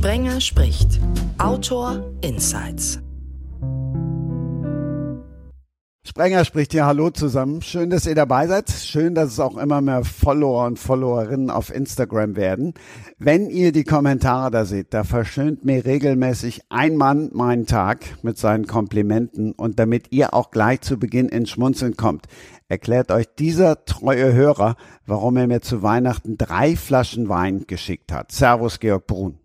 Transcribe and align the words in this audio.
Sprenger 0.00 0.40
spricht. 0.40 0.98
Autor 1.36 2.02
Insights. 2.22 3.00
Sprenger 6.06 6.46
spricht 6.46 6.72
hier 6.72 6.86
Hallo 6.86 7.10
zusammen. 7.10 7.60
Schön, 7.60 7.90
dass 7.90 8.06
ihr 8.06 8.14
dabei 8.14 8.46
seid. 8.46 8.70
Schön, 8.70 9.14
dass 9.14 9.32
es 9.32 9.40
auch 9.40 9.58
immer 9.58 9.82
mehr 9.82 10.02
Follower 10.04 10.64
und 10.64 10.78
Followerinnen 10.78 11.50
auf 11.50 11.68
Instagram 11.68 12.34
werden. 12.34 12.72
Wenn 13.18 13.50
ihr 13.50 13.72
die 13.72 13.84
Kommentare 13.84 14.50
da 14.50 14.64
seht, 14.64 14.94
da 14.94 15.04
verschönt 15.04 15.66
mir 15.66 15.84
regelmäßig 15.84 16.62
ein 16.70 16.96
Mann 16.96 17.28
meinen 17.34 17.66
Tag 17.66 18.06
mit 18.22 18.38
seinen 18.38 18.66
Komplimenten 18.66 19.52
und 19.52 19.78
damit 19.78 20.12
ihr 20.12 20.32
auch 20.32 20.50
gleich 20.50 20.80
zu 20.80 20.98
Beginn 20.98 21.28
ins 21.28 21.50
Schmunzeln 21.50 21.98
kommt, 21.98 22.24
erklärt 22.70 23.10
euch 23.10 23.26
dieser 23.38 23.84
treue 23.84 24.32
Hörer, 24.32 24.76
warum 25.04 25.36
er 25.36 25.46
mir 25.46 25.60
zu 25.60 25.82
Weihnachten 25.82 26.38
drei 26.38 26.74
Flaschen 26.74 27.28
Wein 27.28 27.66
geschickt 27.66 28.12
hat. 28.12 28.32
Servus, 28.32 28.80
Georg 28.80 29.06
Brun. 29.06 29.40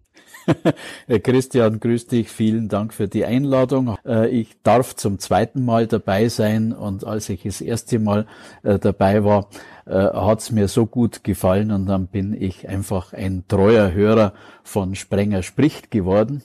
Christian, 1.23 1.79
grüß 1.79 2.07
dich. 2.07 2.29
Vielen 2.29 2.69
Dank 2.69 2.93
für 2.93 3.07
die 3.07 3.25
Einladung. 3.25 3.97
Äh, 4.05 4.29
ich 4.29 4.61
darf 4.63 4.95
zum 4.95 5.19
zweiten 5.19 5.63
Mal 5.63 5.87
dabei 5.87 6.29
sein 6.29 6.73
und 6.73 7.05
als 7.05 7.29
ich 7.29 7.43
das 7.43 7.61
erste 7.61 7.99
Mal 7.99 8.25
äh, 8.63 8.79
dabei 8.79 9.23
war, 9.23 9.49
äh, 9.85 9.93
hat 9.93 10.39
es 10.39 10.51
mir 10.51 10.67
so 10.67 10.85
gut 10.85 11.23
gefallen 11.23 11.71
und 11.71 11.85
dann 11.85 12.07
bin 12.07 12.39
ich 12.39 12.67
einfach 12.67 13.13
ein 13.13 13.45
treuer 13.47 13.91
Hörer 13.91 14.33
von 14.63 14.95
Sprenger 14.95 15.43
spricht 15.43 15.91
geworden. 15.91 16.43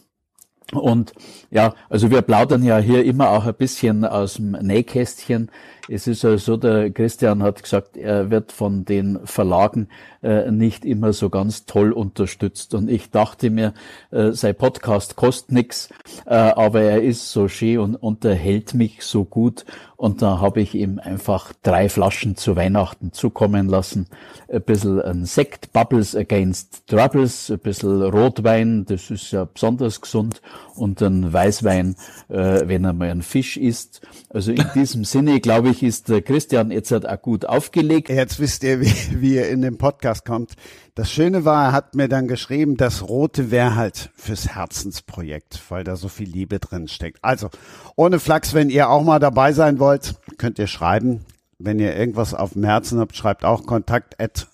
Und 0.73 1.13
ja, 1.51 1.75
also 1.89 2.11
wir 2.11 2.23
plaudern 2.23 2.63
ja 2.63 2.79
hier 2.79 3.05
immer 3.05 3.31
auch 3.31 3.45
ein 3.45 3.55
bisschen 3.55 4.05
aus 4.05 4.35
dem 4.35 4.53
Nähkästchen. 4.53 5.51
Es 5.89 6.07
ist 6.07 6.23
ja 6.23 6.39
so, 6.39 6.57
der 6.57 6.91
Christian 6.91 7.43
hat 7.43 7.63
gesagt, 7.63 7.97
er 7.97 8.31
wird 8.31 8.53
von 8.53 8.85
den 8.85 9.19
Verlagen 9.25 9.89
äh, 10.23 10.51
nicht 10.51 10.85
immer 10.85 11.13
so 11.13 11.31
ganz 11.31 11.67
toll 11.67 11.93
unterstützt. 11.93 12.75
Und 12.75 12.91
ich 12.91 13.11
dachte 13.11 13.51
mir, 13.51 13.73
äh, 14.11 14.33
sein 14.33 14.55
Podcast 14.55 15.17
kostet 15.17 15.53
nix, 15.53 15.89
äh, 16.27 16.35
aber 16.35 16.83
er 16.83 17.03
ist 17.03 17.31
so 17.33 17.49
schön 17.49 17.79
und 17.79 17.97
unterhält 17.97 18.75
mich 18.75 19.03
so 19.03 19.25
gut. 19.25 19.65
Und 19.97 20.23
da 20.23 20.41
habe 20.41 20.63
ich 20.63 20.75
ihm 20.75 20.99
einfach 20.99 21.53
drei 21.63 21.91
Flaschen 21.91 22.35
zu 22.35 22.57
Weihnachten 22.57 23.13
zukommen 23.13 23.69
lassen. 23.69 24.07
Ein 24.49 24.63
bisschen 24.63 25.01
ein 25.03 25.27
Sekt, 25.27 25.75
Bubbles 25.75 26.17
Against 26.17 26.87
Troubles, 26.87 27.51
ein 27.51 27.59
bisschen 27.59 28.03
Rotwein, 28.03 28.87
das 28.87 29.11
ist 29.11 29.31
ja 29.31 29.45
besonders 29.45 30.01
gesund, 30.01 30.41
und 30.75 31.03
ein 31.03 31.31
Weißwein, 31.31 31.97
äh, 32.31 32.63
wenn 32.65 32.85
er 32.85 32.95
mal 32.95 33.11
ein 33.11 33.21
Fisch 33.21 33.59
isst. 33.59 34.01
Also 34.31 34.53
in 34.53 34.65
diesem 34.75 35.05
Sinne, 35.05 35.39
glaube 35.39 35.69
ich, 35.69 35.83
ist 35.83 36.09
der 36.09 36.23
Christian 36.23 36.71
jetzt 36.71 36.93
halt 36.93 37.07
auch 37.07 37.21
gut 37.21 37.45
aufgelegt. 37.45 38.09
Jetzt 38.09 38.41
wisst 38.41 38.65
ihr, 38.65 38.81
wie, 38.81 39.21
wie 39.21 39.35
ihr 39.35 39.51
in 39.51 39.61
den 39.61 39.77
Podcast 39.77 40.10
kommt. 40.25 40.55
Das 40.95 41.11
Schöne 41.11 41.45
war, 41.45 41.67
er 41.67 41.73
hat 41.73 41.95
mir 41.95 42.09
dann 42.09 42.29
geschrieben, 42.29 42.77
das 42.77 43.09
Rote 43.09 43.51
wäre 43.51 43.77
halt 43.77 44.11
fürs 44.15 44.49
Herzensprojekt, 44.55 45.61
weil 45.71 45.85
da 45.85 45.97
so 45.97 46.09
viel 46.09 46.29
Liebe 46.29 46.59
drin 46.59 46.89
steckt. 46.89 47.19
Also, 47.23 47.51
ohne 47.97 48.21
Flachs, 48.21 48.55
wenn 48.55 48.71
ihr 48.71 48.91
auch 48.91 49.03
mal 49.03 49.19
dabei 49.19 49.53
sein 49.53 49.79
wollt, 49.79 50.15
könnt 50.39 50.59
ihr 50.59 50.67
schreiben. 50.67 51.25
Wenn 51.59 51.79
ihr 51.79 51.95
irgendwas 51.95 52.35
auf 52.35 52.55
dem 52.55 52.65
Herzen 52.65 52.99
habt, 52.99 53.17
schreibt 53.17 53.45
auch 53.45 53.67
kontakt 53.67 54.21
at 54.21 54.49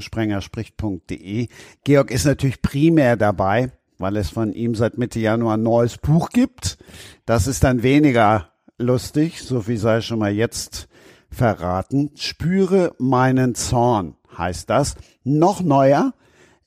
sprengerspricht.de. 0.00 1.48
Georg 1.84 2.10
ist 2.10 2.24
natürlich 2.24 2.62
primär 2.62 3.16
dabei, 3.16 3.72
weil 3.98 4.16
es 4.16 4.30
von 4.30 4.52
ihm 4.52 4.74
seit 4.74 4.98
Mitte 4.98 5.20
Januar 5.20 5.56
ein 5.56 5.62
neues 5.62 5.98
Buch 5.98 6.30
gibt. 6.30 6.78
Das 7.26 7.46
ist 7.46 7.64
dann 7.64 7.82
weniger 7.82 8.52
lustig, 8.78 9.42
so 9.42 9.60
viel 9.60 9.78
sei 9.78 10.00
schon 10.00 10.18
mal 10.18 10.32
jetzt 10.32 10.88
verraten. 11.30 12.10
Spüre 12.14 12.94
meinen 12.98 13.54
Zorn 13.54 14.16
heißt 14.38 14.70
das. 14.70 14.96
Noch 15.22 15.62
neuer 15.62 16.14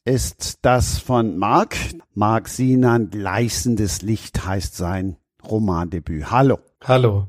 ist 0.06 0.60
das 0.62 1.00
von 1.00 1.38
Marc. 1.38 1.76
Marc 2.14 2.48
Sinan, 2.48 3.10
Gleißendes 3.10 4.02
Licht 4.02 4.46
heißt 4.46 4.76
sein 4.76 5.18
Romandebüt. 5.44 6.32
Hallo. 6.32 6.60
Hallo. 6.84 7.28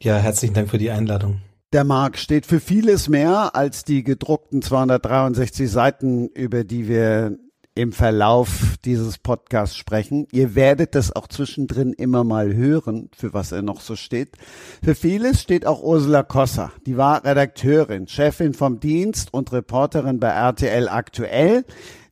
Ja, 0.00 0.16
herzlichen 0.16 0.54
Dank 0.54 0.70
für 0.70 0.78
die 0.78 0.90
Einladung. 0.90 1.42
Der 1.72 1.84
Marc 1.84 2.18
steht 2.18 2.44
für 2.44 2.60
vieles 2.60 3.08
mehr 3.08 3.54
als 3.54 3.84
die 3.84 4.02
gedruckten 4.02 4.60
263 4.60 5.70
Seiten, 5.70 6.28
über 6.28 6.64
die 6.64 6.88
wir 6.88 7.38
im 7.74 7.92
Verlauf 7.92 8.76
dieses 8.84 9.18
Podcasts 9.18 9.76
sprechen. 9.76 10.26
Ihr 10.32 10.54
werdet 10.54 10.94
das 10.94 11.14
auch 11.14 11.26
zwischendrin 11.26 11.92
immer 11.92 12.24
mal 12.24 12.54
hören, 12.54 13.10
für 13.16 13.32
was 13.32 13.52
er 13.52 13.62
noch 13.62 13.80
so 13.80 13.96
steht. 13.96 14.36
Für 14.84 14.94
vieles 14.94 15.40
steht 15.40 15.66
auch 15.66 15.82
Ursula 15.82 16.22
Kosser. 16.22 16.72
Die 16.86 16.96
war 16.96 17.24
Redakteurin, 17.24 18.08
Chefin 18.08 18.54
vom 18.54 18.80
Dienst 18.80 19.32
und 19.32 19.52
Reporterin 19.52 20.20
bei 20.20 20.28
RTL 20.28 20.88
Aktuell. 20.88 21.64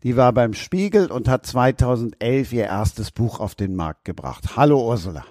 Die 0.02 0.16
war 0.16 0.32
beim 0.32 0.54
Spiegel 0.54 1.10
und 1.10 1.28
hat 1.28 1.44
2011 1.44 2.52
ihr 2.54 2.64
erstes 2.64 3.10
Buch 3.10 3.38
auf 3.38 3.54
den 3.54 3.74
Markt 3.74 4.06
gebracht. 4.06 4.56
Hallo 4.56 4.86
Ursula. 4.86 5.24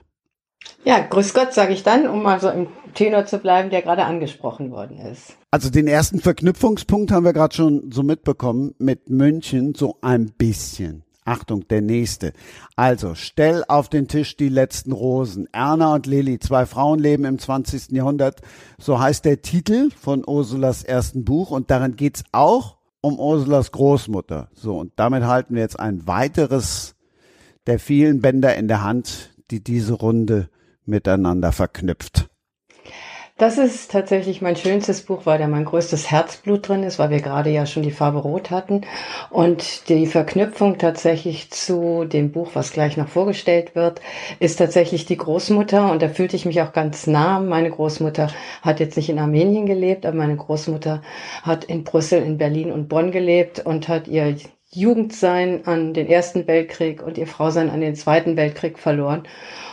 Ja, 0.84 1.00
grüß 1.00 1.34
Gott, 1.34 1.53
sage 1.53 1.74
ich 1.74 1.84
dann, 1.84 2.08
um 2.08 2.24
mal 2.24 2.40
so 2.40 2.50
im 2.50 2.68
Tenor 2.94 3.25
zu 3.25 3.38
bleiben, 3.40 3.70
der 3.70 3.81
gerade 3.81 4.06
angesprochen 4.06 4.72
worden 4.72 4.97
ist. 4.97 5.38
Also 5.52 5.70
den 5.70 5.88
ersten 5.88 6.20
Verknüpfungspunkt 6.20 7.12
haben 7.12 7.25
wir 7.25 7.34
gerade 7.34 7.56
schon 7.56 7.92
so 7.92 8.03
mitbekommen 8.03 8.75
mit 8.78 9.09
München 9.09 9.75
so 9.75 9.97
ein 10.02 10.31
bisschen. 10.38 11.03
Achtung, 11.25 11.68
der 11.68 11.81
nächste. 11.81 12.34
Also, 12.75 13.14
stell 13.14 13.64
auf 13.68 13.88
den 13.88 14.08
Tisch 14.08 14.36
die 14.36 14.50
letzten 14.50 14.92
Rosen. 14.92 15.47
Erna 15.52 15.94
und 15.94 16.08
Lilly, 16.08 16.40
zwei 16.40 16.66
Frauenleben 16.66 17.26
im 17.26 17.38
20. 17.38 17.91
Jahrhundert. 17.91 18.41
So 18.80 19.00
heißt 19.00 19.26
der 19.26 19.44
Titel 19.44 19.91
von 19.91 20.24
Ursulas 20.26 20.84
ersten 20.84 21.26
Buch 21.26 21.52
und 21.52 21.70
darin 21.70 21.96
geht's 21.96 22.24
auch 22.31 22.78
um 23.02 23.20
Ursulas 23.20 23.72
Großmutter. 23.72 24.50
So, 24.53 24.78
und 24.80 24.94
damit 24.96 25.24
halten 25.24 25.53
wir 25.53 25.62
jetzt 25.62 25.80
ein 25.80 26.08
weiteres 26.08 26.96
der 27.68 27.78
vielen 27.78 28.22
Bänder 28.22 28.56
in 28.56 28.68
der 28.68 28.84
Hand, 28.84 29.30
die 29.52 29.64
diese 29.64 29.94
Runde 29.94 30.50
miteinander 30.86 31.52
verknüpft. 31.52 32.30
Das 33.40 33.58
ist 33.58 33.90
tatsächlich 33.92 34.42
mein 34.42 34.58
schönstes 34.58 35.04
Buch, 35.04 35.22
weil 35.24 35.40
da 35.40 35.48
mein 35.48 35.64
größtes 35.64 36.12
Herzblut 36.12 36.68
drin 36.68 36.84
ist, 36.84 37.00
weil 37.00 37.10
wir 37.10 37.22
gerade 37.22 37.50
ja 37.50 37.66
schon 37.66 37.84
die 37.84 37.92
Farbe 37.92 38.18
Rot 38.18 38.52
hatten. 38.52 38.82
Und 39.30 39.88
die 39.88 40.08
Verknüpfung 40.08 40.78
tatsächlich 40.78 41.50
zu 41.50 42.04
dem 42.04 42.34
Buch, 42.34 42.50
was 42.54 42.74
gleich 42.74 42.98
noch 42.98 43.08
vorgestellt 43.08 43.76
wird, 43.76 44.02
ist 44.42 44.58
tatsächlich 44.58 45.06
die 45.06 45.16
Großmutter. 45.16 45.90
Und 45.90 46.02
da 46.02 46.09
fühlte 46.09 46.36
ich 46.36 46.46
mich 46.46 46.62
auch 46.62 46.74
ganz 46.74 47.08
nah. 47.08 47.40
Meine 47.40 47.70
Großmutter 47.70 48.28
hat 48.62 48.82
jetzt 48.82 48.98
nicht 48.98 49.09
in 49.09 49.20
Armenien 49.20 49.66
gelebt, 49.66 50.06
aber 50.06 50.18
meine 50.18 50.36
Großmutter 50.36 51.02
hat 51.42 51.64
in 51.64 51.86
Brüssel, 51.86 52.22
in 52.22 52.38
Berlin 52.38 52.74
und 52.74 52.90
Bonn 52.90 53.12
gelebt 53.12 53.66
und 53.66 53.88
hat 53.88 54.09
ihr 54.09 54.36
Jugendsein 54.72 55.66
an 55.66 55.96
den 55.96 56.07
Ersten 56.07 56.46
Weltkrieg 56.46 57.02
und 57.02 57.18
ihr 57.18 57.25
Frausein 57.25 57.72
an 57.72 57.81
den 57.81 57.96
Zweiten 57.96 58.38
Weltkrieg 58.38 58.78
verloren 58.78 59.24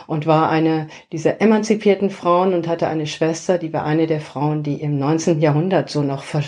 und 0.07 0.25
war 0.25 0.49
eine 0.49 0.87
dieser 1.11 1.39
emanzipierten 1.39 2.09
Frauen 2.09 2.53
und 2.55 2.67
hatte 2.67 2.87
eine 2.87 3.05
Schwester, 3.05 3.59
die 3.59 3.73
war 3.73 3.83
eine 3.83 4.07
der 4.07 4.21
Frauen, 4.21 4.63
die 4.63 4.81
im 4.81 4.97
19. 4.97 5.39
Jahrhundert 5.39 5.89
so 5.91 6.01
noch 6.01 6.23
ver, 6.23 6.43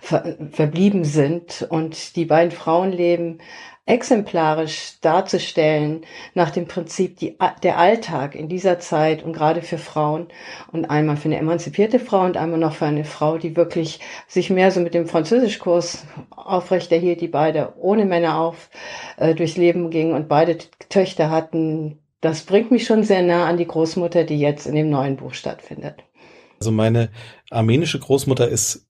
ver, 0.00 0.36
verblieben 0.50 1.04
sind. 1.04 1.66
Und 1.68 2.16
die 2.16 2.24
beiden 2.24 2.50
Frauenleben 2.50 3.38
exemplarisch 3.86 4.98
darzustellen 5.02 6.06
nach 6.32 6.50
dem 6.50 6.66
Prinzip 6.66 7.18
die, 7.18 7.36
der 7.62 7.78
Alltag 7.78 8.34
in 8.34 8.48
dieser 8.48 8.78
Zeit 8.78 9.22
und 9.22 9.34
gerade 9.34 9.60
für 9.60 9.76
Frauen 9.76 10.28
und 10.72 10.86
einmal 10.86 11.18
für 11.18 11.28
eine 11.28 11.36
emanzipierte 11.36 11.98
Frau 11.98 12.24
und 12.24 12.38
einmal 12.38 12.58
noch 12.58 12.74
für 12.74 12.86
eine 12.86 13.04
Frau, 13.04 13.36
die 13.36 13.56
wirklich 13.56 14.00
sich 14.26 14.48
mehr 14.48 14.70
so 14.70 14.80
mit 14.80 14.94
dem 14.94 15.06
Französischkurs 15.06 16.06
aufrechterhielt, 16.30 17.20
die 17.20 17.28
beide 17.28 17.74
ohne 17.76 18.06
Männer 18.06 18.40
auf 18.40 18.70
äh, 19.18 19.34
durchs 19.34 19.58
Leben 19.58 19.90
gingen 19.90 20.14
und 20.14 20.28
beide 20.28 20.56
Töchter 20.88 21.30
hatten, 21.30 21.98
das 22.22 22.42
bringt 22.44 22.70
mich 22.70 22.86
schon 22.86 23.02
sehr 23.02 23.22
nah 23.22 23.46
an 23.46 23.58
die 23.58 23.66
Großmutter, 23.66 24.24
die 24.24 24.40
jetzt 24.40 24.66
in 24.66 24.74
dem 24.74 24.88
neuen 24.88 25.16
Buch 25.16 25.34
stattfindet. 25.34 26.04
Also 26.58 26.72
meine 26.72 27.10
armenische 27.50 27.98
Großmutter 27.98 28.48
ist 28.48 28.86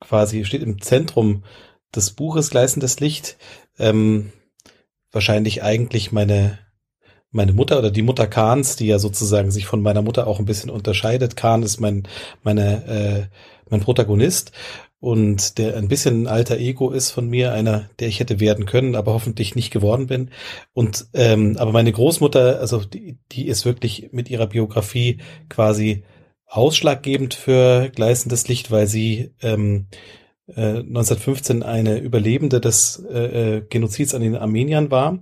quasi, 0.00 0.44
steht 0.44 0.62
im 0.62 0.82
Zentrum 0.82 1.44
des 1.94 2.10
Buches 2.12 2.50
Gleißendes 2.50 3.00
Licht. 3.00 3.38
Ähm, 3.78 4.32
wahrscheinlich 5.12 5.62
eigentlich 5.62 6.12
meine, 6.12 6.58
meine 7.30 7.52
Mutter 7.52 7.78
oder 7.78 7.90
die 7.90 8.02
Mutter 8.02 8.26
Kahns, 8.26 8.76
die 8.76 8.86
ja 8.86 8.98
sozusagen 8.98 9.50
sich 9.50 9.66
von 9.66 9.82
meiner 9.82 10.02
Mutter 10.02 10.26
auch 10.26 10.38
ein 10.38 10.44
bisschen 10.46 10.70
unterscheidet. 10.70 11.36
Kahn 11.36 11.62
ist 11.62 11.80
mein, 11.80 12.06
meine, 12.42 12.86
äh, 12.86 13.36
mein 13.70 13.80
Protagonist 13.80 14.52
und 15.00 15.58
der 15.58 15.76
ein 15.76 15.88
bisschen 15.88 16.22
ein 16.22 16.26
alter 16.26 16.58
Ego 16.58 16.90
ist 16.90 17.10
von 17.10 17.28
mir, 17.28 17.52
einer, 17.52 17.88
der 18.00 18.08
ich 18.08 18.18
hätte 18.20 18.40
werden 18.40 18.66
können, 18.66 18.96
aber 18.96 19.12
hoffentlich 19.12 19.54
nicht 19.54 19.70
geworden 19.70 20.08
bin. 20.08 20.30
Und 20.72 21.06
ähm, 21.14 21.56
aber 21.58 21.72
meine 21.72 21.92
Großmutter, 21.92 22.58
also 22.60 22.84
die, 22.84 23.18
die 23.30 23.46
ist 23.46 23.64
wirklich 23.64 24.08
mit 24.12 24.28
ihrer 24.28 24.48
Biografie 24.48 25.18
quasi 25.48 26.02
ausschlaggebend 26.46 27.34
für 27.34 27.90
gleißendes 27.94 28.48
Licht, 28.48 28.70
weil 28.70 28.86
sie 28.86 29.34
ähm, 29.42 29.86
äh, 30.48 30.78
1915 30.78 31.62
eine 31.62 31.98
Überlebende 31.98 32.60
des 32.60 33.04
äh, 33.10 33.56
äh, 33.56 33.66
Genozids 33.68 34.14
an 34.14 34.22
den 34.22 34.36
Armeniern 34.36 34.90
war 34.90 35.20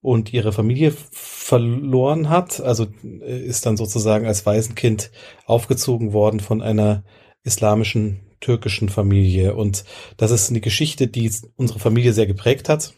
und 0.00 0.32
ihre 0.32 0.52
Familie 0.52 0.92
verloren 1.10 2.28
hat. 2.28 2.60
Also 2.60 2.86
äh, 3.02 3.40
ist 3.40 3.66
dann 3.66 3.76
sozusagen 3.76 4.26
als 4.26 4.46
Waisenkind 4.46 5.10
aufgezogen 5.46 6.12
worden 6.12 6.40
von 6.40 6.62
einer 6.62 7.04
islamischen 7.42 8.20
türkischen 8.40 8.88
Familie. 8.88 9.54
Und 9.54 9.84
das 10.16 10.30
ist 10.30 10.50
eine 10.50 10.60
Geschichte, 10.60 11.06
die 11.06 11.30
unsere 11.56 11.78
Familie 11.78 12.12
sehr 12.12 12.26
geprägt 12.26 12.68
hat. 12.68 12.94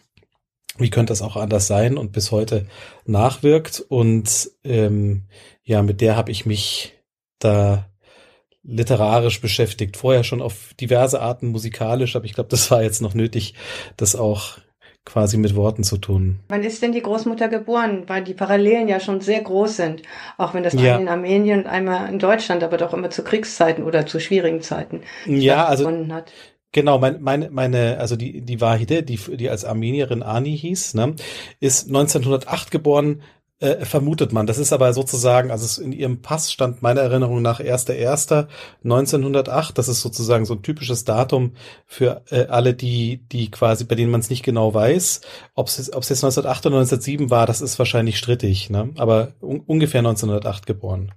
wie 0.78 0.90
könnte 0.90 1.10
das 1.10 1.22
auch 1.22 1.36
anders 1.36 1.66
sein 1.66 1.96
und 1.96 2.12
bis 2.12 2.30
heute 2.30 2.66
nachwirkt. 3.04 3.80
Und 3.80 4.50
ähm, 4.64 5.24
ja, 5.64 5.82
mit 5.82 6.00
der 6.00 6.16
habe 6.16 6.30
ich 6.30 6.46
mich 6.46 6.94
da 7.38 7.88
literarisch 8.68 9.40
beschäftigt. 9.40 9.96
Vorher 9.96 10.24
schon 10.24 10.42
auf 10.42 10.74
diverse 10.80 11.20
Arten 11.20 11.48
musikalisch, 11.48 12.14
aber 12.14 12.26
ich 12.26 12.34
glaube, 12.34 12.50
das 12.50 12.70
war 12.70 12.82
jetzt 12.82 13.02
noch 13.02 13.14
nötig, 13.14 13.54
das 13.96 14.14
auch 14.14 14.58
quasi 15.04 15.38
mit 15.38 15.56
Worten 15.56 15.84
zu 15.84 15.96
tun. 15.96 16.40
Wann 16.48 16.62
ist 16.62 16.82
denn 16.82 16.92
die 16.92 17.00
Großmutter 17.00 17.48
geboren? 17.48 18.04
Weil 18.08 18.22
die 18.22 18.34
Parallelen 18.34 18.88
ja 18.88 19.00
schon 19.00 19.22
sehr 19.22 19.40
groß 19.40 19.76
sind. 19.76 20.02
Auch 20.36 20.52
wenn 20.52 20.62
das 20.62 20.74
ja. 20.74 20.98
in 20.98 21.08
Armenien 21.08 21.60
und 21.60 21.66
einmal 21.66 22.10
in 22.10 22.18
Deutschland, 22.18 22.62
aber 22.62 22.76
doch 22.76 22.92
immer 22.92 23.08
zu 23.08 23.24
Kriegszeiten 23.24 23.84
oder 23.84 24.04
zu 24.04 24.20
schwierigen 24.20 24.60
Zeiten 24.60 25.00
ja, 25.24 25.64
also, 25.64 25.90
hat. 26.10 26.32
Genau, 26.72 26.98
meine, 26.98 27.18
meine, 27.18 27.48
meine, 27.50 27.96
also 27.98 28.16
die, 28.16 28.42
die 28.42 28.60
Wahide, 28.60 29.02
die, 29.02 29.16
die 29.16 29.48
als 29.48 29.64
Armenierin 29.64 30.22
Ani 30.22 30.56
hieß, 30.56 30.92
ne, 30.92 31.14
ist 31.60 31.88
1908 31.88 32.70
geboren, 32.70 33.22
äh, 33.60 33.84
vermutet 33.84 34.32
man. 34.32 34.46
Das 34.46 34.58
ist 34.58 34.72
aber 34.72 34.92
sozusagen, 34.92 35.50
also 35.50 35.82
in 35.82 35.90
ihrem 35.92 36.22
Pass 36.22 36.52
stand 36.52 36.80
meiner 36.82 37.00
Erinnerung 37.00 37.42
nach 37.42 37.58
1.1.1908. 37.60 39.74
Das 39.74 39.88
ist 39.88 40.00
sozusagen 40.00 40.44
so 40.44 40.54
ein 40.54 40.62
typisches 40.62 41.04
Datum 41.04 41.54
für 41.84 42.22
äh, 42.30 42.46
alle, 42.46 42.74
die, 42.74 43.26
die 43.32 43.50
quasi, 43.50 43.82
bei 43.84 43.96
denen 43.96 44.12
man 44.12 44.20
es 44.20 44.30
nicht 44.30 44.44
genau 44.44 44.74
weiß. 44.74 45.22
Ob 45.54 45.66
es 45.66 45.78
jetzt 45.78 45.92
1908 45.92 46.66
oder 46.66 46.76
1907 46.76 47.30
war, 47.30 47.46
das 47.46 47.60
ist 47.60 47.76
wahrscheinlich 47.78 48.18
strittig, 48.18 48.70
ne? 48.70 48.90
aber 48.96 49.32
un 49.40 49.60
ungefähr 49.66 50.00
1908 50.00 50.66
geboren. 50.66 51.12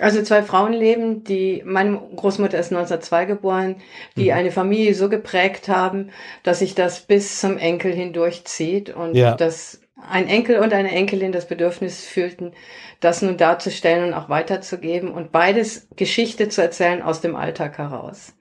Also 0.00 0.22
zwei 0.22 0.42
Frauenleben, 0.42 1.22
die, 1.22 1.62
meine 1.64 2.00
Großmutter 2.16 2.58
ist 2.58 2.72
1902 2.72 3.26
geboren, 3.26 3.76
die 4.16 4.26
mhm. 4.26 4.32
eine 4.32 4.50
Familie 4.50 4.92
so 4.94 5.08
geprägt 5.08 5.68
haben, 5.68 6.10
dass 6.42 6.58
sich 6.60 6.74
das 6.74 7.02
bis 7.02 7.40
zum 7.40 7.58
Enkel 7.58 7.92
hindurchzieht 7.92 8.90
und 8.90 9.14
ja. 9.14 9.36
dass 9.36 9.83
ein 10.08 10.28
Enkel 10.28 10.58
und 10.58 10.72
eine 10.72 10.90
Enkelin 10.90 11.32
das 11.32 11.46
Bedürfnis 11.46 12.04
fühlten, 12.04 12.52
das 13.00 13.22
nun 13.22 13.36
darzustellen 13.36 14.04
und 14.04 14.14
auch 14.14 14.28
weiterzugeben 14.28 15.10
und 15.10 15.32
beides 15.32 15.88
Geschichte 15.96 16.48
zu 16.48 16.62
erzählen 16.62 17.02
aus 17.02 17.20
dem 17.20 17.36
Alltag 17.36 17.78
heraus. 17.78 18.34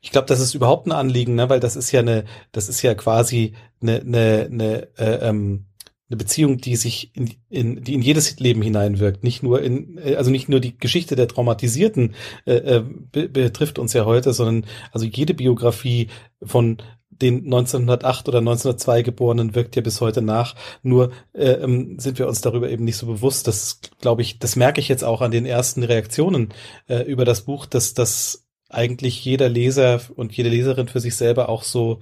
Ich 0.00 0.10
glaube, 0.10 0.26
das 0.26 0.40
ist 0.40 0.54
überhaupt 0.54 0.86
ein 0.86 0.92
Anliegen, 0.92 1.34
ne? 1.34 1.48
weil 1.48 1.60
das 1.60 1.76
ist 1.76 1.92
ja 1.92 2.00
eine, 2.00 2.24
das 2.52 2.68
ist 2.68 2.82
ja 2.82 2.94
quasi 2.94 3.54
eine, 3.82 4.00
eine, 4.00 4.48
eine 4.50 4.88
äh, 4.98 5.28
ähm, 5.28 5.66
eine 6.10 6.16
Beziehung, 6.16 6.58
die 6.58 6.74
sich 6.74 7.12
in, 7.14 7.30
in, 7.48 7.84
die 7.84 7.94
in 7.94 8.02
jedes 8.02 8.38
Leben 8.40 8.62
hineinwirkt, 8.62 9.22
nicht 9.22 9.44
nur 9.44 9.62
in, 9.62 9.96
äh, 9.98 10.16
also 10.16 10.30
nicht 10.30 10.48
nur 10.48 10.58
die 10.58 10.76
Geschichte 10.76 11.14
der 11.14 11.28
Traumatisierten 11.28 12.14
äh, 12.46 12.54
äh 12.54 12.82
be 12.82 13.28
betrifft 13.28 13.78
uns 13.78 13.92
ja 13.92 14.04
heute, 14.04 14.32
sondern 14.32 14.68
also 14.90 15.06
jede 15.06 15.34
Biografie 15.34 16.08
von 16.42 16.78
den 17.22 17.44
1908 17.44 18.28
oder 18.28 18.38
1902 18.38 19.02
Geborenen 19.02 19.54
wirkt 19.54 19.76
ja 19.76 19.82
bis 19.82 20.00
heute 20.00 20.22
nach. 20.22 20.54
Nur 20.82 21.12
äh, 21.32 21.52
ähm, 21.52 21.98
sind 21.98 22.18
wir 22.18 22.28
uns 22.28 22.40
darüber 22.40 22.70
eben 22.70 22.84
nicht 22.84 22.96
so 22.96 23.06
bewusst. 23.06 23.46
Das 23.46 23.80
glaube 24.00 24.22
ich, 24.22 24.38
das 24.38 24.56
merke 24.56 24.80
ich 24.80 24.88
jetzt 24.88 25.04
auch 25.04 25.20
an 25.20 25.30
den 25.30 25.46
ersten 25.46 25.82
Reaktionen 25.82 26.50
äh, 26.88 27.02
über 27.02 27.24
das 27.24 27.42
Buch, 27.42 27.66
dass 27.66 27.94
das 27.94 28.46
eigentlich 28.68 29.24
jeder 29.24 29.48
Leser 29.48 30.00
und 30.14 30.32
jede 30.36 30.48
Leserin 30.48 30.88
für 30.88 31.00
sich 31.00 31.16
selber 31.16 31.48
auch 31.48 31.64
so 31.64 31.98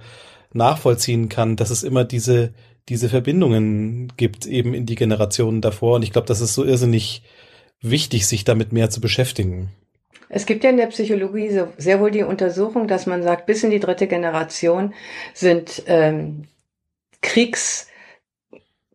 nachvollziehen 0.53 1.29
kann, 1.29 1.55
dass 1.55 1.69
es 1.69 1.83
immer 1.83 2.05
diese 2.05 2.53
diese 2.89 3.07
Verbindungen 3.07 4.11
gibt 4.17 4.45
eben 4.47 4.73
in 4.73 4.85
die 4.85 4.95
Generationen 4.95 5.61
davor. 5.61 5.95
Und 5.95 6.03
ich 6.03 6.11
glaube, 6.11 6.27
das 6.27 6.41
ist 6.41 6.55
so 6.55 6.65
irrsinnig 6.65 7.21
wichtig, 7.81 8.27
sich 8.27 8.43
damit 8.43 8.73
mehr 8.73 8.89
zu 8.89 8.99
beschäftigen. 8.99 9.69
Es 10.29 10.45
gibt 10.45 10.63
ja 10.63 10.69
in 10.69 10.77
der 10.77 10.87
Psychologie 10.87 11.49
so 11.49 11.67
sehr 11.77 11.99
wohl 11.99 12.11
die 12.11 12.23
Untersuchung, 12.23 12.87
dass 12.87 13.05
man 13.07 13.23
sagt, 13.23 13.47
bis 13.47 13.63
in 13.63 13.71
die 13.71 13.79
dritte 13.79 14.07
Generation 14.07 14.93
sind 15.33 15.81
ähm, 15.87 16.43
Kriegs, 17.21 17.87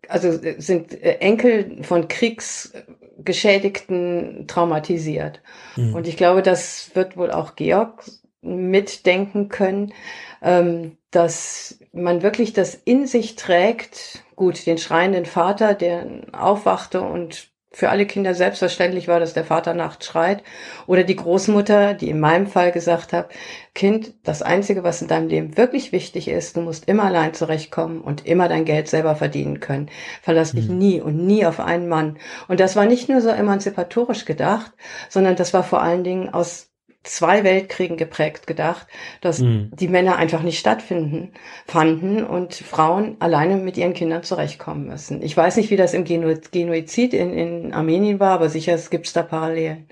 also 0.09 0.31
sind 0.59 0.93
äh, 0.93 1.17
Enkel 1.19 1.83
von 1.83 2.07
Kriegsgeschädigten 2.07 4.45
traumatisiert. 4.47 5.43
Mhm. 5.77 5.95
Und 5.95 6.07
ich 6.07 6.17
glaube, 6.17 6.43
das 6.43 6.93
wird 6.95 7.17
wohl 7.17 7.33
auch 7.33 7.57
Georg 7.57 8.05
mitdenken 8.41 9.49
können, 9.49 9.93
ähm, 10.41 10.99
dass 11.11 11.81
man 11.93 12.23
wirklich 12.23 12.53
das 12.53 12.77
in 12.77 13.09
sich 13.09 13.35
trägt. 13.35 14.23
Gut, 14.37 14.67
den 14.67 14.79
schreienden 14.79 15.27
Vater, 15.27 15.75
der 15.75 16.07
aufwachte 16.33 17.01
und 17.01 17.54
für 17.75 17.91
alle 17.91 18.07
Kinder 18.07 18.35
selbstverständlich 18.35 19.09
war, 19.09 19.19
dass 19.19 19.35
der 19.35 19.45
Vater 19.45 19.75
nachts 19.75 20.07
schreit. 20.07 20.45
Oder 20.87 21.03
die 21.03 21.17
Großmutter, 21.17 21.95
die 21.95 22.09
in 22.09 22.21
meinem 22.21 22.47
Fall 22.47 22.71
gesagt 22.71 23.13
hat, 23.13 23.31
Kind, 23.75 24.15
das 24.23 24.43
Einzige, 24.43 24.85
was 24.85 25.03
in 25.03 25.09
deinem 25.09 25.29
Leben 25.29 25.57
wirklich 25.57 25.91
wichtig 25.91 26.29
ist, 26.29 26.57
du 26.57 26.61
musst 26.61 26.87
immer 26.89 27.03
allein 27.05 27.35
zurechtkommen 27.35 28.01
und 28.01 28.25
immer 28.27 28.49
dein 28.49 28.65
Geld 28.65 28.89
selber 28.89 29.17
verdienen 29.17 29.59
können. 29.59 29.91
Verlass 30.23 30.53
dich 30.53 30.69
mhm. 30.69 30.79
nie 30.79 31.01
und 31.01 31.27
nie 31.27 31.45
auf 31.45 31.59
einen 31.59 31.89
Mann. 31.89 32.19
Und 32.47 32.61
das 32.61 32.77
war 32.77 32.87
nicht 32.87 33.09
nur 33.09 33.21
so 33.21 33.31
emanzipatorisch 33.31 34.25
gedacht, 34.25 34.73
sondern 35.09 35.35
das 35.35 35.53
war 35.53 35.65
vor 35.65 35.83
allen 35.83 36.05
Dingen 36.05 36.29
aus 36.33 36.74
zwei 37.05 37.45
Weltkriegen 37.45 37.97
geprägt 37.97 38.47
gedacht, 38.47 38.87
dass 39.21 39.39
mhm. 39.39 39.71
die 39.73 39.89
Männer 39.89 40.17
einfach 40.17 40.43
nicht 40.43 40.59
stattfinden 40.59 41.33
fanden 41.67 42.25
und 42.25 42.55
Frauen 42.55 43.17
alleine 43.21 43.57
mit 43.57 43.77
ihren 43.77 43.95
Kindern 43.95 44.23
zurechtkommen 44.23 44.87
müssen. 44.87 45.23
Ich 45.23 45.37
weiß 45.37 45.57
nicht, 45.57 45.71
wie 45.71 45.77
das 45.77 45.95
im 45.95 46.05
Geno 46.05 46.35
Genoizid 46.51 47.15
in, 47.15 47.33
in 47.33 47.73
Armenien 47.73 48.21
war, 48.21 48.33
aber 48.33 48.49
sicher 48.49 48.77
gibt 48.91 49.07
es 49.07 49.13
da 49.13 49.23
Parallelen. 49.23 49.89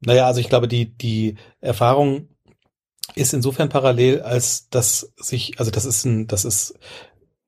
Naja, 0.00 0.26
also 0.26 0.40
ich 0.40 0.48
glaube, 0.48 0.68
die, 0.68 0.96
die 0.96 1.36
Erfahrung 1.60 2.28
ist 3.14 3.32
insofern 3.32 3.68
parallel, 3.68 4.22
als 4.22 4.68
dass 4.68 5.12
sich, 5.16 5.58
also 5.58 5.70
das 5.70 5.84
ist 5.84 6.04
ein, 6.04 6.26
das 6.26 6.44
ist 6.44 6.78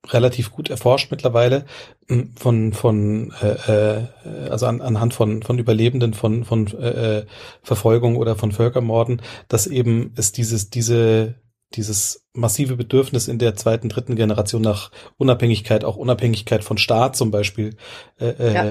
relativ 0.09 0.53
gut 0.53 0.71
erforscht 0.71 1.11
mittlerweile 1.11 1.65
hm, 2.09 2.33
von 2.37 2.73
von 2.73 3.33
äh, 3.43 3.99
äh, 3.99 4.49
also 4.51 4.67
an, 4.67 4.81
anhand 4.81 5.15
von 5.15 5.43
von 5.43 5.59
Überlebenden 5.59 6.15
von 6.15 6.45
von 6.45 6.67
äh, 6.79 7.19
äh, 7.19 7.27
Verfolgung 7.63 8.17
oder 8.17 8.37
von 8.37 8.53
Völkermorden, 8.53 9.23
dass 9.49 9.67
eben 9.67 10.13
es 10.17 10.33
dieses 10.33 10.71
diese 10.71 11.35
dieses 11.75 12.25
massive 12.33 12.77
Bedürfnis 12.77 13.29
in 13.29 13.39
der 13.39 13.57
zweiten, 13.57 13.89
dritten 13.89 14.15
Generation 14.15 14.63
nach 14.63 14.91
Unabhängigkeit, 15.17 15.85
auch 15.85 15.97
Unabhängigkeit 15.97 16.63
von 16.63 16.79
Staat 16.79 17.17
zum 17.17 17.31
Beispiel 17.31 17.77
äh, 18.21 18.29
äh 18.29 18.55
ja. 18.55 18.65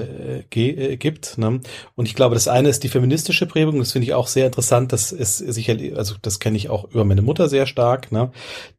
äh, 0.50 0.96
gibt. 0.96 1.36
Ne? 1.38 1.60
Und 1.94 2.06
ich 2.06 2.14
glaube, 2.14 2.34
das 2.34 2.48
eine 2.48 2.68
ist 2.68 2.84
die 2.84 2.88
feministische 2.88 3.46
Prägung, 3.46 3.78
das 3.78 3.92
finde 3.92 4.06
ich 4.06 4.14
auch 4.14 4.28
sehr 4.28 4.46
interessant, 4.46 4.92
das 4.92 5.12
ist 5.12 5.38
sicherlich, 5.38 5.96
also 5.96 6.14
das 6.20 6.40
kenne 6.40 6.56
ich 6.56 6.70
auch 6.70 6.84
über 6.90 7.04
meine 7.04 7.22
Mutter 7.22 7.48
sehr 7.48 7.66
stark, 7.66 8.12
ne? 8.12 8.30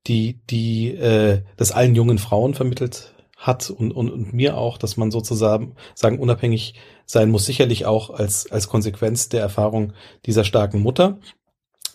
die, 0.08 0.40
die 0.50 0.96
äh, 0.96 1.42
das 1.56 1.72
allen 1.72 1.96
jungen 1.96 2.18
Frauen 2.18 2.54
vermittelt 2.54 3.14
hat 3.38 3.70
und, 3.70 3.92
und, 3.92 4.10
und 4.10 4.34
mir 4.34 4.58
auch, 4.58 4.80
dass 4.80 4.98
man 4.98 5.12
sozusagen 5.12 5.76
sagen, 5.94 6.18
unabhängig 6.18 6.74
sein 7.06 7.30
muss, 7.30 7.46
sicherlich 7.46 7.86
auch 7.86 8.10
als, 8.10 8.52
als 8.52 8.68
Konsequenz 8.68 9.30
der 9.30 9.42
Erfahrung 9.42 9.94
dieser 10.26 10.44
starken 10.44 10.82
Mutter. 10.82 11.20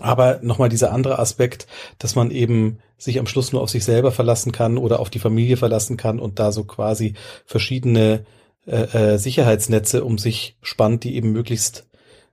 Aber 0.03 0.41
nochmal 0.43 0.69
dieser 0.69 0.93
andere 0.93 1.19
Aspekt, 1.19 1.67
dass 1.99 2.15
man 2.15 2.31
eben 2.31 2.79
sich 2.99 3.19
am 3.19 3.27
Schluss 3.27 3.53
nur 3.53 3.63
auf 3.63 3.71
sich 3.71 3.85
selber 3.85 4.13
verlassen 4.13 4.53
kann 4.53 4.79
oder 4.79 5.01
auf 5.01 5.11
die 5.11 5.19
Familie 5.19 5.57
verlassen 5.57 5.97
kann 5.97 6.19
und 6.19 6.39
da 6.39 6.53
so 6.53 6.65
quasi 6.65 7.15
verschiedene 7.47 8.25
äh, 8.67 9.15
äh, 9.15 9.19
Sicherheitsnetze 9.19 10.05
um 10.05 10.19
sich 10.19 10.57
spannt, 10.63 11.05
die 11.05 11.15
eben 11.17 11.33
möglichst 11.33 11.87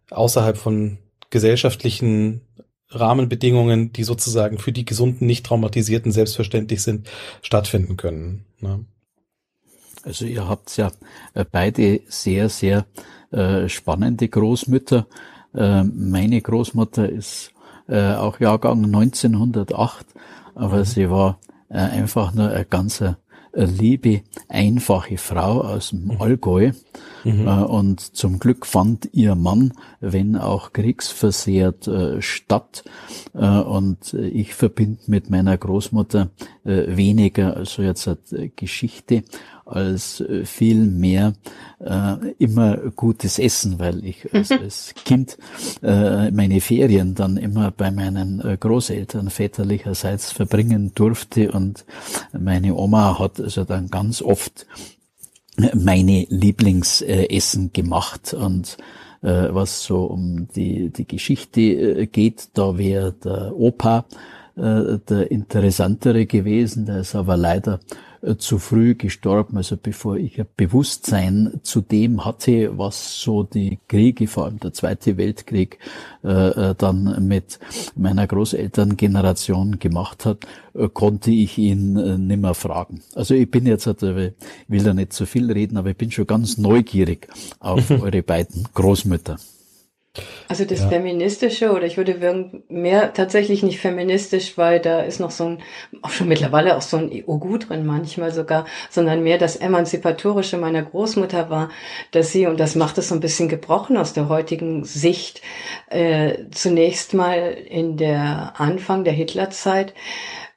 außerhalb 0.09 0.57
von 0.57 0.97
gesellschaftlichen 1.29 2.41
Rahmenbedingungen, 2.89 3.93
die 3.93 4.03
sozusagen 4.03 4.57
für 4.57 4.71
die 4.71 4.85
gesunden, 4.85 5.27
nicht 5.27 5.45
traumatisierten 5.45 6.11
selbstverständlich 6.11 6.81
sind, 6.81 7.07
stattfinden 7.41 7.97
können. 7.97 8.45
Ne? 8.59 8.85
Also 10.03 10.25
ihr 10.25 10.47
habt 10.47 10.75
ja 10.77 10.91
äh, 11.33 11.45
beide 11.49 12.01
sehr, 12.07 12.49
sehr 12.49 12.85
äh, 13.31 13.69
spannende 13.69 14.27
Großmütter. 14.27 15.07
Äh, 15.53 15.83
meine 15.83 16.41
Großmutter 16.41 17.09
ist 17.09 17.53
äh, 17.89 18.13
auch 18.13 18.39
Jahrgang 18.39 18.85
1908, 18.85 20.05
aber 20.55 20.77
mhm. 20.77 20.85
sie 20.85 21.09
war 21.09 21.39
äh, 21.69 21.77
einfach 21.77 22.33
nur 22.33 22.49
eine 22.49 22.65
ganz 22.65 23.01
äh, 23.01 23.65
liebe, 23.65 24.21
einfache 24.47 25.17
Frau 25.17 25.61
aus 25.61 25.89
dem 25.89 26.05
mhm. 26.05 26.21
Allgäu. 26.21 26.71
Mhm. 27.23 27.47
Äh, 27.47 27.63
und 27.63 27.99
zum 27.99 28.39
Glück 28.39 28.65
fand 28.65 29.09
ihr 29.11 29.35
Mann, 29.35 29.73
wenn 29.99 30.37
auch 30.37 30.71
kriegsversehrt, 30.71 31.87
äh, 31.87 32.21
statt. 32.21 32.83
Äh, 33.33 33.45
und 33.45 34.13
ich 34.13 34.53
verbinde 34.53 35.01
mit 35.07 35.29
meiner 35.29 35.57
Großmutter 35.57 36.29
äh, 36.63 36.95
weniger, 36.95 37.57
also 37.57 37.81
jetzt 37.81 38.07
äh, 38.07 38.49
Geschichte, 38.55 39.23
als 39.69 40.21
äh, 40.21 40.45
viel 40.45 40.85
mehr 40.85 41.33
äh, 41.79 42.15
immer 42.37 42.77
gutes 42.95 43.39
Essen, 43.39 43.79
weil 43.79 44.03
ich 44.03 44.33
als, 44.33 44.51
als 44.51 44.93
Kind 45.05 45.37
äh, 45.81 46.31
meine 46.31 46.61
Ferien 46.61 47.15
dann 47.15 47.37
immer 47.37 47.71
bei 47.71 47.91
meinen 47.91 48.41
äh, 48.41 48.57
Großeltern 48.57 49.29
väterlicherseits 49.29 50.31
verbringen 50.31 50.91
durfte 50.95 51.51
und 51.51 51.85
meine 52.37 52.75
Oma 52.75 53.19
hat 53.19 53.39
also 53.39 53.63
dann 53.63 53.89
ganz 53.89 54.21
oft 54.21 54.65
meine 55.75 56.25
Lieblingsessen 56.29 57.73
gemacht 57.73 58.33
und 58.33 58.77
äh, 59.21 59.47
was 59.49 59.83
so 59.83 60.05
um 60.05 60.47
die, 60.55 60.89
die 60.89 61.05
Geschichte 61.05 61.61
äh, 61.61 62.07
geht, 62.07 62.49
da 62.53 62.77
wäre 62.77 63.13
der 63.13 63.55
Opa 63.55 64.05
äh, 64.55 64.97
der 65.09 65.31
interessantere 65.31 66.25
gewesen. 66.25 66.85
Der 66.85 66.99
ist 66.99 67.15
aber 67.15 67.37
leider 67.37 67.75
äh, 67.75 67.99
zu 68.37 68.59
früh 68.59 68.95
gestorben, 68.95 69.57
also 69.57 69.77
bevor 69.81 70.17
ich 70.17 70.39
ein 70.39 70.47
Bewusstsein 70.57 71.59
zu 71.63 71.81
dem 71.81 72.25
hatte, 72.25 72.77
was 72.77 73.19
so 73.19 73.43
die 73.43 73.79
Kriege, 73.87 74.27
vor 74.27 74.45
allem 74.45 74.59
der 74.59 74.73
Zweite 74.73 75.17
Weltkrieg, 75.17 75.79
äh, 76.23 76.75
dann 76.75 77.27
mit 77.27 77.59
meiner 77.95 78.27
Großelterngeneration 78.27 79.79
gemacht 79.79 80.25
hat, 80.25 80.45
konnte 80.93 81.31
ich 81.31 81.57
ihn 81.57 81.93
nimmer 82.27 82.53
fragen. 82.53 83.01
Also 83.15 83.33
ich 83.33 83.49
bin 83.49 83.65
jetzt, 83.65 83.87
ich 83.87 84.01
will 84.03 84.83
da 84.83 84.93
nicht 84.93 85.13
zu 85.13 85.25
viel 85.25 85.51
reden, 85.51 85.77
aber 85.77 85.89
ich 85.89 85.97
bin 85.97 86.11
schon 86.11 86.27
ganz 86.27 86.57
neugierig 86.57 87.27
auf 87.59 87.89
eure 88.01 88.21
beiden 88.21 88.67
Großmütter. 88.73 89.37
Also 90.47 90.65
das 90.65 90.79
ja. 90.81 90.89
Feministische 90.89 91.71
oder 91.71 91.83
ich 91.83 91.97
würde 91.97 92.19
sagen, 92.19 92.63
mehr 92.69 93.13
tatsächlich 93.13 93.63
nicht 93.63 93.79
feministisch, 93.79 94.57
weil 94.57 94.79
da 94.79 95.01
ist 95.01 95.19
noch 95.19 95.31
so 95.31 95.45
ein, 95.45 95.59
auch 96.01 96.09
schon 96.09 96.27
mittlerweile 96.27 96.75
auch 96.75 96.81
so 96.81 96.97
ein 96.97 97.11
EU 97.11 97.57
drin 97.57 97.85
manchmal 97.85 98.31
sogar, 98.31 98.65
sondern 98.89 99.23
mehr 99.23 99.37
das 99.37 99.55
Emanzipatorische 99.55 100.57
meiner 100.57 100.81
Großmutter 100.81 101.49
war, 101.49 101.69
dass 102.11 102.31
sie, 102.31 102.47
und 102.47 102.59
das 102.59 102.75
macht 102.75 102.97
es 102.97 103.09
so 103.09 103.15
ein 103.15 103.21
bisschen 103.21 103.49
gebrochen 103.49 103.97
aus 103.97 104.13
der 104.13 104.29
heutigen 104.29 104.83
Sicht, 104.85 105.41
äh, 105.89 106.45
zunächst 106.51 107.13
mal 107.13 107.51
in 107.51 107.97
der 107.97 108.53
Anfang 108.57 109.03
der 109.03 109.13
Hitlerzeit 109.13 109.93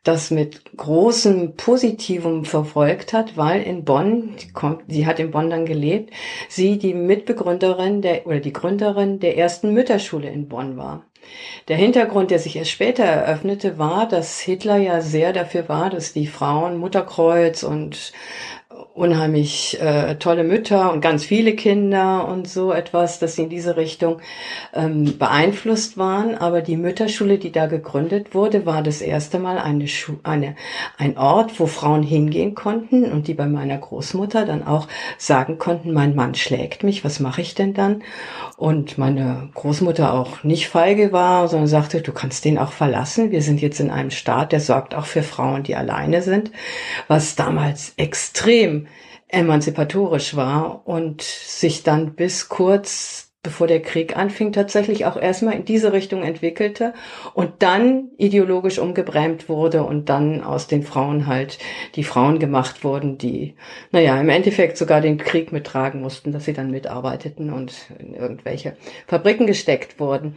das 0.03 0.33
mit 0.33 0.77
großem 0.77 1.55
Positivum 1.55 2.45
verfolgt 2.45 3.13
hat, 3.13 3.37
weil 3.37 3.63
in 3.63 3.85
Bonn, 3.85 4.35
kommt, 4.53 4.83
sie 4.89 5.07
hat 5.07 5.21
in 5.21 5.31
Bonn 5.31 5.49
dann 5.49 5.65
gelebt, 5.65 6.13
sie 6.49 6.79
die 6.79 6.95
Mitbegründerin 6.95 8.03
der, 8.03 8.27
oder 8.27 8.41
die 8.41 8.53
Gründerin 8.53 9.21
der 9.21 9.39
ersten 9.39 9.73
Mütterschule 9.73 10.29
in 10.29 10.49
Bonn 10.49 10.77
war. 10.77 11.07
Der 11.69 11.77
Hintergrund, 11.77 12.33
der 12.33 12.41
sich 12.41 12.57
erst 12.57 12.73
später 12.73 13.05
eröffnete, 13.05 13.79
war, 13.79 14.09
dass 14.09 14.41
Hitler 14.41 14.79
ja 14.79 15.01
sehr 15.01 15.33
dafür 15.33 15.69
war, 15.69 15.89
dass 15.89 16.13
die 16.13 16.27
Frauen 16.27 16.79
Mutterkreuz 16.79 17.63
und 17.63 18.13
unheimlich 18.95 19.81
äh, 19.81 20.17
tolle 20.17 20.45
Mütter 20.45 20.93
und 20.93 21.01
ganz 21.01 21.25
viele 21.25 21.55
Kinder 21.55 22.29
und 22.29 22.47
so 22.47 22.73
etwas, 22.73 23.19
dass 23.19 23.37
sie 23.37 23.45
in 23.45 23.49
diese 23.49 23.77
Richtung 23.77 24.21
ähm, 24.75 25.17
beeinflusst 25.19 25.97
waren. 25.97 26.37
Aber 26.37 26.61
die 26.61 26.77
Mütterschule, 26.77 27.39
die 27.39 27.53
da 27.53 27.67
gegründet 27.67 28.35
wurde, 28.35 28.67
war 28.67 28.83
das 28.83 29.01
erste 29.01 29.39
Mal 29.39 29.59
eine, 29.59 29.89
Schu 29.89 30.15
eine 30.25 30.57
ein 30.99 31.17
Ort, 31.17 31.59
wo 31.59 31.67
Frauen 31.67 32.03
hingehen 32.03 32.55
konnten 32.55 33.11
und 33.11 33.29
die 33.29 33.35
bei 33.35 33.47
meiner 33.47 33.79
Großmutter 33.79 34.45
dann 34.45 34.67
auch 34.67 34.89
sagen 35.17 35.59
konnten, 35.59 35.93
mein 35.93 36.15
Mann 36.15 36.35
schlägt 36.35 36.85
mich, 36.85 37.05
was 37.05 37.19
mache 37.19 37.41
ich 37.41 37.55
denn 37.55 37.73
dann? 37.73 38.03
Und 38.59 38.99
meine 38.99 39.49
Großmutter 39.55 40.13
auch 40.13 40.45
nicht 40.45 40.69
feige 40.69 41.13
war, 41.13 41.49
sondern 41.49 41.67
sagte, 41.67 42.03
du 42.03 42.13
kannst 42.13 42.45
den 42.45 42.59
auch 42.59 42.73
verlassen. 42.73 43.31
Wir 43.31 43.43
sind 43.43 43.63
jetzt 43.63 43.81
in 43.81 43.91
einem 43.91 44.11
Staat, 44.11 44.53
der 44.53 44.61
sorgt 44.61 44.95
auch 44.95 45.07
für 45.07 45.23
Frauen, 45.23 45.63
die 45.63 45.77
alleine 45.77 46.23
sind, 46.23 46.53
was 47.09 47.35
damals 47.37 47.95
extrem 47.97 48.83
emanzipatorisch 49.33 50.37
war 50.37 50.87
und 50.87 51.23
sich 51.23 51.83
dann 51.83 52.15
bis 52.15 52.49
kurz 52.49 53.33
bevor 53.43 53.67
der 53.67 53.83
Krieg 53.83 54.17
anfing, 54.17 54.53
tatsächlich 54.53 55.05
auch 55.05 55.17
erstmal 55.17 55.55
in 55.55 55.65
diese 55.65 55.93
Richtung 55.93 56.23
entwickelte 56.23 56.95
und 57.35 57.55
dann 57.59 58.11
ideologisch 58.17 58.79
umgebrämt 58.79 59.49
wurde 59.49 59.83
und 59.83 60.09
dann 60.09 60.45
aus 60.45 60.69
den 60.69 60.85
Frauen 60.85 61.27
halt 61.27 61.59
die 61.97 62.05
Frauen 62.05 62.39
gemacht 62.39 62.85
wurden, 62.85 63.19
die, 63.19 63.57
naja, 63.91 64.21
im 64.21 64.29
Endeffekt 64.29 64.77
sogar 64.77 65.01
den 65.01 65.19
Krieg 65.19 65.51
mittragen 65.51 66.01
mussten, 66.01 66.31
dass 66.31 66.45
sie 66.45 66.53
dann 66.53 66.71
mitarbeiteten 66.71 67.53
und 67.53 67.75
in 67.99 68.15
irgendwelche 68.15 68.77
Fabriken 69.09 69.49
gesteckt 69.49 69.99
wurden. 69.99 70.37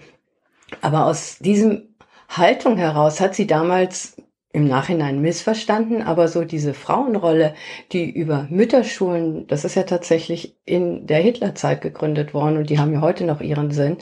Aber 0.82 1.06
aus 1.06 1.38
diesem 1.38 1.90
Haltung 2.28 2.76
heraus 2.76 3.22
hat 3.22 3.36
sie 3.36 3.46
damals 3.46 4.18
im 4.56 4.68
Nachhinein 4.68 5.22
missverstanden, 5.22 6.02
aber 6.02 6.30
so 6.30 6.46
diese 6.46 6.74
Frauenrolle, 6.74 7.54
die 7.92 8.10
über 8.10 8.48
Mütterschulen, 8.50 9.48
das 9.48 9.66
ist 9.66 9.76
ja 9.76 9.84
tatsächlich 9.84 10.58
in 10.64 11.08
der 11.08 11.20
Hitlerzeit 11.20 11.82
gegründet 11.82 12.34
worden 12.34 12.58
und 12.58 12.70
die 12.70 12.80
haben 12.80 12.94
ja 12.94 13.02
heute 13.02 13.26
noch 13.26 13.42
ihren 13.42 13.72
Sinn, 13.72 13.98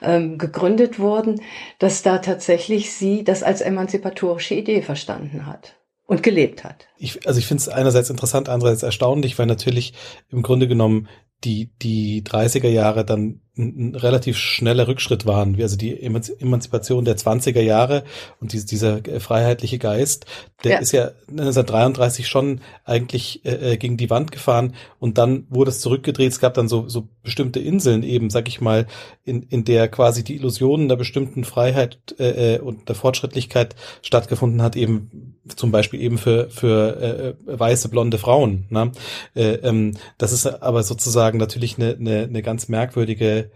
ähm, 0.00 0.38
gegründet 0.38 0.98
worden, 0.98 1.42
dass 1.78 2.02
da 2.02 2.18
tatsächlich 2.18 2.92
sie 2.92 3.24
das 3.24 3.42
als 3.42 3.60
emanzipatorische 3.60 4.54
Idee 4.54 4.80
verstanden 4.80 5.44
hat 5.44 5.76
und 6.06 6.22
gelebt 6.22 6.64
hat. 6.64 6.88
Ich, 6.96 7.26
also 7.26 7.38
ich 7.38 7.46
finde 7.46 7.60
es 7.60 7.68
einerseits 7.68 8.08
interessant, 8.08 8.48
andererseits 8.48 8.82
erstaunlich, 8.82 9.38
weil 9.38 9.46
natürlich 9.46 9.92
im 10.30 10.40
Grunde 10.40 10.66
genommen 10.66 11.08
die, 11.44 11.72
die 11.82 12.22
30er 12.22 12.68
Jahre 12.68 13.04
dann 13.04 13.42
ein, 13.60 13.90
ein 13.90 13.94
relativ 13.94 14.36
schneller 14.36 14.88
Rückschritt 14.88 15.26
waren, 15.26 15.60
also 15.60 15.76
die 15.76 16.00
Emanzipation 16.00 17.04
der 17.04 17.16
20er 17.16 17.60
Jahre 17.60 18.04
und 18.40 18.52
die, 18.52 18.64
dieser 18.64 19.00
freiheitliche 19.20 19.78
Geist, 19.78 20.26
der 20.64 20.72
ja. 20.72 20.78
ist 20.78 20.92
ja 20.92 21.10
1933 21.28 22.28
schon 22.28 22.60
eigentlich 22.84 23.44
äh, 23.44 23.72
äh, 23.72 23.76
gegen 23.76 23.96
die 23.96 24.10
Wand 24.10 24.32
gefahren 24.32 24.74
und 24.98 25.18
dann 25.18 25.46
wurde 25.48 25.70
es 25.70 25.80
zurückgedreht. 25.80 26.32
Es 26.32 26.40
gab 26.40 26.54
dann 26.54 26.68
so, 26.68 26.88
so 26.88 27.08
bestimmte 27.22 27.60
Inseln 27.60 28.02
eben, 28.02 28.30
sag 28.30 28.48
ich 28.48 28.60
mal, 28.60 28.86
in, 29.24 29.42
in 29.42 29.64
der 29.64 29.88
quasi 29.88 30.24
die 30.24 30.36
Illusionen 30.36 30.88
der 30.88 30.96
bestimmten 30.96 31.44
Freiheit 31.44 31.98
äh, 32.18 32.56
äh 32.56 32.58
und 32.60 32.88
der 32.88 32.96
Fortschrittlichkeit 32.96 33.74
stattgefunden 34.02 34.62
hat, 34.62 34.76
eben 34.76 35.36
zum 35.56 35.70
Beispiel 35.70 36.00
eben 36.00 36.18
für, 36.18 36.50
für 36.50 37.36
äh, 37.46 37.52
äh 37.52 37.58
weiße, 37.58 37.88
blonde 37.88 38.18
Frauen. 38.18 38.66
Ne? 38.70 38.92
Äh, 39.34 39.54
ähm, 39.62 39.96
das 40.18 40.32
ist 40.32 40.46
aber 40.46 40.82
sozusagen 40.82 41.38
natürlich 41.38 41.78
eine, 41.78 41.94
eine, 41.94 42.24
eine 42.24 42.42
ganz 42.42 42.68
merkwürdige 42.68 43.49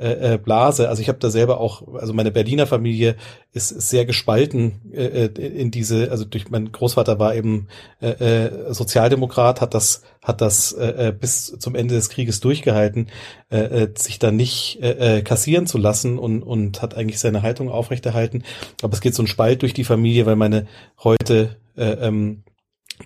äh, 0.00 0.34
äh, 0.34 0.38
Blase. 0.38 0.88
Also 0.88 1.02
ich 1.02 1.08
habe 1.08 1.18
da 1.18 1.28
selber 1.30 1.60
auch, 1.60 1.94
also 1.94 2.14
meine 2.14 2.30
Berliner 2.30 2.66
Familie 2.66 3.16
ist, 3.52 3.68
sehr 3.68 4.06
gespalten 4.06 4.80
äh, 4.92 5.26
äh, 5.26 5.46
in 5.46 5.70
diese, 5.70 6.10
also 6.10 6.24
durch 6.24 6.50
mein 6.50 6.72
Großvater 6.72 7.18
war 7.18 7.34
eben 7.34 7.68
äh, 8.00 8.08
äh, 8.08 8.72
Sozialdemokrat, 8.72 9.60
hat 9.60 9.74
das 9.74 10.02
hat 10.22 10.40
das 10.40 10.72
äh, 10.72 11.14
bis 11.18 11.58
zum 11.58 11.74
Ende 11.74 11.94
des 11.94 12.08
Krieges 12.08 12.40
durchgehalten, 12.40 13.08
äh, 13.48 13.88
sich 13.96 14.18
da 14.18 14.30
nicht 14.30 14.78
äh, 14.82 15.22
kassieren 15.22 15.66
zu 15.66 15.78
lassen 15.78 16.18
und 16.18 16.42
und 16.42 16.82
hat 16.82 16.94
eigentlich 16.94 17.20
seine 17.20 17.42
Haltung 17.42 17.68
aufrechterhalten. 17.68 18.44
Aber 18.82 18.94
es 18.94 19.00
geht 19.00 19.14
so 19.14 19.22
ein 19.22 19.26
Spalt 19.26 19.62
durch 19.62 19.74
die 19.74 19.84
Familie, 19.84 20.26
weil 20.26 20.36
meine 20.36 20.66
heute 21.02 21.56
äh, 21.76 21.92
ähm, 22.06 22.42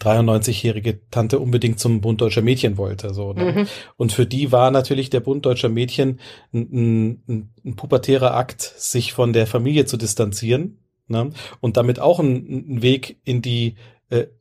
93-jährige 0.00 1.08
Tante 1.10 1.38
unbedingt 1.38 1.78
zum 1.78 2.00
Bund 2.00 2.20
deutscher 2.20 2.42
Mädchen 2.42 2.76
wollte. 2.76 3.14
So, 3.14 3.32
ne? 3.32 3.52
mhm. 3.52 3.66
Und 3.96 4.12
für 4.12 4.26
die 4.26 4.52
war 4.52 4.70
natürlich 4.70 5.10
der 5.10 5.20
Bund 5.20 5.44
deutscher 5.46 5.68
Mädchen 5.68 6.20
ein, 6.52 7.18
ein, 7.28 7.50
ein 7.64 7.76
pubertärer 7.76 8.34
Akt, 8.34 8.62
sich 8.62 9.12
von 9.12 9.32
der 9.32 9.46
Familie 9.46 9.86
zu 9.86 9.96
distanzieren. 9.96 10.78
Ne? 11.06 11.30
Und 11.60 11.76
damit 11.76 12.00
auch 12.00 12.18
ein, 12.18 12.76
ein 12.76 12.82
Weg 12.82 13.18
in 13.24 13.42
die 13.42 13.74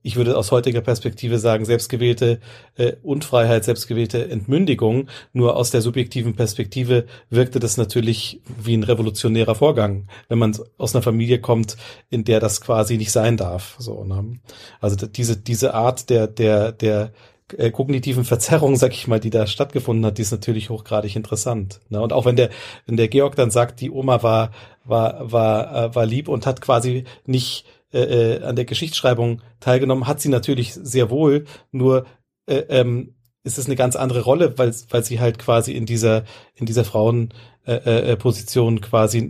ich 0.01 0.15
würde 0.15 0.37
aus 0.37 0.51
heutiger 0.51 0.81
Perspektive 0.81 1.39
sagen, 1.39 1.65
selbstgewählte 1.65 2.39
äh, 2.75 2.93
Unfreiheit, 3.01 3.63
selbstgewählte 3.63 4.29
Entmündigung. 4.29 5.07
Nur 5.31 5.55
aus 5.55 5.71
der 5.71 5.81
subjektiven 5.81 6.35
Perspektive 6.35 7.05
wirkte 7.29 7.59
das 7.59 7.77
natürlich 7.77 8.41
wie 8.61 8.75
ein 8.75 8.83
revolutionärer 8.83 9.55
Vorgang, 9.55 10.07
wenn 10.29 10.39
man 10.39 10.57
aus 10.77 10.95
einer 10.95 11.01
Familie 11.01 11.39
kommt, 11.39 11.77
in 12.09 12.23
der 12.23 12.39
das 12.39 12.61
quasi 12.61 12.97
nicht 12.97 13.11
sein 13.11 13.37
darf. 13.37 13.75
So, 13.79 14.03
ne? 14.03 14.39
Also 14.79 15.07
diese, 15.07 15.37
diese 15.37 15.73
Art 15.73 16.09
der, 16.09 16.27
der, 16.27 16.71
der 16.71 17.11
äh, 17.57 17.71
kognitiven 17.71 18.23
Verzerrung, 18.25 18.75
sag 18.75 18.93
ich 18.93 19.07
mal, 19.07 19.19
die 19.19 19.29
da 19.29 19.47
stattgefunden 19.47 20.05
hat, 20.05 20.17
die 20.17 20.21
ist 20.21 20.31
natürlich 20.31 20.69
hochgradig 20.69 21.15
interessant. 21.15 21.81
Ne? 21.89 22.01
Und 22.01 22.13
auch 22.13 22.25
wenn 22.25 22.35
der, 22.35 22.49
wenn 22.85 22.97
der 22.97 23.07
Georg 23.07 23.35
dann 23.35 23.51
sagt, 23.51 23.81
die 23.81 23.91
Oma 23.91 24.23
war, 24.23 24.51
war, 24.85 25.31
war, 25.31 25.75
äh, 25.75 25.95
war 25.95 26.05
lieb 26.05 26.27
und 26.27 26.45
hat 26.45 26.61
quasi 26.61 27.03
nicht 27.25 27.65
äh, 27.93 27.99
äh, 27.99 28.43
an 28.43 28.55
der 28.55 28.65
Geschichtsschreibung 28.65 29.41
teilgenommen, 29.59 30.07
hat 30.07 30.19
sie 30.19 30.29
natürlich 30.29 30.73
sehr 30.73 31.09
wohl, 31.09 31.45
nur 31.71 32.05
äh, 32.47 32.63
ähm, 32.69 33.15
ist 33.43 33.57
es 33.57 33.65
eine 33.65 33.75
ganz 33.75 33.95
andere 33.95 34.21
Rolle, 34.21 34.57
weil, 34.57 34.73
weil 34.89 35.03
sie 35.03 35.19
halt 35.19 35.37
quasi 35.37 35.73
in 35.73 35.85
dieser, 35.85 36.23
in 36.55 36.65
dieser 36.65 36.85
Frauen, 36.85 37.33
äh, 37.65 38.11
äh, 38.11 38.17
Position 38.17 38.81
quasi 38.81 39.21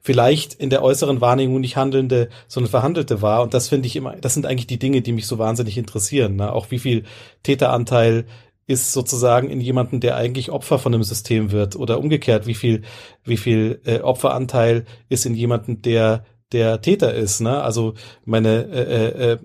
vielleicht 0.00 0.54
in 0.54 0.70
der 0.70 0.82
äußeren 0.82 1.20
Wahrnehmung 1.20 1.60
nicht 1.60 1.76
handelnde, 1.76 2.30
sondern 2.48 2.70
verhandelte 2.70 3.20
war. 3.20 3.42
Und 3.42 3.52
das 3.52 3.68
finde 3.68 3.86
ich 3.86 3.96
immer, 3.96 4.16
das 4.16 4.32
sind 4.32 4.46
eigentlich 4.46 4.66
die 4.66 4.78
Dinge, 4.78 5.02
die 5.02 5.12
mich 5.12 5.26
so 5.26 5.38
wahnsinnig 5.38 5.76
interessieren. 5.76 6.36
Ne? 6.36 6.50
Auch 6.50 6.70
wie 6.70 6.78
viel 6.78 7.04
Täteranteil 7.42 8.24
ist 8.66 8.94
sozusagen 8.94 9.50
in 9.50 9.60
jemanden, 9.60 10.00
der 10.00 10.16
eigentlich 10.16 10.50
Opfer 10.50 10.78
von 10.78 10.94
einem 10.94 11.02
System 11.02 11.52
wird 11.52 11.76
oder 11.76 11.98
umgekehrt, 11.98 12.46
wie 12.46 12.54
viel, 12.54 12.80
wie 13.24 13.36
viel 13.36 13.82
äh, 13.84 14.00
Opferanteil 14.00 14.86
ist 15.10 15.26
in 15.26 15.34
jemanden, 15.34 15.82
der 15.82 16.24
der 16.52 16.80
Täter 16.80 17.14
ist. 17.14 17.40
Ne? 17.40 17.62
Also 17.62 17.94
meine 18.24 18.64
äh, 18.66 18.82
äh, 18.82 19.32
äh 19.32 19.38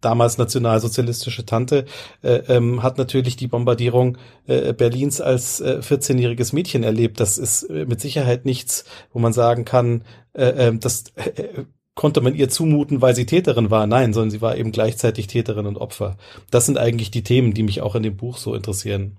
damals 0.00 0.38
nationalsozialistische 0.38 1.44
Tante 1.44 1.84
äh, 2.22 2.40
ähm, 2.48 2.82
hat 2.82 2.98
natürlich 2.98 3.36
die 3.36 3.48
Bombardierung 3.48 4.16
äh, 4.46 4.72
Berlins 4.72 5.20
als 5.20 5.60
äh, 5.60 5.80
14-jähriges 5.82 6.54
Mädchen 6.54 6.82
erlebt. 6.82 7.20
Das 7.20 7.38
ist 7.38 7.64
äh, 7.64 7.84
mit 7.84 8.00
Sicherheit 8.00 8.44
nichts, 8.44 8.84
wo 9.12 9.18
man 9.18 9.32
sagen 9.32 9.64
kann, 9.64 10.04
äh, 10.34 10.68
äh, 10.68 10.78
das 10.78 11.04
äh, 11.16 11.64
konnte 11.94 12.20
man 12.20 12.34
ihr 12.34 12.48
zumuten, 12.48 13.02
weil 13.02 13.16
sie 13.16 13.26
Täterin 13.26 13.70
war. 13.70 13.86
Nein, 13.86 14.12
sondern 14.12 14.30
sie 14.30 14.40
war 14.40 14.56
eben 14.56 14.70
gleichzeitig 14.70 15.26
Täterin 15.26 15.66
und 15.66 15.78
Opfer. 15.78 16.16
Das 16.50 16.66
sind 16.66 16.78
eigentlich 16.78 17.10
die 17.10 17.24
Themen, 17.24 17.54
die 17.54 17.64
mich 17.64 17.82
auch 17.82 17.96
in 17.96 18.04
dem 18.04 18.16
Buch 18.16 18.36
so 18.36 18.54
interessieren. 18.54 19.16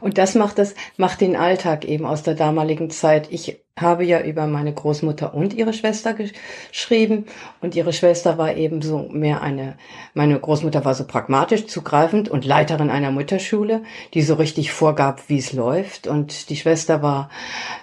Und 0.00 0.18
das 0.18 0.34
macht 0.34 0.58
das, 0.58 0.74
macht 0.96 1.20
den 1.20 1.36
Alltag 1.36 1.84
eben 1.84 2.06
aus 2.06 2.22
der 2.22 2.34
damaligen 2.34 2.90
Zeit. 2.90 3.28
Ich 3.30 3.60
habe 3.78 4.04
ja 4.04 4.20
über 4.20 4.46
meine 4.46 4.72
Großmutter 4.72 5.34
und 5.34 5.52
ihre 5.52 5.72
Schwester 5.72 6.14
geschrieben 6.14 7.26
und 7.60 7.74
ihre 7.74 7.92
Schwester 7.92 8.38
war 8.38 8.54
eben 8.54 8.82
so 8.82 9.08
mehr 9.10 9.42
eine, 9.42 9.76
meine 10.14 10.38
Großmutter 10.38 10.84
war 10.84 10.94
so 10.94 11.04
pragmatisch 11.04 11.66
zugreifend 11.66 12.28
und 12.28 12.44
Leiterin 12.44 12.88
einer 12.88 13.10
Mutterschule, 13.10 13.82
die 14.14 14.22
so 14.22 14.34
richtig 14.34 14.70
vorgab, 14.72 15.28
wie 15.28 15.38
es 15.38 15.52
läuft 15.52 16.06
und 16.06 16.50
die 16.50 16.56
Schwester 16.56 17.02
war 17.02 17.30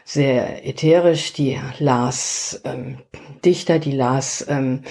sehr 0.05 0.65
ätherisch, 0.65 1.33
die 1.33 1.59
las 1.79 2.61
ähm, 2.63 2.99
Dichter, 3.43 3.79
die 3.79 3.91
las 3.91 4.45
ähm, 4.47 4.83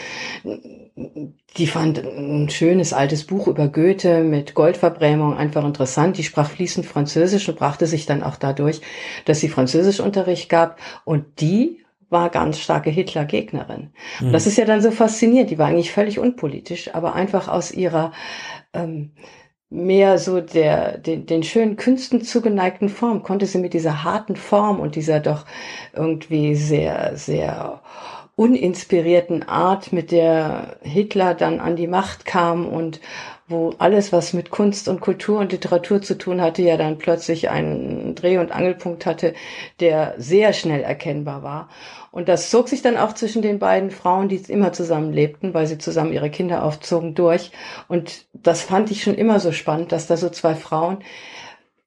die 1.56 1.66
fand 1.66 1.98
ein 1.98 2.48
schönes 2.50 2.92
altes 2.92 3.24
Buch 3.24 3.46
über 3.48 3.68
Goethe 3.68 4.22
mit 4.22 4.54
Goldverbrämung 4.54 5.36
einfach 5.36 5.64
interessant. 5.64 6.18
Die 6.18 6.22
sprach 6.22 6.50
fließend 6.50 6.86
Französisch 6.86 7.48
und 7.48 7.58
brachte 7.58 7.86
sich 7.86 8.06
dann 8.06 8.22
auch 8.22 8.36
dadurch, 8.36 8.80
dass 9.24 9.40
sie 9.40 9.48
Französischunterricht 9.48 10.48
gab. 10.48 10.78
Und 11.04 11.40
die 11.40 11.84
war 12.08 12.28
ganz 12.28 12.58
starke 12.58 12.90
Hitler-Gegnerin. 12.90 13.90
Mhm. 14.20 14.32
Das 14.32 14.46
ist 14.46 14.58
ja 14.58 14.64
dann 14.64 14.82
so 14.82 14.90
faszinierend. 14.90 15.50
Die 15.50 15.58
war 15.58 15.68
eigentlich 15.68 15.92
völlig 15.92 16.18
unpolitisch, 16.18 16.94
aber 16.94 17.14
einfach 17.14 17.48
aus 17.48 17.72
ihrer 17.72 18.12
ähm, 18.72 19.12
mehr 19.70 20.18
so 20.18 20.40
der 20.40 20.98
den, 20.98 21.26
den 21.26 21.44
schönen 21.44 21.76
Künsten 21.76 22.22
zugeneigten 22.22 22.88
Form 22.88 23.22
konnte 23.22 23.46
sie 23.46 23.58
mit 23.58 23.72
dieser 23.72 24.02
harten 24.02 24.34
Form 24.34 24.80
und 24.80 24.96
dieser 24.96 25.20
doch 25.20 25.46
irgendwie 25.94 26.56
sehr 26.56 27.16
sehr 27.16 27.80
uninspirierten 28.40 29.46
Art, 29.46 29.92
mit 29.92 30.10
der 30.10 30.78
Hitler 30.80 31.34
dann 31.34 31.60
an 31.60 31.76
die 31.76 31.86
Macht 31.86 32.24
kam 32.24 32.66
und 32.66 32.98
wo 33.48 33.74
alles, 33.76 34.14
was 34.14 34.32
mit 34.32 34.48
Kunst 34.48 34.88
und 34.88 35.02
Kultur 35.02 35.40
und 35.40 35.52
Literatur 35.52 36.00
zu 36.00 36.16
tun 36.16 36.40
hatte, 36.40 36.62
ja 36.62 36.78
dann 36.78 36.96
plötzlich 36.96 37.50
einen 37.50 38.14
Dreh- 38.14 38.38
und 38.38 38.50
Angelpunkt 38.50 39.04
hatte, 39.04 39.34
der 39.80 40.14
sehr 40.16 40.54
schnell 40.54 40.80
erkennbar 40.80 41.42
war. 41.42 41.68
Und 42.12 42.30
das 42.30 42.48
zog 42.48 42.70
sich 42.70 42.80
dann 42.80 42.96
auch 42.96 43.12
zwischen 43.12 43.42
den 43.42 43.58
beiden 43.58 43.90
Frauen, 43.90 44.30
die 44.30 44.36
immer 44.36 44.72
zusammen 44.72 45.12
lebten, 45.12 45.52
weil 45.52 45.66
sie 45.66 45.76
zusammen 45.76 46.14
ihre 46.14 46.30
Kinder 46.30 46.64
aufzogen, 46.64 47.14
durch. 47.14 47.52
Und 47.88 48.24
das 48.32 48.62
fand 48.62 48.90
ich 48.90 49.02
schon 49.02 49.16
immer 49.16 49.38
so 49.38 49.52
spannend, 49.52 49.92
dass 49.92 50.06
da 50.06 50.16
so 50.16 50.30
zwei 50.30 50.54
Frauen, 50.54 51.00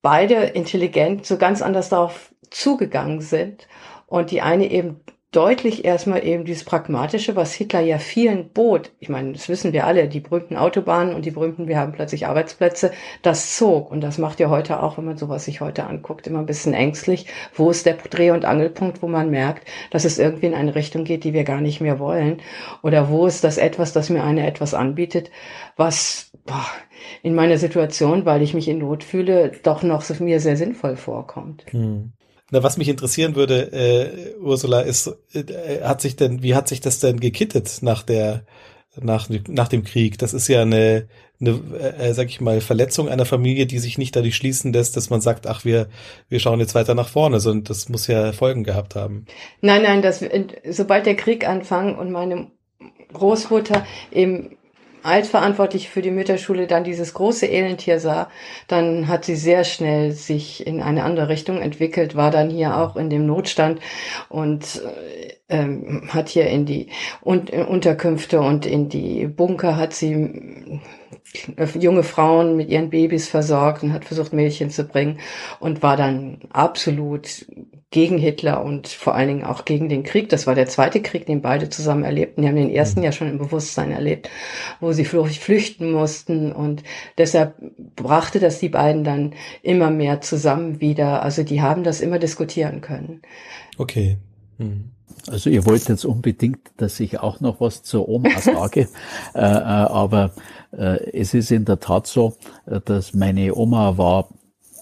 beide 0.03 0.36
intelligent, 0.36 1.25
so 1.25 1.38
ganz 1.38 1.63
anders 1.63 1.89
darauf 1.89 2.31
zugegangen 2.51 3.22
sind. 3.22 3.67
Und 4.05 4.29
die 4.29 4.41
eine 4.41 4.69
eben 4.69 5.00
deutlich 5.36 5.84
erstmal 5.84 6.25
eben 6.25 6.46
dieses 6.46 6.63
Pragmatische, 6.63 7.36
was 7.36 7.54
Hitler 7.54 7.82
ja 7.82 7.98
vielen 7.98 8.50
bot. 8.50 8.92
Ich 9.00 9.10
meine, 9.10 9.34
das 9.34 9.50
wissen 9.50 9.74
wir 9.74 9.86
alle, 9.86 10.08
die 10.08 10.20
berühmten 10.20 10.56
Autobahnen 10.56 11.16
und 11.16 11.25
die 11.25 11.32
berühmten, 11.32 11.68
wir 11.68 11.78
haben 11.78 11.92
plötzlich 11.92 12.28
Arbeitsplätze, 12.28 12.92
das 13.22 13.58
zog. 13.58 13.92
Und 13.92 14.02
das 14.02 14.18
macht 14.18 14.40
ja 14.40 14.50
heute 14.50 14.82
auch, 14.82 14.98
wenn 14.98 15.06
man 15.06 15.18
sowas 15.18 15.46
sich 15.46 15.62
heute 15.62 15.86
anguckt, 15.86 16.28
immer 16.28 16.40
ein 16.40 16.46
bisschen 16.46 16.74
ängstlich. 16.74 17.28
Wo 17.54 17.70
ist 17.70 17.86
der 17.86 17.96
Dreh- 17.96 18.32
und 18.32 18.46
Angelpunkt, 18.46 19.02
wo 19.02 19.08
man 19.08 19.30
merkt, 19.30 19.68
dass 19.92 20.06
es 20.06 20.20
irgendwie 20.20 20.46
in 20.46 20.54
eine 20.54 20.75
Richtung 20.75 21.04
geht, 21.04 21.24
die 21.24 21.34
wir 21.34 21.44
gar 21.44 21.62
nicht 21.62 21.82
mehr 21.82 22.00
wollen? 22.00 22.42
Oder 22.82 23.10
wo 23.10 23.25
ist 23.25 23.44
das 23.44 23.58
etwas, 23.58 23.92
das 23.92 24.10
mir 24.10 24.24
eine 24.24 24.46
etwas 24.48 24.74
anbietet, 24.74 25.32
was 25.75 26.32
boah, 26.46 26.66
in 27.22 27.36
meiner 27.36 27.58
Situation, 27.58 28.25
weil 28.25 28.42
ich 28.42 28.54
mich 28.54 28.68
in 28.68 28.80
Not 28.80 29.04
fühle, 29.04 29.52
doch 29.63 29.84
noch 29.84 30.04
mir 30.20 30.40
sehr 30.40 30.58
sinnvoll 30.58 30.96
vorkommt. 30.96 31.66
Hm. 31.72 32.13
Na, 32.53 32.62
was 32.62 32.77
mich 32.77 32.88
interessieren 32.88 33.36
würde, 33.36 33.72
äh, 33.74 34.36
Ursula, 34.39 34.81
ist, 34.81 35.07
äh, 35.33 35.81
hat 35.81 36.01
sich 36.01 36.15
denn, 36.15 36.43
wie 36.43 36.53
hat 36.53 36.67
sich 36.67 36.81
das 36.81 37.00
denn 37.00 37.19
gekittet 37.19 37.79
nach 37.81 38.03
der, 38.03 38.43
nach, 38.95 39.27
nach 39.48 39.67
dem 39.69 39.83
Krieg? 39.83 40.19
Das 40.19 40.36
ist 40.36 40.48
ja 40.50 40.62
eine, 40.62 41.07
eine 41.41 41.60
äh, 41.98 42.13
sag 42.13 42.27
ich 42.27 42.41
mal, 42.41 42.62
Verletzung 42.62 43.10
einer 43.10 43.25
Familie, 43.25 43.65
die 43.65 43.79
sich 43.79 43.98
nicht 43.98 44.15
dadurch 44.15 44.36
schließen 44.36 44.72
lässt, 44.72 44.95
dass 44.95 45.10
man 45.10 45.19
sagt, 45.19 45.48
ach, 45.48 45.65
wir, 45.65 45.88
wir 46.29 46.39
schauen 46.39 46.60
jetzt 46.60 46.75
weiter 46.75 46.93
nach 46.93 47.07
vorne, 47.07 47.39
sondern 47.39 47.63
das 47.63 47.89
muss 47.89 48.05
ja 48.05 48.33
Folgen 48.33 48.63
gehabt 48.63 48.93
haben. 48.93 49.25
Nein, 49.62 49.81
nein, 49.81 50.03
das, 50.03 50.24
sobald 50.69 51.07
der 51.07 51.15
Krieg 51.15 51.50
anfang 51.50 51.98
und 51.98 52.12
meine 52.12 52.51
Großmutter 53.13 53.83
eben 54.12 54.57
Altverantwortliche 55.03 55.89
für 55.89 56.01
die 56.01 56.12
Mütterschule 56.12 56.67
dann 56.67 56.83
dieses 56.83 57.13
große 57.13 57.45
Elend 57.45 57.82
hier 57.82 57.99
sah, 57.99 58.30
dann 58.67 59.08
hat 59.08 59.25
sie 59.25 59.36
sehr 59.36 59.63
schnell 59.63 60.12
sich 60.12 60.65
in 60.65 60.82
eine 60.82 61.04
andere 61.04 61.30
Richtung 61.30 61.62
entwickelt, 61.62 62.15
war 62.15 62.32
dann 62.32 62.49
hier 62.49 62.78
auch 62.78 62.95
in 62.95 63.10
dem 63.10 63.25
Notstand 63.25 63.80
und 64.30 64.82
äh, 64.82 65.34
ähm, 65.49 66.10
hat 66.10 66.30
hier 66.30 66.47
in 66.47 66.65
die 66.65 66.88
in 67.25 67.65
Unterkünfte 67.65 68.41
und 68.41 68.65
in 68.65 68.89
die 68.89 69.28
Bunker 69.28 69.78
hat 69.78 69.93
sie 69.93 70.82
äh, 71.58 71.67
junge 71.78 72.04
Frauen 72.04 72.56
mit 72.56 72.69
ihren 72.69 72.89
Babys 72.89 73.28
versorgt 73.28 73.84
und 73.84 73.93
hat 73.93 74.06
versucht, 74.06 74.34
Mädchen 74.34 74.69
zu 74.69 74.86
bringen 74.86 75.19
und 75.60 75.84
war 75.84 75.97
dann 75.97 76.39
absolut 76.51 77.45
gegen 77.93 78.17
Hitler 78.17 78.65
und 78.65 78.88
vor 78.88 79.13
allen 79.13 79.27
Dingen 79.27 79.43
auch 79.43 79.65
gegen 79.65 79.88
den 79.88 80.01
Krieg. 80.01 80.27
Das 80.27 80.47
war 80.47 80.56
der 80.56 80.67
zweite 80.67 80.99
Krieg, 80.99 81.27
den 81.27 81.43
beide 81.43 81.69
zusammen 81.69 82.03
erlebten. 82.03 82.41
Die 82.41 82.47
haben 82.47 82.56
den 82.56 82.71
ersten 82.71 83.01
mhm. 83.01 83.06
ja 83.06 83.12
schon 83.12 83.29
im 83.29 83.38
Bewusstsein 83.38 83.91
erlebt, 83.91 84.32
wo 84.82 84.91
sie 84.93 85.06
flüchten 85.06 85.91
mussten 85.91 86.51
und 86.51 86.82
deshalb 87.19 87.53
brachte 87.95 88.39
das 88.39 88.58
die 88.58 88.69
beiden 88.69 89.03
dann 89.03 89.34
immer 89.62 89.91
mehr 89.91 90.21
zusammen 90.21 90.82
wieder. 90.82 91.21
Also 91.21 91.43
die 91.43 91.62
haben 91.62 91.84
das 91.84 92.01
immer 92.01 92.17
diskutieren 92.17 92.82
können. 92.82 93.21
Okay. 93.77 94.17
Mhm. 94.58 94.89
Also 95.27 95.51
ihr 95.51 95.63
wollt 95.67 95.88
jetzt 95.88 96.03
unbedingt, 96.03 96.71
dass 96.77 96.99
ich 96.99 97.19
auch 97.19 97.41
noch 97.41 97.62
was 97.62 97.84
zur 97.84 98.10
Oma 98.10 98.32
sage, 98.39 98.89
äh, 99.36 99.39
äh, 99.39 99.43
aber 99.43 100.32
äh, 100.71 101.12
es 101.12 101.36
ist 101.36 101.51
in 101.51 101.65
der 101.65 101.79
Tat 101.79 102.08
so, 102.08 102.38
äh, 102.65 102.82
dass 102.84 103.13
meine 103.13 103.53
Oma 103.53 103.99
war 103.99 104.29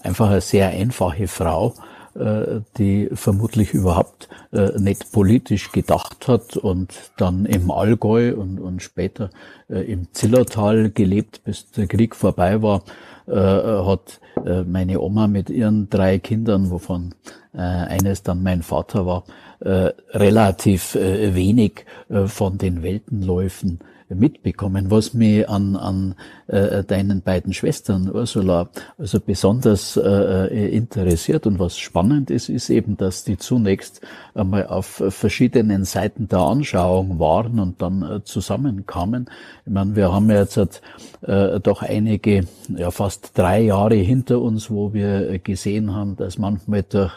einfach 0.02 0.30
eine 0.30 0.40
sehr 0.40 0.70
einfache 0.70 1.28
Frau 1.28 1.74
die 2.14 3.08
vermutlich 3.12 3.72
überhaupt 3.72 4.28
äh, 4.52 4.78
nicht 4.78 5.12
politisch 5.12 5.72
gedacht 5.72 6.28
hat 6.28 6.56
und 6.56 6.92
dann 7.16 7.46
im 7.46 7.70
Allgäu 7.70 8.34
und, 8.34 8.58
und 8.60 8.82
später 8.82 9.30
äh, 9.70 9.80
im 9.80 10.12
Zillertal 10.12 10.90
gelebt, 10.90 11.42
bis 11.44 11.70
der 11.70 11.86
Krieg 11.86 12.14
vorbei 12.14 12.62
war, 12.62 12.82
hat 13.24 14.20
meine 14.66 15.00
Oma 15.00 15.28
mit 15.28 15.48
ihren 15.48 15.88
drei 15.88 16.18
Kindern, 16.18 16.72
wovon 16.72 17.14
eines 17.52 18.24
dann 18.24 18.42
mein 18.42 18.62
Vater 18.62 19.06
war, 19.06 19.22
relativ 19.60 20.96
wenig 20.96 21.86
von 22.26 22.58
den 22.58 22.82
Weltenläufen 22.82 23.78
mitbekommen, 24.14 24.90
was 24.90 25.14
mich 25.14 25.48
an, 25.48 25.76
an 25.76 26.14
äh, 26.46 26.84
deinen 26.84 27.22
beiden 27.22 27.52
Schwestern, 27.52 28.10
Ursula, 28.10 28.68
also 28.98 29.20
besonders 29.20 29.96
äh, 29.96 30.00
äh, 30.02 30.76
interessiert 30.76 31.46
und 31.46 31.58
was 31.58 31.78
spannend 31.78 32.30
ist, 32.30 32.48
ist 32.48 32.70
eben, 32.70 32.96
dass 32.96 33.24
die 33.24 33.38
zunächst 33.38 34.00
einmal 34.34 34.66
auf 34.66 35.02
verschiedenen 35.08 35.84
Seiten 35.84 36.28
der 36.28 36.40
Anschauung 36.40 37.18
waren 37.18 37.58
und 37.58 37.80
dann 37.82 38.02
äh, 38.02 38.24
zusammenkamen. 38.24 39.30
Ich 39.66 39.72
meine, 39.72 39.96
wir 39.96 40.12
haben 40.12 40.30
jetzt 40.30 40.56
äh, 40.56 41.60
doch 41.60 41.82
einige, 41.82 42.46
ja 42.68 42.90
fast 42.90 43.36
drei 43.36 43.60
Jahre 43.60 43.94
hinter 43.94 44.40
uns, 44.40 44.70
wo 44.70 44.92
wir 44.92 45.38
gesehen 45.38 45.94
haben, 45.94 46.16
dass 46.16 46.38
manchmal 46.38 46.82
durch 46.82 47.12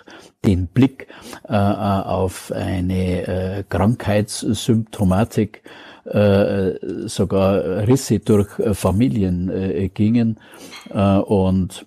den 0.46 0.68
Blick 0.68 1.08
äh, 1.48 1.56
auf 1.56 2.52
eine 2.52 3.28
äh, 3.28 3.64
Krankheitssymptomatik 3.68 5.64
äh, 6.06 7.08
sogar 7.08 7.88
Risse 7.88 8.20
durch 8.20 8.60
äh, 8.60 8.74
Familien 8.74 9.50
äh, 9.50 9.90
gingen. 9.90 10.40
Äh, 10.90 11.18
und 11.18 11.86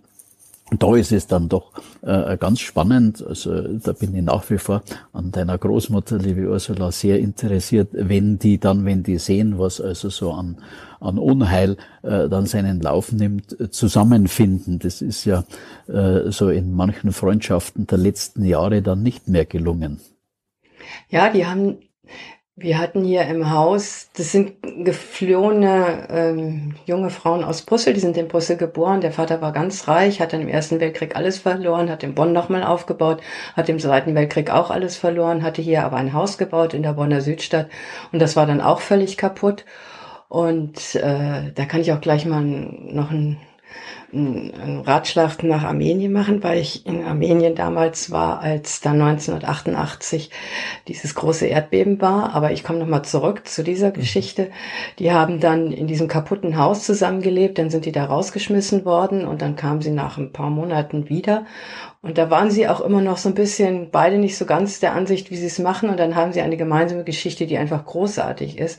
da 0.71 0.95
ist 0.97 1.13
es 1.13 1.27
dann 1.27 1.49
doch 1.49 1.73
äh, 2.03 2.37
ganz 2.37 2.61
spannend. 2.61 3.25
Also 3.27 3.79
da 3.79 3.93
bin 3.93 4.15
ich 4.15 4.23
nach 4.23 4.49
wie 4.51 4.59
vor 4.59 4.83
an 5.13 5.31
deiner 5.31 5.57
Großmutter, 5.57 6.19
liebe 6.19 6.49
Ursula, 6.49 6.93
sehr 6.93 7.19
interessiert, 7.19 7.89
wenn 7.93 8.39
die 8.39 8.59
dann, 8.59 8.85
wenn 8.85 9.03
die 9.03 9.19
sehen, 9.19 9.59
was 9.59 9.81
also 9.81 10.11
so 10.11 10.33
an, 10.33 10.59
an 11.01 11.19
Unheil 11.19 11.77
äh, 12.03 12.29
dann 12.29 12.47
seinen 12.47 12.81
Lauf 12.81 13.13
nimmt, 13.13 13.57
zusammenfinden. 13.73 14.79
Das 14.79 15.01
ist 15.01 15.25
ja 15.25 15.45
äh, 15.87 16.31
so 16.31 16.51
in 16.51 16.75
manchen 16.75 17.13
Freundschaften 17.13 17.87
der 17.87 17.99
letzten 17.99 18.45
Jahre 18.45 18.83
dann 18.83 19.03
nicht 19.03 19.29
mehr 19.29 19.47
gelungen. 19.47 20.01
Ja, 21.09 21.31
die 21.31 21.47
haben 21.47 21.79
wir 22.61 22.79
hatten 22.79 23.05
hier 23.05 23.23
im 23.27 23.51
Haus, 23.51 24.11
das 24.17 24.33
sind 24.33 24.55
geflohene 24.85 26.09
ähm, 26.11 26.75
junge 26.87 27.11
Frauen 27.11 27.45
aus 27.45 27.63
Brüssel, 27.63 27.95
die 27.95 28.01
sind 28.01 28.17
in 28.17 28.27
Brüssel 28.27 28.57
geboren. 28.57 29.01
Der 29.01 29.13
Vater 29.13 29.41
war 29.41 29.53
ganz 29.53 29.87
reich, 29.87 30.21
hat 30.21 30.33
dann 30.33 30.41
im 30.41 30.49
Ersten 30.49 30.81
Weltkrieg 30.81 31.15
alles 31.15 31.39
verloren, 31.39 31.89
hat 31.89 32.03
in 32.03 32.15
Bonn 32.15 32.33
nochmal 32.33 32.65
aufgebaut, 32.65 33.21
hat 33.57 33.69
im 33.69 33.79
Zweiten 33.79 34.15
Weltkrieg 34.15 34.51
auch 34.51 34.71
alles 34.71 34.97
verloren, 34.97 35.43
hatte 35.43 35.63
hier 35.63 35.85
aber 35.85 35.99
ein 35.99 36.13
Haus 36.13 36.37
gebaut 36.37 36.75
in 36.75 36.83
der 36.83 36.95
Bonner 36.95 37.21
Südstadt 37.21 37.69
und 38.13 38.21
das 38.21 38.35
war 38.35 38.47
dann 38.47 38.61
auch 38.61 38.81
völlig 38.81 39.17
kaputt. 39.17 39.65
Und 40.29 40.95
äh, 40.97 41.53
da 41.55 41.65
kann 41.65 41.81
ich 41.81 41.93
auch 41.93 42.01
gleich 42.01 42.27
mal 42.27 42.43
noch 42.43 43.11
ein 43.11 43.39
einen 44.13 44.81
Ratschlag 44.87 45.43
nach 45.43 45.65
Armenien 45.65 46.13
machen, 46.13 46.43
weil 46.43 46.59
ich 46.59 46.87
in 46.87 47.05
Armenien 47.05 47.55
damals 47.55 48.11
war, 48.11 48.41
als 48.41 48.81
dann 48.81 49.01
1988 49.03 50.31
dieses 50.89 51.15
große 51.15 51.47
Erdbeben 51.47 52.01
war. 52.01 52.35
Aber 52.35 52.53
ich 52.53 52.65
komme 52.65 52.79
nochmal 52.79 53.05
zurück 53.05 53.47
zu 53.47 53.63
dieser 53.63 53.91
Geschichte. 53.91 54.51
Die 54.99 55.13
haben 55.13 55.41
dann 55.41 55.73
in 55.73 55.87
diesem 55.87 56.09
kaputten 56.09 56.57
Haus 56.57 56.85
zusammengelebt, 56.85 57.59
dann 57.59 57.69
sind 57.69 57.85
die 57.85 57.93
da 57.93 58.07
rausgeschmissen 58.07 58.87
worden 58.87 59.27
und 59.27 59.43
dann 59.43 59.57
kamen 59.57 59.83
sie 59.83 59.91
nach 59.91 60.17
ein 60.17 60.33
paar 60.33 60.51
Monaten 60.51 61.09
wieder 61.11 61.45
und 62.01 62.17
da 62.17 62.31
waren 62.31 62.51
sie 62.51 62.69
auch 62.69 62.81
immer 62.81 63.01
noch 63.01 63.17
so 63.17 63.29
ein 63.29 63.35
bisschen 63.35 63.91
beide 63.91 64.19
nicht 64.19 64.37
so 64.37 64.47
ganz 64.47 64.79
der 64.79 64.93
Ansicht, 64.93 65.33
wie 65.33 65.37
sie 65.37 65.47
es 65.47 65.59
machen. 65.59 65.91
Und 65.91 65.99
dann 65.99 66.15
haben 66.15 66.33
sie 66.33 66.41
eine 66.41 66.57
gemeinsame 66.57 67.03
Geschichte, 67.03 67.47
die 67.47 67.59
einfach 67.59 67.85
großartig 67.85 68.57
ist, 68.57 68.79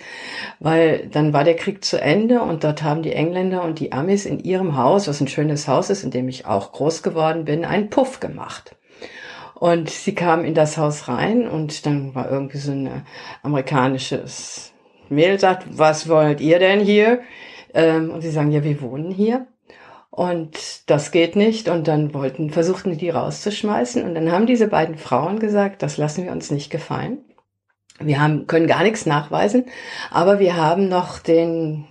weil 0.60 1.08
dann 1.08 1.34
war 1.34 1.44
der 1.44 1.58
Krieg 1.58 1.84
zu 1.84 2.00
Ende 2.00 2.42
und 2.42 2.64
dort 2.64 2.82
haben 2.82 3.02
die 3.02 3.12
Engländer 3.12 3.64
und 3.64 3.80
die 3.80 3.92
Amis 3.92 4.26
in 4.26 4.40
ihrem 4.40 4.78
Haus, 4.78 5.10
was 5.10 5.20
ein 5.20 5.28
schönes 5.28 5.68
Haus 5.68 5.90
ist, 5.90 6.06
in 6.06 6.12
dem 6.12 6.30
ich 6.30 6.46
auch 6.46 6.72
groß 6.72 7.04
geworden 7.04 7.44
bin, 7.44 7.66
einen 7.66 7.90
Puff 7.90 8.22
gemacht. 8.22 8.78
Und 9.54 9.90
sie 9.90 10.16
kamen 10.16 10.46
in 10.46 10.54
das 10.54 10.78
Haus 10.78 11.10
rein 11.10 11.46
und 11.46 11.86
dann 11.86 12.16
war 12.16 12.32
irgendwie 12.32 12.60
so 12.60 12.72
ein 12.72 13.04
amerikanisches 13.44 14.72
Mädel 15.10 15.40
sagt, 15.40 15.66
was 15.78 16.08
wollt 16.08 16.40
ihr 16.40 16.60
denn 16.60 16.80
hier? 16.80 17.20
Ähm, 17.74 18.12
und 18.12 18.22
sie 18.22 18.32
sagen, 18.32 18.52
ja, 18.52 18.64
wir 18.64 18.82
wohnen 18.82 19.12
hier. 19.12 19.48
Und 20.20 20.90
das 20.90 21.12
geht 21.12 21.38
nicht. 21.38 21.70
Und 21.70 21.88
dann 21.88 22.14
wollten, 22.14 22.50
versuchten 22.50 22.98
die 22.98 23.10
rauszuschmeißen. 23.10 24.04
Und 24.04 24.16
dann 24.16 24.34
haben 24.34 24.48
diese 24.48 24.68
beiden 24.68 24.98
Frauen 24.98 25.40
gesagt, 25.40 25.82
das 25.82 25.96
lassen 25.96 26.26
wir 26.26 26.34
uns 26.34 26.52
nicht 26.52 26.70
gefallen. 26.70 27.20
Wir 28.02 28.22
haben, 28.22 28.46
können 28.46 28.68
gar 28.68 28.84
nichts 28.84 29.06
nachweisen, 29.06 29.68
aber 30.12 30.40
wir 30.40 30.58
haben 30.58 30.90
noch 30.90 31.20
den, 31.20 31.88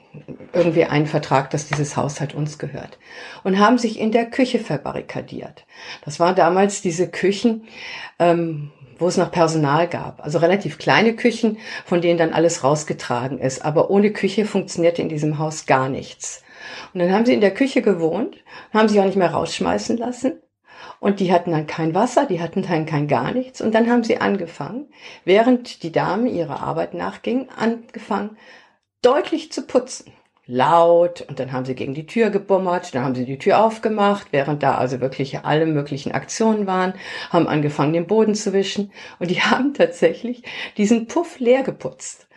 irgendwie 0.53 0.85
einen 0.85 1.07
Vertrag, 1.07 1.49
dass 1.49 1.69
dieses 1.69 1.97
Haus 1.97 2.21
halt 2.21 2.35
uns 2.35 2.59
gehört. 2.59 2.99
Und 3.45 3.59
haben 3.59 3.79
sich 3.79 3.99
in 3.99 4.13
der 4.13 4.27
Küche 4.27 4.59
verbarrikadiert. 4.59 5.65
Das 6.05 6.21
waren 6.21 6.37
damals 6.37 6.83
diese 6.83 7.09
Küchen, 7.09 7.65
ähm, 8.19 8.73
wo 8.99 9.09
es 9.09 9.17
noch 9.17 9.31
Personal 9.31 9.89
gab. 9.89 10.23
Also 10.23 10.37
relativ 10.37 10.77
kleine 10.77 11.17
Küchen, 11.17 11.57
von 11.87 12.03
denen 12.03 12.19
dann 12.19 12.35
alles 12.35 12.63
rausgetragen 12.63 13.39
ist. 13.39 13.65
Aber 13.65 13.89
ohne 13.89 14.13
Küche 14.13 14.45
funktionierte 14.45 15.01
in 15.01 15.09
diesem 15.09 15.39
Haus 15.39 15.65
gar 15.65 15.89
nichts. 15.89 16.43
Und 16.99 17.05
dann 17.05 17.15
haben 17.15 17.27
sie 17.27 17.35
in 17.35 17.41
der 17.41 17.55
Küche 17.55 17.81
gewohnt, 17.81 18.39
haben 18.75 18.89
sich 18.89 18.99
auch 18.99 19.05
nicht 19.05 19.17
mehr 19.17 19.31
rausschmeißen 19.31 19.97
lassen. 19.99 20.43
Und 20.99 21.21
die 21.21 21.33
hatten 21.33 21.53
dann 21.53 21.69
kein 21.69 21.95
Wasser, 21.95 22.27
die 22.27 22.41
hatten 22.41 22.63
dann 22.63 22.87
kein 22.87 23.07
gar 23.07 23.31
nichts. 23.31 23.61
Und 23.61 23.73
dann 23.73 23.89
haben 23.89 24.03
sie 24.03 24.21
angefangen, 24.21 24.89
während 25.25 25.85
die 25.85 25.93
Dame 25.93 26.29
ihrer 26.29 26.61
Arbeit 26.61 26.95
nachging, 26.95 27.51
angefangen, 27.57 28.37
deutlich 29.01 29.53
zu 29.53 29.63
putzen. 29.65 30.13
Laut. 30.47 31.25
Und 31.29 31.39
dann 31.39 31.53
haben 31.53 31.67
sie 31.67 31.77
gegen 31.77 31.95
die 31.95 32.07
Tür 32.07 32.31
gebummert, 32.31 32.93
dann 32.97 33.05
haben 33.05 33.15
sie 33.15 33.27
die 33.27 33.39
Tür 33.39 33.63
aufgemacht, 33.63 34.29
während 34.33 34.65
da 34.65 34.75
also 34.75 35.01
wirklich 35.01 35.45
alle 35.45 35.67
möglichen 35.67 36.11
Aktionen 36.11 36.67
waren, 36.67 36.95
haben 37.31 37.47
angefangen, 37.47 37.93
den 37.93 38.09
Boden 38.09 38.35
zu 38.35 38.53
wischen. 38.53 38.91
Und 39.21 39.31
die 39.31 39.41
haben 39.41 39.73
tatsächlich 39.73 40.43
diesen 40.77 41.07
Puff 41.07 41.39
leer 41.39 41.63
geputzt. 41.63 42.28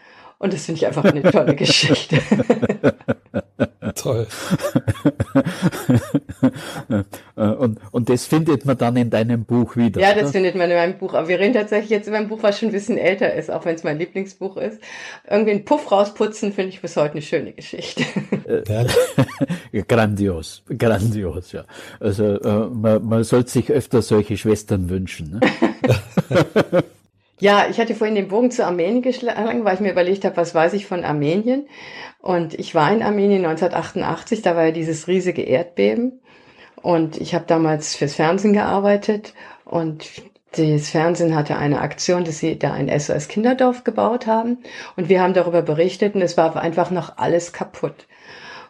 Und 0.42 0.54
das 0.54 0.66
finde 0.66 0.80
ich 0.80 0.88
einfach 0.88 1.06
eine 1.06 1.22
tolle 1.22 1.56
Geschichte. 1.56 2.18
Toll. 3.96 4.26
und, 7.36 7.80
und 7.92 8.10
das 8.10 8.26
findet 8.26 8.66
man 8.66 8.76
dann 8.76 8.96
in 8.96 9.12
deinem 9.12 9.46
Buch 9.46 9.76
wieder. 9.76 10.02
Ja, 10.02 10.14
das 10.14 10.24
oder? 10.24 10.32
findet 10.32 10.56
man 10.56 10.72
in 10.72 10.78
meinem 10.78 10.98
Buch. 10.98 11.14
Aber 11.14 11.28
wir 11.28 11.40
reden 11.40 11.54
tatsächlich 11.54 11.92
jetzt 11.92 12.08
über 12.08 12.18
ein 12.18 12.28
Buch, 12.28 12.40
was 12.42 12.58
schon 12.58 12.70
ein 12.70 12.72
bisschen 12.72 12.98
älter 12.98 13.32
ist, 13.36 13.52
auch 13.52 13.66
wenn 13.66 13.76
es 13.76 13.84
mein 13.84 14.00
Lieblingsbuch 14.00 14.58
ist. 14.58 14.80
Irgendwie 15.30 15.52
einen 15.52 15.66
Puff 15.66 15.92
rausputzen, 15.92 16.54
finde 16.54 16.70
ich 16.70 16.82
bis 16.82 16.98
heute 16.98 17.12
eine 17.12 17.22
schöne 17.22 17.52
Geschichte. 17.52 18.04
Äh, 18.48 19.84
grandios, 19.88 20.64
grandios, 20.76 21.52
ja. 21.52 21.66
Also 22.00 22.40
äh, 22.42 22.68
man, 22.68 23.06
man 23.06 23.24
sollte 23.24 23.52
sich 23.52 23.72
öfter 23.72 24.02
solche 24.02 24.38
Schwestern 24.38 24.90
wünschen. 24.90 25.40
Ne? 25.40 26.84
Ja, 27.42 27.66
ich 27.68 27.80
hatte 27.80 27.96
vorhin 27.96 28.14
den 28.14 28.28
Bogen 28.28 28.52
zu 28.52 28.64
Armenien 28.64 29.02
geschlagen, 29.02 29.66
weil 29.66 29.74
ich 29.74 29.80
mir 29.80 29.92
überlegt 29.92 30.26
habe, 30.26 30.38
was 30.38 30.54
weiß 30.54 30.74
ich 30.74 30.86
von 30.86 31.04
Armenien. 31.04 31.68
Und 32.20 32.54
ich 32.54 32.76
war 32.76 32.92
in 32.92 33.02
Armenien 33.02 33.44
1988, 33.44 34.44
da 34.44 34.56
war 34.56 34.66
ja 34.66 34.72
dieses 34.72 35.08
riesige 35.08 35.42
Erdbeben. 35.42 36.22
Und 36.84 37.20
ich 37.20 37.34
habe 37.34 37.46
damals 37.48 37.96
fürs 37.96 38.14
Fernsehen 38.14 38.54
gearbeitet 38.54 39.34
und 39.66 40.08
das 40.52 40.90
Fernsehen 40.90 41.36
hatte 41.36 41.58
eine 41.58 41.82
Aktion, 41.82 42.26
dass 42.26 42.38
sie 42.38 42.60
da 42.60 42.74
ein 42.74 42.90
SOS 43.00 43.28
Kinderdorf 43.28 43.84
gebaut 43.84 44.28
haben. 44.28 44.60
Und 44.96 45.10
wir 45.10 45.20
haben 45.24 45.34
darüber 45.34 45.64
berichtet 45.64 46.14
und 46.14 46.22
es 46.22 46.38
war 46.38 46.56
einfach 46.56 46.92
noch 46.92 47.18
alles 47.18 47.54
kaputt. 47.54 48.06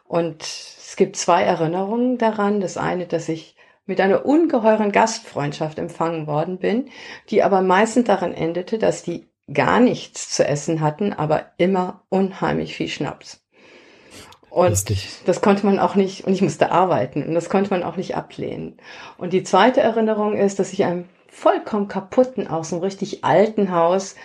Und 0.07 0.43
es 0.43 0.95
gibt 0.95 1.17
zwei 1.17 1.43
Erinnerungen 1.43 2.17
daran. 2.17 2.61
Das 2.61 2.77
eine, 2.77 3.05
dass 3.05 3.27
ich 3.27 3.57
mit 3.85 3.99
einer 3.99 4.25
ungeheuren 4.25 4.91
Gastfreundschaft 4.91 5.79
empfangen 5.79 6.27
worden 6.27 6.57
bin, 6.59 6.89
die 7.29 7.43
aber 7.43 7.61
meistens 7.61 8.05
daran 8.05 8.33
endete, 8.33 8.77
dass 8.77 9.03
die 9.03 9.27
gar 9.51 9.79
nichts 9.79 10.29
zu 10.29 10.47
essen 10.47 10.81
hatten, 10.81 11.13
aber 11.13 11.45
immer 11.57 12.03
unheimlich 12.09 12.75
viel 12.75 12.87
Schnaps. 12.87 13.43
Und 14.49 14.69
Lustig. 14.69 15.09
das 15.25 15.41
konnte 15.41 15.65
man 15.65 15.79
auch 15.79 15.95
nicht, 15.95 16.25
und 16.25 16.33
ich 16.33 16.41
musste 16.41 16.71
arbeiten, 16.71 17.23
und 17.23 17.33
das 17.33 17.49
konnte 17.49 17.69
man 17.69 17.83
auch 17.83 17.95
nicht 17.95 18.15
ablehnen. 18.15 18.77
Und 19.17 19.33
die 19.33 19.43
zweite 19.43 19.79
Erinnerung 19.79 20.35
ist, 20.35 20.59
dass 20.59 20.73
ich 20.73 20.83
einem 20.83 21.05
vollkommen 21.29 21.87
kaputten, 21.87 22.47
aus 22.47 22.73
einem 22.73 22.81
richtig 22.81 23.23
alten 23.23 23.71
Haus 23.73 24.15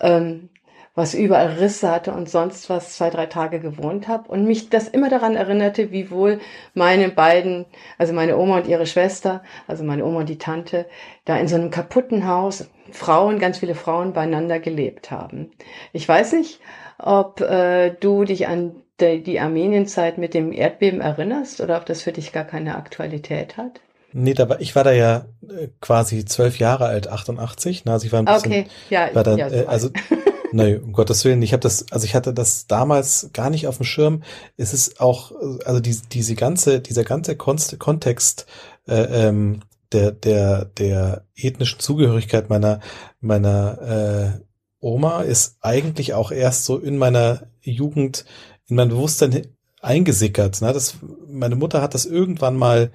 ähm, 0.00 0.48
was 0.94 1.14
überall 1.14 1.48
Risse 1.54 1.90
hatte 1.90 2.12
und 2.12 2.28
sonst 2.28 2.70
was 2.70 2.96
zwei, 2.96 3.10
drei 3.10 3.26
Tage 3.26 3.60
gewohnt 3.60 4.06
habe 4.06 4.28
und 4.30 4.44
mich 4.44 4.70
das 4.70 4.88
immer 4.88 5.08
daran 5.08 5.34
erinnerte, 5.34 5.90
wie 5.90 6.10
wohl 6.10 6.40
meine 6.72 7.08
beiden, 7.08 7.66
also 7.98 8.12
meine 8.12 8.36
Oma 8.36 8.58
und 8.58 8.68
ihre 8.68 8.86
Schwester, 8.86 9.42
also 9.66 9.82
meine 9.82 10.04
Oma 10.04 10.20
und 10.20 10.28
die 10.28 10.38
Tante, 10.38 10.86
da 11.24 11.36
in 11.36 11.48
so 11.48 11.56
einem 11.56 11.70
kaputten 11.70 12.28
Haus 12.28 12.68
Frauen, 12.92 13.38
ganz 13.38 13.58
viele 13.58 13.74
Frauen 13.74 14.12
beieinander 14.12 14.60
gelebt 14.60 15.10
haben. 15.10 15.50
Ich 15.92 16.08
weiß 16.08 16.34
nicht, 16.34 16.60
ob 16.98 17.40
äh, 17.40 17.90
du 17.90 18.24
dich 18.24 18.46
an 18.46 18.76
die, 19.00 19.22
die 19.22 19.40
Armenienzeit 19.40 20.18
mit 20.18 20.34
dem 20.34 20.52
Erdbeben 20.52 21.00
erinnerst 21.00 21.60
oder 21.60 21.78
ob 21.78 21.86
das 21.86 22.02
für 22.02 22.12
dich 22.12 22.32
gar 22.32 22.44
keine 22.44 22.76
Aktualität 22.76 23.56
hat. 23.56 23.80
Nee, 24.16 24.34
da 24.34 24.48
war, 24.48 24.60
ich 24.60 24.76
war 24.76 24.84
da 24.84 24.92
ja 24.92 25.26
äh, 25.42 25.68
quasi 25.80 26.24
zwölf 26.24 26.60
Jahre 26.60 26.86
alt, 26.86 27.08
88. 27.08 27.84
Ne? 27.84 27.92
Also 27.92 28.06
ich 28.06 28.12
war 28.12 28.20
ein 28.20 28.26
bisschen, 28.26 28.52
okay. 28.52 28.66
ja, 28.88 29.12
war 29.12 29.24
dann, 29.24 29.38
ja, 29.38 29.48
äh, 29.48 29.66
also 29.66 29.90
Nein, 30.52 30.80
um 30.84 30.92
Gottes 30.92 31.24
Willen. 31.24 31.42
Ich 31.42 31.52
habe 31.52 31.62
das, 31.62 31.90
also 31.90 32.04
ich 32.04 32.14
hatte 32.14 32.32
das 32.32 32.68
damals 32.68 33.30
gar 33.32 33.50
nicht 33.50 33.66
auf 33.66 33.78
dem 33.78 33.86
Schirm. 33.86 34.22
Es 34.56 34.72
ist 34.72 35.00
auch, 35.00 35.32
also 35.64 35.80
die, 35.80 35.98
diese 36.12 36.36
ganze, 36.36 36.78
dieser 36.78 37.02
ganze 37.02 37.36
Kontext 37.36 38.46
äh, 38.86 39.26
ähm, 39.26 39.62
der, 39.90 40.12
der, 40.12 40.66
der 40.66 41.24
ethnischen 41.34 41.80
Zugehörigkeit 41.80 42.50
meiner, 42.50 42.78
meiner 43.20 44.38
äh, 44.38 44.44
Oma 44.78 45.22
ist 45.22 45.56
eigentlich 45.60 46.14
auch 46.14 46.30
erst 46.30 46.66
so 46.66 46.78
in 46.78 46.98
meiner 46.98 47.48
Jugend, 47.60 48.24
in 48.68 48.76
mein 48.76 48.90
Bewusstsein 48.90 49.48
eingesickert. 49.82 50.62
Ne? 50.62 50.72
Das, 50.72 50.98
meine 51.26 51.56
Mutter 51.56 51.82
hat 51.82 51.94
das 51.94 52.06
irgendwann 52.06 52.54
mal 52.54 52.92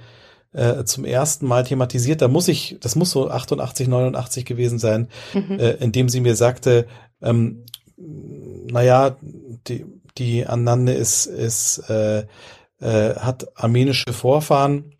äh, 0.53 0.83
zum 0.83 1.05
ersten 1.05 1.45
Mal 1.45 1.63
thematisiert. 1.63 2.21
Da 2.21 2.27
muss 2.27 2.47
ich, 2.47 2.77
das 2.81 2.95
muss 2.95 3.11
so 3.11 3.29
88, 3.29 3.87
89 3.87 4.45
gewesen 4.45 4.79
sein, 4.79 5.07
mhm. 5.33 5.59
äh, 5.59 5.71
indem 5.73 6.09
sie 6.09 6.21
mir 6.21 6.35
sagte, 6.35 6.87
ähm, 7.21 7.65
naja, 7.97 9.17
die, 9.21 9.85
die 10.17 10.45
Anande 10.45 10.93
ist, 10.93 11.25
ist 11.25 11.79
äh, 11.89 12.25
äh, 12.79 13.15
hat 13.15 13.47
armenische 13.57 14.13
Vorfahren 14.13 14.95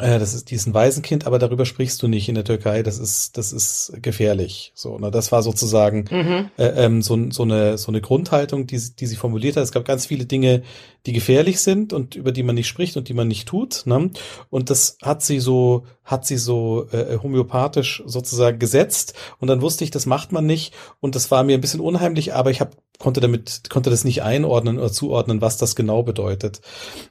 äh, 0.00 0.18
das 0.18 0.34
ist 0.34 0.50
diesen 0.50 0.74
Waisenkind, 0.74 1.26
aber 1.26 1.38
darüber 1.38 1.64
sprichst 1.64 2.02
du 2.02 2.08
nicht 2.08 2.28
in 2.28 2.34
der 2.34 2.44
Türkei. 2.44 2.82
Das 2.82 2.98
ist, 2.98 3.36
das 3.36 3.52
ist 3.52 3.92
gefährlich. 4.02 4.72
So, 4.74 4.98
ne, 4.98 5.10
das 5.10 5.32
war 5.32 5.42
sozusagen 5.42 6.04
mhm. 6.10 6.50
äh, 6.58 6.84
ähm, 6.84 7.02
so, 7.02 7.30
so 7.30 7.42
eine 7.42 7.78
so 7.78 7.90
eine 7.90 8.00
Grundhaltung, 8.00 8.66
die, 8.66 8.78
die 8.78 9.06
sie 9.06 9.16
formuliert 9.16 9.56
hat. 9.56 9.64
Es 9.64 9.72
gab 9.72 9.84
ganz 9.84 10.06
viele 10.06 10.26
Dinge, 10.26 10.62
die 11.08 11.14
gefährlich 11.14 11.62
sind 11.62 11.94
und 11.94 12.16
über 12.16 12.32
die 12.32 12.42
man 12.42 12.54
nicht 12.54 12.68
spricht 12.68 12.98
und 12.98 13.08
die 13.08 13.14
man 13.14 13.28
nicht 13.28 13.48
tut. 13.48 13.84
Ne? 13.86 14.10
Und 14.50 14.68
das 14.68 14.98
hat 15.00 15.22
sie 15.22 15.40
so 15.40 15.86
hat 16.04 16.26
sie 16.26 16.36
so 16.36 16.86
äh, 16.92 17.16
homöopathisch 17.22 18.02
sozusagen 18.04 18.58
gesetzt. 18.58 19.14
Und 19.38 19.48
dann 19.48 19.62
wusste 19.62 19.84
ich, 19.84 19.90
das 19.90 20.04
macht 20.04 20.32
man 20.32 20.44
nicht. 20.44 20.74
Und 21.00 21.14
das 21.14 21.30
war 21.30 21.44
mir 21.44 21.56
ein 21.56 21.62
bisschen 21.62 21.80
unheimlich, 21.80 22.34
aber 22.34 22.50
ich 22.50 22.60
habe 22.60 22.72
konnte 22.98 23.20
damit 23.20 23.70
konnte 23.70 23.88
das 23.88 24.04
nicht 24.04 24.22
einordnen 24.22 24.78
oder 24.78 24.92
zuordnen, 24.92 25.40
was 25.40 25.56
das 25.56 25.76
genau 25.76 26.02
bedeutet. 26.02 26.60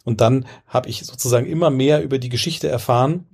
Und 0.04 0.22
dann 0.22 0.46
habe 0.68 0.90
ich 0.90 1.04
sozusagen 1.04 1.48
immer 1.48 1.72
mehr 1.72 2.04
über 2.04 2.20
die 2.20 2.30
Geschichte 2.30 2.68
erfahren 2.68 3.26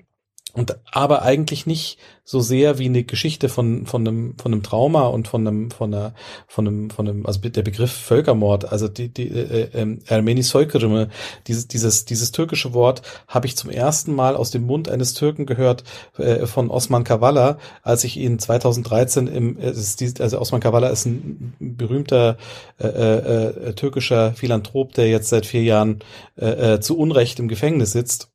und 0.54 0.78
aber 0.92 1.24
eigentlich 1.24 1.66
nicht 1.66 1.98
so 2.24 2.40
sehr 2.40 2.78
wie 2.78 2.86
eine 2.86 3.04
Geschichte 3.04 3.50
von 3.50 3.88
von 3.88 4.08
einem 4.08 4.36
von 4.38 4.54
einem 4.54 4.62
Trauma 4.62 5.08
und 5.08 5.28
von 5.28 5.46
einem 5.46 5.72
von 5.72 5.94
einer 5.94 6.14
von 6.48 6.68
einem 6.68 6.90
von 6.92 7.10
einem 7.10 7.26
also 7.26 7.40
der 7.42 7.64
Begriff 7.64 7.92
Völkermord 7.92 8.72
also 8.72 8.88
die 8.88 9.10
die 9.10 9.30
äh, 9.30 9.70
äh, 9.74 9.98
Ermeni 10.06 10.44
Soykırımı 10.44 11.10
dieses 11.48 11.68
dieses 11.68 12.06
dieses 12.06 12.32
türkische 12.32 12.74
Wort 12.74 13.02
habe 13.28 13.48
ich 13.48 13.58
zum 13.58 13.72
ersten 13.72 14.14
Mal 14.14 14.36
aus 14.36 14.52
dem 14.52 14.66
Mund 14.66 14.90
eines 14.90 15.16
Türken 15.16 15.48
gehört 15.48 15.84
äh, 16.18 16.46
von 16.46 16.70
Osman 16.70 17.04
Kavala 17.04 17.58
als 17.82 18.04
ich 18.04 18.18
ihn 18.18 18.38
2013 18.38 19.28
im 19.28 19.58
äh, 19.60 19.74
also 20.20 20.40
Osman 20.40 20.62
Kavala 20.62 20.90
ist 20.90 21.06
ein 21.06 21.56
berühmter 21.60 22.38
äh, 22.80 22.88
äh, 22.88 23.70
äh, 23.70 23.74
türkischer 23.74 24.34
Philanthrop 24.34 24.94
der 24.94 25.10
jetzt 25.10 25.30
seit 25.30 25.48
vier 25.48 25.64
Jahren 25.64 26.00
äh, 26.38 26.76
äh, 26.76 26.80
zu 26.80 26.96
Unrecht 26.98 27.40
im 27.40 27.48
Gefängnis 27.48 27.92
sitzt 27.92 28.33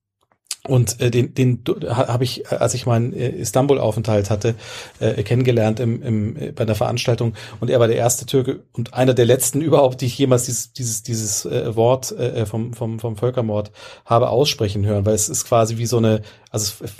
und 0.68 1.00
äh, 1.00 1.10
den, 1.10 1.34
den 1.34 1.62
habe 1.88 2.24
ich, 2.24 2.50
als 2.52 2.74
ich 2.74 2.84
meinen 2.84 3.12
äh, 3.14 3.30
Istanbul-Aufenthalt 3.30 4.28
hatte, 4.28 4.54
äh, 5.00 5.22
kennengelernt 5.22 5.80
im, 5.80 6.02
im, 6.02 6.36
äh, 6.36 6.52
bei 6.52 6.64
einer 6.64 6.74
Veranstaltung. 6.74 7.34
Und 7.60 7.70
er 7.70 7.80
war 7.80 7.88
der 7.88 7.96
erste 7.96 8.26
Türke 8.26 8.60
und 8.72 8.92
einer 8.92 9.14
der 9.14 9.24
letzten 9.24 9.60
überhaupt, 9.62 10.00
die 10.02 10.06
ich 10.06 10.18
jemals 10.18 10.44
dieses, 10.44 10.72
dieses, 10.72 11.02
dieses 11.02 11.46
äh, 11.46 11.74
Wort 11.74 12.12
äh, 12.12 12.44
vom, 12.44 12.74
vom, 12.74 12.98
vom 12.98 13.16
Völkermord 13.16 13.72
habe 14.04 14.28
aussprechen 14.28 14.84
hören, 14.84 15.06
weil 15.06 15.14
es 15.14 15.28
ist 15.28 15.46
quasi 15.46 15.78
wie 15.78 15.86
so 15.86 15.96
eine, 15.96 16.22
also 16.50 16.84
es, 16.84 16.92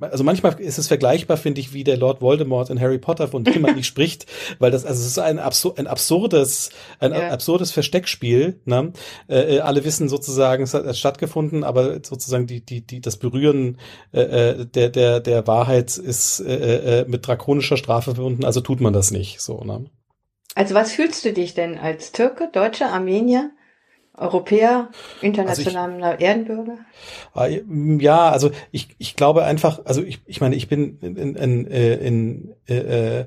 also 0.00 0.24
manchmal 0.24 0.58
ist 0.58 0.78
es 0.78 0.88
vergleichbar, 0.88 1.36
finde 1.36 1.60
ich, 1.60 1.74
wie 1.74 1.84
der 1.84 1.98
Lord 1.98 2.22
Voldemort 2.22 2.70
in 2.70 2.80
Harry 2.80 2.98
Potter, 2.98 3.28
von 3.28 3.44
dem 3.44 3.60
man 3.62 3.74
nicht 3.74 3.86
spricht, 3.86 4.26
weil 4.58 4.70
das, 4.70 4.86
also 4.86 5.00
es 5.00 5.06
ist 5.06 5.18
ein, 5.18 5.38
absur 5.38 5.78
ein 5.78 5.86
absurdes, 5.86 6.70
ein 6.98 7.12
ja. 7.12 7.28
absurdes 7.28 7.72
Versteckspiel. 7.72 8.60
Ne? 8.64 8.92
Äh, 9.28 9.56
äh, 9.56 9.60
alle 9.60 9.84
wissen 9.84 10.08
sozusagen, 10.08 10.62
es 10.62 10.72
hat 10.72 10.96
stattgefunden, 10.96 11.62
aber 11.62 12.00
sozusagen 12.02 12.46
die, 12.46 12.64
die, 12.64 12.86
die, 12.86 13.00
das 13.00 13.18
Berühren 13.18 13.78
äh, 14.12 14.20
äh, 14.20 14.66
der, 14.66 14.88
der, 14.88 15.20
der 15.20 15.46
Wahrheit 15.46 15.98
ist 15.98 16.40
äh, 16.40 17.00
äh, 17.00 17.04
mit 17.06 17.26
drakonischer 17.26 17.76
Strafe 17.76 18.14
verbunden, 18.14 18.44
also 18.44 18.60
tut 18.62 18.80
man 18.80 18.94
das 18.94 19.10
nicht. 19.10 19.40
So, 19.40 19.62
ne? 19.62 19.84
Also 20.54 20.74
was 20.74 20.92
fühlst 20.92 21.22
du 21.26 21.34
dich 21.34 21.52
denn 21.52 21.78
als 21.78 22.12
Türke, 22.12 22.48
Deutscher, 22.50 22.90
Armenier? 22.90 23.50
Europäer, 24.16 24.88
internationaler 25.20 26.12
also 26.12 26.24
Erdenbürger? 26.24 26.78
Ah, 27.34 27.46
ja, 27.46 28.30
also 28.30 28.50
ich, 28.72 28.88
ich 28.98 29.16
glaube 29.16 29.44
einfach, 29.44 29.84
also 29.84 30.02
ich, 30.02 30.20
ich 30.26 30.40
meine, 30.40 30.56
ich 30.56 30.68
bin 30.68 30.98
in, 31.00 31.16
in, 31.16 31.36
in, 31.36 31.66
in, 31.66 32.54
äh, 32.68 33.20
äh, 33.20 33.24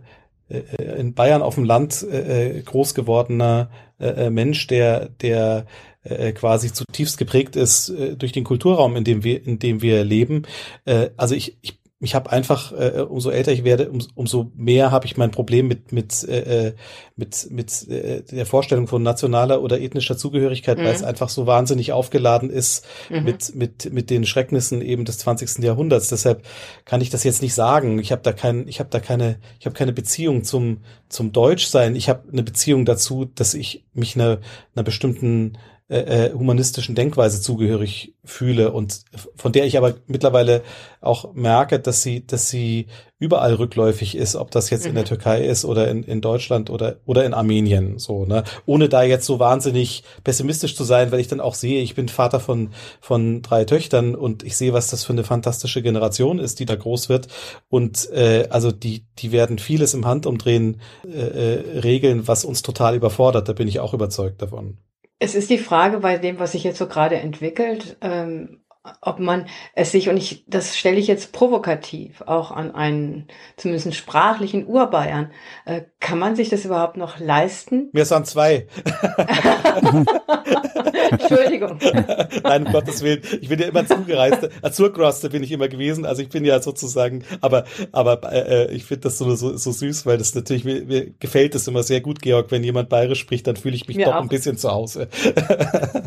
in 0.97 1.13
Bayern 1.13 1.41
auf 1.41 1.56
dem 1.56 1.63
Land 1.63 2.04
äh, 2.04 2.62
groß 2.63 2.95
gewordener 2.95 3.69
äh, 3.99 4.30
Mensch, 4.30 4.67
der, 4.67 5.10
der 5.10 5.65
äh, 6.04 6.32
quasi 6.32 6.73
zutiefst 6.73 7.17
geprägt 7.17 7.56
ist 7.56 7.89
äh, 7.89 8.15
durch 8.15 8.32
den 8.32 8.43
Kulturraum, 8.43 8.95
in 8.95 9.04
dem 9.04 9.23
wir, 9.23 9.45
in 9.45 9.60
dem 9.60 9.82
wir 9.82 10.04
leben. 10.04 10.43
Äh, 10.86 11.10
also 11.17 11.36
ich, 11.36 11.58
ich 11.62 11.79
ich 12.02 12.16
habe 12.16 12.32
einfach, 12.32 12.72
äh, 12.72 13.02
umso 13.02 13.30
älter 13.30 13.52
ich 13.52 13.66
werde, 13.66 13.90
um, 13.90 14.00
umso 14.16 14.52
mehr 14.56 14.90
habe 14.90 15.06
ich 15.06 15.18
mein 15.18 15.32
Problem 15.32 15.68
mit 15.68 15.92
mit 15.92 16.24
äh, 16.24 16.68
äh, 16.68 16.74
mit 17.18 17.48
mit 17.52 17.90
äh, 17.90 18.24
der 18.24 18.46
Vorstellung 18.46 18.88
von 18.88 19.04
nationaler 19.04 19.62
oder 19.62 19.82
ethnischer 19.82 20.18
Zugehörigkeit, 20.18 20.78
mhm. 20.78 20.84
weil 20.84 20.96
es 20.96 21.04
einfach 21.04 21.28
so 21.28 21.46
wahnsinnig 21.46 21.92
aufgeladen 21.92 22.50
ist 22.50 22.86
mhm. 23.10 23.24
mit 23.26 23.56
mit 23.56 23.94
mit 23.94 24.10
den 24.10 24.26
Schrecknissen 24.26 24.82
eben 24.82 25.04
des 25.04 25.18
20. 25.18 25.62
Jahrhunderts. 25.62 26.08
Deshalb 26.08 26.44
kann 26.86 27.02
ich 27.02 27.10
das 27.10 27.26
jetzt 27.26 27.42
nicht 27.42 27.54
sagen. 27.54 28.00
Ich 28.00 28.14
habe 28.14 28.22
da 28.22 28.32
kein, 28.32 28.68
ich 28.70 28.80
habe 28.80 28.90
da 28.90 29.02
keine, 29.02 29.38
ich 29.60 29.66
habe 29.66 29.76
keine 29.76 29.92
Beziehung 29.92 30.46
zum 30.46 30.78
zum 31.10 31.34
Deutschsein. 31.34 31.98
Ich 31.98 32.08
habe 32.08 32.24
eine 32.32 32.44
Beziehung 32.44 32.86
dazu, 32.86 33.26
dass 33.26 33.54
ich 33.54 33.84
mich 33.94 34.16
einer 34.16 34.40
einer 34.74 34.84
bestimmten 34.84 35.58
äh, 35.89 36.28
äh, 36.28 36.34
humanistischen 36.34 36.93
Denkweise 36.93 37.41
zugehörig 37.41 38.13
fühle 38.23 38.71
und 38.71 39.02
von 39.36 39.52
der 39.52 39.65
ich 39.65 39.75
aber 39.75 39.95
mittlerweile 40.06 40.62
auch 41.02 41.34
merke, 41.34 41.80
dass 41.80 42.04
sie, 42.04 42.28
dass 42.28 42.47
sie 42.47 42.86
überall 43.17 43.56
rückläufig 43.56 44.15
ist, 44.15 44.36
ob 44.36 44.52
das 44.52 44.69
jetzt 44.69 44.84
mhm. 44.84 44.89
in 44.89 44.93
der 44.93 45.04
mhm. 45.06 45.08
Türkei 45.08 45.43
ist 45.43 45.65
oder 45.65 45.88
in, 45.88 46.04
in 46.04 46.21
Deutschland 46.21 46.69
oder, 46.69 46.97
oder 47.08 47.25
in 47.25 47.34
Armenien, 47.34 47.97
so, 47.97 48.25
ne? 48.25 48.43
Ohne 48.67 48.88
da 48.88 49.02
jetzt 49.02 49.25
so 49.25 49.39
wahnsinnig 49.39 50.04
pessimistisch 50.23 50.75
zu 50.75 50.84
sein, 50.84 51.12
weil 51.12 51.21
ich 51.21 51.28
dann 51.28 51.41
auch 51.41 51.56
sehe, 51.56 51.82
ich 51.82 51.95
bin 51.95 52.08
Vater 52.08 52.39
von, 52.39 52.69
von 53.02 53.41
drei 53.41 53.65
Töchtern 53.65 54.13
und 54.13 54.43
ich 54.43 54.58
sehe, 54.58 54.73
was 54.73 54.91
das 54.91 55.04
für 55.04 55.13
eine 55.13 55.23
fantastische 55.23 55.82
Generation 55.82 56.38
ist, 56.38 56.60
die 56.60 56.65
da 56.67 56.75
groß 56.75 57.10
wird 57.10 57.30
und, 57.67 58.12
äh, 58.12 58.47
also 58.52 58.71
die, 58.71 59.06
die 59.17 59.32
werden 59.32 59.58
vieles 59.58 59.95
im 59.95 60.06
Handumdrehen 60.06 60.82
äh, 61.04 61.17
äh, 61.17 61.80
regeln, 61.80 62.28
was 62.28 62.45
uns 62.45 62.62
total 62.62 62.95
überfordert, 62.95 63.49
da 63.49 63.54
bin 63.54 63.67
ich 63.67 63.80
auch 63.80 63.95
überzeugt 63.95 64.43
davon. 64.43 64.78
Es 65.20 65.36
ist 65.36 65.50
die 65.50 65.58
Frage 65.58 66.00
bei 66.00 66.18
dem, 66.18 66.40
was 66.40 66.54
sich 66.54 66.64
jetzt 66.64 66.78
so 66.78 66.88
gerade 66.88 67.18
entwickelt, 67.18 67.98
ähm, 68.02 68.62
ob 69.02 69.20
man 69.20 69.46
es 69.76 69.92
sich, 69.92 70.10
und 70.10 70.16
ich, 70.16 70.46
das 70.48 70.78
stelle 70.78 70.98
ich 70.98 71.08
jetzt 71.08 71.34
provokativ 71.34 72.22
auch 72.22 72.52
an 72.52 72.74
einen 72.74 73.28
zumindest 73.58 73.96
sprachlichen 73.96 74.66
Urbayern, 74.66 75.32
äh, 75.66 75.82
kann 76.00 76.18
man 76.18 76.38
sich 76.38 76.48
das 76.50 76.64
überhaupt 76.64 76.96
noch 76.96 77.20
leisten? 77.20 77.90
Wir 77.92 78.06
sind 78.06 78.26
zwei. 78.26 78.68
Entschuldigung. 81.19 81.80
Nein, 82.43 82.67
um 82.67 82.72
Gottes 82.72 83.02
Willen. 83.04 83.22
Ich 83.41 83.50
bin 83.50 83.60
ja 83.60 83.67
immer 83.67 83.86
zugereist. 83.86 84.50
Azurcroster 84.62 85.30
bin 85.30 85.43
ich 85.43 85.52
immer 85.52 85.67
gewesen. 85.67 86.06
Also 86.06 86.22
ich 86.22 86.30
bin 86.30 86.45
ja 86.45 86.62
sozusagen, 86.62 87.24
aber, 87.41 87.65
aber 87.91 88.19
äh, 88.32 88.74
ich 88.74 88.86
finde 88.86 89.02
das 89.02 89.17
so, 89.17 89.34
so, 89.36 89.58
so 89.58 89.72
süß, 89.72 90.06
weil 90.06 90.17
das 90.17 90.36
natürlich, 90.36 90.63
mir, 90.63 90.84
mir 90.86 91.12
gefällt 91.19 91.56
es 91.56 91.67
immer 91.67 91.84
sehr 91.84 92.02
gut, 92.02 92.22
Georg, 92.22 92.52
wenn 92.52 92.63
jemand 92.63 92.89
bayerisch 92.89 93.19
spricht, 93.19 93.48
dann 93.48 93.56
fühle 93.56 93.76
ich 93.76 93.88
mich 93.88 93.98
mir 93.98 94.06
doch 94.06 94.15
auch. 94.15 94.22
ein 94.22 94.30
bisschen 94.30 94.58
zu 94.58 94.69
Hause. 94.72 95.08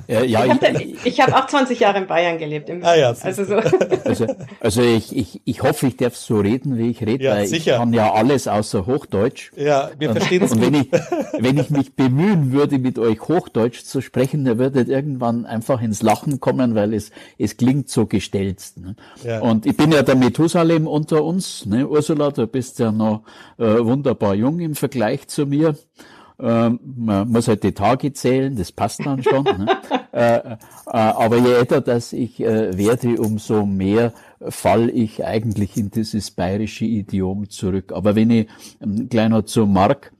ja, 0.09 0.23
ja, 0.23 0.59
ich 1.05 1.21
habe 1.21 1.33
hab 1.33 1.45
auch 1.45 1.47
20 1.47 1.81
Jahre 1.81 1.99
in 1.99 2.07
Bayern 2.07 2.39
gelebt. 2.39 2.69
Im, 2.69 2.85
ah, 2.85 2.95
ja, 2.95 3.15
also, 3.21 3.45
so. 3.45 3.55
also, 4.05 4.27
also 4.61 4.83
ich, 4.83 5.17
ich, 5.17 5.41
ich 5.45 5.63
hoffe, 5.63 5.87
ich 5.87 5.97
darf 5.97 6.17
so 6.17 6.41
reden, 6.41 6.79
wie 6.79 6.91
ich 6.91 7.01
rede, 7.05 7.25
ja, 7.25 7.35
weil 7.35 7.47
sicher. 7.47 7.73
ich 7.73 7.79
kann 7.79 7.93
ja 7.93 8.13
alles 8.13 8.49
außer 8.49 8.87
Hochdeutsch. 8.87 9.53
Ja, 9.57 9.91
wir 9.99 10.13
verstehen 10.13 10.43
es 10.43 10.53
Und 10.53 10.63
wenn 10.63 10.75
ich, 10.75 10.89
wenn 11.39 11.59
ich 11.59 11.71
mich 11.71 11.95
bemühen 11.95 12.53
würde, 12.53 12.79
mit 12.79 12.99
euch 12.99 13.21
Hochdeutsch 13.21 13.85
zu 13.85 14.01
sprechen, 14.01 14.45
dann 14.45 14.59
würdet 14.59 14.89
irgendwann 14.93 15.47
einfach 15.47 15.83
ins 15.83 16.03
Lachen 16.03 16.39
kommen, 16.39 16.75
weil 16.75 16.95
es, 16.95 17.11
es 17.39 17.57
klingt 17.57 17.89
so 17.89 18.07
gestellt. 18.07 18.63
Ne? 18.77 18.95
Ja. 19.25 19.41
Und 19.41 19.67
ich 19.67 19.77
bin 19.77 19.91
ja 19.91 20.03
der 20.03 20.15
Methusalem 20.15 20.87
unter 20.87 21.25
uns, 21.25 21.67
ne? 21.67 21.89
Ursula, 21.89 22.31
du 22.31 22.47
bist 22.47 22.79
ja 22.79 22.93
noch 22.93 23.23
äh, 23.59 23.65
wunderbar 23.65 24.35
jung 24.35 24.61
im 24.61 24.75
Vergleich 24.75 25.27
zu 25.29 25.47
mir. 25.47 25.77
Ähm, 26.39 26.81
man 26.85 27.29
muss 27.29 27.49
halt 27.49 27.63
die 27.63 27.73
Tage 27.73 28.13
zählen, 28.13 28.57
das 28.57 28.73
passt 28.73 29.05
dann 29.05 29.23
schon. 29.23 29.45
ne? 29.45 29.67
äh, 30.13 30.37
äh, 30.39 30.57
aber 30.87 31.37
je 31.39 31.53
älter 31.53 31.81
das 31.81 32.13
ich 32.13 32.41
äh, 32.41 32.77
werde, 32.77 33.21
umso 33.21 33.67
mehr 33.67 34.13
fall 34.49 34.91
ich 34.91 35.25
eigentlich 35.25 35.77
in 35.77 35.91
dieses 35.91 36.31
bayerische 36.31 36.85
Idiom 36.85 37.49
zurück. 37.49 37.93
Aber 37.93 38.17
wenn 38.17 38.31
ich 38.31 38.49
ähm, 38.81 39.09
noch 39.31 39.43
zu 39.43 39.67
Mark 39.67 40.13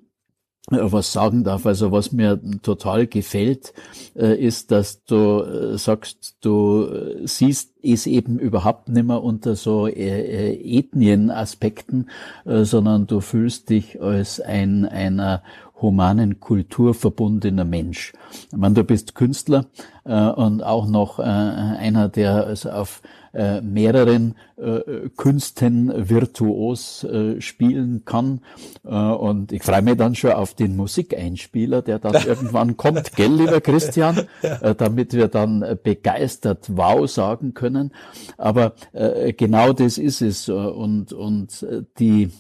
was 0.71 1.13
sagen 1.13 1.45
darf. 1.45 1.67
Also 1.67 1.93
was 1.93 2.13
mir 2.13 2.41
total 2.63 3.07
gefällt, 3.07 3.75
äh, 4.15 4.35
ist, 4.41 4.71
dass 4.71 5.05
du 5.05 5.43
äh, 5.43 5.77
sagst, 5.77 6.37
du 6.41 6.89
siehst 7.25 7.75
es 7.83 8.07
eben 8.07 8.39
überhaupt 8.39 8.89
nicht 8.89 9.07
mehr 9.07 9.23
unter 9.23 9.55
so 9.57 9.87
Ethnienaspekten, 9.89 12.09
sondern 12.45 13.09
du 13.09 13.21
fühlst 13.21 13.71
dich 13.71 14.01
als 14.01 14.39
ein 14.39 14.85
einer 14.85 15.43
humanen 15.83 16.41
Kultur 16.41 16.95
verbundener 16.95 17.65
Mensch. 17.65 18.13
Ich 18.51 18.57
meine, 18.57 18.75
du 18.75 18.85
bist 18.85 19.15
Künstler 19.15 19.67
und 20.05 20.63
auch 20.63 20.87
noch 20.89 21.19
einer, 21.19 22.09
der 22.09 22.47
also 22.47 22.71
auf 22.71 23.03
äh, 23.35 23.61
mehreren 23.63 24.35
äh, 24.57 25.09
Künsten 25.17 25.91
virtuos 26.11 27.05
äh, 27.05 27.41
spielen 27.41 28.05
kann. 28.05 28.41
Äh, 28.85 28.95
und 28.95 29.53
ich 29.53 29.63
freue 29.63 29.83
mich 29.83 29.97
dann 29.97 30.15
schon 30.15 30.33
auf 30.33 30.55
den 30.55 30.77
Musikeinspieler, 30.77 31.83
der 31.83 31.99
dann 31.99 32.15
irgendwann 32.27 32.77
kommt, 32.77 33.17
gell, 33.17 33.33
lieber 33.33 33.61
Christian, 33.61 34.27
äh, 34.43 34.75
damit 34.75 35.15
wir 35.15 35.29
dann 35.29 35.79
begeistert 35.83 36.77
Wow 36.77 37.11
sagen 37.11 37.55
können. 37.55 37.93
Aber 38.37 38.75
äh, 38.93 39.33
genau 39.33 39.73
das 39.73 39.99
ist 39.99 40.21
es. 40.21 40.49
Und, 40.49 41.13
und 41.13 41.67
die, 41.99 42.31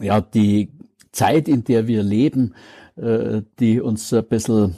ja, 0.00 0.20
die 0.20 0.72
Zeit, 1.12 1.48
in 1.48 1.64
der 1.64 1.86
wir 1.86 2.02
leben, 2.02 2.54
äh, 2.96 3.42
die 3.58 3.80
uns 3.80 4.12
ein 4.12 4.26
bisschen 4.26 4.76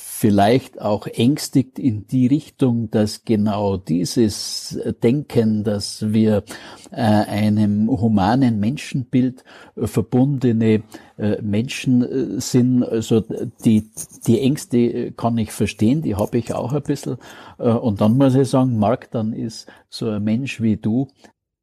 vielleicht 0.00 0.80
auch 0.80 1.06
ängstigt 1.06 1.78
in 1.78 2.06
die 2.06 2.26
Richtung, 2.26 2.90
dass 2.90 3.24
genau 3.24 3.76
dieses 3.76 4.78
Denken, 5.02 5.62
dass 5.62 6.12
wir 6.12 6.44
äh, 6.90 6.96
einem 6.96 7.88
humanen 7.88 8.60
Menschenbild 8.60 9.44
äh, 9.76 9.86
verbundene 9.86 10.82
äh, 11.18 11.42
Menschen 11.42 12.40
sind, 12.40 12.82
also 12.82 13.22
die, 13.64 13.90
die 14.26 14.40
Ängste 14.40 15.12
kann 15.12 15.36
ich 15.38 15.52
verstehen, 15.52 16.02
die 16.02 16.16
habe 16.16 16.38
ich 16.38 16.54
auch 16.54 16.72
ein 16.72 16.82
bisschen. 16.82 17.18
Und 17.58 18.00
dann 18.00 18.16
muss 18.16 18.34
ich 18.34 18.48
sagen, 18.48 18.78
Marc, 18.78 19.10
dann 19.10 19.32
ist 19.32 19.66
so 19.90 20.08
ein 20.08 20.24
Mensch 20.24 20.62
wie 20.62 20.76
du 20.76 21.08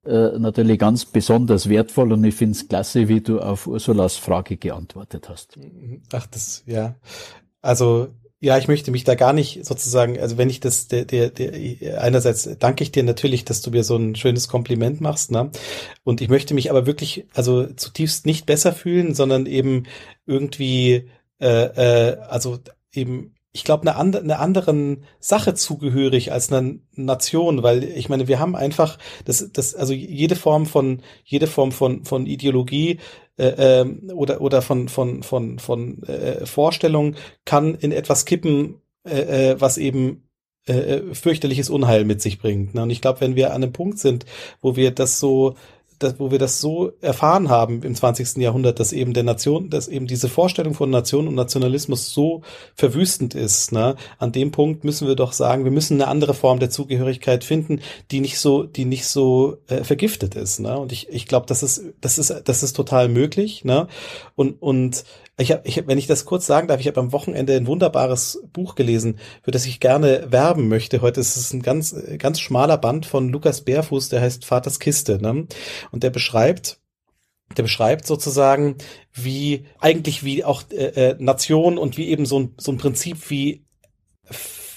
äh, 0.07 0.39
natürlich 0.39 0.79
ganz 0.79 1.05
besonders 1.05 1.69
wertvoll 1.69 2.11
und 2.13 2.23
ich 2.23 2.35
finde 2.35 2.53
es 2.53 2.67
klasse, 2.67 3.07
wie 3.07 3.21
du 3.21 3.39
auf 3.39 3.67
Ursulas 3.67 4.17
Frage 4.17 4.57
geantwortet 4.57 5.29
hast. 5.29 5.57
Ach, 6.11 6.27
das, 6.27 6.63
ja. 6.65 6.95
Also 7.61 8.07
ja, 8.39 8.57
ich 8.57 8.67
möchte 8.67 8.91
mich 8.91 9.03
da 9.03 9.15
gar 9.15 9.33
nicht 9.33 9.65
sozusagen, 9.65 10.19
also 10.19 10.37
wenn 10.37 10.49
ich 10.49 10.59
das, 10.59 10.87
der, 10.87 11.05
der, 11.05 11.31
der, 11.31 12.01
einerseits 12.01 12.47
danke 12.59 12.83
ich 12.83 12.91
dir 12.91 13.01
natürlich, 13.01 13.45
dass 13.45 13.61
du 13.61 13.71
mir 13.71 13.83
so 13.83 13.95
ein 13.95 14.15
schönes 14.15 14.47
Kompliment 14.47 15.01
machst, 15.01 15.31
ne? 15.31 15.49
Und 16.03 16.21
ich 16.21 16.29
möchte 16.29 16.53
mich 16.53 16.69
aber 16.69 16.85
wirklich, 16.85 17.25
also 17.33 17.65
zutiefst 17.65 18.27
nicht 18.27 18.45
besser 18.45 18.73
fühlen, 18.73 19.15
sondern 19.15 19.47
eben 19.47 19.87
irgendwie, 20.27 21.09
äh, 21.39 21.47
äh, 21.47 22.17
also 22.29 22.59
eben 22.93 23.33
ich 23.57 23.63
glaube, 23.63 23.81
eine, 23.81 23.95
andere, 23.95 24.21
eine 24.21 24.37
anderen 24.37 25.03
Sache 25.19 25.55
zugehörig 25.55 26.31
als 26.31 26.53
einer 26.53 26.75
Nation, 26.93 27.63
weil 27.63 27.83
ich 27.83 28.07
meine, 28.07 28.27
wir 28.27 28.39
haben 28.39 28.55
einfach 28.55 28.99
das, 29.25 29.49
das, 29.51 29.73
also 29.73 29.93
jede 29.93 30.35
Form 30.35 30.67
von, 30.67 31.01
jede 31.23 31.47
Form 31.47 31.71
von, 31.71 32.05
von 32.05 32.27
Ideologie 32.27 32.99
äh, 33.37 33.81
ähm, 33.81 34.11
oder, 34.13 34.41
oder 34.41 34.61
von, 34.61 34.89
von, 34.89 35.23
von, 35.23 35.57
von 35.57 36.03
äh, 36.03 36.45
Vorstellung 36.45 37.15
kann 37.45 37.73
in 37.73 37.91
etwas 37.91 38.25
kippen, 38.25 38.75
äh, 39.03 39.53
äh 39.53 39.55
was 39.59 39.79
eben 39.79 40.29
äh, 40.67 41.01
fürchterliches 41.13 41.71
Unheil 41.71 42.05
mit 42.05 42.21
sich 42.21 42.37
bringt. 42.37 42.75
Ne? 42.75 42.83
Und 42.83 42.91
ich 42.91 43.01
glaube, 43.01 43.21
wenn 43.21 43.35
wir 43.35 43.55
an 43.55 43.63
einem 43.63 43.73
Punkt 43.73 43.97
sind, 43.97 44.27
wo 44.61 44.75
wir 44.75 44.91
das 44.91 45.19
so 45.19 45.55
das, 45.99 46.19
wo 46.19 46.31
wir 46.31 46.39
das 46.39 46.59
so 46.59 46.91
erfahren 47.01 47.49
haben 47.49 47.81
im 47.83 47.95
20. 47.95 48.37
Jahrhundert, 48.37 48.79
dass 48.79 48.93
eben 48.93 49.13
der 49.13 49.23
Nation, 49.23 49.69
dass 49.69 49.87
eben 49.87 50.07
diese 50.07 50.29
Vorstellung 50.29 50.73
von 50.73 50.89
Nation 50.89 51.27
und 51.27 51.35
Nationalismus 51.35 52.13
so 52.13 52.41
verwüstend 52.75 53.35
ist, 53.35 53.71
ne? 53.71 53.95
An 54.19 54.31
dem 54.31 54.51
Punkt 54.51 54.83
müssen 54.83 55.07
wir 55.07 55.15
doch 55.15 55.33
sagen, 55.33 55.63
wir 55.63 55.71
müssen 55.71 55.95
eine 55.95 56.09
andere 56.09 56.33
Form 56.33 56.59
der 56.59 56.69
Zugehörigkeit 56.69 57.43
finden, 57.43 57.81
die 58.11 58.19
nicht 58.19 58.39
so, 58.39 58.63
die 58.63 58.85
nicht 58.85 59.07
so 59.07 59.57
äh, 59.67 59.83
vergiftet 59.83 60.35
ist, 60.35 60.59
ne? 60.59 60.77
Und 60.77 60.91
ich, 60.91 61.09
ich 61.09 61.27
glaube, 61.27 61.45
das 61.47 61.63
ist, 61.63 61.81
das 62.01 62.17
ist, 62.17 62.43
das 62.45 62.63
ist 62.63 62.73
total 62.73 63.09
möglich, 63.09 63.65
ne? 63.65 63.87
Und, 64.35 64.61
und 64.61 65.03
ich 65.39 65.51
habe, 65.51 65.61
ich 65.65 65.77
hab, 65.77 65.87
wenn 65.87 65.99
ich 65.99 66.07
das 66.07 66.25
kurz 66.25 66.47
sagen 66.47 66.67
darf, 66.67 66.79
ich 66.79 66.87
habe 66.87 66.99
am 66.99 67.11
Wochenende 67.11 67.55
ein 67.55 67.67
wunderbares 67.67 68.43
Buch 68.53 68.73
gelesen, 68.75 69.19
für 69.43 69.51
das 69.51 69.65
ich 69.67 69.79
gerne 69.79 70.31
werben 70.31 70.67
möchte. 70.67 71.01
Heute 71.01 71.19
ist 71.19 71.37
es 71.37 71.53
ein 71.53 71.61
ganz, 71.61 71.95
ganz 72.17 72.39
schmaler 72.39 72.77
Band 72.77 73.05
von 73.05 73.29
Lukas 73.29 73.61
Bärfuß, 73.61 74.09
der 74.09 74.21
heißt 74.21 74.45
Vaters 74.45 74.79
Kiste, 74.79 75.21
ne? 75.21 75.47
Und 75.91 76.03
der 76.03 76.09
beschreibt, 76.09 76.79
der 77.55 77.63
beschreibt 77.63 78.07
sozusagen, 78.07 78.77
wie 79.13 79.65
eigentlich 79.79 80.23
wie 80.23 80.43
auch 80.43 80.63
äh, 80.71 81.11
äh, 81.11 81.15
Nation 81.19 81.77
und 81.77 81.97
wie 81.97 82.07
eben 82.07 82.25
so 82.25 82.39
ein, 82.39 82.55
so 82.57 82.71
ein 82.71 82.77
Prinzip 82.77 83.29
wie 83.29 83.63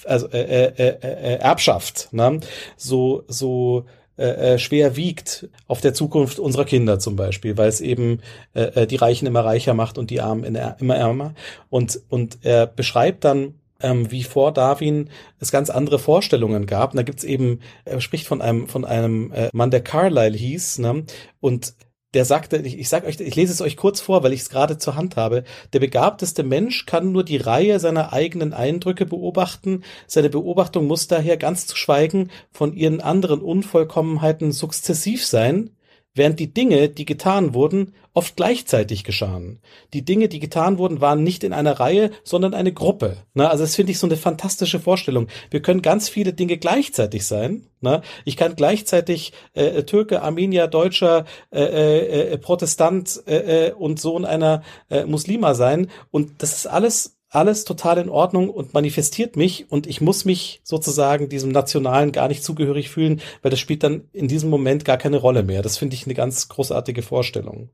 also 0.05 0.27
äh, 0.29 0.41
äh, 0.41 0.73
äh, 0.77 0.97
äh 1.01 1.35
Erbschaft, 1.37 2.09
ne? 2.11 2.39
so 2.77 3.23
so 3.27 3.85
äh, 4.17 4.53
äh, 4.53 4.59
schwer 4.59 4.95
wiegt 4.95 5.49
auf 5.67 5.81
der 5.81 5.93
Zukunft 5.93 6.39
unserer 6.39 6.65
Kinder 6.65 6.99
zum 6.99 7.15
Beispiel, 7.15 7.57
weil 7.57 7.69
es 7.69 7.81
eben 7.81 8.19
äh, 8.53 8.81
äh, 8.81 8.87
die 8.87 8.97
Reichen 8.97 9.25
immer 9.25 9.45
reicher 9.45 9.73
macht 9.73 9.97
und 9.97 10.09
die 10.09 10.21
Armen 10.21 10.43
immer 10.79 10.95
ärmer. 10.95 11.33
Und, 11.69 12.01
und 12.09 12.39
er 12.41 12.67
beschreibt 12.67 13.23
dann, 13.23 13.55
ähm, 13.81 14.11
wie 14.11 14.23
vor 14.23 14.51
Darwin 14.51 15.09
es 15.39 15.51
ganz 15.51 15.69
andere 15.69 15.99
Vorstellungen 15.99 16.65
gab. 16.65 16.91
Und 16.91 16.97
da 16.97 17.03
gibt's 17.03 17.23
eben, 17.23 17.59
er 17.85 18.01
spricht 18.01 18.27
von 18.27 18.41
einem, 18.41 18.67
von 18.67 18.85
einem 18.85 19.31
äh, 19.31 19.49
Mann, 19.53 19.71
der 19.71 19.81
Carlyle 19.81 20.37
hieß, 20.37 20.79
ne? 20.79 21.03
und 21.39 21.73
der 22.13 22.25
sagte, 22.25 22.57
ich, 22.57 22.77
ich 22.77 22.89
sag 22.89 23.05
euch, 23.05 23.19
ich 23.19 23.35
lese 23.35 23.53
es 23.53 23.61
euch 23.61 23.77
kurz 23.77 24.01
vor, 24.01 24.23
weil 24.23 24.33
ich 24.33 24.41
es 24.41 24.49
gerade 24.49 24.77
zur 24.77 24.95
Hand 24.95 25.15
habe. 25.15 25.43
Der 25.73 25.79
begabteste 25.79 26.43
Mensch 26.43 26.85
kann 26.85 27.11
nur 27.11 27.23
die 27.23 27.37
Reihe 27.37 27.79
seiner 27.79 28.11
eigenen 28.13 28.53
Eindrücke 28.53 29.05
beobachten. 29.05 29.83
Seine 30.07 30.29
Beobachtung 30.29 30.87
muss 30.87 31.07
daher 31.07 31.37
ganz 31.37 31.67
zu 31.67 31.75
schweigen 31.75 32.29
von 32.51 32.73
ihren 32.73 33.01
anderen 33.01 33.41
Unvollkommenheiten 33.41 34.51
sukzessiv 34.51 35.25
sein 35.25 35.71
während 36.13 36.39
die 36.39 36.53
Dinge, 36.53 36.89
die 36.89 37.05
getan 37.05 37.53
wurden, 37.53 37.93
oft 38.13 38.35
gleichzeitig 38.35 39.03
geschahen. 39.03 39.59
Die 39.93 40.03
Dinge, 40.03 40.27
die 40.27 40.39
getan 40.39 40.77
wurden, 40.77 40.99
waren 40.99 41.23
nicht 41.23 41.43
in 41.43 41.53
einer 41.53 41.79
Reihe, 41.79 42.11
sondern 42.23 42.53
eine 42.53 42.73
Gruppe. 42.73 43.17
Ne? 43.33 43.49
Also 43.49 43.63
das 43.63 43.75
finde 43.75 43.93
ich 43.93 43.99
so 43.99 44.07
eine 44.07 44.17
fantastische 44.17 44.79
Vorstellung. 44.79 45.27
Wir 45.49 45.61
können 45.61 45.81
ganz 45.81 46.09
viele 46.09 46.33
Dinge 46.33 46.57
gleichzeitig 46.57 47.25
sein. 47.25 47.67
Ne? 47.79 48.01
Ich 48.25 48.35
kann 48.35 48.55
gleichzeitig 48.55 49.31
äh, 49.53 49.83
Türke, 49.83 50.21
Armenier, 50.21 50.67
Deutscher, 50.67 51.25
äh, 51.51 51.63
äh, 51.63 52.33
äh 52.33 52.37
Protestant 52.37 53.23
äh, 53.27 53.67
äh, 53.67 53.71
und 53.71 53.99
Sohn 53.99 54.25
einer 54.25 54.63
äh, 54.89 55.05
Muslima 55.05 55.53
sein. 55.53 55.89
Und 56.11 56.41
das 56.43 56.53
ist 56.53 56.67
alles 56.67 57.20
alles 57.31 57.63
total 57.63 57.97
in 57.97 58.09
Ordnung 58.09 58.49
und 58.49 58.73
manifestiert 58.73 59.37
mich 59.37 59.71
und 59.71 59.87
ich 59.87 60.01
muss 60.01 60.25
mich 60.25 60.59
sozusagen 60.63 61.29
diesem 61.29 61.49
Nationalen 61.49 62.11
gar 62.11 62.27
nicht 62.27 62.43
zugehörig 62.43 62.89
fühlen, 62.89 63.21
weil 63.41 63.49
das 63.49 63.59
spielt 63.59 63.83
dann 63.83 64.03
in 64.11 64.27
diesem 64.27 64.49
Moment 64.49 64.83
gar 64.83 64.97
keine 64.97 65.17
Rolle 65.17 65.41
mehr. 65.41 65.61
Das 65.61 65.77
finde 65.77 65.95
ich 65.95 66.05
eine 66.05 66.13
ganz 66.13 66.49
großartige 66.49 67.01
Vorstellung. 67.01 67.69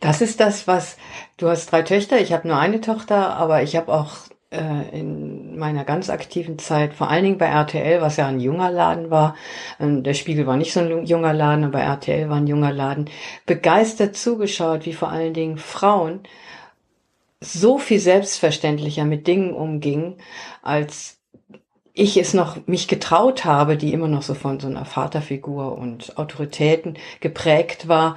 Das 0.00 0.20
ist 0.20 0.40
das, 0.40 0.66
was 0.66 0.98
du 1.38 1.48
hast 1.48 1.72
drei 1.72 1.80
Töchter, 1.80 2.20
ich 2.20 2.32
habe 2.34 2.46
nur 2.46 2.58
eine 2.58 2.82
Tochter, 2.82 3.34
aber 3.36 3.62
ich 3.62 3.76
habe 3.76 3.90
auch 3.92 4.10
äh, 4.50 4.98
in 4.98 5.58
meiner 5.58 5.84
ganz 5.84 6.10
aktiven 6.10 6.58
Zeit, 6.58 6.92
vor 6.92 7.08
allen 7.08 7.24
Dingen 7.24 7.38
bei 7.38 7.46
RTL, 7.46 8.02
was 8.02 8.18
ja 8.18 8.26
ein 8.26 8.40
junger 8.40 8.70
Laden 8.70 9.10
war, 9.10 9.36
äh, 9.78 10.02
der 10.02 10.12
Spiegel 10.12 10.46
war 10.46 10.58
nicht 10.58 10.74
so 10.74 10.80
ein 10.80 11.06
junger 11.06 11.32
Laden, 11.32 11.64
aber 11.64 11.80
RTL 11.80 12.28
war 12.28 12.36
ein 12.36 12.46
junger 12.46 12.72
Laden, 12.72 13.08
begeistert 13.46 14.16
zugeschaut, 14.16 14.84
wie 14.84 14.92
vor 14.92 15.08
allen 15.08 15.32
Dingen 15.32 15.56
Frauen 15.56 16.20
so 17.40 17.78
viel 17.78 18.00
selbstverständlicher 18.00 19.04
mit 19.04 19.26
Dingen 19.26 19.54
umging, 19.54 20.18
als 20.62 21.20
ich 21.92 22.16
es 22.16 22.34
noch 22.34 22.66
mich 22.66 22.86
getraut 22.88 23.44
habe, 23.44 23.76
die 23.76 23.92
immer 23.92 24.08
noch 24.08 24.22
so 24.22 24.34
von 24.34 24.60
so 24.60 24.68
einer 24.68 24.84
Vaterfigur 24.84 25.76
und 25.76 26.16
Autoritäten 26.18 26.96
geprägt 27.20 27.88
war, 27.88 28.16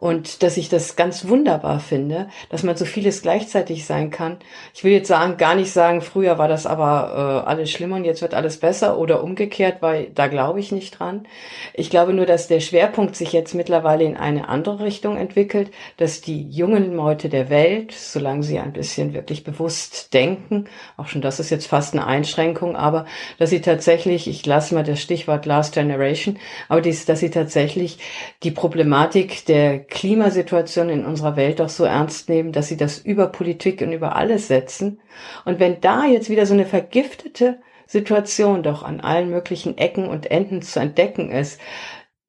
und 0.00 0.42
dass 0.42 0.56
ich 0.56 0.70
das 0.70 0.96
ganz 0.96 1.28
wunderbar 1.28 1.78
finde, 1.78 2.28
dass 2.48 2.62
man 2.62 2.74
so 2.74 2.86
vieles 2.86 3.20
gleichzeitig 3.20 3.84
sein 3.84 4.10
kann. 4.10 4.38
Ich 4.74 4.82
will 4.82 4.92
jetzt 4.92 5.08
sagen, 5.08 5.36
gar 5.36 5.54
nicht 5.54 5.70
sagen, 5.70 6.00
früher 6.00 6.38
war 6.38 6.48
das 6.48 6.66
aber 6.66 7.44
äh, 7.44 7.48
alles 7.48 7.70
schlimmer 7.70 7.96
und 7.96 8.06
jetzt 8.06 8.22
wird 8.22 8.32
alles 8.32 8.56
besser 8.58 8.98
oder 8.98 9.22
umgekehrt, 9.22 9.82
weil 9.82 10.06
da 10.14 10.26
glaube 10.28 10.58
ich 10.58 10.72
nicht 10.72 10.98
dran. 10.98 11.26
Ich 11.74 11.90
glaube 11.90 12.14
nur, 12.14 12.24
dass 12.24 12.48
der 12.48 12.60
Schwerpunkt 12.60 13.14
sich 13.14 13.32
jetzt 13.32 13.54
mittlerweile 13.54 14.04
in 14.04 14.16
eine 14.16 14.48
andere 14.48 14.84
Richtung 14.84 15.18
entwickelt, 15.18 15.70
dass 15.98 16.22
die 16.22 16.48
jungen 16.48 16.94
Leute 16.96 17.28
der 17.28 17.50
Welt, 17.50 17.92
solange 17.92 18.42
sie 18.42 18.58
ein 18.58 18.72
bisschen 18.72 19.12
wirklich 19.12 19.44
bewusst 19.44 20.14
denken, 20.14 20.64
auch 20.96 21.08
schon 21.08 21.20
das 21.20 21.40
ist 21.40 21.50
jetzt 21.50 21.66
fast 21.66 21.92
eine 21.92 22.06
Einschränkung, 22.06 22.74
aber 22.74 23.04
dass 23.38 23.50
sie 23.50 23.60
tatsächlich, 23.60 24.28
ich 24.28 24.46
lasse 24.46 24.74
mal 24.74 24.84
das 24.84 25.00
Stichwort 25.00 25.44
Last 25.44 25.74
Generation, 25.74 26.38
aber 26.70 26.80
dies, 26.80 27.04
dass 27.04 27.20
sie 27.20 27.30
tatsächlich 27.30 27.98
die 28.42 28.50
Problematik 28.50 29.44
der 29.44 29.89
Klimasituation 29.90 30.88
in 30.88 31.04
unserer 31.04 31.36
Welt 31.36 31.60
doch 31.60 31.68
so 31.68 31.84
ernst 31.84 32.28
nehmen, 32.28 32.52
dass 32.52 32.68
sie 32.68 32.76
das 32.76 32.98
über 32.98 33.26
Politik 33.26 33.82
und 33.82 33.92
über 33.92 34.16
alles 34.16 34.48
setzen. 34.48 35.00
Und 35.44 35.60
wenn 35.60 35.80
da 35.80 36.06
jetzt 36.06 36.30
wieder 36.30 36.46
so 36.46 36.54
eine 36.54 36.66
vergiftete 36.66 37.60
Situation 37.86 38.62
doch 38.62 38.82
an 38.82 39.00
allen 39.00 39.30
möglichen 39.30 39.76
Ecken 39.76 40.08
und 40.08 40.30
Enden 40.30 40.62
zu 40.62 40.80
entdecken 40.80 41.30
ist, 41.30 41.60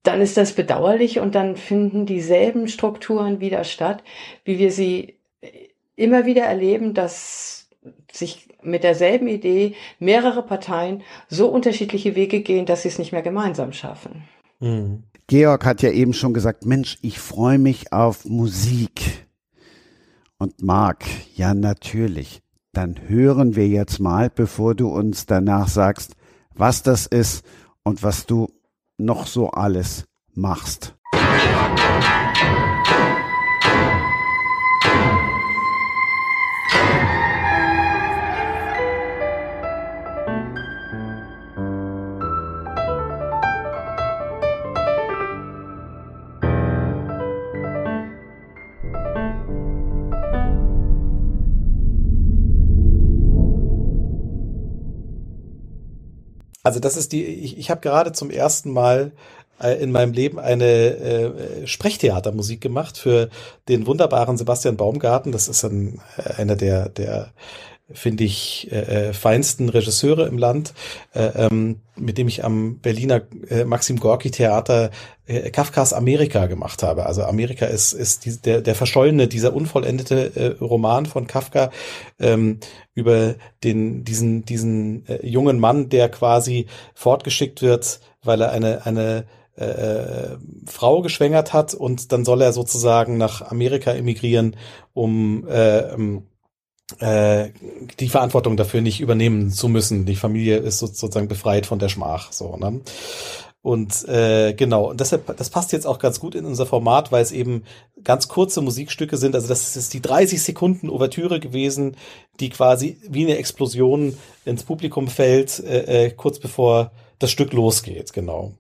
dann 0.04 0.20
ist 0.20 0.36
das 0.36 0.54
bedauerlich 0.54 1.20
und 1.20 1.36
dann 1.36 1.56
finden 1.56 2.06
dieselben 2.06 2.68
Strukturen 2.68 3.40
wieder 3.40 3.64
statt, 3.64 4.04
wie 4.44 4.58
wir 4.58 4.72
sie 4.72 5.20
immer 5.96 6.26
wieder 6.26 6.44
erleben, 6.44 6.96
dass 6.96 7.70
sich 8.12 8.50
mit 8.62 8.84
derselben 8.84 9.28
Idee 9.28 9.76
mehrere 10.00 10.44
Parteien 10.44 11.04
so 11.30 11.48
unterschiedliche 11.48 12.16
Wege 12.16 12.42
gehen, 12.42 12.66
dass 12.66 12.82
sie 12.82 12.90
es 12.90 13.00
nicht 13.00 13.12
mehr 13.12 13.22
gemeinsam 13.22 13.74
schaffen. 13.74 14.24
Mhm. 14.60 15.04
Georg 15.32 15.64
hat 15.64 15.82
ja 15.82 15.92
eben 15.92 16.12
schon 16.12 16.34
gesagt, 16.34 16.66
Mensch, 16.66 16.98
ich 17.02 17.18
freue 17.18 17.58
mich 17.58 17.94
auf 17.94 18.26
Musik. 18.26 19.30
Und 20.38 20.62
Marc, 20.62 21.06
ja 21.38 21.54
natürlich. 21.54 22.42
Dann 22.74 23.08
hören 23.08 23.56
wir 23.56 23.66
jetzt 23.66 24.02
mal, 24.02 24.30
bevor 24.30 24.76
du 24.76 24.90
uns 24.90 25.28
danach 25.28 25.70
sagst, 25.70 26.18
was 26.54 26.84
das 26.84 27.06
ist 27.06 27.46
und 27.84 28.04
was 28.04 28.26
du 28.26 28.50
noch 28.98 29.26
so 29.26 29.52
alles 29.52 30.04
machst. 30.34 30.98
Also 56.64 56.80
das 56.80 56.98
ist 56.98 57.12
die, 57.12 57.24
ich, 57.24 57.58
ich 57.58 57.70
habe 57.72 57.82
gerade 57.82 58.12
zum 58.12 58.30
ersten 58.30 58.72
Mal 58.72 59.12
äh, 59.62 59.82
in 59.82 59.92
meinem 59.92 60.14
Leben 60.14 60.40
eine 60.40 60.66
äh, 60.66 61.68
Sprechtheatermusik 61.68 62.62
gemacht 62.62 62.98
für 62.98 63.30
den 63.68 63.86
wunderbaren 63.88 64.38
Sebastian 64.38 64.78
Baumgarten. 64.78 65.32
Das 65.32 65.48
ist 65.48 65.64
ein, 65.64 66.02
äh, 66.18 66.34
einer 66.42 66.56
der, 66.56 66.90
der 66.90 67.32
finde 67.94 68.24
ich, 68.24 68.72
äh, 68.72 69.10
äh, 69.10 69.14
feinsten 69.14 69.70
Regisseure 69.70 70.28
im 70.28 70.38
Land, 70.38 70.74
äh, 71.14 71.48
ähm, 71.48 71.82
mit 71.96 72.18
dem 72.18 72.28
ich 72.28 72.44
am 72.44 72.80
Berliner 72.80 73.22
äh, 73.50 73.64
Maxim 73.64 74.00
Gorki 74.00 74.32
Theater 74.32 74.92
äh, 75.26 75.50
Kafkas 75.50 75.94
Amerika 75.94 76.48
gemacht 76.48 76.84
habe. 76.84 77.06
Also 77.06 77.24
Amerika 77.24 77.66
ist, 77.66 77.94
ist 77.94 78.26
die, 78.26 78.42
der, 78.42 78.62
der 78.62 78.76
verschollene, 78.76 79.28
dieser 79.28 79.54
unvollendete 79.54 80.36
äh, 80.36 80.64
Roman 80.64 81.06
von 81.06 81.28
Kafka 81.28 81.72
ähm, 82.20 82.60
über 82.94 83.36
den, 83.64 84.04
diesen, 84.04 84.46
diesen 84.46 85.08
äh, 85.08 85.26
jungen 85.26 85.60
Mann, 85.60 85.90
der 85.90 86.10
quasi 86.10 86.68
fortgeschickt 86.94 87.62
wird, 87.62 88.00
weil 88.24 88.42
er 88.42 88.52
eine, 88.52 88.86
eine 88.86 89.26
äh, 89.58 89.66
äh 89.66 90.38
Frau 90.66 91.02
geschwängert 91.02 91.54
hat 91.54 91.74
und 91.74 92.12
dann 92.12 92.24
soll 92.26 92.42
er 92.42 92.54
sozusagen 92.54 93.18
nach 93.18 93.42
Amerika 93.42 93.92
emigrieren, 93.92 94.56
um 94.94 95.48
äh, 95.48 95.94
um 95.94 96.18
äh, 96.18 96.22
die 97.00 98.10
Verantwortung 98.10 98.58
dafür 98.58 98.82
nicht 98.82 99.00
übernehmen 99.00 99.52
zu 99.52 99.70
müssen. 99.70 100.06
Die 100.06 100.16
Familie 100.16 100.58
ist 100.58 100.80
sozusagen 100.80 101.28
befreit 101.28 101.66
von 101.66 101.80
der 101.80 101.90
Schmach. 101.90 102.32
So, 102.32 102.58
ne? 102.58 102.82
Und 103.64 104.08
äh, 104.10 104.54
genau, 104.54 104.90
und 104.90 105.00
deshalb, 105.00 105.38
das 105.38 105.52
passt 105.52 105.72
jetzt 105.72 105.86
auch 105.86 106.00
ganz 106.00 106.20
gut 106.20 106.34
in 106.34 106.46
unser 106.46 106.66
Format, 106.66 107.12
weil 107.12 107.22
es 107.22 107.32
eben 107.32 107.64
ganz 108.04 108.28
kurze 108.28 108.62
Musikstücke 108.62 109.18
sind. 109.18 109.36
Also 109.36 109.48
das 109.48 109.76
ist 109.78 109.94
die 109.94 110.02
30 110.02 110.42
Sekunden 110.42 110.90
Ouvertüre 110.90 111.40
gewesen, 111.40 111.96
die 112.40 112.50
quasi 112.50 112.98
wie 113.08 113.24
eine 113.24 113.38
Explosion 113.38 114.18
ins 114.46 114.64
Publikum 114.64 115.08
fällt, 115.08 115.60
äh, 115.60 116.06
äh, 116.06 116.12
kurz 116.12 116.40
bevor 116.40 116.92
das 117.20 117.30
Stück 117.30 117.54
losgeht, 117.54 118.14
genau. 118.14 118.54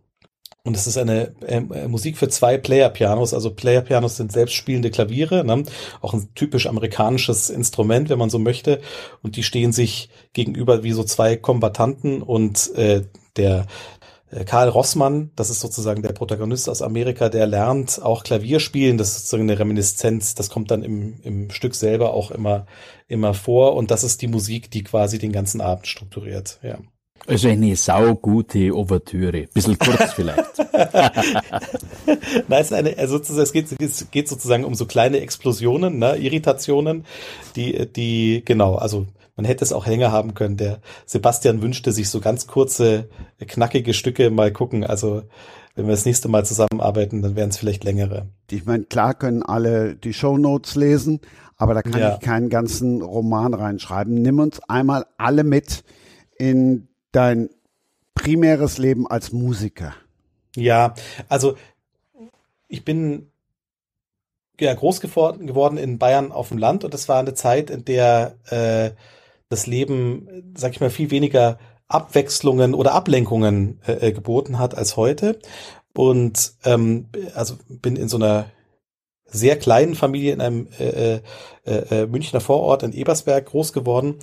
Und 0.63 0.77
es 0.77 0.85
ist 0.85 0.97
eine 0.97 1.33
ähm, 1.47 1.71
äh, 1.71 1.87
Musik 1.87 2.17
für 2.17 2.29
zwei 2.29 2.57
Player-Pianos. 2.57 3.33
Also 3.33 3.51
Player-Pianos 3.51 4.17
sind 4.17 4.31
selbstspielende 4.31 4.91
Klaviere, 4.91 5.43
ne? 5.43 5.63
auch 6.01 6.13
ein 6.13 6.29
typisch 6.35 6.67
amerikanisches 6.67 7.49
Instrument, 7.49 8.09
wenn 8.09 8.19
man 8.19 8.29
so 8.29 8.37
möchte. 8.37 8.79
Und 9.23 9.37
die 9.37 9.43
stehen 9.43 9.71
sich 9.71 10.09
gegenüber 10.33 10.83
wie 10.83 10.91
so 10.91 11.03
zwei 11.03 11.35
Kombatanten 11.35 12.21
und 12.21 12.75
äh, 12.75 13.01
der 13.37 13.65
äh, 14.29 14.45
Karl 14.45 14.69
Rossmann, 14.69 15.31
das 15.35 15.49
ist 15.49 15.61
sozusagen 15.61 16.03
der 16.03 16.13
Protagonist 16.13 16.69
aus 16.69 16.83
Amerika, 16.83 17.29
der 17.29 17.47
lernt 17.47 17.99
auch 17.99 18.23
Klavier 18.23 18.59
spielen. 18.59 18.99
Das 18.99 19.09
ist 19.09 19.15
sozusagen 19.15 19.49
eine 19.49 19.57
Reminiszenz. 19.57 20.35
Das 20.35 20.51
kommt 20.51 20.69
dann 20.69 20.83
im, 20.83 21.19
im 21.21 21.49
Stück 21.49 21.73
selber 21.73 22.13
auch 22.13 22.29
immer, 22.29 22.67
immer 23.07 23.33
vor. 23.33 23.75
Und 23.75 23.89
das 23.89 24.03
ist 24.03 24.21
die 24.21 24.27
Musik, 24.27 24.69
die 24.69 24.83
quasi 24.83 25.17
den 25.17 25.31
ganzen 25.31 25.59
Abend 25.59 25.87
strukturiert. 25.87 26.59
Ja. 26.61 26.77
Also 27.27 27.47
eine 27.47 27.75
saugute 27.75 28.75
Ouvertüre. 28.75 29.47
Bisschen 29.53 29.77
kurz 29.77 30.13
vielleicht. 30.15 30.57
Nein, 32.47 32.61
es, 32.61 32.67
ist 32.67 32.73
eine, 32.73 32.97
also 32.97 33.17
es, 33.17 33.53
geht, 33.53 33.79
es 33.79 34.11
geht 34.11 34.27
sozusagen 34.27 34.65
um 34.65 34.75
so 34.75 34.85
kleine 34.85 35.19
Explosionen, 35.19 35.99
ne, 35.99 36.17
Irritationen, 36.17 37.05
die, 37.55 37.91
die, 37.91 38.41
genau, 38.43 38.75
also 38.75 39.05
man 39.35 39.45
hätte 39.45 39.63
es 39.63 39.73
auch 39.73 39.87
länger 39.87 40.11
haben 40.11 40.33
können. 40.33 40.57
Der 40.57 40.79
Sebastian 41.05 41.61
wünschte 41.61 41.91
sich 41.91 42.09
so 42.09 42.19
ganz 42.19 42.47
kurze, 42.47 43.07
knackige 43.39 43.93
Stücke 43.93 44.29
mal 44.29 44.51
gucken. 44.51 44.83
Also 44.83 45.23
wenn 45.75 45.85
wir 45.85 45.91
das 45.91 46.05
nächste 46.05 46.27
Mal 46.27 46.45
zusammenarbeiten, 46.45 47.21
dann 47.21 47.35
wären 47.35 47.49
es 47.49 47.57
vielleicht 47.57 47.83
längere. 47.83 48.27
Ich 48.49 48.65
meine, 48.65 48.83
klar 48.83 49.13
können 49.13 49.41
alle 49.43 49.95
die 49.95 50.13
Shownotes 50.13 50.75
lesen, 50.75 51.21
aber 51.55 51.73
da 51.73 51.81
kann 51.81 51.99
ja. 52.01 52.15
ich 52.15 52.19
keinen 52.19 52.49
ganzen 52.49 53.01
Roman 53.01 53.53
reinschreiben. 53.53 54.21
Nimm 54.21 54.39
uns 54.39 54.59
einmal 54.67 55.05
alle 55.17 55.43
mit 55.43 55.83
in 56.37 56.87
dein 57.11 57.49
primäres 58.13 58.77
Leben 58.77 59.07
als 59.07 59.31
Musiker? 59.31 59.93
Ja, 60.55 60.93
also 61.29 61.55
ich 62.67 62.85
bin 62.85 63.31
ja 64.59 64.73
groß 64.73 65.01
geworden, 65.01 65.77
in 65.77 65.97
Bayern 65.97 66.31
auf 66.31 66.49
dem 66.49 66.57
Land 66.57 66.83
und 66.83 66.93
es 66.93 67.09
war 67.09 67.19
eine 67.19 67.33
Zeit, 67.33 67.69
in 67.69 67.83
der 67.85 68.35
äh, 68.45 68.91
das 69.49 69.67
Leben, 69.67 70.53
sag 70.55 70.71
ich 70.71 70.79
mal, 70.79 70.89
viel 70.89 71.11
weniger 71.11 71.59
Abwechslungen 71.87 72.73
oder 72.73 72.93
Ablenkungen 72.93 73.81
äh, 73.85 74.09
äh 74.09 74.11
geboten 74.13 74.59
hat 74.59 74.75
als 74.75 74.95
heute. 74.95 75.39
Und 75.93 76.53
ähm, 76.63 77.07
also 77.35 77.55
bin 77.67 77.97
in 77.97 78.07
so 78.07 78.17
einer 78.17 78.45
sehr 79.25 79.57
kleinen 79.57 79.95
Familie 79.95 80.33
in 80.33 80.41
einem 80.41 80.67
äh, 80.79 81.15
äh, 81.15 81.21
äh, 81.65 82.05
Münchner 82.07 82.39
Vorort 82.39 82.83
in 82.83 82.93
Ebersberg 82.93 83.45
groß 83.45 83.73
geworden 83.73 84.19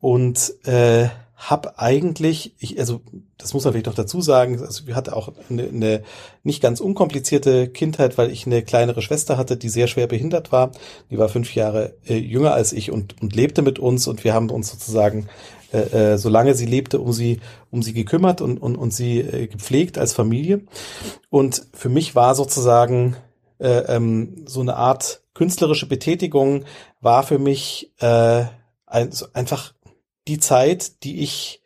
und 0.00 0.54
äh, 0.66 1.08
habe 1.36 1.78
eigentlich, 1.78 2.54
ich, 2.58 2.78
also 2.78 3.00
das 3.38 3.54
muss 3.54 3.64
man 3.64 3.72
vielleicht 3.72 3.86
noch 3.86 3.94
dazu 3.94 4.20
sagen, 4.20 4.60
also 4.60 4.86
wir 4.86 4.94
hatten 4.94 5.12
auch 5.12 5.32
eine, 5.50 5.64
eine 5.64 6.02
nicht 6.44 6.62
ganz 6.62 6.80
unkomplizierte 6.80 7.68
Kindheit, 7.68 8.16
weil 8.16 8.30
ich 8.30 8.46
eine 8.46 8.62
kleinere 8.62 9.02
Schwester 9.02 9.36
hatte, 9.36 9.56
die 9.56 9.68
sehr 9.68 9.88
schwer 9.88 10.06
behindert 10.06 10.52
war. 10.52 10.70
Die 11.10 11.18
war 11.18 11.28
fünf 11.28 11.54
Jahre 11.54 11.96
äh, 12.06 12.16
jünger 12.16 12.54
als 12.54 12.72
ich 12.72 12.92
und, 12.92 13.20
und 13.20 13.34
lebte 13.34 13.62
mit 13.62 13.78
uns 13.78 14.06
und 14.06 14.22
wir 14.22 14.32
haben 14.32 14.48
uns 14.48 14.70
sozusagen, 14.70 15.28
äh, 15.72 16.12
äh, 16.12 16.18
solange 16.18 16.54
sie 16.54 16.66
lebte, 16.66 17.00
um 17.00 17.12
sie, 17.12 17.40
um 17.70 17.82
sie 17.82 17.92
gekümmert 17.92 18.40
und, 18.40 18.58
und, 18.58 18.76
und 18.76 18.92
sie 18.92 19.18
äh, 19.18 19.48
gepflegt 19.48 19.98
als 19.98 20.12
Familie. 20.12 20.60
Und 21.30 21.66
für 21.72 21.88
mich 21.88 22.14
war 22.14 22.36
sozusagen 22.36 23.16
äh, 23.58 23.94
ähm, 23.94 24.44
so 24.46 24.60
eine 24.60 24.76
Art 24.76 25.22
künstlerische 25.34 25.86
Betätigung 25.86 26.64
war 27.00 27.24
für 27.24 27.40
mich 27.40 27.92
äh, 27.98 28.44
ein, 28.86 29.10
so 29.10 29.26
einfach 29.32 29.74
die 30.28 30.38
Zeit, 30.38 31.04
die 31.04 31.22
ich 31.22 31.62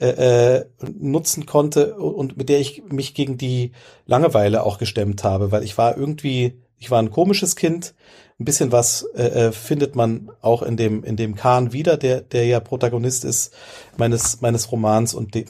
äh, 0.00 0.58
äh, 0.58 0.66
nutzen 0.96 1.44
konnte 1.44 1.96
und 1.96 2.36
mit 2.36 2.48
der 2.48 2.60
ich 2.60 2.84
mich 2.88 3.14
gegen 3.14 3.36
die 3.36 3.72
Langeweile 4.06 4.62
auch 4.62 4.78
gestemmt 4.78 5.24
habe, 5.24 5.50
weil 5.50 5.64
ich 5.64 5.76
war 5.76 5.96
irgendwie, 5.96 6.62
ich 6.76 6.92
war 6.92 7.02
ein 7.02 7.10
komisches 7.10 7.56
Kind. 7.56 7.94
Ein 8.38 8.44
bisschen 8.44 8.70
was 8.70 9.02
äh, 9.16 9.46
äh 9.46 9.52
findet 9.52 9.96
man 9.96 10.30
auch 10.40 10.62
in 10.62 10.76
dem 10.76 11.02
in 11.02 11.16
dem 11.16 11.34
Kahn 11.34 11.72
wieder, 11.72 11.96
der 11.96 12.20
der 12.20 12.46
ja 12.46 12.60
Protagonist 12.60 13.24
ist 13.24 13.52
meines 13.96 14.40
meines 14.40 14.70
Romans 14.70 15.14
und 15.14 15.34
de, 15.34 15.46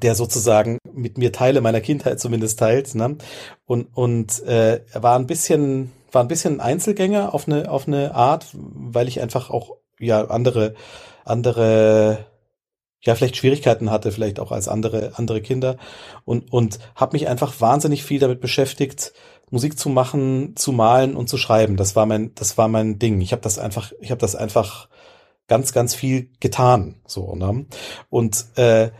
der 0.00 0.14
sozusagen 0.14 0.78
mit 0.90 1.18
mir 1.18 1.32
Teile 1.32 1.60
meiner 1.60 1.82
Kindheit 1.82 2.20
zumindest 2.20 2.58
teilt. 2.58 2.94
Ne? 2.94 3.18
Und 3.66 3.88
und 3.94 4.42
äh, 4.44 4.80
war 4.94 5.18
ein 5.18 5.26
bisschen 5.26 5.92
war 6.10 6.22
ein 6.22 6.28
bisschen 6.28 6.60
Einzelgänger 6.60 7.34
auf 7.34 7.46
eine 7.46 7.70
auf 7.70 7.86
eine 7.86 8.14
Art, 8.14 8.46
weil 8.54 9.08
ich 9.08 9.20
einfach 9.20 9.50
auch 9.50 9.76
ja 10.00 10.24
andere 10.28 10.74
andere 11.28 12.26
ja 13.00 13.14
vielleicht 13.14 13.36
Schwierigkeiten 13.36 13.90
hatte, 13.90 14.10
vielleicht 14.12 14.40
auch 14.40 14.52
als 14.52 14.68
andere 14.68 15.12
andere 15.16 15.40
Kinder 15.40 15.76
und 16.24 16.52
und 16.52 16.78
habe 16.94 17.14
mich 17.14 17.28
einfach 17.28 17.60
wahnsinnig 17.60 18.02
viel 18.02 18.18
damit 18.18 18.40
beschäftigt, 18.40 19.12
Musik 19.50 19.78
zu 19.78 19.88
machen, 19.88 20.56
zu 20.56 20.72
malen 20.72 21.16
und 21.16 21.28
zu 21.28 21.38
schreiben. 21.38 21.76
Das 21.76 21.96
war 21.96 22.06
mein 22.06 22.34
das 22.34 22.58
war 22.58 22.68
mein 22.68 22.98
Ding. 22.98 23.20
Ich 23.20 23.32
habe 23.32 23.42
das 23.42 23.58
einfach 23.58 23.92
ich 24.00 24.10
habe 24.10 24.20
das 24.20 24.34
einfach 24.34 24.88
ganz 25.46 25.72
ganz 25.72 25.94
viel 25.94 26.30
getan 26.40 26.96
so 27.06 27.34
ne? 27.34 27.66
und 28.10 28.46
äh, 28.56 28.90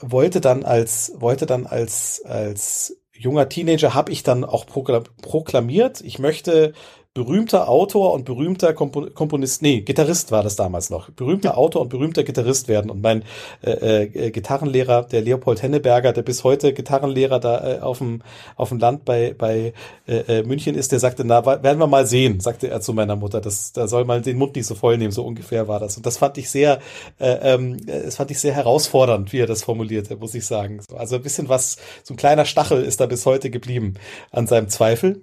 wollte 0.00 0.40
dann 0.40 0.64
als 0.64 1.12
wollte 1.16 1.46
dann 1.46 1.66
als 1.66 2.22
als 2.24 2.96
junger 3.12 3.48
Teenager 3.48 3.94
habe 3.94 4.12
ich 4.12 4.22
dann 4.22 4.44
auch 4.44 4.66
proklamiert, 4.66 6.00
ich 6.00 6.18
möchte 6.18 6.74
berühmter 7.14 7.68
Autor 7.68 8.12
und 8.12 8.24
berühmter 8.24 8.74
Komponist, 8.74 9.62
nee, 9.62 9.82
Gitarrist 9.82 10.32
war 10.32 10.42
das 10.42 10.56
damals 10.56 10.90
noch, 10.90 11.10
berühmter 11.10 11.56
Autor 11.56 11.82
und 11.82 11.88
berühmter 11.88 12.24
Gitarrist 12.24 12.66
werden. 12.66 12.90
Und 12.90 13.02
mein 13.02 13.22
äh, 13.64 14.06
äh, 14.06 14.30
Gitarrenlehrer, 14.32 15.04
der 15.04 15.22
Leopold 15.22 15.62
Henneberger, 15.62 16.12
der 16.12 16.22
bis 16.22 16.42
heute 16.42 16.72
Gitarrenlehrer 16.72 17.38
da 17.38 17.76
äh, 17.76 17.80
auf 17.80 17.98
dem 17.98 18.22
auf 18.56 18.70
dem 18.70 18.80
Land 18.80 19.04
bei 19.04 19.32
bei 19.38 19.74
äh, 20.08 20.40
äh 20.40 20.42
München 20.42 20.74
ist, 20.74 20.90
der 20.90 20.98
sagte, 20.98 21.24
na 21.24 21.46
werden 21.46 21.78
wir 21.78 21.86
mal 21.86 22.04
sehen, 22.04 22.40
sagte 22.40 22.68
er 22.68 22.80
zu 22.80 22.92
meiner 22.92 23.14
Mutter, 23.14 23.40
das 23.40 23.72
da 23.72 23.86
soll 23.86 24.04
man 24.04 24.22
den 24.22 24.36
Mund 24.36 24.56
nicht 24.56 24.66
so 24.66 24.74
voll 24.74 24.98
nehmen, 24.98 25.12
so 25.12 25.24
ungefähr 25.24 25.68
war 25.68 25.78
das. 25.78 25.96
Und 25.96 26.06
das 26.06 26.18
fand 26.18 26.36
ich 26.36 26.50
sehr, 26.50 26.80
äh, 27.20 27.54
ähm, 27.54 27.76
das 27.86 28.16
fand 28.16 28.32
ich 28.32 28.40
sehr 28.40 28.54
herausfordernd, 28.54 29.32
wie 29.32 29.38
er 29.38 29.46
das 29.46 29.62
formulierte, 29.62 30.16
muss 30.16 30.34
ich 30.34 30.46
sagen. 30.46 30.80
Also 30.96 31.14
ein 31.14 31.22
bisschen 31.22 31.48
was, 31.48 31.76
so 32.02 32.14
ein 32.14 32.16
kleiner 32.16 32.44
Stachel 32.44 32.82
ist 32.82 33.00
da 33.00 33.06
bis 33.06 33.24
heute 33.24 33.50
geblieben 33.50 33.94
an 34.32 34.48
seinem 34.48 34.68
Zweifel. 34.68 35.22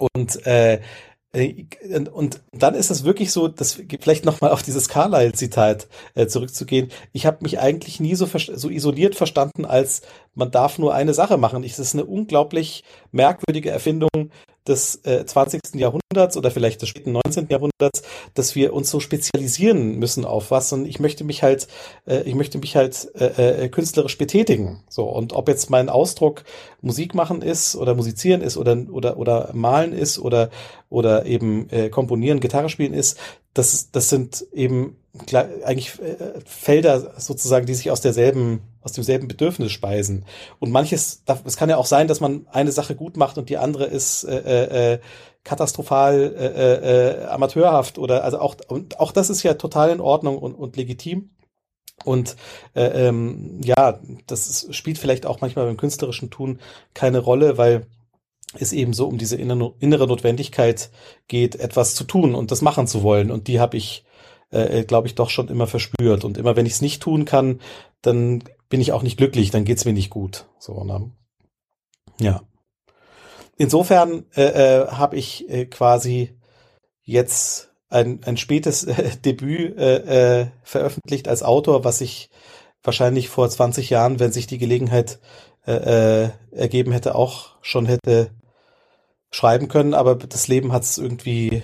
Und 0.00 0.46
äh, 0.46 0.80
äh 1.32 1.66
und 2.12 2.40
dann 2.52 2.74
ist 2.74 2.90
es 2.90 3.04
wirklich 3.04 3.32
so, 3.32 3.48
dass 3.48 3.80
vielleicht 4.00 4.24
nochmal 4.24 4.50
auf 4.50 4.62
dieses 4.62 4.88
Carlyle-Zitat 4.88 5.88
äh, 6.14 6.26
zurückzugehen. 6.26 6.90
Ich 7.12 7.26
habe 7.26 7.38
mich 7.42 7.60
eigentlich 7.60 8.00
nie 8.00 8.14
so, 8.14 8.26
so 8.26 8.68
isoliert 8.68 9.14
verstanden, 9.14 9.64
als 9.64 10.02
man 10.34 10.50
darf 10.50 10.78
nur 10.78 10.94
eine 10.94 11.14
Sache 11.14 11.36
machen. 11.36 11.62
Es 11.64 11.78
ist 11.78 11.94
eine 11.94 12.04
unglaublich 12.04 12.84
merkwürdige 13.12 13.70
Erfindung 13.70 14.30
des 14.68 14.96
äh, 15.04 15.24
20. 15.24 15.60
Jahrhunderts 15.74 16.36
oder 16.36 16.50
vielleicht 16.50 16.82
des 16.82 16.88
späten 16.88 17.12
19. 17.12 17.48
Jahrhunderts, 17.48 18.02
dass 18.34 18.54
wir 18.54 18.72
uns 18.72 18.90
so 18.90 19.00
spezialisieren 19.00 19.98
müssen 19.98 20.24
auf 20.24 20.50
was 20.50 20.72
und 20.72 20.86
ich 20.86 21.00
möchte 21.00 21.24
mich 21.24 21.42
halt, 21.42 21.66
äh, 22.06 22.22
ich 22.22 22.34
möchte 22.34 22.58
mich 22.58 22.76
halt 22.76 23.08
äh, 23.14 23.64
äh, 23.64 23.68
künstlerisch 23.68 24.18
betätigen. 24.18 24.82
So 24.88 25.04
und 25.04 25.32
ob 25.32 25.48
jetzt 25.48 25.70
mein 25.70 25.88
Ausdruck 25.88 26.44
Musik 26.82 27.14
machen 27.14 27.42
ist 27.42 27.74
oder 27.74 27.94
musizieren 27.94 28.42
ist 28.42 28.56
oder 28.56 28.76
oder 28.90 29.16
oder 29.16 29.50
malen 29.54 29.92
ist 29.92 30.18
oder 30.18 30.50
oder 30.90 31.26
eben 31.26 31.68
äh, 31.70 31.88
komponieren, 31.88 32.40
Gitarre 32.40 32.68
spielen 32.68 32.94
ist, 32.94 33.18
das 33.54 33.90
das 33.90 34.08
sind 34.08 34.46
eben 34.52 34.96
eigentlich 35.64 35.98
äh, 36.00 36.40
Felder 36.44 37.14
sozusagen, 37.18 37.66
die 37.66 37.74
sich 37.74 37.90
aus 37.90 38.00
derselben, 38.00 38.60
aus 38.82 38.92
demselben 38.92 39.28
Bedürfnis 39.28 39.72
speisen. 39.72 40.24
Und 40.58 40.70
manches, 40.70 41.22
es 41.44 41.56
kann 41.56 41.68
ja 41.68 41.76
auch 41.76 41.86
sein, 41.86 42.08
dass 42.08 42.20
man 42.20 42.46
eine 42.50 42.72
Sache 42.72 42.94
gut 42.94 43.16
macht 43.16 43.38
und 43.38 43.48
die 43.48 43.58
andere 43.58 43.84
ist 43.84 44.24
äh, 44.24 44.94
äh, 44.94 45.00
katastrophal 45.44 46.34
äh, 46.36 47.24
äh, 47.24 47.24
amateurhaft 47.26 47.98
oder 47.98 48.24
also 48.24 48.40
auch 48.40 48.56
und 48.68 49.00
auch 49.00 49.12
das 49.12 49.30
ist 49.30 49.42
ja 49.42 49.54
total 49.54 49.90
in 49.90 50.00
Ordnung 50.00 50.38
und, 50.38 50.54
und 50.54 50.76
legitim. 50.76 51.30
Und 52.04 52.36
äh, 52.74 53.08
ähm, 53.08 53.60
ja, 53.62 54.00
das 54.26 54.46
ist, 54.46 54.74
spielt 54.74 54.96
vielleicht 54.96 55.26
auch 55.26 55.42
manchmal 55.42 55.66
beim 55.66 55.76
künstlerischen 55.76 56.30
Tun 56.30 56.58
keine 56.94 57.18
Rolle, 57.18 57.58
weil 57.58 57.86
es 58.58 58.72
eben 58.72 58.94
so 58.94 59.06
um 59.06 59.18
diese 59.18 59.36
innere 59.36 60.06
Notwendigkeit 60.06 60.90
geht, 61.28 61.56
etwas 61.56 61.94
zu 61.94 62.04
tun 62.04 62.34
und 62.34 62.50
das 62.50 62.62
machen 62.62 62.86
zu 62.86 63.02
wollen. 63.02 63.30
Und 63.30 63.48
die 63.48 63.60
habe 63.60 63.76
ich 63.76 64.04
äh, 64.50 64.84
glaube 64.84 65.06
ich, 65.06 65.14
doch 65.14 65.30
schon 65.30 65.48
immer 65.48 65.66
verspürt. 65.66 66.24
Und 66.24 66.38
immer 66.38 66.56
wenn 66.56 66.66
ich 66.66 66.74
es 66.74 66.82
nicht 66.82 67.02
tun 67.02 67.24
kann, 67.24 67.60
dann 68.02 68.42
bin 68.70 68.80
ich 68.80 68.92
auch 68.92 69.02
nicht 69.02 69.18
glücklich, 69.18 69.50
dann 69.50 69.66
geht's 69.66 69.84
mir 69.84 69.92
nicht 69.92 70.08
gut. 70.08 70.46
So, 70.58 70.84
ne? 70.84 71.10
Ja. 72.18 72.40
Insofern 73.58 74.24
äh, 74.34 74.44
äh, 74.44 74.86
habe 74.88 75.16
ich 75.16 75.50
äh, 75.50 75.66
quasi 75.66 76.34
jetzt 77.02 77.72
ein, 77.90 78.20
ein 78.24 78.38
spätes 78.38 78.84
äh, 78.84 79.16
Debüt 79.24 79.76
äh, 79.76 80.40
äh, 80.40 80.46
veröffentlicht 80.62 81.28
als 81.28 81.42
Autor, 81.42 81.84
was 81.84 82.00
ich 82.00 82.30
wahrscheinlich 82.82 83.28
vor 83.28 83.50
20 83.50 83.90
Jahren, 83.90 84.18
wenn 84.20 84.32
sich 84.32 84.46
die 84.46 84.56
Gelegenheit 84.56 85.18
äh, 85.66 86.24
äh, 86.24 86.30
ergeben 86.52 86.92
hätte, 86.92 87.14
auch 87.14 87.56
schon 87.60 87.84
hätte 87.84 88.30
schreiben 89.30 89.68
können, 89.68 89.92
aber 89.92 90.14
das 90.14 90.48
Leben 90.48 90.72
hat 90.72 90.84
es 90.84 90.96
irgendwie 90.96 91.62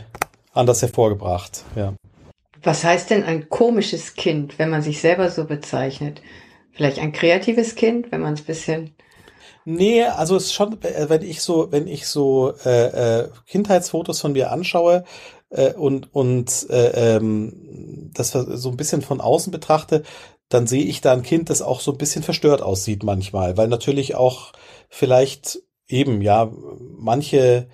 anders 0.53 0.83
hervorgebracht, 0.83 1.65
ja. 1.75 1.95
Was 2.63 2.85
heißt 2.85 3.11
denn 3.11 3.23
ein 3.23 3.49
komisches 3.49 4.15
Kind, 4.15 4.59
wenn 4.59 4.71
man 4.71 4.83
sich 4.83 5.01
selber 5.01 5.31
so 5.31 5.45
bezeichnet? 5.45 6.21
Vielleicht 6.77 6.99
ein 6.99 7.13
kreatives 7.13 7.75
Kind, 7.75 8.13
wenn 8.13 8.21
man 8.21 8.35
es 8.35 8.43
bisschen 8.43 8.95
Nee, 9.69 10.05
also 10.05 10.37
es 10.37 10.45
ist 10.45 10.53
schon, 10.53 10.81
äh, 10.83 11.09
wenn 11.09 11.23
ich 11.23 11.43
so, 11.43 11.73
wenn 11.73 11.89
ich 11.89 12.07
so 12.07 12.53
äh, 12.65 13.23
äh, 13.23 13.29
Kindheitsfotos 13.47 14.21
von 14.21 14.33
mir 14.33 14.53
anschaue 14.53 15.03
äh, 15.51 15.73
und 15.73 16.15
und 16.15 16.71
äh, 16.71 17.17
ähm, 17.17 18.13
das 18.15 18.31
so 18.31 18.71
ein 18.71 18.77
bisschen 18.77 19.03
von 19.03 19.21
außen 19.21 19.51
betrachte, 19.51 20.05
dann 20.49 20.69
sehe 20.69 20.85
ich 20.85 21.01
da 21.01 21.13
ein 21.13 21.25
Kind, 21.25 21.51
das 21.51 21.63
auch 21.63 21.81
so 21.81 21.91
ein 21.91 21.99
bisschen 21.99 22.23
verstört 22.23 22.63
aussieht 22.63 23.03
manchmal, 23.03 23.57
weil 23.57 23.67
natürlich 23.67 24.15
auch 24.15 24.53
vielleicht 24.89 25.59
eben 25.89 26.23
ja 26.23 26.49
manche 26.97 27.69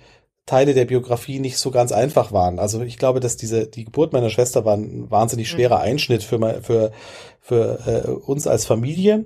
Teile 0.45 0.73
der 0.73 0.85
Biografie 0.85 1.39
nicht 1.39 1.57
so 1.57 1.71
ganz 1.71 1.91
einfach 1.91 2.31
waren. 2.31 2.59
Also 2.59 2.81
ich 2.81 2.97
glaube, 2.97 3.19
dass 3.19 3.37
diese 3.37 3.65
die 3.67 3.85
Geburt 3.85 4.11
meiner 4.11 4.29
Schwester 4.29 4.65
war 4.65 4.75
ein 4.75 5.09
wahnsinnig 5.09 5.47
mhm. 5.47 5.55
schwerer 5.55 5.79
Einschnitt 5.79 6.23
für 6.23 6.61
für 6.61 6.91
für 7.39 7.79
äh, 7.87 8.09
uns 8.09 8.47
als 8.47 8.65
Familie. 8.65 9.25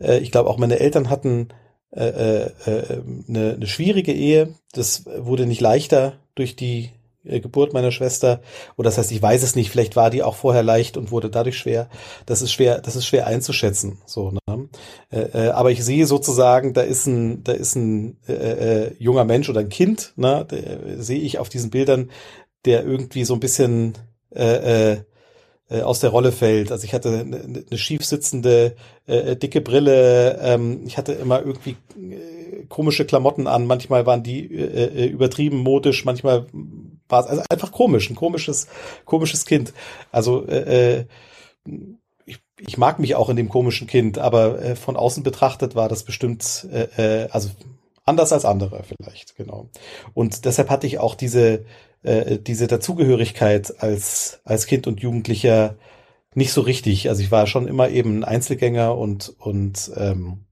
Äh, 0.00 0.18
ich 0.18 0.30
glaube 0.30 0.48
auch 0.48 0.58
meine 0.58 0.78
Eltern 0.80 1.10
hatten 1.10 1.48
äh, 1.94 2.08
äh, 2.08 2.50
äh, 2.66 3.02
eine, 3.28 3.54
eine 3.54 3.66
schwierige 3.66 4.12
Ehe. 4.12 4.54
Das 4.72 5.04
wurde 5.06 5.46
nicht 5.46 5.60
leichter 5.60 6.14
durch 6.34 6.56
die 6.56 6.90
äh, 7.24 7.40
Geburt 7.40 7.72
meiner 7.72 7.92
Schwester. 7.92 8.40
Oder 8.76 8.88
das 8.88 8.98
heißt, 8.98 9.12
ich 9.12 9.22
weiß 9.22 9.42
es 9.42 9.54
nicht. 9.54 9.70
Vielleicht 9.70 9.96
war 9.96 10.10
die 10.10 10.22
auch 10.22 10.34
vorher 10.34 10.62
leicht 10.62 10.96
und 10.96 11.10
wurde 11.10 11.30
dadurch 11.30 11.56
schwer. 11.56 11.88
Das 12.26 12.42
ist 12.42 12.52
schwer, 12.52 12.80
das 12.80 12.96
ist 12.96 13.06
schwer 13.06 13.26
einzuschätzen. 13.26 13.98
So, 14.06 14.30
ne? 14.30 14.40
Äh, 15.10 15.20
äh, 15.20 15.48
aber 15.50 15.70
ich 15.70 15.84
sehe 15.84 16.06
sozusagen, 16.06 16.72
da 16.72 16.82
ist 16.82 17.06
ein, 17.06 17.44
da 17.44 17.52
ist 17.52 17.76
ein 17.76 18.18
äh, 18.28 18.32
äh, 18.32 18.92
junger 18.98 19.24
Mensch 19.24 19.48
oder 19.48 19.60
ein 19.60 19.68
Kind, 19.68 20.12
ne? 20.16 20.46
Der, 20.50 21.02
sehe 21.02 21.20
ich 21.20 21.38
auf 21.38 21.48
diesen 21.48 21.70
Bildern, 21.70 22.10
der 22.64 22.84
irgendwie 22.84 23.24
so 23.24 23.34
ein 23.34 23.40
bisschen 23.40 23.94
äh, 24.34 24.92
äh, 24.92 24.96
äh, 25.70 25.82
aus 25.82 26.00
der 26.00 26.10
Rolle 26.10 26.32
fällt. 26.32 26.70
Also 26.70 26.84
ich 26.84 26.92
hatte 26.92 27.20
eine, 27.20 27.64
eine 27.68 27.78
schief 27.78 28.04
sitzende 28.04 28.76
äh, 29.06 29.36
dicke 29.36 29.60
Brille. 29.60 30.38
Ähm, 30.42 30.82
ich 30.86 30.98
hatte 30.98 31.12
immer 31.12 31.40
irgendwie 31.40 31.76
äh, 31.98 32.66
komische 32.68 33.04
Klamotten 33.04 33.46
an. 33.46 33.66
Manchmal 33.66 34.06
waren 34.06 34.22
die 34.22 34.44
äh, 34.54 35.04
äh 35.04 35.06
übertrieben 35.06 35.58
modisch. 35.58 36.04
Manchmal 36.04 36.46
war 37.08 37.20
es 37.20 37.26
also 37.26 37.42
einfach 37.48 37.72
komisch, 37.72 38.10
ein 38.10 38.16
komisches, 38.16 38.66
komisches 39.04 39.46
Kind. 39.46 39.72
Also 40.12 40.46
äh, 40.46 40.98
äh, 40.98 41.04
ich, 42.58 42.78
mag 42.78 42.98
mich 42.98 43.14
auch 43.14 43.28
in 43.28 43.36
dem 43.36 43.48
komischen 43.48 43.86
Kind, 43.86 44.18
aber 44.18 44.60
äh, 44.60 44.76
von 44.76 44.96
außen 44.96 45.22
betrachtet 45.22 45.74
war 45.74 45.88
das 45.88 46.04
bestimmt, 46.04 46.66
äh, 46.72 47.24
äh, 47.24 47.28
also 47.30 47.50
anders 48.04 48.32
als 48.32 48.44
andere 48.44 48.82
vielleicht, 48.84 49.36
genau. 49.36 49.70
Und 50.12 50.44
deshalb 50.44 50.70
hatte 50.70 50.86
ich 50.86 50.98
auch 50.98 51.14
diese 51.14 51.64
äh, 52.04 52.38
diese 52.38 52.66
Dazugehörigkeit 52.66 53.82
als, 53.82 54.40
als 54.44 54.66
Kind 54.66 54.86
und 54.86 55.00
Jugendlicher 55.00 55.76
nicht 56.34 56.52
so 56.52 56.60
richtig. 56.60 57.08
Also 57.08 57.22
ich 57.22 57.30
war 57.30 57.46
schon 57.46 57.66
immer 57.66 57.88
eben 57.88 58.18
ein 58.18 58.24
Einzelgänger 58.24 58.96
und, 58.96 59.34
und 59.38 59.90
ähm, 59.96 60.44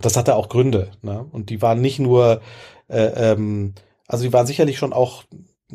das 0.00 0.16
hatte 0.16 0.36
auch 0.36 0.48
Gründe. 0.48 0.92
Ne? 1.02 1.26
Und 1.32 1.50
die 1.50 1.60
waren 1.60 1.80
nicht 1.80 1.98
nur, 1.98 2.40
äh, 2.88 3.32
ähm, 3.32 3.74
also 4.06 4.24
die 4.24 4.32
waren 4.32 4.46
sicherlich 4.46 4.78
schon 4.78 4.92
auch, 4.92 5.24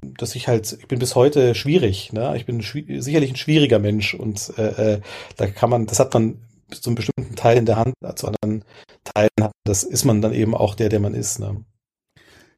dass 0.01 0.35
ich 0.35 0.47
halt, 0.47 0.77
ich 0.79 0.87
bin 0.87 0.99
bis 0.99 1.15
heute 1.15 1.55
schwierig. 1.55 2.13
Ne? 2.13 2.35
Ich 2.37 2.45
bin 2.45 2.61
sicherlich 2.61 3.31
ein 3.31 3.35
schwieriger 3.35 3.79
Mensch 3.79 4.13
und 4.13 4.53
äh, 4.57 4.93
äh, 4.93 5.01
da 5.37 5.47
kann 5.47 5.69
man, 5.69 5.85
das 5.85 5.99
hat 5.99 6.13
man 6.13 6.39
zu 6.71 6.89
einem 6.89 6.95
bestimmten 6.95 7.35
Teil 7.35 7.57
in 7.57 7.65
der 7.65 7.77
Hand, 7.77 7.93
zu 8.15 8.27
anderen 8.27 8.63
Teilen, 9.03 9.51
das 9.63 9.83
ist 9.83 10.05
man 10.05 10.21
dann 10.21 10.33
eben 10.33 10.55
auch 10.55 10.75
der, 10.75 10.89
der 10.89 10.99
man 10.99 11.13
ist. 11.13 11.39
Ne? 11.39 11.63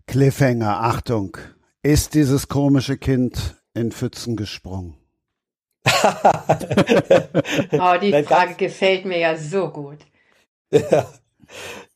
Cliffhanger, 0.07 0.81
Achtung, 0.81 1.37
ist 1.83 2.15
dieses 2.15 2.47
komische 2.47 2.97
Kind 2.97 3.61
in 3.73 3.91
Pfützen 3.91 4.35
gesprungen? 4.35 4.95
oh, 5.85 5.91
die 8.01 8.11
Nein, 8.11 8.25
Frage 8.25 8.55
gefällt 8.55 9.05
mir 9.05 9.19
ja 9.19 9.37
so 9.37 9.69
gut. 9.69 9.99
Ja. 10.71 11.11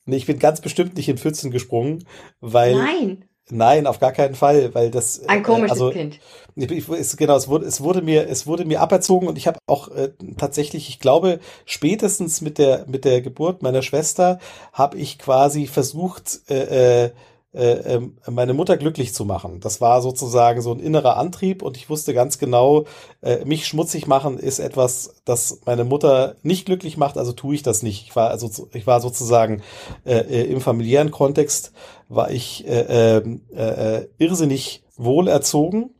Nee, 0.05 0.17
ich 0.17 0.25
bin 0.25 0.39
ganz 0.39 0.61
bestimmt 0.61 0.97
nicht 0.97 1.07
in 1.07 1.19
Pfützen 1.19 1.51
gesprungen, 1.51 2.03
weil. 2.41 2.75
Nein. 2.75 3.25
Nein, 3.49 3.87
auf 3.87 3.99
gar 3.99 4.13
keinen 4.13 4.35
Fall, 4.35 4.73
weil 4.73 4.89
das 4.89 5.27
ein 5.27 5.39
äh, 5.39 5.41
komisches 5.41 5.71
also, 5.71 5.91
Kind. 5.91 6.19
Ich, 6.55 6.89
ich, 6.89 7.17
genau, 7.17 7.35
es 7.35 7.49
wurde, 7.49 7.65
es 7.65 7.81
wurde 7.81 8.01
mir, 8.01 8.29
es 8.29 8.47
wurde 8.47 8.63
mir 8.63 8.79
aberzogen 8.79 9.27
und 9.27 9.37
ich 9.37 9.47
habe 9.47 9.59
auch 9.67 9.89
äh, 9.89 10.11
tatsächlich, 10.37 10.87
ich 10.87 10.99
glaube, 10.99 11.39
spätestens 11.65 12.39
mit 12.39 12.57
der 12.57 12.85
mit 12.87 13.03
der 13.03 13.21
Geburt 13.21 13.61
meiner 13.61 13.81
Schwester 13.81 14.39
habe 14.71 14.97
ich 14.97 15.19
quasi 15.19 15.67
versucht, 15.67 16.39
äh, 16.49 17.05
äh, 17.05 17.11
äh, 17.53 17.95
ähm, 17.95 18.17
meine 18.29 18.53
Mutter 18.53 18.77
glücklich 18.77 19.13
zu 19.13 19.25
machen. 19.25 19.59
Das 19.59 19.79
war 19.79 20.01
sozusagen 20.01 20.61
so 20.61 20.71
ein 20.71 20.79
innerer 20.79 21.17
Antrieb 21.17 21.61
und 21.61 21.77
ich 21.77 21.89
wusste 21.89 22.13
ganz 22.13 22.39
genau, 22.39 22.85
äh, 23.21 23.45
mich 23.45 23.67
schmutzig 23.67 24.07
machen 24.07 24.39
ist 24.39 24.59
etwas, 24.59 25.21
das 25.25 25.59
meine 25.65 25.83
Mutter 25.83 26.35
nicht 26.41 26.65
glücklich 26.65 26.97
macht, 26.97 27.17
also 27.17 27.31
tue 27.31 27.55
ich 27.55 27.63
das 27.63 27.83
nicht. 27.83 28.07
Ich 28.07 28.15
war 28.15 28.29
also 28.29 28.67
ich 28.73 28.87
war 28.87 29.01
sozusagen 29.01 29.61
äh, 30.05 30.17
äh 30.17 30.51
im 30.51 30.61
familiären 30.61 31.11
Kontext 31.11 31.73
war 32.09 32.31
ich 32.31 32.67
äh, 32.67 33.17
ähm, 33.17 33.41
äh, 33.55 33.97
äh, 33.97 34.09
irrsinnig 34.17 34.83
wohl 34.97 35.27
erzogen 35.27 35.91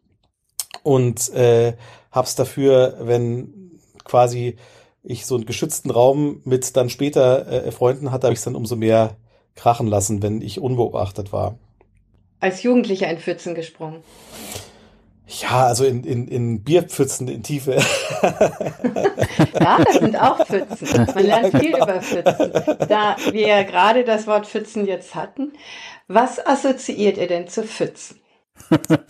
und 0.84 1.30
äh, 1.34 1.74
hab's 2.12 2.36
dafür, 2.36 2.97
wenn 3.01 3.80
quasi 4.04 4.58
ich 5.04 5.26
so 5.26 5.36
einen 5.36 5.45
geschützten 5.45 5.91
Raum 5.91 6.41
mit 6.45 6.76
dann 6.76 6.89
später 6.89 7.47
äh, 7.47 7.72
Freunden 7.72 8.12
hatte, 8.12 8.28
habe 8.28 8.34
ich 8.34 8.41
dann 8.41 8.56
umso 8.56 8.76
mehr 8.76 9.18
krachen 9.56 9.88
lassen, 9.88 10.22
wenn 10.22 10.41
ich 10.41 10.60
unbeobachtet 10.60 11.32
war. 11.32 11.58
Als 12.39 12.64
Jugendlicher 12.64 13.10
in 13.10 13.20
Pfützen 13.20 13.56
gesprungen. 13.56 14.04
Ja, 15.28 15.66
also 15.68 15.86
in, 15.86 16.04
in, 16.04 16.28
in 16.28 16.64
Bierpfützen 16.64 17.28
in 17.28 17.43
Tiefe. 17.43 17.82
ja, 19.60 19.84
das 19.84 19.95
sind 19.95 20.20
auch 20.20 20.45
Pfützen. 20.45 21.08
Man 21.16 21.26
lernt 21.26 21.58
viel 21.58 21.72
genau. 21.72 21.84
über 21.86 22.01
Pfützen. 22.01 22.51
Da 22.88 23.16
wir 23.32 23.64
gerade 23.64 24.04
das 24.04 24.28
Wort 24.28 24.45
Pfützen 24.45 24.86
jetzt 24.86 25.16
hatten, 25.16 25.54
was 26.08 26.45
assoziiert 26.45 27.18
ihr 27.18 27.28
denn 27.28 27.47
zu 27.47 27.64
Pfützen? 27.64 28.20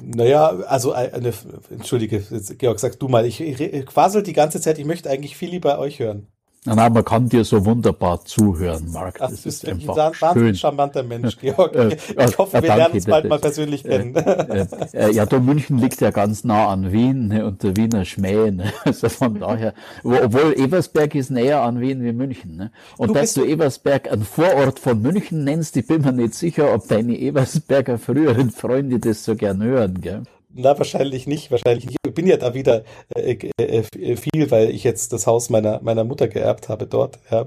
Naja, 0.00 0.48
also 0.66 0.92
eine, 0.92 1.32
entschuldige, 1.70 2.22
Georg, 2.58 2.80
sag 2.80 2.98
du 2.98 3.08
mal, 3.08 3.24
ich, 3.24 3.40
ich 3.40 3.86
quassel 3.86 4.22
die 4.22 4.32
ganze 4.32 4.60
Zeit, 4.60 4.78
ich 4.78 4.84
möchte 4.84 5.08
eigentlich 5.08 5.36
viel 5.36 5.50
lieber 5.50 5.78
euch 5.78 6.00
hören. 6.00 6.26
Na, 6.66 6.88
man 6.88 7.04
kann 7.04 7.28
dir 7.28 7.44
so 7.44 7.62
wunderbar 7.66 8.24
zuhören, 8.24 8.90
Marc. 8.90 9.18
Das, 9.18 9.32
das 9.32 9.46
ist 9.46 9.68
einfach 9.68 9.96
ein 9.96 10.12
wahnsinnig 10.18 10.60
charmanter 10.60 11.02
Mensch, 11.02 11.36
Georg. 11.38 11.74
Äh, 11.74 11.96
ich 12.26 12.38
hoffe, 12.38 12.62
wir 12.62 12.74
lernen 12.74 12.94
uns 12.94 13.04
bald 13.04 13.28
mal 13.28 13.38
persönlich 13.38 13.84
kennen. 13.84 14.14
Äh, 14.14 14.66
äh, 14.94 15.12
ja, 15.12 15.26
da 15.26 15.38
München 15.38 15.78
liegt 15.78 16.00
ja 16.00 16.10
ganz 16.10 16.42
nah 16.42 16.68
an 16.68 16.90
Wien 16.90 17.28
ne, 17.28 17.44
und 17.44 17.62
der 17.62 17.76
Wiener 17.76 18.04
Schmäh. 18.04 18.50
Ne? 18.50 18.72
Also 18.84 19.08
von 19.08 19.38
daher, 19.38 19.74
obwohl 20.02 20.54
Eversberg 20.54 21.14
ist 21.14 21.30
näher 21.30 21.62
an 21.62 21.80
Wien 21.80 22.02
wie 22.02 22.12
München. 22.12 22.56
Ne? 22.56 22.70
Und 22.96 23.08
du 23.08 23.14
dass 23.14 23.34
du 23.34 23.44
Eversberg 23.44 24.10
ein 24.10 24.22
Vorort 24.22 24.78
von 24.78 25.00
München 25.02 25.44
nennst, 25.44 25.76
ich 25.76 25.86
bin 25.86 26.02
mir 26.02 26.12
nicht 26.12 26.34
sicher, 26.34 26.72
ob 26.72 26.88
deine 26.88 27.18
Eversberger 27.18 27.98
früheren 27.98 28.50
Freunde 28.50 28.98
das 28.98 29.24
so 29.24 29.34
gern 29.34 29.62
hören. 29.62 30.00
Gell? 30.00 30.22
Na, 30.56 30.78
wahrscheinlich 30.78 31.26
nicht, 31.26 31.50
wahrscheinlich 31.50 31.86
nicht. 31.86 31.98
Ich 32.14 32.22
bin 32.22 32.28
ja 32.28 32.36
da 32.36 32.54
wieder 32.54 32.84
äh, 33.16 33.36
äh, 33.58 33.82
äh, 33.98 34.16
viel, 34.16 34.48
weil 34.52 34.70
ich 34.70 34.84
jetzt 34.84 35.12
das 35.12 35.26
Haus 35.26 35.50
meiner, 35.50 35.80
meiner 35.82 36.04
Mutter 36.04 36.28
geerbt 36.28 36.68
habe 36.68 36.86
dort, 36.86 37.18
ja. 37.28 37.44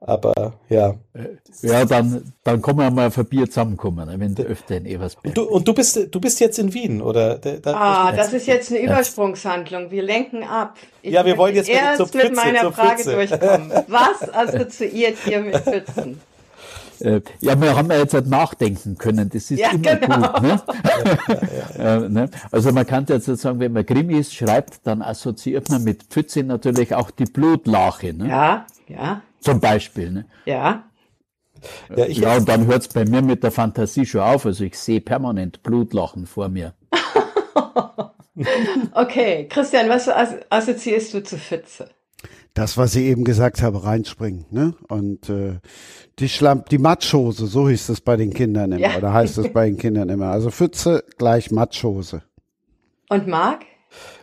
Aber 0.00 0.54
ja. 0.68 0.96
Ja, 1.62 1.84
dann, 1.84 2.32
dann 2.42 2.60
kommen 2.60 2.80
wir 2.80 2.90
mal 2.90 3.12
für 3.12 3.22
Bier 3.22 3.46
zusammenkommen, 3.46 4.08
ne, 4.08 4.18
wenn 4.18 4.34
du 4.34 4.42
öfter 4.42 4.76
in 4.76 4.86
Eversberg 4.86 5.26
und 5.26 5.36
du, 5.36 5.44
und 5.44 5.68
du 5.68 5.72
bist 5.72 6.08
du 6.10 6.20
bist 6.20 6.40
jetzt 6.40 6.58
in 6.58 6.74
Wien, 6.74 7.00
oder? 7.00 7.38
Da, 7.38 7.74
ah, 7.74 8.12
das 8.12 8.32
ist 8.32 8.48
jetzt 8.48 8.72
eine 8.72 8.80
Übersprungshandlung. 8.80 9.92
Wir 9.92 10.02
lenken 10.02 10.42
ab. 10.42 10.76
Ich 11.02 11.12
ja, 11.12 11.24
wir 11.24 11.38
wollen 11.38 11.54
jetzt 11.54 11.68
erst 11.68 12.02
Pfütze, 12.02 12.18
mit 12.18 12.34
meiner 12.34 12.72
Frage 12.72 13.04
durchkommen. 13.04 13.70
Was 13.86 14.34
assoziiert 14.34 15.16
ihr 15.28 15.42
mit 15.42 15.56
Pfützen? 15.58 16.20
Äh, 17.00 17.20
ja, 17.40 17.60
wir 17.60 17.76
haben 17.76 17.90
ja 17.90 17.98
jetzt 17.98 18.14
halt 18.14 18.26
nachdenken 18.26 18.96
können. 18.96 19.28
Das 19.28 19.50
ist 19.50 19.58
ja, 19.58 19.70
immer 19.70 19.96
genau. 19.96 20.32
gut. 20.32 20.42
Ne? 20.42 20.62
äh, 21.78 22.08
ne? 22.08 22.30
Also 22.50 22.72
man 22.72 22.86
kann 22.86 23.06
jetzt 23.08 23.26
sozusagen, 23.26 23.60
wenn 23.60 23.72
man 23.72 23.86
Krimis 23.86 24.32
schreibt, 24.32 24.86
dann 24.86 25.02
assoziiert 25.02 25.70
man 25.70 25.84
mit 25.84 26.04
Pfütze 26.04 26.42
natürlich 26.42 26.94
auch 26.94 27.10
die 27.10 27.26
Blutlache. 27.26 28.14
Ne? 28.14 28.28
Ja, 28.28 28.66
ja. 28.88 29.22
Zum 29.40 29.60
Beispiel. 29.60 30.10
Ne? 30.10 30.26
Ja. 30.44 30.84
Ja, 31.94 32.06
ich 32.06 32.18
ja, 32.18 32.36
und 32.36 32.48
dann 32.48 32.66
hört 32.66 32.82
es 32.82 32.88
bei 32.88 33.04
mir 33.04 33.22
mit 33.22 33.42
der 33.42 33.50
Fantasie 33.50 34.06
schon 34.06 34.20
auf. 34.20 34.46
Also 34.46 34.64
ich 34.64 34.78
sehe 34.78 35.00
permanent 35.00 35.62
Blutlachen 35.62 36.26
vor 36.26 36.48
mir. 36.48 36.74
okay, 38.92 39.46
Christian, 39.48 39.88
was 39.88 40.08
assoziierst 40.08 41.14
du 41.14 41.22
zu 41.22 41.38
Pfütze? 41.38 41.88
Das, 42.56 42.78
was 42.78 42.96
ich 42.96 43.04
eben 43.04 43.24
gesagt 43.24 43.60
habe, 43.60 43.84
reinspringen. 43.84 44.46
Ne? 44.50 44.72
Und 44.88 45.28
äh, 45.28 45.58
die 46.18 46.30
Schlamm, 46.30 46.64
die 46.70 46.78
Matschhose, 46.78 47.46
so 47.46 47.68
hieß 47.68 47.90
es 47.90 48.00
bei 48.00 48.16
den 48.16 48.32
Kindern 48.32 48.72
immer, 48.72 48.80
ja. 48.80 48.96
oder 48.96 49.12
heißt 49.12 49.36
es 49.36 49.52
bei 49.52 49.66
den 49.66 49.76
Kindern 49.76 50.08
immer. 50.08 50.28
Also 50.28 50.50
Pfütze 50.50 51.04
gleich 51.18 51.50
Matschhose. 51.50 52.22
Und 53.10 53.26
Marc? 53.26 53.66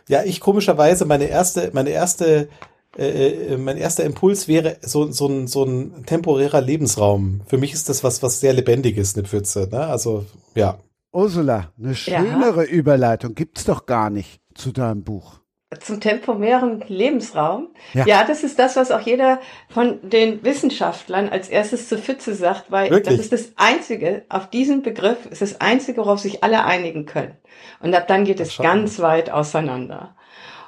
Ja, 0.08 0.24
ich 0.24 0.40
komischerweise 0.40 1.04
meine 1.04 1.26
erste, 1.26 1.70
meine 1.74 1.90
erste 1.90 2.48
äh, 2.96 3.56
mein 3.56 3.76
erster 3.76 4.02
Impuls 4.02 4.48
wäre 4.48 4.78
so, 4.82 5.12
so, 5.12 5.28
ein, 5.28 5.46
so 5.46 5.62
ein 5.62 6.04
temporärer 6.04 6.60
Lebensraum. 6.60 7.42
Für 7.46 7.58
mich 7.58 7.72
ist 7.72 7.88
das 7.88 8.02
was, 8.02 8.20
was 8.24 8.40
sehr 8.40 8.52
Lebendiges, 8.52 9.14
eine 9.16 9.28
Pfütze. 9.28 9.68
Ne? 9.70 9.86
Also, 9.86 10.26
ja. 10.56 10.78
Ursula, 11.12 11.72
eine 11.78 11.94
schönere 11.94 12.66
ja. 12.66 12.70
Überleitung 12.70 13.36
gibt's 13.36 13.64
doch 13.64 13.86
gar 13.86 14.10
nicht 14.10 14.40
zu 14.54 14.72
deinem 14.72 15.04
Buch. 15.04 15.43
Zum 15.80 16.00
temporären 16.00 16.82
Lebensraum? 16.88 17.68
Ja. 17.92 18.06
ja. 18.06 18.24
das 18.24 18.42
ist 18.42 18.58
das, 18.58 18.76
was 18.76 18.90
auch 18.90 19.00
jeder 19.00 19.40
von 19.68 19.98
den 20.02 20.44
Wissenschaftlern 20.44 21.28
als 21.28 21.48
erstes 21.48 21.88
zur 21.88 21.98
Pfütze 21.98 22.34
sagt, 22.34 22.70
weil 22.70 22.90
Wirklich? 22.90 23.16
das 23.16 23.24
ist 23.24 23.32
das 23.32 23.52
Einzige, 23.56 24.24
auf 24.28 24.48
diesen 24.50 24.82
Begriff 24.82 25.26
ist 25.26 25.42
das 25.42 25.60
Einzige, 25.60 25.98
worauf 25.98 26.20
sich 26.20 26.42
alle 26.42 26.64
einigen 26.64 27.06
können. 27.06 27.36
Und 27.80 27.94
ab 27.94 28.08
dann 28.08 28.24
geht 28.24 28.40
es 28.40 28.56
ganz 28.56 29.00
weit 29.00 29.30
auseinander. 29.30 30.16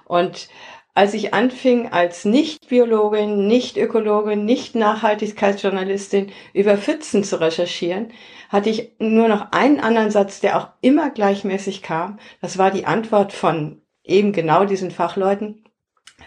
Und 0.05 0.49
als 0.97 1.13
ich 1.13 1.35
anfing, 1.35 1.93
als 1.93 2.25
Nicht-Biologin, 2.25 3.47
Nicht-Ökologin, 3.47 4.47
Nicht-Nachhaltigkeitsjournalistin 4.47 6.33
über 6.55 6.79
Pfützen 6.79 7.23
zu 7.23 7.39
recherchieren, 7.39 8.13
hatte 8.49 8.71
ich 8.71 8.93
nur 8.99 9.29
noch 9.29 9.53
einen 9.53 9.79
anderen 9.79 10.11
Satz, 10.11 10.41
der 10.41 10.57
auch 10.57 10.69
immer 10.81 11.11
gleichmäßig 11.11 11.83
kam. 11.83 12.19
Das 12.41 12.57
war 12.57 12.71
die 12.71 12.87
Antwort 12.87 13.35
von 13.35 13.83
eben 14.07 14.33
genau 14.33 14.65
diesen 14.65 14.91
Fachleuten. 14.91 15.65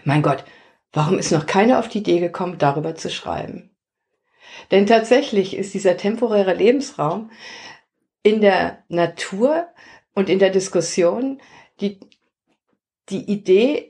Mein 0.04 0.22
Gott, 0.22 0.44
warum 0.92 1.18
ist 1.18 1.32
noch 1.32 1.46
keiner 1.46 1.78
auf 1.78 1.88
die 1.88 1.98
Idee 1.98 2.20
gekommen, 2.20 2.58
darüber 2.58 2.94
zu 2.94 3.10
schreiben? 3.10 3.70
Denn 4.70 4.86
tatsächlich 4.86 5.56
ist 5.56 5.74
dieser 5.74 5.96
temporäre 5.96 6.54
Lebensraum 6.54 7.30
in 8.22 8.40
der 8.40 8.84
Natur 8.88 9.68
und 10.14 10.28
in 10.28 10.38
der 10.38 10.50
Diskussion 10.50 11.40
die, 11.80 11.98
die 13.08 13.30
Idee 13.30 13.89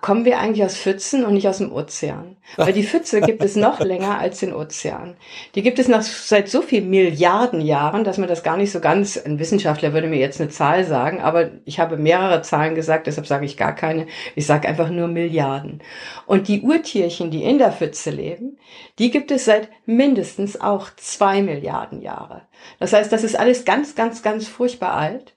kommen 0.00 0.24
wir 0.24 0.38
eigentlich 0.38 0.64
aus 0.64 0.76
Pfützen 0.76 1.24
und 1.24 1.34
nicht 1.34 1.46
aus 1.46 1.58
dem 1.58 1.72
Ozean. 1.72 2.36
Weil 2.56 2.72
die 2.72 2.82
Pfütze 2.82 3.20
gibt 3.20 3.42
es 3.44 3.54
noch 3.54 3.78
länger 3.80 4.18
als 4.18 4.40
den 4.40 4.52
Ozean. 4.52 5.16
Die 5.54 5.62
gibt 5.62 5.78
es 5.78 5.86
noch 5.86 6.02
seit 6.02 6.48
so 6.48 6.60
vielen 6.60 6.90
Milliarden 6.90 7.60
Jahren, 7.60 8.02
dass 8.02 8.18
man 8.18 8.28
das 8.28 8.42
gar 8.42 8.56
nicht 8.56 8.72
so 8.72 8.80
ganz, 8.80 9.16
ein 9.16 9.38
Wissenschaftler 9.38 9.92
würde 9.92 10.08
mir 10.08 10.18
jetzt 10.18 10.40
eine 10.40 10.50
Zahl 10.50 10.84
sagen, 10.84 11.20
aber 11.20 11.50
ich 11.64 11.78
habe 11.78 11.96
mehrere 11.96 12.42
Zahlen 12.42 12.74
gesagt, 12.74 13.06
deshalb 13.06 13.26
sage 13.26 13.46
ich 13.46 13.56
gar 13.56 13.74
keine. 13.74 14.06
Ich 14.34 14.46
sage 14.46 14.68
einfach 14.68 14.90
nur 14.90 15.06
Milliarden. 15.06 15.82
Und 16.26 16.48
die 16.48 16.62
Urtierchen, 16.62 17.30
die 17.30 17.44
in 17.44 17.58
der 17.58 17.72
Pfütze 17.72 18.10
leben, 18.10 18.58
die 18.98 19.10
gibt 19.10 19.30
es 19.30 19.44
seit 19.44 19.68
mindestens 19.86 20.60
auch 20.60 20.88
zwei 20.96 21.42
Milliarden 21.42 22.02
Jahre. 22.02 22.42
Das 22.80 22.92
heißt, 22.92 23.12
das 23.12 23.22
ist 23.22 23.38
alles 23.38 23.64
ganz, 23.64 23.94
ganz, 23.94 24.22
ganz 24.22 24.48
furchtbar 24.48 24.94
alt. 24.94 25.36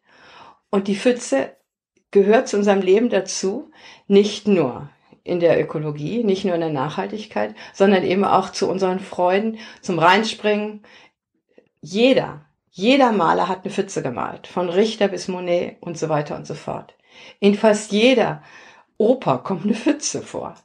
Und 0.72 0.88
die 0.88 0.96
Pfütze 0.96 1.52
gehört 2.14 2.48
zu 2.48 2.56
unserem 2.56 2.80
Leben 2.82 3.10
dazu, 3.10 3.72
nicht 4.08 4.48
nur 4.48 4.90
in 5.26 5.40
der 5.40 5.60
Ökologie, 5.60 6.24
nicht 6.24 6.46
nur 6.46 6.56
in 6.56 6.62
der 6.62 6.70
Nachhaltigkeit, 6.70 7.56
sondern 7.74 8.04
eben 8.04 8.24
auch 8.24 8.52
zu 8.52 8.70
unseren 8.70 9.00
Freuden, 9.00 9.58
zum 9.82 10.00
Reinspringen. 10.00 10.84
Jeder, 11.82 12.46
jeder 12.70 13.12
Maler 13.12 13.50
hat 13.50 13.64
eine 13.64 13.74
Pfütze 13.74 14.02
gemalt, 14.02 14.48
von 14.48 14.70
Richter 14.70 15.08
bis 15.10 15.28
Monet 15.28 15.78
und 15.82 15.98
so 15.98 16.08
weiter 16.08 16.36
und 16.36 16.48
so 16.48 16.54
fort. 16.54 16.96
In 17.40 17.56
fast 17.56 17.92
jeder 17.92 18.44
Oper 18.98 19.40
kommt 19.40 19.66
eine 19.66 19.76
Pfütze 19.76 20.22
vor. 20.22 20.56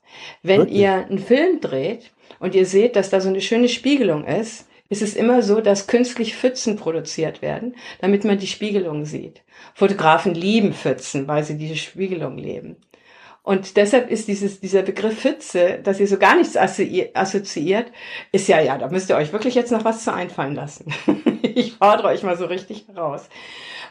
Wenn 0.43 0.61
Wirklich? 0.61 0.79
ihr 0.79 0.93
einen 0.93 1.19
Film 1.19 1.61
dreht 1.61 2.11
und 2.41 2.55
ihr 2.55 2.67
seht, 2.67 2.95
dass 2.95 3.11
da 3.11 3.21
so 3.21 3.29
eine 3.29 3.41
schöne 3.41 3.69
Spiegelung 3.69 4.25
ist, 4.25 4.68
ist 4.89 5.03
es 5.03 5.15
immer 5.15 5.43
so, 5.43 5.61
dass 5.61 5.87
künstlich 5.87 6.37
Pfützen 6.37 6.77
produziert 6.77 7.43
werden, 7.43 7.77
damit 8.01 8.25
man 8.25 8.39
die 8.39 8.47
Spiegelung 8.47 9.05
sieht. 9.05 9.43
Fotografen 9.75 10.35
lieben 10.35 10.73
Pfützen, 10.73 11.29
weil 11.29 11.45
sie 11.45 11.59
diese 11.59 11.77
Spiegelung 11.77 12.39
leben. 12.39 12.77
Und 13.43 13.79
deshalb 13.79 14.11
ist 14.11 14.29
dieses, 14.29 14.61
dieser 14.61 14.83
Begriff 14.83 15.21
Pfütze, 15.21 15.81
dass 15.83 16.01
ihr 16.01 16.07
so 16.07 16.19
gar 16.19 16.37
nichts 16.37 16.55
assoziiert, 16.57 17.93
ist 18.31 18.47
ja, 18.47 18.61
ja, 18.61 18.77
da 18.77 18.89
müsst 18.89 19.09
ihr 19.09 19.17
euch 19.17 19.33
wirklich 19.33 19.55
jetzt 19.55 19.73
noch 19.73 19.87
was 19.87 20.05
zu 20.05 20.13
einfallen 20.13 20.55
lassen. 20.55 20.93
ich 21.43 21.75
fordere 21.75 22.09
euch 22.09 22.23
mal 22.23 22.37
so 22.37 22.45
richtig 22.45 22.87
heraus. 22.89 23.29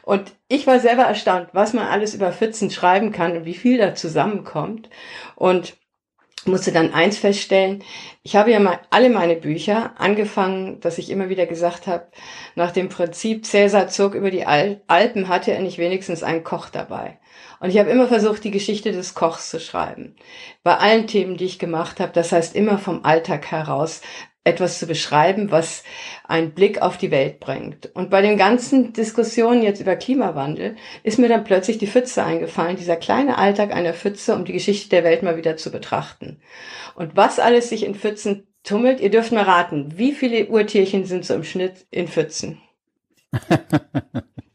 Und 0.04 0.32
ich 0.48 0.68
war 0.68 0.80
selber 0.80 1.04
erstaunt, 1.04 1.50
was 1.54 1.74
man 1.74 1.88
alles 1.88 2.14
über 2.14 2.32
Pfützen 2.32 2.70
schreiben 2.70 3.12
kann 3.12 3.36
und 3.36 3.46
wie 3.46 3.56
viel 3.56 3.80
da 3.80 3.96
zusammenkommt. 3.96 4.90
Und 5.36 5.76
musste 6.46 6.72
dann 6.72 6.94
eins 6.94 7.18
feststellen, 7.18 7.84
ich 8.24 8.36
habe 8.36 8.52
ja 8.52 8.60
mal 8.60 8.80
alle 8.90 9.10
meine 9.10 9.36
Bücher 9.36 9.94
angefangen, 9.98 10.80
dass 10.80 10.98
ich 10.98 11.10
immer 11.10 11.30
wieder 11.30 11.46
gesagt 11.46 11.88
habe, 11.88 12.08
nach 12.56 12.72
dem 12.72 12.90
Prinzip, 12.90 13.46
Cäsar 13.46 13.88
zog 13.88 14.14
über 14.14 14.32
die 14.32 14.46
Alpen, 14.46 15.28
hatte 15.28 15.52
er 15.52 15.62
nicht 15.62 15.78
wenigstens 15.78 16.24
einen 16.24 16.44
Koch 16.44 16.70
dabei. 16.70 17.20
Und 17.60 17.70
ich 17.70 17.80
habe 17.80 17.90
immer 17.90 18.08
versucht, 18.08 18.44
die 18.44 18.52
Geschichte 18.52 18.92
des 18.92 19.16
Kochs 19.16 19.50
zu 19.50 19.60
schreiben. 19.60 20.16
Bei 20.64 20.78
allen 20.78 21.08
Themen, 21.08 21.38
die 21.38 21.46
ich 21.46 21.60
gemacht 21.60 22.00
habe, 22.00 22.14
das 22.14 22.32
heißt 22.32 22.56
immer 22.56 22.78
vom 22.78 23.04
Alltag 23.04 23.52
heraus, 23.52 24.02
etwas 24.48 24.80
zu 24.80 24.88
beschreiben, 24.88 25.52
was 25.52 25.84
einen 26.24 26.54
Blick 26.54 26.82
auf 26.82 26.98
die 26.98 27.12
Welt 27.12 27.40
bringt. 27.40 27.94
Und 27.94 28.10
bei 28.10 28.22
den 28.22 28.38
ganzen 28.38 28.94
Diskussionen 28.94 29.62
jetzt 29.62 29.82
über 29.82 29.96
Klimawandel 29.96 30.76
ist 31.04 31.20
mir 31.20 31.30
dann 31.30 31.44
plötzlich 31.44 31.78
die 31.78 31.88
Pfütze 31.88 32.24
eingefallen, 32.24 32.78
dieser 32.78 32.96
kleine 32.96 33.38
Alltag 33.38 33.74
einer 33.74 33.94
Pfütze, 33.94 34.36
um 34.36 34.46
die 34.46 34.54
Geschichte 34.54 34.90
der 34.90 35.04
Welt 35.04 35.22
mal 35.22 35.38
wieder 35.38 35.58
zu 35.58 35.72
betrachten. 35.72 36.40
Und 36.96 37.16
was 37.16 37.40
alles 37.40 37.70
sich 37.70 37.86
in 37.86 37.96
Pfützen 37.96 38.48
tummelt, 38.64 39.00
ihr 39.02 39.12
dürft 39.12 39.32
mal 39.32 39.44
raten, 39.44 39.98
wie 39.98 40.14
viele 40.14 40.48
Urtierchen 40.48 41.06
sind 41.06 41.26
so 41.26 41.34
im 41.34 41.44
Schnitt 41.44 41.86
in 41.92 42.08
Pfützen? 42.08 42.62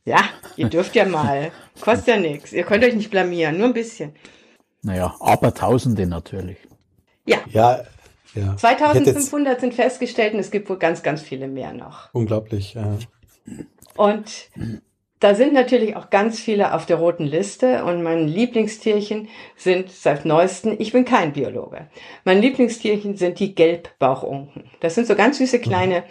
ja, 0.05 0.25
ihr 0.57 0.69
dürft 0.69 0.97
ja 0.97 1.05
mal. 1.05 1.53
Kostet 1.81 2.09
ja 2.09 2.17
nichts. 2.17 2.53
Ihr 2.53 2.65
könnt 2.65 2.85
euch 2.85 2.95
nicht 2.95 3.11
blamieren, 3.11 3.59
nur 3.59 3.69
ein 3.69 3.75
bisschen. 3.75 4.15
Naja, 4.83 5.15
aber 5.21 5.55
Tausende 5.55 6.07
natürlich. 6.07 6.59
Ja. 7.27 7.39
Ja, 7.51 7.85
ja. 8.35 8.57
2500 8.57 9.61
sind 9.61 9.75
festgestellt 9.75 10.35
und 10.35 10.41
es 10.41 10.51
gibt 10.51 10.69
wohl 10.69 10.79
ganz, 10.79 11.03
ganz 11.03 11.23
viele 11.23 11.49
mehr 11.49 11.73
noch. 11.73 12.13
Unglaublich, 12.13 12.75
ja. 12.75 12.99
Und 13.97 14.51
da 15.23 15.37
sind 15.37 15.53
natürlich 15.53 15.95
auch 15.95 16.11
ganz 16.11 16.41
viele 16.41 16.75
auf 16.75 16.85
der 16.85 16.97
roten 16.97 17.25
Liste 17.25 17.85
und 17.85 18.03
mein 18.03 18.27
Lieblingstierchen 18.27 19.29
sind 19.57 19.91
seit 19.91 20.25
neuesten, 20.25 20.75
ich 20.81 20.93
bin 20.93 21.05
kein 21.05 21.33
Biologe, 21.33 21.89
mein 22.25 22.41
Lieblingstierchen 22.41 23.17
sind 23.17 23.39
die 23.39 23.55
Gelbbauchunken. 23.55 24.65
Das 24.81 24.97
sind 24.97 25.07
so 25.07 25.15
ganz 25.15 25.39
süße 25.39 25.61
kleine 25.61 26.03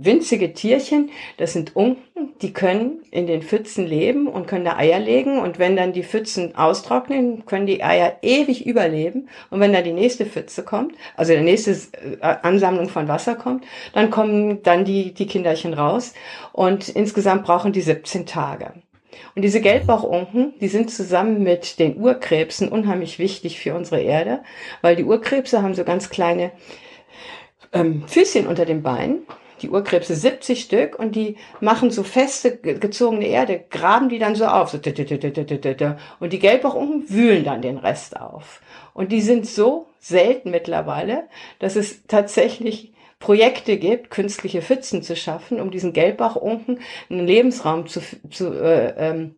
winzige 0.00 0.52
Tierchen, 0.52 1.10
das 1.36 1.52
sind 1.52 1.76
Unken, 1.76 2.34
die 2.40 2.52
können 2.52 3.02
in 3.10 3.26
den 3.26 3.42
Pfützen 3.42 3.86
leben 3.86 4.26
und 4.26 4.46
können 4.46 4.64
da 4.64 4.76
Eier 4.76 4.98
legen. 4.98 5.38
Und 5.38 5.58
wenn 5.58 5.76
dann 5.76 5.92
die 5.92 6.02
Pfützen 6.02 6.54
austrocknen, 6.56 7.46
können 7.46 7.66
die 7.66 7.82
Eier 7.82 8.16
ewig 8.22 8.66
überleben. 8.66 9.28
Und 9.50 9.60
wenn 9.60 9.72
dann 9.72 9.84
die 9.84 9.92
nächste 9.92 10.26
Pfütze 10.26 10.62
kommt, 10.62 10.94
also 11.16 11.32
der 11.32 11.42
nächste 11.42 11.72
äh, 11.72 12.36
Ansammlung 12.42 12.88
von 12.88 13.08
Wasser 13.08 13.34
kommt, 13.34 13.64
dann 13.92 14.10
kommen 14.10 14.62
dann 14.62 14.84
die, 14.84 15.12
die 15.12 15.26
Kinderchen 15.26 15.74
raus. 15.74 16.14
Und 16.52 16.88
insgesamt 16.88 17.44
brauchen 17.44 17.72
die 17.72 17.82
17 17.82 18.26
Tage. 18.26 18.72
Und 19.34 19.42
diese 19.42 19.60
Gelbbauchunken, 19.60 20.54
die 20.60 20.68
sind 20.68 20.90
zusammen 20.90 21.42
mit 21.42 21.78
den 21.78 21.96
Urkrebsen 21.98 22.68
unheimlich 22.68 23.18
wichtig 23.18 23.58
für 23.58 23.74
unsere 23.74 24.00
Erde, 24.00 24.42
weil 24.80 24.96
die 24.96 25.04
Urkrebse 25.04 25.62
haben 25.62 25.74
so 25.74 25.84
ganz 25.84 26.10
kleine 26.10 26.52
ähm, 27.72 28.04
Füßchen 28.06 28.46
unter 28.46 28.64
den 28.64 28.82
Beinen 28.82 29.26
die 29.62 29.70
Urkrebse 29.70 30.14
70 30.14 30.60
Stück 30.60 30.98
und 30.98 31.16
die 31.16 31.36
machen 31.60 31.90
so 31.90 32.02
feste 32.02 32.56
gezogene 32.56 33.26
Erde, 33.26 33.64
graben 33.70 34.08
die 34.08 34.18
dann 34.18 34.34
so 34.34 34.46
auf. 34.46 34.70
So 34.70 34.78
und 34.78 36.32
die 36.32 36.38
Gelbbauchunken 36.38 37.10
wühlen 37.10 37.44
dann 37.44 37.62
den 37.62 37.78
Rest 37.78 38.20
auf. 38.20 38.60
Und 38.94 39.12
die 39.12 39.20
sind 39.20 39.46
so 39.46 39.86
selten 39.98 40.50
mittlerweile, 40.50 41.24
dass 41.58 41.76
es 41.76 42.06
tatsächlich 42.06 42.92
Projekte 43.20 43.78
gibt, 43.78 44.10
künstliche 44.10 44.62
Pfützen 44.62 45.02
zu 45.02 45.16
schaffen, 45.16 45.60
um 45.60 45.70
diesen 45.70 45.92
Gelbbachunken 45.92 46.80
einen 47.10 47.26
Lebensraum 47.26 47.86
zu, 47.86 48.00
zu 48.30 48.52
äh, 48.52 48.94
ähm, 48.96 49.34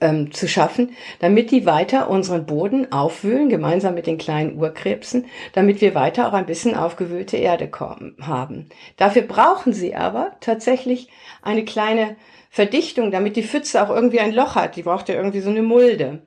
ähm, 0.00 0.32
zu 0.32 0.48
schaffen, 0.48 0.96
damit 1.20 1.50
die 1.50 1.66
weiter 1.66 2.08
unseren 2.08 2.46
Boden 2.46 2.92
aufwühlen, 2.92 3.48
gemeinsam 3.48 3.94
mit 3.94 4.06
den 4.06 4.18
kleinen 4.18 4.56
Urkrebsen, 4.56 5.26
damit 5.52 5.80
wir 5.80 5.94
weiter 5.94 6.28
auch 6.28 6.32
ein 6.32 6.46
bisschen 6.46 6.74
aufgewühlte 6.74 7.36
Erde 7.36 7.68
kommen, 7.68 8.16
haben. 8.20 8.68
Dafür 8.96 9.22
brauchen 9.22 9.72
sie 9.72 9.94
aber 9.94 10.32
tatsächlich 10.40 11.08
eine 11.42 11.64
kleine 11.64 12.16
Verdichtung, 12.50 13.10
damit 13.10 13.36
die 13.36 13.42
Pfütze 13.42 13.82
auch 13.82 13.90
irgendwie 13.90 14.20
ein 14.20 14.34
Loch 14.34 14.54
hat. 14.54 14.76
Die 14.76 14.82
braucht 14.82 15.08
ja 15.08 15.14
irgendwie 15.14 15.40
so 15.40 15.50
eine 15.50 15.62
Mulde. 15.62 16.22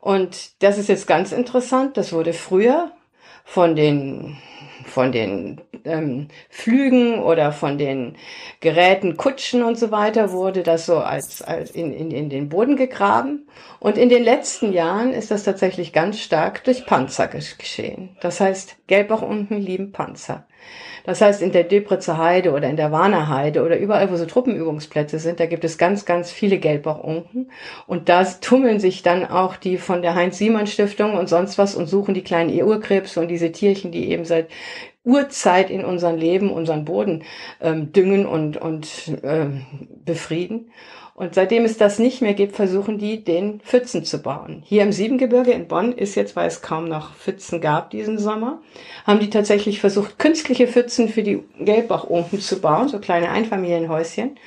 Und 0.00 0.62
das 0.62 0.78
ist 0.78 0.88
jetzt 0.88 1.06
ganz 1.06 1.30
interessant. 1.30 1.96
Das 1.96 2.12
wurde 2.12 2.32
früher 2.32 2.90
von 3.44 3.76
den 3.76 4.36
von 4.84 5.12
den 5.12 5.60
ähm, 5.84 6.28
Flügen 6.48 7.20
oder 7.20 7.52
von 7.52 7.78
den 7.78 8.16
Geräten, 8.60 9.16
Kutschen 9.16 9.62
und 9.62 9.78
so 9.78 9.90
weiter, 9.90 10.32
wurde 10.32 10.62
das 10.62 10.86
so 10.86 10.98
als, 10.98 11.42
als 11.42 11.70
in, 11.70 11.92
in, 11.92 12.10
in 12.10 12.30
den 12.30 12.48
Boden 12.48 12.76
gegraben. 12.76 13.48
Und 13.80 13.98
in 13.98 14.08
den 14.08 14.22
letzten 14.22 14.72
Jahren 14.72 15.12
ist 15.12 15.30
das 15.30 15.44
tatsächlich 15.44 15.92
ganz 15.92 16.20
stark 16.20 16.64
durch 16.64 16.86
Panzer 16.86 17.28
geschehen. 17.28 18.16
Das 18.20 18.40
heißt, 18.40 18.76
Gelbachunken 18.86 19.60
lieben 19.60 19.92
Panzer. 19.92 20.46
Das 21.04 21.20
heißt, 21.20 21.42
in 21.42 21.50
der 21.50 21.64
Döbritzer 21.64 22.16
Heide 22.16 22.52
oder 22.52 22.68
in 22.68 22.76
der 22.76 22.92
Warner 22.92 23.28
Heide 23.28 23.64
oder 23.64 23.76
überall, 23.76 24.10
wo 24.10 24.16
so 24.16 24.24
Truppenübungsplätze 24.24 25.18
sind, 25.18 25.40
da 25.40 25.46
gibt 25.46 25.64
es 25.64 25.76
ganz, 25.76 26.04
ganz 26.04 26.30
viele 26.30 26.58
Gelbbauchunken. 26.58 27.50
Und 27.86 28.08
da 28.08 28.24
tummeln 28.24 28.78
sich 28.78 29.02
dann 29.02 29.26
auch 29.26 29.56
die 29.56 29.78
von 29.78 30.02
der 30.02 30.14
Heinz-Siemann-Stiftung 30.14 31.14
und 31.14 31.28
sonst 31.28 31.58
was 31.58 31.74
und 31.74 31.86
suchen 31.86 32.14
die 32.14 32.22
kleinen 32.22 32.52
Urkrebse 32.62 33.18
und 33.20 33.28
diese 33.28 33.50
Tierchen, 33.50 33.90
die 33.90 34.10
eben 34.10 34.24
seit 34.24 34.48
Urzeit 35.04 35.70
in 35.70 35.84
unserem 35.84 36.16
Leben, 36.16 36.50
unseren 36.50 36.84
Boden 36.84 37.24
ähm, 37.60 37.92
düngen 37.92 38.26
und, 38.26 38.56
und 38.56 38.88
ähm, 39.22 39.66
befrieden. 40.04 40.70
Und 41.14 41.34
seitdem 41.34 41.64
es 41.64 41.76
das 41.76 41.98
nicht 41.98 42.22
mehr 42.22 42.32
gibt, 42.34 42.56
versuchen 42.56 42.98
die, 42.98 43.22
den 43.22 43.60
Pfützen 43.60 44.04
zu 44.04 44.22
bauen. 44.22 44.62
Hier 44.64 44.82
im 44.82 44.92
Siebengebirge 44.92 45.52
in 45.52 45.68
Bonn 45.68 45.92
ist 45.92 46.14
jetzt, 46.14 46.36
weil 46.36 46.48
es 46.48 46.62
kaum 46.62 46.88
noch 46.88 47.14
Pfützen 47.14 47.60
gab 47.60 47.90
diesen 47.90 48.18
Sommer, 48.18 48.62
haben 49.06 49.20
die 49.20 49.28
tatsächlich 49.28 49.78
versucht, 49.78 50.18
künstliche 50.18 50.66
Pfützen 50.66 51.08
für 51.08 51.22
die 51.22 51.44
Gelbbachunken 51.60 52.40
zu 52.40 52.60
bauen, 52.60 52.88
so 52.88 52.98
kleine 52.98 53.30
Einfamilienhäuschen. 53.30 54.38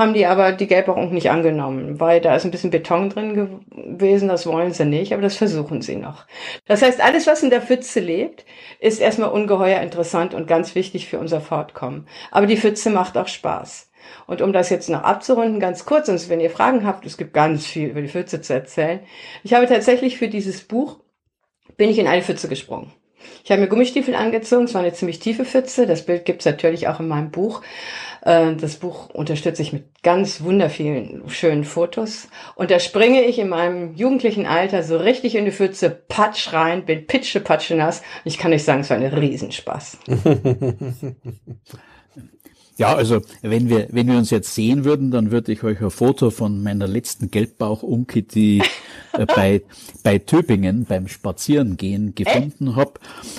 Haben 0.00 0.14
die 0.14 0.24
aber 0.24 0.52
die 0.52 0.66
Gelbbachunken 0.66 1.12
nicht 1.12 1.30
angenommen, 1.30 2.00
weil 2.00 2.22
da 2.22 2.34
ist 2.34 2.46
ein 2.46 2.50
bisschen 2.50 2.70
Beton 2.70 3.10
drin 3.10 3.60
gewesen, 3.98 4.28
das 4.28 4.46
wollen 4.46 4.72
sie 4.72 4.86
nicht, 4.86 5.12
aber 5.12 5.20
das 5.20 5.36
versuchen 5.36 5.82
sie 5.82 5.96
noch. 5.96 6.26
Das 6.64 6.80
heißt, 6.80 7.02
alles, 7.02 7.26
was 7.26 7.42
in 7.42 7.50
der 7.50 7.60
Pfütze 7.60 8.00
lebt, 8.00 8.46
ist 8.80 9.02
erstmal 9.02 9.28
ungeheuer 9.28 9.82
interessant 9.82 10.32
und 10.32 10.46
ganz 10.46 10.74
wichtig 10.74 11.06
für 11.06 11.18
unser 11.18 11.42
Fortkommen. 11.42 12.08
Aber 12.30 12.46
die 12.46 12.56
Pfütze 12.56 12.88
macht 12.88 13.18
auch 13.18 13.28
Spaß. 13.28 13.90
Und 14.26 14.40
um 14.40 14.54
das 14.54 14.70
jetzt 14.70 14.88
noch 14.88 15.02
abzurunden, 15.02 15.60
ganz 15.60 15.84
kurz, 15.84 16.08
und 16.08 16.30
wenn 16.30 16.40
ihr 16.40 16.48
Fragen 16.48 16.86
habt, 16.86 17.04
es 17.04 17.18
gibt 17.18 17.34
ganz 17.34 17.66
viel 17.66 17.90
über 17.90 18.00
die 18.00 18.08
Pfütze 18.08 18.40
zu 18.40 18.54
erzählen. 18.54 19.00
Ich 19.44 19.52
habe 19.52 19.66
tatsächlich 19.66 20.16
für 20.16 20.28
dieses 20.28 20.62
Buch, 20.62 21.00
bin 21.76 21.90
ich 21.90 21.98
in 21.98 22.06
eine 22.06 22.22
Pfütze 22.22 22.48
gesprungen. 22.48 22.90
Ich 23.44 23.50
habe 23.50 23.60
mir 23.60 23.68
Gummistiefel 23.68 24.14
angezogen, 24.14 24.64
es 24.64 24.74
war 24.74 24.82
eine 24.82 24.92
ziemlich 24.92 25.18
tiefe 25.18 25.44
Pfütze, 25.44 25.86
das 25.86 26.06
Bild 26.06 26.24
gibt's 26.24 26.44
natürlich 26.44 26.88
auch 26.88 27.00
in 27.00 27.08
meinem 27.08 27.30
Buch. 27.30 27.62
Äh, 28.22 28.54
das 28.54 28.76
Buch 28.76 29.10
unterstütze 29.10 29.62
ich 29.62 29.72
mit 29.72 30.02
ganz 30.02 30.42
wundervielen 30.42 31.22
schönen 31.28 31.64
Fotos. 31.64 32.28
Und 32.54 32.70
da 32.70 32.78
springe 32.78 33.22
ich 33.24 33.38
in 33.38 33.48
meinem 33.48 33.94
jugendlichen 33.94 34.46
Alter 34.46 34.82
so 34.82 34.96
richtig 34.96 35.34
in 35.34 35.44
die 35.44 35.52
Pfütze, 35.52 35.90
patsch 35.90 36.52
rein, 36.52 36.84
bin 36.84 37.06
pitsche 37.06 37.40
patsche 37.40 37.74
nass. 37.74 38.02
Ich 38.24 38.38
kann 38.38 38.52
euch 38.52 38.64
sagen, 38.64 38.80
es 38.80 38.90
war 38.90 38.96
ein 38.96 39.04
Riesenspaß. 39.04 39.98
Ja, 42.80 42.94
also 42.94 43.20
wenn 43.42 43.68
wir, 43.68 43.88
wenn 43.90 44.08
wir 44.08 44.16
uns 44.16 44.30
jetzt 44.30 44.54
sehen 44.54 44.86
würden, 44.86 45.10
dann 45.10 45.30
würde 45.30 45.52
ich 45.52 45.62
euch 45.64 45.82
ein 45.82 45.90
Foto 45.90 46.30
von 46.30 46.62
meiner 46.62 46.88
letzten 46.88 47.30
Gelbbauch-Unke, 47.30 48.22
die 48.22 48.62
äh, 49.12 49.26
bei, 49.36 49.60
bei 50.02 50.16
Töpingen 50.16 50.86
beim 50.86 51.06
Spazierengehen 51.06 52.14
gefunden 52.14 52.76
habe, 52.76 52.94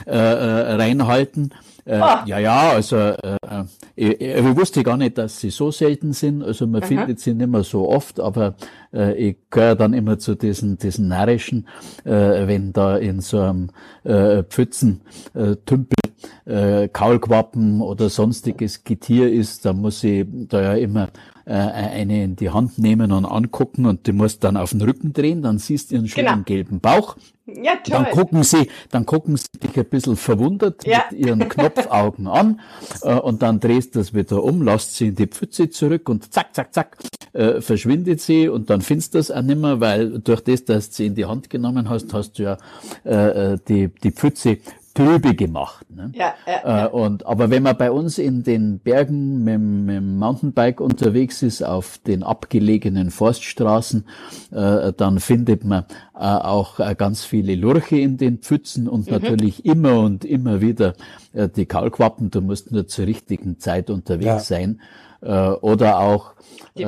äh, 0.05 0.11
äh, 0.11 0.75
reinhalten. 0.75 1.55
Äh, 1.85 1.99
oh. 1.99 2.17
Ja, 2.27 2.37
ja, 2.37 2.69
also 2.69 2.97
äh, 2.97 3.37
äh, 3.41 3.63
ich, 3.95 4.21
ich, 4.21 4.55
wusste 4.55 4.83
gar 4.83 4.97
nicht, 4.97 5.17
dass 5.17 5.39
sie 5.39 5.49
so 5.49 5.71
selten 5.71 6.13
sind. 6.13 6.43
Also 6.43 6.67
man 6.67 6.83
Aha. 6.83 6.87
findet 6.87 7.19
sie 7.19 7.33
nicht 7.33 7.49
mehr 7.49 7.63
so 7.63 7.89
oft, 7.89 8.19
aber 8.19 8.53
äh, 8.93 9.15
ich 9.15 9.37
gehöre 9.49 9.75
dann 9.75 9.93
immer 9.93 10.19
zu 10.19 10.35
diesen, 10.35 10.77
diesen 10.77 11.07
Narischen, 11.07 11.67
äh, 12.03 12.45
wenn 12.45 12.73
da 12.73 12.95
in 12.95 13.21
so 13.21 13.39
einem 13.39 13.69
äh, 14.03 14.43
Pfützentümpel 14.43 16.00
äh, 16.45 16.87
Kaulquappen 16.87 17.81
oder 17.81 18.09
sonstiges 18.09 18.83
Getier 18.83 19.31
ist, 19.31 19.65
dann 19.65 19.81
muss 19.81 20.03
ich 20.03 20.25
da 20.47 20.61
ja 20.61 20.73
immer 20.75 21.09
äh, 21.45 21.53
eine 21.53 22.23
in 22.23 22.35
die 22.35 22.49
Hand 22.49 22.77
nehmen 22.77 23.11
und 23.11 23.25
angucken 23.25 23.85
und 23.85 24.07
die 24.07 24.11
musst 24.11 24.43
dann 24.43 24.57
auf 24.57 24.71
den 24.71 24.81
Rücken 24.81 25.13
drehen, 25.13 25.41
dann 25.41 25.57
siehst 25.57 25.91
du 25.91 25.95
ihren 25.95 26.07
schönen 26.07 26.27
genau. 26.27 26.43
gelben 26.43 26.79
Bauch. 26.79 27.17
Ja, 27.45 27.75
toll. 27.75 27.81
Dann 27.89 28.05
gucken 28.11 28.43
sie, 28.43 28.69
dann 28.91 29.05
gucken 29.05 29.35
sie 29.35 29.47
dich 29.61 29.77
ein 29.77 29.85
bisschen 29.85 30.15
verwundert 30.15 30.85
ja. 30.85 31.03
mit 31.11 31.19
ihren 31.19 31.49
Knopfaugen 31.49 32.27
an 32.27 32.61
äh, 33.01 33.15
und 33.15 33.41
dann 33.41 33.59
drehst 33.59 33.95
du 33.95 33.99
das 33.99 34.13
wieder 34.13 34.43
um, 34.43 34.61
lasst 34.61 34.95
sie 34.95 35.07
in 35.07 35.15
die 35.15 35.27
Pfütze 35.27 35.69
zurück 35.69 36.07
und 36.07 36.31
zack, 36.31 36.55
zack, 36.55 36.73
zack, 36.73 36.97
äh, 37.33 37.59
verschwindet 37.59 38.21
sie 38.21 38.47
und 38.47 38.69
dann 38.69 38.81
findest 38.81 39.13
du 39.13 39.17
das 39.17 39.31
auch 39.31 39.41
nimmer, 39.41 39.79
weil 39.79 40.19
durch 40.19 40.41
das, 40.41 40.63
dass 40.63 40.89
du 40.89 40.95
sie 40.95 41.05
in 41.07 41.15
die 41.15 41.25
Hand 41.25 41.49
genommen 41.49 41.89
hast, 41.89 42.13
hast 42.13 42.39
du 42.39 42.43
ja 42.43 42.57
äh, 43.03 43.53
äh 43.53 43.57
die, 43.67 43.89
die 43.89 44.11
Pfütze 44.11 44.59
trübe 44.93 45.35
gemacht. 45.35 45.85
Ne? 45.89 46.11
Ja, 46.13 46.33
ja, 46.45 46.53
ja. 46.63 46.85
Äh, 46.85 46.89
und, 46.89 47.25
aber 47.25 47.49
wenn 47.49 47.63
man 47.63 47.77
bei 47.77 47.91
uns 47.91 48.17
in 48.17 48.43
den 48.43 48.79
Bergen 48.79 49.43
mit, 49.43 49.59
mit 49.59 49.95
dem 49.95 50.17
Mountainbike 50.17 50.81
unterwegs 50.81 51.41
ist, 51.43 51.63
auf 51.63 51.97
den 51.99 52.23
abgelegenen 52.23 53.11
Forststraßen, 53.11 54.05
äh, 54.51 54.93
dann 54.93 55.19
findet 55.19 55.63
man 55.63 55.85
äh, 56.15 56.19
auch 56.19 56.79
äh, 56.79 56.95
ganz 56.95 57.23
viele 57.23 57.55
Lurche 57.55 57.97
in 57.97 58.17
den 58.17 58.39
Pfützen 58.39 58.87
und 58.87 59.07
mhm. 59.07 59.13
natürlich 59.13 59.65
immer 59.65 59.99
und 59.99 60.25
immer 60.25 60.61
wieder 60.61 60.93
äh, 61.33 61.49
die 61.49 61.65
Kaulquappen. 61.65 62.31
Du 62.31 62.41
musst 62.41 62.71
nur 62.71 62.87
zur 62.87 63.05
richtigen 63.05 63.59
Zeit 63.59 63.89
unterwegs 63.89 64.25
ja. 64.25 64.39
sein. 64.39 64.81
Äh, 65.21 65.51
oder 65.51 65.99
auch 65.99 66.33
die 66.77 66.85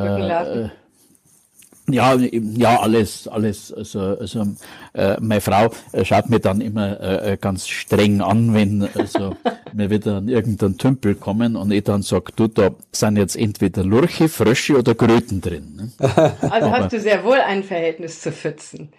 ja, 1.89 2.15
ja, 2.15 2.79
alles, 2.79 3.27
alles. 3.27 3.73
Also, 3.73 3.99
also 3.99 4.47
äh, 4.93 5.17
meine 5.19 5.41
Frau 5.41 5.69
äh, 5.91 6.05
schaut 6.05 6.29
mir 6.29 6.39
dann 6.39 6.61
immer 6.61 6.99
äh, 6.99 7.33
äh 7.33 7.37
ganz 7.37 7.67
streng 7.67 8.21
an, 8.21 8.53
wenn 8.53 8.87
also 8.95 9.35
wir 9.73 9.89
wieder 9.89 10.17
an 10.17 10.29
irgendeinen 10.29 10.77
Tümpel 10.77 11.15
kommen 11.15 11.55
und 11.55 11.71
ich 11.71 11.83
dann 11.83 12.01
sag, 12.01 12.35
du, 12.37 12.47
da 12.47 12.71
sind 12.91 13.17
jetzt 13.17 13.35
entweder 13.35 13.83
Lurche, 13.83 14.29
Frösche 14.29 14.77
oder 14.77 14.95
Kröten 14.95 15.41
drin. 15.41 15.75
Ne? 15.75 15.91
Also 16.41 16.67
Aber, 16.67 16.71
hast 16.71 16.93
du 16.93 16.99
sehr 16.99 17.23
wohl 17.23 17.39
ein 17.39 17.63
Verhältnis 17.63 18.21
zu 18.21 18.31
Pfützen. 18.31 18.89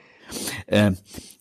Äh, 0.67 0.93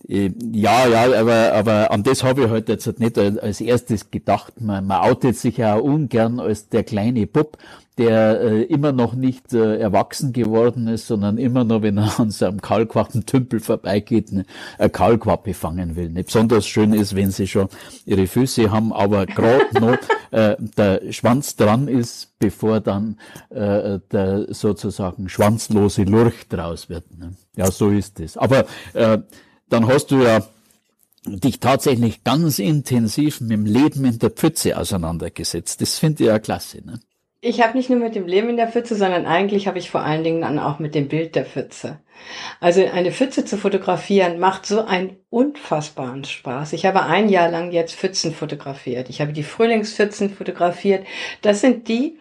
äh, 0.08 0.32
ja, 0.52 0.88
ja, 0.88 1.20
aber, 1.20 1.54
aber 1.54 1.92
an 1.92 2.04
das 2.04 2.24
habe 2.24 2.44
ich 2.44 2.50
halt 2.50 2.70
jetzt 2.70 3.00
nicht 3.00 3.18
als 3.18 3.62
erstes 3.62 4.12
gedacht. 4.12 4.60
Man, 4.62 4.86
man 4.86 5.02
outet 5.02 5.38
sich 5.38 5.58
ja 5.58 5.76
auch 5.76 5.82
ungern 5.82 6.40
als 6.40 6.70
der 6.70 6.84
kleine 6.84 7.26
Bub, 7.26 7.58
der 7.98 8.42
äh, 8.42 8.64
immer 8.64 8.92
noch 8.92 9.14
nicht 9.14 9.54
äh, 9.54 9.78
erwachsen 9.78 10.34
geworden 10.34 10.88
ist, 10.88 11.08
sondern 11.08 11.38
immer 11.38 11.64
noch, 11.64 11.82
wenn 11.82 11.98
er 11.98 12.20
an 12.20 12.32
seinem 12.32 12.62
Kaulquappentümpel 12.62 13.60
vorbeigeht, 13.60 14.32
eine, 14.32 14.46
eine 14.78 14.90
Kaulquappe 14.90 15.54
fangen 15.54 15.96
will. 15.96 16.10
Nicht 16.10 16.28
besonders 16.28 16.66
schön 16.66 16.94
ist, 16.94 17.16
wenn 17.16 17.32
sie 17.32 17.48
schon 17.48 17.70
ihre 18.06 18.28
Füße 18.28 18.72
haben, 18.72 18.94
aber 18.94 19.26
gerade 19.26 19.80
noch 19.80 19.98
äh, 20.32 20.56
der 20.60 21.12
Schwanz 21.12 21.56
dran 21.56 21.88
ist, 21.88 22.34
bevor 22.40 22.80
dann 22.80 23.18
äh, 23.50 24.00
der 24.12 24.54
sozusagen 24.54 25.30
schwanzlose 25.30 26.04
Lurch 26.04 26.48
draus 26.50 26.90
wird. 26.90 27.06
Ne? 27.18 27.34
Ja, 27.56 27.70
so 27.70 27.90
ist 27.90 28.20
es. 28.20 28.38
Aber 28.38 28.66
äh, 28.94 29.20
dann 29.70 29.88
hast 29.88 30.12
du 30.12 30.24
ja 30.24 30.42
dich 31.26 31.60
tatsächlich 31.60 32.24
ganz 32.24 32.60
intensiv 32.60 33.40
mit 33.42 33.52
dem 33.52 33.66
Leben 33.66 34.04
in 34.06 34.20
der 34.20 34.30
Pfütze 34.30 34.78
auseinandergesetzt. 34.78 35.82
Das 35.82 35.98
finde 35.98 36.24
ich 36.24 36.28
ja 36.28 36.40
klasse. 36.40 36.86
Ne? 36.86 37.00
Ich 37.46 37.62
habe 37.62 37.76
nicht 37.76 37.90
nur 37.90 38.00
mit 38.00 38.16
dem 38.16 38.26
Leben 38.26 38.48
in 38.48 38.56
der 38.56 38.70
Pfütze, 38.70 38.96
sondern 38.96 39.26
eigentlich 39.26 39.68
habe 39.68 39.78
ich 39.78 39.92
vor 39.92 40.00
allen 40.00 40.24
Dingen 40.24 40.40
dann 40.40 40.60
auch 40.60 40.80
mit 40.80 40.96
dem 40.96 41.10
Bild 41.10 41.36
der 41.36 41.44
Pfütze. 41.44 42.00
Also 42.62 42.86
eine 42.86 43.12
Pfütze 43.12 43.44
zu 43.44 43.58
fotografieren 43.58 44.40
macht 44.40 44.66
so 44.66 44.86
einen 44.86 45.18
unfassbaren 45.30 46.24
Spaß. 46.24 46.72
Ich 46.72 46.86
habe 46.86 47.04
ein 47.04 47.28
Jahr 47.28 47.50
lang 47.50 47.74
jetzt 47.74 47.96
Pfützen 47.96 48.34
fotografiert. 48.34 49.10
Ich 49.10 49.20
habe 49.20 49.34
die 49.34 49.44
Frühlingspfützen 49.44 50.30
fotografiert. 50.30 51.06
Das 51.42 51.60
sind 51.60 51.90
die, 51.90 52.18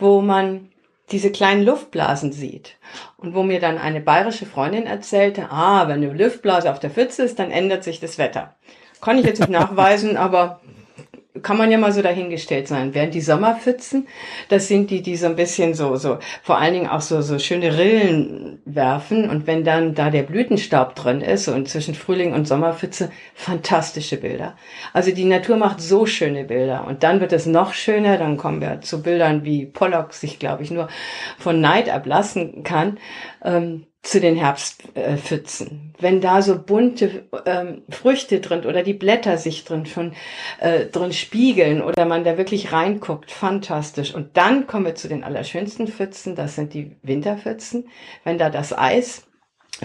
wo 0.00 0.20
man 0.20 0.70
diese 1.12 1.30
kleinen 1.30 1.64
Luftblasen 1.64 2.32
sieht. 2.32 2.76
Und 3.16 3.32
wo 3.36 3.44
mir 3.44 3.60
dann 3.60 3.78
eine 3.78 4.00
bayerische 4.00 4.44
Freundin 4.44 4.86
erzählte, 4.86 5.52
ah, 5.52 5.86
wenn 5.86 6.02
eine 6.02 6.12
Luftblase 6.12 6.72
auf 6.72 6.80
der 6.80 6.90
Pfütze 6.90 7.22
ist, 7.22 7.38
dann 7.38 7.52
ändert 7.52 7.84
sich 7.84 8.00
das 8.00 8.18
Wetter. 8.18 8.56
Kann 9.00 9.18
ich 9.18 9.24
jetzt 9.24 9.38
nicht 9.38 9.50
nachweisen, 9.50 10.16
aber 10.16 10.60
kann 11.42 11.58
man 11.58 11.70
ja 11.70 11.78
mal 11.78 11.92
so 11.92 12.00
dahingestellt 12.00 12.68
sein. 12.68 12.94
Während 12.94 13.12
die 13.14 13.20
Sommerpfützen, 13.20 14.06
das 14.48 14.68
sind 14.68 14.90
die, 14.90 15.02
die 15.02 15.16
so 15.16 15.26
ein 15.26 15.34
bisschen 15.34 15.74
so, 15.74 15.96
so, 15.96 16.18
vor 16.42 16.58
allen 16.58 16.74
Dingen 16.74 16.88
auch 16.88 17.00
so, 17.00 17.22
so 17.22 17.38
schöne 17.40 17.76
Rillen 17.76 18.62
werfen. 18.64 19.28
Und 19.28 19.46
wenn 19.46 19.64
dann 19.64 19.94
da 19.94 20.10
der 20.10 20.22
Blütenstaub 20.22 20.94
drin 20.94 21.20
ist 21.20 21.48
und 21.48 21.68
zwischen 21.68 21.94
Frühling 21.94 22.32
und 22.32 22.46
Sommerpfütze, 22.46 23.10
fantastische 23.34 24.16
Bilder. 24.16 24.56
Also 24.92 25.10
die 25.12 25.24
Natur 25.24 25.56
macht 25.56 25.80
so 25.80 26.06
schöne 26.06 26.44
Bilder. 26.44 26.86
Und 26.86 27.02
dann 27.02 27.20
wird 27.20 27.32
es 27.32 27.46
noch 27.46 27.74
schöner. 27.74 28.16
Dann 28.16 28.36
kommen 28.36 28.60
wir 28.60 28.80
zu 28.80 29.02
Bildern, 29.02 29.44
wie 29.44 29.66
Pollock 29.66 30.14
sich, 30.14 30.38
glaube 30.38 30.62
ich, 30.62 30.70
nur 30.70 30.88
von 31.38 31.60
Neid 31.60 31.90
ablassen 31.90 32.62
kann. 32.62 32.98
Ähm, 33.44 33.86
zu 34.04 34.20
den 34.20 34.36
Herbstpfützen. 34.36 35.94
Wenn 35.98 36.20
da 36.20 36.42
so 36.42 36.62
bunte 36.62 37.24
ähm, 37.46 37.82
Früchte 37.88 38.40
drin 38.40 38.66
oder 38.66 38.82
die 38.82 38.92
Blätter 38.92 39.38
sich 39.38 39.64
drin 39.64 39.86
schon 39.86 40.12
äh, 40.60 40.84
drin 40.86 41.12
spiegeln 41.12 41.82
oder 41.82 42.04
man 42.04 42.22
da 42.22 42.36
wirklich 42.36 42.70
reinguckt, 42.70 43.30
fantastisch. 43.30 44.14
Und 44.14 44.36
dann 44.36 44.66
kommen 44.66 44.84
wir 44.84 44.94
zu 44.94 45.08
den 45.08 45.24
allerschönsten 45.24 45.88
Pfützen, 45.88 46.36
das 46.36 46.54
sind 46.54 46.74
die 46.74 46.96
Winterpfützen, 47.02 47.88
wenn 48.24 48.36
da 48.36 48.50
das 48.50 48.76
Eis 48.76 49.26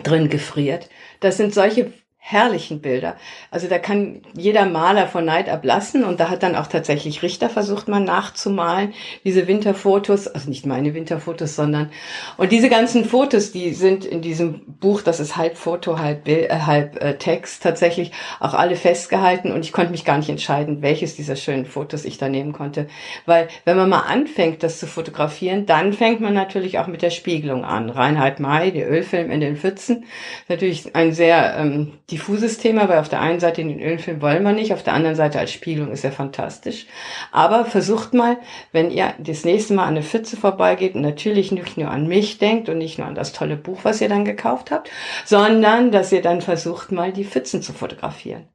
drin 0.03 0.29
gefriert. 0.29 0.89
Das 1.21 1.37
sind 1.37 1.53
solche 1.53 1.93
herrlichen 2.21 2.79
Bilder. 2.81 3.15
Also 3.49 3.67
da 3.67 3.79
kann 3.79 4.21
jeder 4.33 4.65
Maler 4.65 5.07
von 5.07 5.25
Neid 5.25 5.49
ablassen 5.49 6.03
und 6.03 6.19
da 6.19 6.29
hat 6.29 6.43
dann 6.43 6.55
auch 6.55 6.67
tatsächlich 6.67 7.23
Richter 7.23 7.49
versucht, 7.49 7.87
mal 7.87 8.01
nachzumalen, 8.01 8.93
diese 9.23 9.47
Winterfotos, 9.47 10.27
also 10.27 10.47
nicht 10.47 10.65
meine 10.65 10.93
Winterfotos, 10.93 11.55
sondern 11.55 11.89
und 12.37 12.51
diese 12.51 12.69
ganzen 12.69 13.05
Fotos, 13.05 13.51
die 13.51 13.73
sind 13.73 14.05
in 14.05 14.21
diesem 14.21 14.61
Buch, 14.79 15.01
das 15.01 15.19
ist 15.19 15.37
halb 15.37 15.57
Foto, 15.57 15.97
halb, 15.97 16.25
Bild, 16.25 16.51
äh, 16.51 16.59
halb 16.59 17.01
äh, 17.01 17.17
Text, 17.17 17.63
tatsächlich 17.63 18.11
auch 18.39 18.53
alle 18.53 18.75
festgehalten 18.75 19.51
und 19.51 19.65
ich 19.65 19.71
konnte 19.71 19.91
mich 19.91 20.05
gar 20.05 20.17
nicht 20.17 20.29
entscheiden, 20.29 20.83
welches 20.83 21.15
dieser 21.15 21.37
schönen 21.37 21.65
Fotos 21.65 22.05
ich 22.05 22.19
da 22.19 22.29
nehmen 22.29 22.53
konnte, 22.53 22.87
weil 23.25 23.47
wenn 23.65 23.77
man 23.77 23.89
mal 23.89 24.01
anfängt, 24.01 24.61
das 24.61 24.79
zu 24.79 24.85
fotografieren, 24.85 25.65
dann 25.65 25.93
fängt 25.93 26.21
man 26.21 26.35
natürlich 26.35 26.77
auch 26.77 26.87
mit 26.87 27.01
der 27.01 27.09
Spiegelung 27.09 27.63
an. 27.63 27.89
Reinhard 27.89 28.39
May, 28.39 28.71
der 28.71 28.91
Ölfilm 28.91 29.31
in 29.31 29.39
den 29.39 29.57
Pfützen, 29.57 30.05
natürlich 30.47 30.95
ein 30.95 31.13
sehr 31.13 31.55
ähm, 31.57 31.93
diffuses 32.11 32.57
Thema, 32.57 32.89
weil 32.89 32.99
auf 32.99 33.09
der 33.09 33.21
einen 33.21 33.39
Seite 33.39 33.63
den 33.63 33.79
Ölfilm 33.79 34.21
wollen 34.21 34.43
wir 34.43 34.51
nicht, 34.51 34.73
auf 34.73 34.83
der 34.83 34.93
anderen 34.93 35.15
Seite 35.15 35.39
als 35.39 35.51
Spiegelung 35.51 35.91
ist 35.91 36.03
er 36.03 36.11
fantastisch. 36.11 36.87
Aber 37.31 37.65
versucht 37.65 38.13
mal, 38.13 38.37
wenn 38.71 38.91
ihr 38.91 39.13
das 39.19 39.45
nächste 39.45 39.73
Mal 39.73 39.83
an 39.83 39.89
eine 39.95 40.03
Pfütze 40.03 40.37
vorbeigeht 40.37 40.95
und 40.95 41.01
natürlich 41.01 41.51
nicht 41.51 41.77
nur 41.77 41.89
an 41.89 42.07
mich 42.07 42.37
denkt 42.37 42.69
und 42.69 42.77
nicht 42.77 42.97
nur 42.97 43.07
an 43.07 43.15
das 43.15 43.33
tolle 43.33 43.57
Buch, 43.57 43.79
was 43.83 44.01
ihr 44.01 44.09
dann 44.09 44.25
gekauft 44.25 44.71
habt, 44.71 44.89
sondern 45.25 45.91
dass 45.91 46.11
ihr 46.11 46.21
dann 46.21 46.41
versucht 46.41 46.91
mal 46.91 47.13
die 47.13 47.25
Pfützen 47.25 47.61
zu 47.61 47.73
fotografieren. 47.73 48.47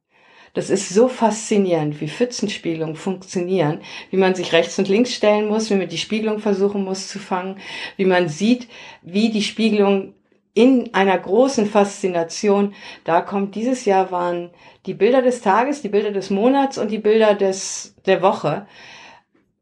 Das 0.55 0.69
ist 0.69 0.89
so 0.89 1.09
faszinierend, 1.09 1.99
wie 1.99 2.07
Pfützenspiegelungen 2.07 2.95
funktionieren, 2.95 3.81
wie 4.09 4.17
man 4.17 4.35
sich 4.35 4.53
rechts 4.53 4.79
und 4.79 4.87
links 4.87 5.13
stellen 5.13 5.49
muss, 5.49 5.69
wie 5.69 5.75
man 5.75 5.89
die 5.89 5.97
Spiegelung 5.97 6.39
versuchen 6.39 6.83
muss 6.83 7.09
zu 7.09 7.19
fangen, 7.19 7.59
wie 7.97 8.05
man 8.05 8.29
sieht, 8.29 8.69
wie 9.01 9.29
die 9.29 9.43
Spiegelung 9.43 10.14
in 10.55 10.93
einer 10.93 11.17
großen 11.17 11.67
Faszination. 11.67 12.73
Da 13.03 13.21
kommt 13.21 13.53
dieses 13.53 13.85
Jahr 13.85 14.09
waren 14.09 14.49
die 14.87 14.95
Bilder 14.95 15.21
des 15.21 15.41
Tages, 15.41 15.83
die 15.83 15.89
Bilder 15.89 16.11
des 16.11 16.31
Monats 16.31 16.79
und 16.79 16.89
die 16.89 16.97
Bilder 16.97 17.35
des, 17.35 17.93
der 18.07 18.23
Woche. 18.23 18.65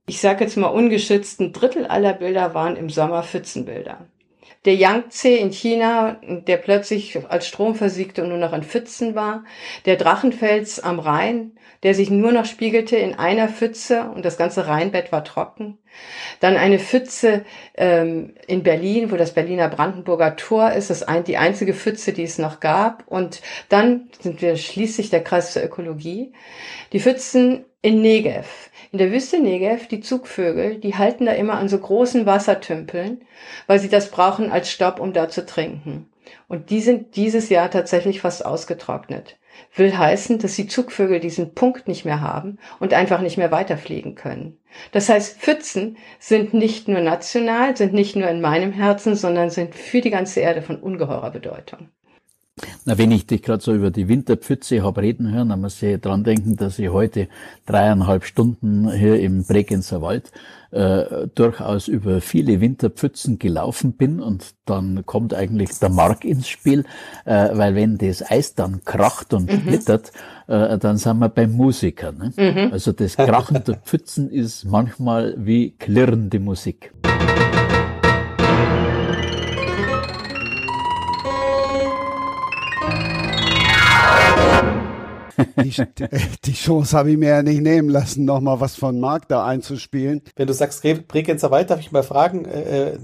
Ich 0.05 0.21
sage 0.21 0.43
jetzt 0.43 0.55
mal 0.55 0.67
ungeschützt, 0.67 1.41
ein 1.41 1.51
Drittel 1.51 1.87
aller 1.87 2.13
Bilder 2.13 2.53
waren 2.53 2.77
im 2.77 2.89
Sommer 2.89 3.23
Pfützenbilder. 3.23 4.05
Der 4.65 4.75
Yangtze 4.75 5.29
in 5.29 5.51
China, 5.51 6.17
der 6.21 6.57
plötzlich 6.57 7.19
als 7.27 7.47
Strom 7.47 7.75
versiegte 7.75 8.23
und 8.23 8.29
nur 8.29 8.37
noch 8.37 8.53
in 8.53 8.63
Pfützen 8.63 9.15
war. 9.15 9.43
Der 9.85 9.97
Drachenfels 9.97 10.79
am 10.79 10.99
Rhein, 10.99 11.57
der 11.83 11.93
sich 11.93 12.09
nur 12.09 12.31
noch 12.31 12.45
spiegelte 12.45 12.95
in 12.95 13.13
einer 13.13 13.49
Pfütze 13.49 14.09
und 14.15 14.23
das 14.23 14.37
ganze 14.37 14.67
Rheinbett 14.67 15.11
war 15.11 15.23
trocken. 15.23 15.77
Dann 16.39 16.55
eine 16.55 16.79
Pfütze 16.79 17.43
ähm, 17.75 18.33
in 18.47 18.63
Berlin, 18.63 19.11
wo 19.11 19.17
das 19.17 19.33
Berliner 19.33 19.67
Brandenburger 19.67 20.35
Tor 20.37 20.71
ist, 20.71 20.89
das 20.89 21.03
ein, 21.03 21.25
die 21.25 21.37
einzige 21.37 21.73
Pfütze, 21.73 22.13
die 22.13 22.23
es 22.23 22.37
noch 22.37 22.61
gab. 22.61 23.03
Und 23.07 23.41
dann 23.69 24.09
sind 24.19 24.41
wir 24.41 24.55
schließlich 24.55 25.09
der 25.09 25.23
Kreis 25.23 25.53
zur 25.53 25.63
Ökologie. 25.63 26.31
Die 26.93 26.99
Pfützen 27.01 27.65
in 27.81 28.01
Negev. 28.01 28.69
In 28.93 28.99
der 28.99 29.11
Wüste 29.11 29.39
Negev, 29.39 29.87
die 29.87 29.99
Zugvögel, 29.99 30.77
die 30.77 30.95
halten 30.95 31.25
da 31.25 31.33
immer 31.33 31.55
an 31.55 31.67
so 31.67 31.77
großen 31.77 32.25
Wassertümpeln, 32.25 33.21
weil 33.67 33.79
sie 33.79 33.89
das 33.89 34.09
brauchen 34.09 34.51
als 34.51 34.71
Stopp, 34.71 34.99
um 34.99 35.13
da 35.13 35.27
zu 35.29 35.45
trinken. 35.45 36.09
Und 36.47 36.69
die 36.69 36.79
sind 36.79 37.15
dieses 37.17 37.49
Jahr 37.49 37.69
tatsächlich 37.69 38.21
fast 38.21 38.45
ausgetrocknet 38.45 39.37
will 39.75 39.97
heißen, 39.97 40.39
dass 40.39 40.55
die 40.55 40.67
Zugvögel 40.67 41.19
diesen 41.19 41.53
Punkt 41.53 41.87
nicht 41.87 42.05
mehr 42.05 42.21
haben 42.21 42.59
und 42.79 42.93
einfach 42.93 43.21
nicht 43.21 43.37
mehr 43.37 43.51
weiterfliegen 43.51 44.15
können. 44.15 44.57
Das 44.91 45.09
heißt, 45.09 45.39
Pfützen 45.39 45.97
sind 46.19 46.53
nicht 46.53 46.87
nur 46.87 47.01
national, 47.01 47.75
sind 47.77 47.93
nicht 47.93 48.15
nur 48.15 48.29
in 48.29 48.41
meinem 48.41 48.71
Herzen, 48.71 49.15
sondern 49.15 49.49
sind 49.49 49.75
für 49.75 50.01
die 50.01 50.09
ganze 50.09 50.39
Erde 50.39 50.61
von 50.61 50.77
ungeheurer 50.77 51.31
Bedeutung. 51.31 51.89
Na, 52.85 52.97
wenn 52.97 53.11
ich 53.11 53.25
dich 53.25 53.41
gerade 53.41 53.63
so 53.63 53.73
über 53.73 53.89
die 53.89 54.07
Winterpfütze 54.07 54.83
habe 54.83 55.01
reden 55.01 55.31
hören, 55.31 55.49
dann 55.49 55.61
muss 55.61 55.81
ich 55.81 55.99
dran 55.99 56.23
denken, 56.23 56.55
dass 56.55 56.77
ich 56.77 56.89
heute 56.89 57.27
dreieinhalb 57.65 58.25
Stunden 58.25 58.91
hier 58.91 59.19
im 59.19 59.43
Bregenzer 59.43 60.01
Wald 60.03 60.31
äh, 60.69 61.27
durchaus 61.33 61.87
über 61.87 62.21
viele 62.21 62.61
Winterpfützen 62.61 63.39
gelaufen 63.39 63.93
bin 63.93 64.19
und 64.19 64.53
dann 64.65 65.03
kommt 65.05 65.33
eigentlich 65.33 65.79
der 65.79 65.89
Mark 65.89 66.25
ins 66.25 66.47
Spiel, 66.47 66.85
äh, 67.25 67.49
weil 67.53 67.73
wenn 67.73 67.97
das 67.97 68.29
Eis 68.29 68.53
dann 68.53 68.83
kracht 68.85 69.33
und 69.33 69.51
mhm. 69.51 69.61
splittert, 69.61 70.11
äh, 70.47 70.77
dann 70.77 70.97
sind 70.97 71.19
wir 71.19 71.29
beim 71.29 71.53
Musiker. 71.53 72.11
Ne? 72.11 72.33
Mhm. 72.35 72.71
Also 72.71 72.91
das 72.91 73.17
Krachen 73.17 73.63
der 73.63 73.77
Pfützen 73.77 74.29
ist 74.29 74.65
manchmal 74.65 75.35
wie 75.37 75.71
klirrende 75.71 76.39
Musik. 76.39 76.91
Die, 85.57 85.73
die 86.45 86.53
Chance 86.53 86.97
habe 86.97 87.11
ich 87.11 87.17
mir 87.17 87.29
ja 87.29 87.43
nicht 87.43 87.61
nehmen 87.61 87.89
lassen, 87.89 88.25
nochmal 88.25 88.59
was 88.59 88.75
von 88.75 88.99
Marc 88.99 89.27
da 89.27 89.45
einzuspielen. 89.45 90.21
Wenn 90.35 90.47
du 90.47 90.53
sagst 90.53 90.83
Bregenzer 91.07 91.51
Wald, 91.51 91.69
darf 91.69 91.79
ich 91.79 91.91
mal 91.91 92.03
fragen, 92.03 92.45
äh, 92.45 92.91
äh, 92.91 92.97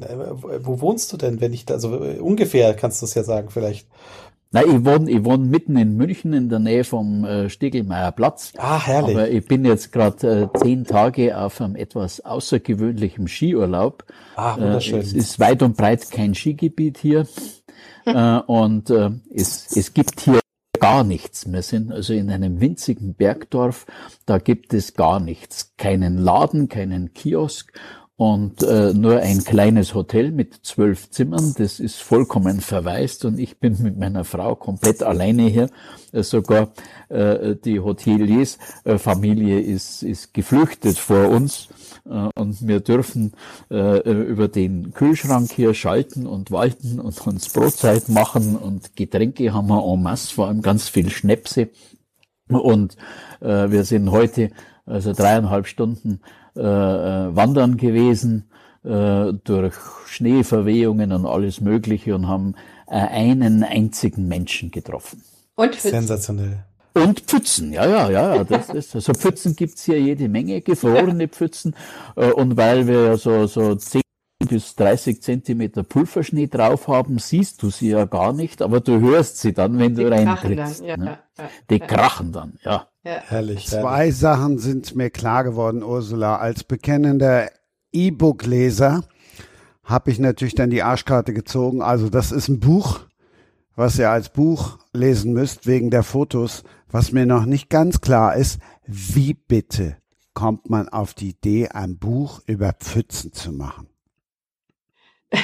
wo 0.60 0.82
wohnst 0.82 1.12
du 1.14 1.18
denn, 1.18 1.42
wenn 1.42 1.54
ich 1.54 1.66
da, 1.66 1.76
also 1.76 2.04
äh, 2.04 2.20
ungefähr 2.20 2.74
kannst 2.74 3.02
du 3.02 3.06
es 3.06 3.14
ja 3.14 3.24
sagen 3.24 3.50
vielleicht. 3.50 3.88
Na, 4.52 4.64
ich 4.64 4.84
wohne, 4.84 5.12
ich 5.12 5.24
wohne 5.24 5.46
mitten 5.46 5.78
in 5.78 5.96
München 5.96 6.34
in 6.34 6.50
der 6.50 6.58
Nähe 6.58 6.84
vom 6.84 7.24
äh, 7.24 7.50
Stiegelmeier 7.52 8.12
Platz. 8.12 8.52
Ah, 8.58 8.84
herrlich. 8.84 9.16
Aber 9.16 9.30
ich 9.30 9.46
bin 9.46 9.64
jetzt 9.64 9.92
gerade 9.92 10.50
äh, 10.54 10.58
zehn 10.58 10.86
Tage 10.86 11.38
auf 11.38 11.62
einem 11.62 11.76
etwas 11.76 12.22
außergewöhnlichen 12.22 13.28
Skiurlaub. 13.28 14.06
Ah, 14.36 14.58
wunderschön. 14.58 14.98
Äh, 14.98 15.04
es 15.04 15.14
ist 15.14 15.40
weit 15.40 15.62
und 15.62 15.78
breit 15.78 16.10
kein 16.10 16.34
Skigebiet 16.34 16.98
hier. 16.98 17.28
äh, 18.06 18.40
und 18.48 18.90
äh, 18.90 19.12
es, 19.32 19.78
es 19.78 19.94
gibt 19.94 20.22
hier 20.22 20.40
gar 20.80 21.04
nichts. 21.04 21.52
Wir 21.52 21.62
sind 21.62 21.92
also 21.92 22.14
in 22.14 22.30
einem 22.30 22.62
winzigen 22.62 23.14
Bergdorf, 23.14 23.86
da 24.26 24.38
gibt 24.38 24.74
es 24.74 24.94
gar 24.94 25.20
nichts. 25.20 25.74
Keinen 25.78 26.18
Laden, 26.18 26.70
keinen 26.70 27.14
Kiosk 27.14 27.74
und 28.20 28.64
äh, 28.64 28.94
nur 28.94 29.22
ein 29.22 29.46
kleines 29.46 29.94
Hotel 29.94 30.32
mit 30.32 30.54
zwölf 30.64 31.10
Zimmern. 31.10 31.54
Das 31.58 31.80
ist 31.80 32.02
vollkommen 32.02 32.60
verwaist 32.60 33.24
und 33.24 33.40
ich 33.40 33.60
bin 33.60 33.82
mit 33.82 33.98
meiner 33.98 34.26
Frau 34.26 34.56
komplett 34.56 35.04
alleine 35.04 35.44
hier. 35.44 35.70
Äh, 36.12 36.24
sogar 36.24 36.74
äh, 37.08 37.56
die 37.56 37.80
Hoteliers-Familie 37.80 39.60
äh, 39.60 39.62
ist, 39.62 40.04
ist 40.04 40.34
geflüchtet 40.34 40.98
vor 40.98 41.30
uns 41.30 41.70
und 42.36 42.68
wir 42.68 42.80
dürfen 42.80 43.34
äh, 43.70 44.00
über 44.10 44.48
den 44.48 44.94
Kühlschrank 44.94 45.52
hier 45.52 45.74
schalten 45.74 46.26
und 46.26 46.52
walten 46.52 47.00
und 47.00 47.26
uns 47.28 47.50
Brotzeit 47.50 48.10
machen 48.10 48.56
und 48.56 48.96
Getränke 48.96 49.54
haben 49.54 49.68
wir 49.68 49.84
en 49.84 50.02
masse, 50.02 50.34
vor 50.34 50.48
allem 50.48 50.62
ganz 50.62 50.90
viel 50.90 51.10
Schnäpse. 51.10 51.70
Und 52.50 52.98
äh, 53.42 53.70
wir 53.70 53.84
sind 53.84 54.10
heute 54.12 54.50
also 54.86 55.14
dreieinhalb 55.14 55.68
Stunden 55.68 56.22
äh, 56.56 56.62
äh, 56.62 57.36
wandern 57.36 57.78
gewesen 57.78 58.50
äh, 58.84 59.34
durch 59.44 59.76
Schneeverwehungen 60.08 61.12
und 61.12 61.26
alles 61.26 61.62
Mögliche 61.62 62.16
und 62.16 62.28
haben 62.28 62.56
äh, 62.88 62.96
einen 62.96 63.64
einzigen 63.64 64.28
Menschen 64.28 64.72
getroffen. 64.72 65.24
Und. 65.56 65.76
Sensationell. 65.76 66.66
Und 67.04 67.22
Pfützen, 67.22 67.74
ja, 67.74 67.88
ja, 67.88 68.10
ja, 68.10 68.44
das 68.44 68.70
ist, 68.70 68.96
also 68.96 69.14
Pfützen 69.14 69.56
gibt's 69.56 69.84
hier 69.84 70.00
jede 70.00 70.28
Menge, 70.30 70.62
gefrorene 70.62 71.28
Pfützen. 71.28 71.76
Äh, 72.16 72.32
und 72.32 72.58
weil 72.58 72.88
wir 72.88 73.04
ja 73.04 73.18
so, 73.18 73.48
so 73.48 73.76
10 73.76 74.02
bis 74.48 74.76
30 74.76 75.22
Zentimeter 75.22 75.84
Pulverschnee 75.84 76.48
drauf 76.48 76.88
haben, 76.88 77.20
siehst 77.20 77.62
du 77.62 77.70
sie 77.70 77.90
ja 77.90 78.06
gar 78.06 78.34
nicht, 78.34 78.62
aber 78.62 78.80
du 78.80 79.00
hörst 79.00 79.40
sie 79.40 79.54
dann, 79.54 79.78
wenn 79.80 79.96
Die 79.96 80.04
du 80.04 80.12
reintrittst. 80.12 80.80
Dann, 80.80 80.88
ja, 80.88 80.98
ne? 80.98 81.20
ja, 81.38 81.50
Die 81.70 81.78
ja. 81.78 81.86
krachen 81.86 82.32
dann, 82.32 82.58
ja. 82.64 82.88
Ja. 83.04 83.22
Herrlich. 83.28 83.68
Zwei 83.68 83.98
herrlich. 83.98 84.18
Sachen 84.18 84.60
sind 84.60 84.96
mir 84.96 85.10
klar 85.10 85.44
geworden, 85.44 85.84
Ursula. 85.84 86.38
Als 86.38 86.64
bekennender 86.64 87.50
E-Book-Leser 87.92 89.04
habe 89.84 90.12
ich 90.12 90.20
natürlich 90.20 90.56
dann 90.56 90.70
die 90.70 90.84
Arschkarte 90.84 91.34
gezogen. 91.34 91.82
Also 91.82 92.10
das 92.10 92.32
ist 92.32 92.48
ein 92.50 92.60
Buch, 92.60 93.02
was 93.80 93.98
ihr 93.98 94.10
als 94.10 94.28
Buch 94.28 94.78
lesen 94.92 95.32
müsst 95.32 95.66
wegen 95.66 95.90
der 95.90 96.04
Fotos. 96.04 96.64
Was 96.92 97.14
mir 97.14 97.26
noch 97.26 97.46
nicht 97.46 97.70
ganz 97.70 98.02
klar 98.02 98.36
ist, 98.36 98.60
wie 98.86 99.34
bitte 99.34 99.96
kommt 100.34 100.70
man 100.70 100.90
auf 100.90 101.14
die 101.14 101.30
Idee, 101.30 101.70
ein 101.70 101.98
Buch 101.98 102.42
über 102.46 102.74
Pfützen 102.74 103.34
zu 103.34 103.52
machen? 103.52 103.88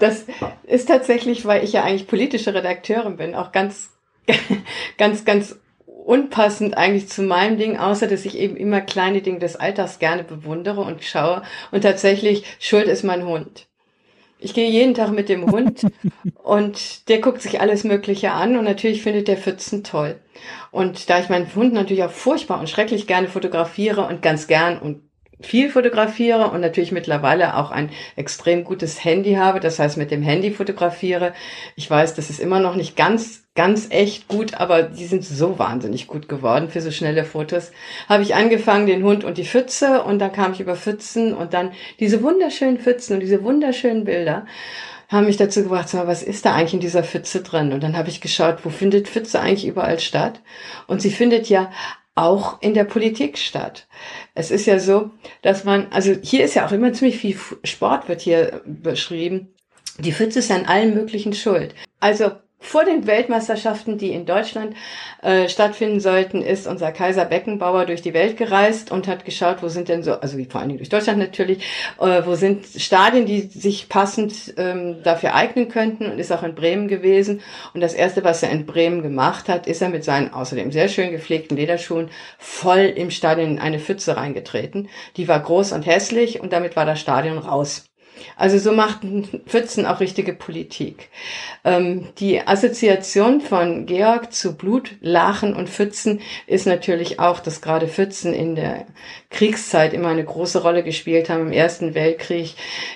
Das 0.00 0.24
ist 0.64 0.88
tatsächlich, 0.88 1.46
weil 1.46 1.62
ich 1.62 1.72
ja 1.72 1.84
eigentlich 1.84 2.08
politische 2.08 2.52
Redakteurin 2.52 3.16
bin, 3.16 3.36
auch 3.36 3.52
ganz, 3.52 3.90
ganz, 4.98 5.24
ganz 5.24 5.56
unpassend 5.86 6.76
eigentlich 6.76 7.08
zu 7.08 7.22
meinem 7.22 7.58
Ding, 7.58 7.78
außer 7.78 8.08
dass 8.08 8.24
ich 8.24 8.36
eben 8.36 8.56
immer 8.56 8.80
kleine 8.80 9.22
Dinge 9.22 9.38
des 9.38 9.54
Alltags 9.54 10.00
gerne 10.00 10.24
bewundere 10.24 10.80
und 10.80 11.04
schaue. 11.04 11.42
Und 11.70 11.82
tatsächlich, 11.82 12.44
Schuld 12.58 12.88
ist 12.88 13.04
mein 13.04 13.24
Hund. 13.24 13.68
Ich 14.44 14.52
gehe 14.52 14.68
jeden 14.68 14.92
Tag 14.92 15.10
mit 15.10 15.30
dem 15.30 15.50
Hund 15.50 15.86
und 16.42 17.08
der 17.08 17.18
guckt 17.20 17.40
sich 17.40 17.62
alles 17.62 17.82
Mögliche 17.82 18.32
an 18.32 18.58
und 18.58 18.64
natürlich 18.64 19.02
findet 19.02 19.26
der 19.26 19.38
Pfützen 19.38 19.82
toll. 19.84 20.20
Und 20.70 21.08
da 21.08 21.18
ich 21.18 21.30
meinen 21.30 21.52
Hund 21.54 21.72
natürlich 21.72 22.04
auch 22.04 22.10
furchtbar 22.10 22.60
und 22.60 22.68
schrecklich 22.68 23.06
gerne 23.06 23.28
fotografiere 23.28 24.06
und 24.06 24.20
ganz 24.20 24.46
gern 24.46 24.78
und 24.78 25.00
viel 25.40 25.70
fotografiere 25.70 26.50
und 26.50 26.60
natürlich 26.60 26.92
mittlerweile 26.92 27.56
auch 27.56 27.70
ein 27.70 27.88
extrem 28.16 28.64
gutes 28.64 29.02
Handy 29.02 29.34
habe, 29.34 29.60
das 29.60 29.78
heißt 29.78 29.96
mit 29.96 30.10
dem 30.10 30.22
Handy 30.22 30.50
fotografiere. 30.50 31.32
Ich 31.74 31.90
weiß, 31.90 32.12
das 32.14 32.28
ist 32.28 32.38
immer 32.38 32.60
noch 32.60 32.76
nicht 32.76 32.96
ganz 32.96 33.43
ganz 33.54 33.86
echt 33.90 34.26
gut, 34.26 34.54
aber 34.54 34.82
die 34.82 35.06
sind 35.06 35.24
so 35.24 35.58
wahnsinnig 35.58 36.06
gut 36.08 36.28
geworden 36.28 36.68
für 36.68 36.80
so 36.80 36.90
schnelle 36.90 37.24
Fotos. 37.24 37.70
Habe 38.08 38.22
ich 38.22 38.34
angefangen, 38.34 38.86
den 38.86 39.04
Hund 39.04 39.22
und 39.22 39.38
die 39.38 39.44
Pfütze 39.44 40.02
und 40.02 40.18
dann 40.18 40.32
kam 40.32 40.52
ich 40.52 40.60
über 40.60 40.74
Pfützen 40.74 41.34
und 41.34 41.54
dann 41.54 41.72
diese 42.00 42.22
wunderschönen 42.22 42.78
Pfützen 42.78 43.14
und 43.14 43.20
diese 43.20 43.44
wunderschönen 43.44 44.04
Bilder 44.04 44.46
haben 45.08 45.26
mich 45.26 45.36
dazu 45.36 45.62
gebracht, 45.62 45.88
so, 45.88 45.98
was 45.98 46.22
ist 46.22 46.44
da 46.44 46.54
eigentlich 46.54 46.74
in 46.74 46.80
dieser 46.80 47.04
Pfütze 47.04 47.42
drin? 47.42 47.72
Und 47.72 47.82
dann 47.82 47.96
habe 47.96 48.08
ich 48.08 48.20
geschaut, 48.20 48.64
wo 48.64 48.70
findet 48.70 49.06
Pfütze 49.06 49.40
eigentlich 49.40 49.66
überall 49.66 50.00
statt? 50.00 50.40
Und 50.86 51.02
sie 51.02 51.10
findet 51.10 51.48
ja 51.48 51.70
auch 52.16 52.60
in 52.62 52.74
der 52.74 52.84
Politik 52.84 53.38
statt. 53.38 53.86
Es 54.34 54.50
ist 54.50 54.66
ja 54.66 54.78
so, 54.78 55.10
dass 55.42 55.64
man, 55.64 55.88
also 55.90 56.14
hier 56.22 56.44
ist 56.44 56.54
ja 56.54 56.66
auch 56.66 56.72
immer 56.72 56.92
ziemlich 56.92 57.18
viel 57.18 57.36
Sport 57.64 58.08
wird 58.08 58.20
hier 58.20 58.62
beschrieben. 58.64 59.54
Die 59.98 60.12
Pfütze 60.12 60.40
ist 60.40 60.50
an 60.50 60.66
allen 60.66 60.94
möglichen 60.94 61.34
schuld. 61.34 61.74
Also 62.00 62.32
vor 62.64 62.84
den 62.84 63.06
Weltmeisterschaften, 63.06 63.98
die 63.98 64.12
in 64.12 64.26
Deutschland 64.26 64.74
äh, 65.22 65.48
stattfinden 65.48 66.00
sollten, 66.00 66.42
ist 66.42 66.66
unser 66.66 66.92
Kaiser 66.92 67.24
Beckenbauer 67.24 67.86
durch 67.86 68.02
die 68.02 68.14
Welt 68.14 68.36
gereist 68.36 68.90
und 68.90 69.06
hat 69.06 69.24
geschaut, 69.24 69.62
wo 69.62 69.68
sind 69.68 69.88
denn 69.88 70.02
so, 70.02 70.14
also 70.14 70.38
vor 70.48 70.60
allen 70.60 70.70
Dingen 70.70 70.78
durch 70.78 70.88
Deutschland 70.88 71.18
natürlich, 71.18 71.62
äh, 72.00 72.22
wo 72.24 72.34
sind 72.34 72.66
Stadien, 72.66 73.26
die 73.26 73.42
sich 73.42 73.88
passend 73.88 74.54
ähm, 74.56 75.02
dafür 75.02 75.34
eignen 75.34 75.68
könnten 75.68 76.10
und 76.10 76.18
ist 76.18 76.32
auch 76.32 76.42
in 76.42 76.54
Bremen 76.54 76.88
gewesen. 76.88 77.42
Und 77.74 77.80
das 77.80 77.94
Erste, 77.94 78.24
was 78.24 78.42
er 78.42 78.50
in 78.50 78.66
Bremen 78.66 79.02
gemacht 79.02 79.48
hat, 79.48 79.66
ist 79.66 79.82
er 79.82 79.90
mit 79.90 80.04
seinen 80.04 80.32
außerdem 80.32 80.72
sehr 80.72 80.88
schön 80.88 81.10
gepflegten 81.10 81.56
Lederschuhen 81.56 82.08
voll 82.38 82.92
im 82.96 83.10
Stadion 83.10 83.52
in 83.52 83.58
eine 83.58 83.78
Pfütze 83.78 84.16
reingetreten. 84.16 84.88
Die 85.16 85.28
war 85.28 85.40
groß 85.40 85.72
und 85.72 85.86
hässlich 85.86 86.40
und 86.40 86.52
damit 86.52 86.76
war 86.76 86.86
das 86.86 87.00
Stadion 87.00 87.38
raus. 87.38 87.84
Also 88.36 88.58
so 88.58 88.72
machten 88.72 89.42
Pfützen 89.46 89.86
auch 89.86 90.00
richtige 90.00 90.32
Politik. 90.32 91.10
Ähm, 91.64 92.08
die 92.18 92.40
Assoziation 92.46 93.40
von 93.40 93.86
Georg 93.86 94.32
zu 94.32 94.56
Blut, 94.56 94.96
Lachen 95.00 95.54
und 95.54 95.68
Pfützen 95.68 96.20
ist 96.46 96.66
natürlich 96.66 97.20
auch, 97.20 97.40
dass 97.40 97.60
gerade 97.60 97.88
Pfützen 97.88 98.34
in 98.34 98.54
der 98.54 98.86
Kriegszeit 99.30 99.92
immer 99.92 100.08
eine 100.08 100.24
große 100.24 100.62
Rolle 100.62 100.82
gespielt 100.82 101.28
haben. 101.28 101.46
Im 101.46 101.52
Ersten 101.52 101.94
Weltkrieg 101.94 102.54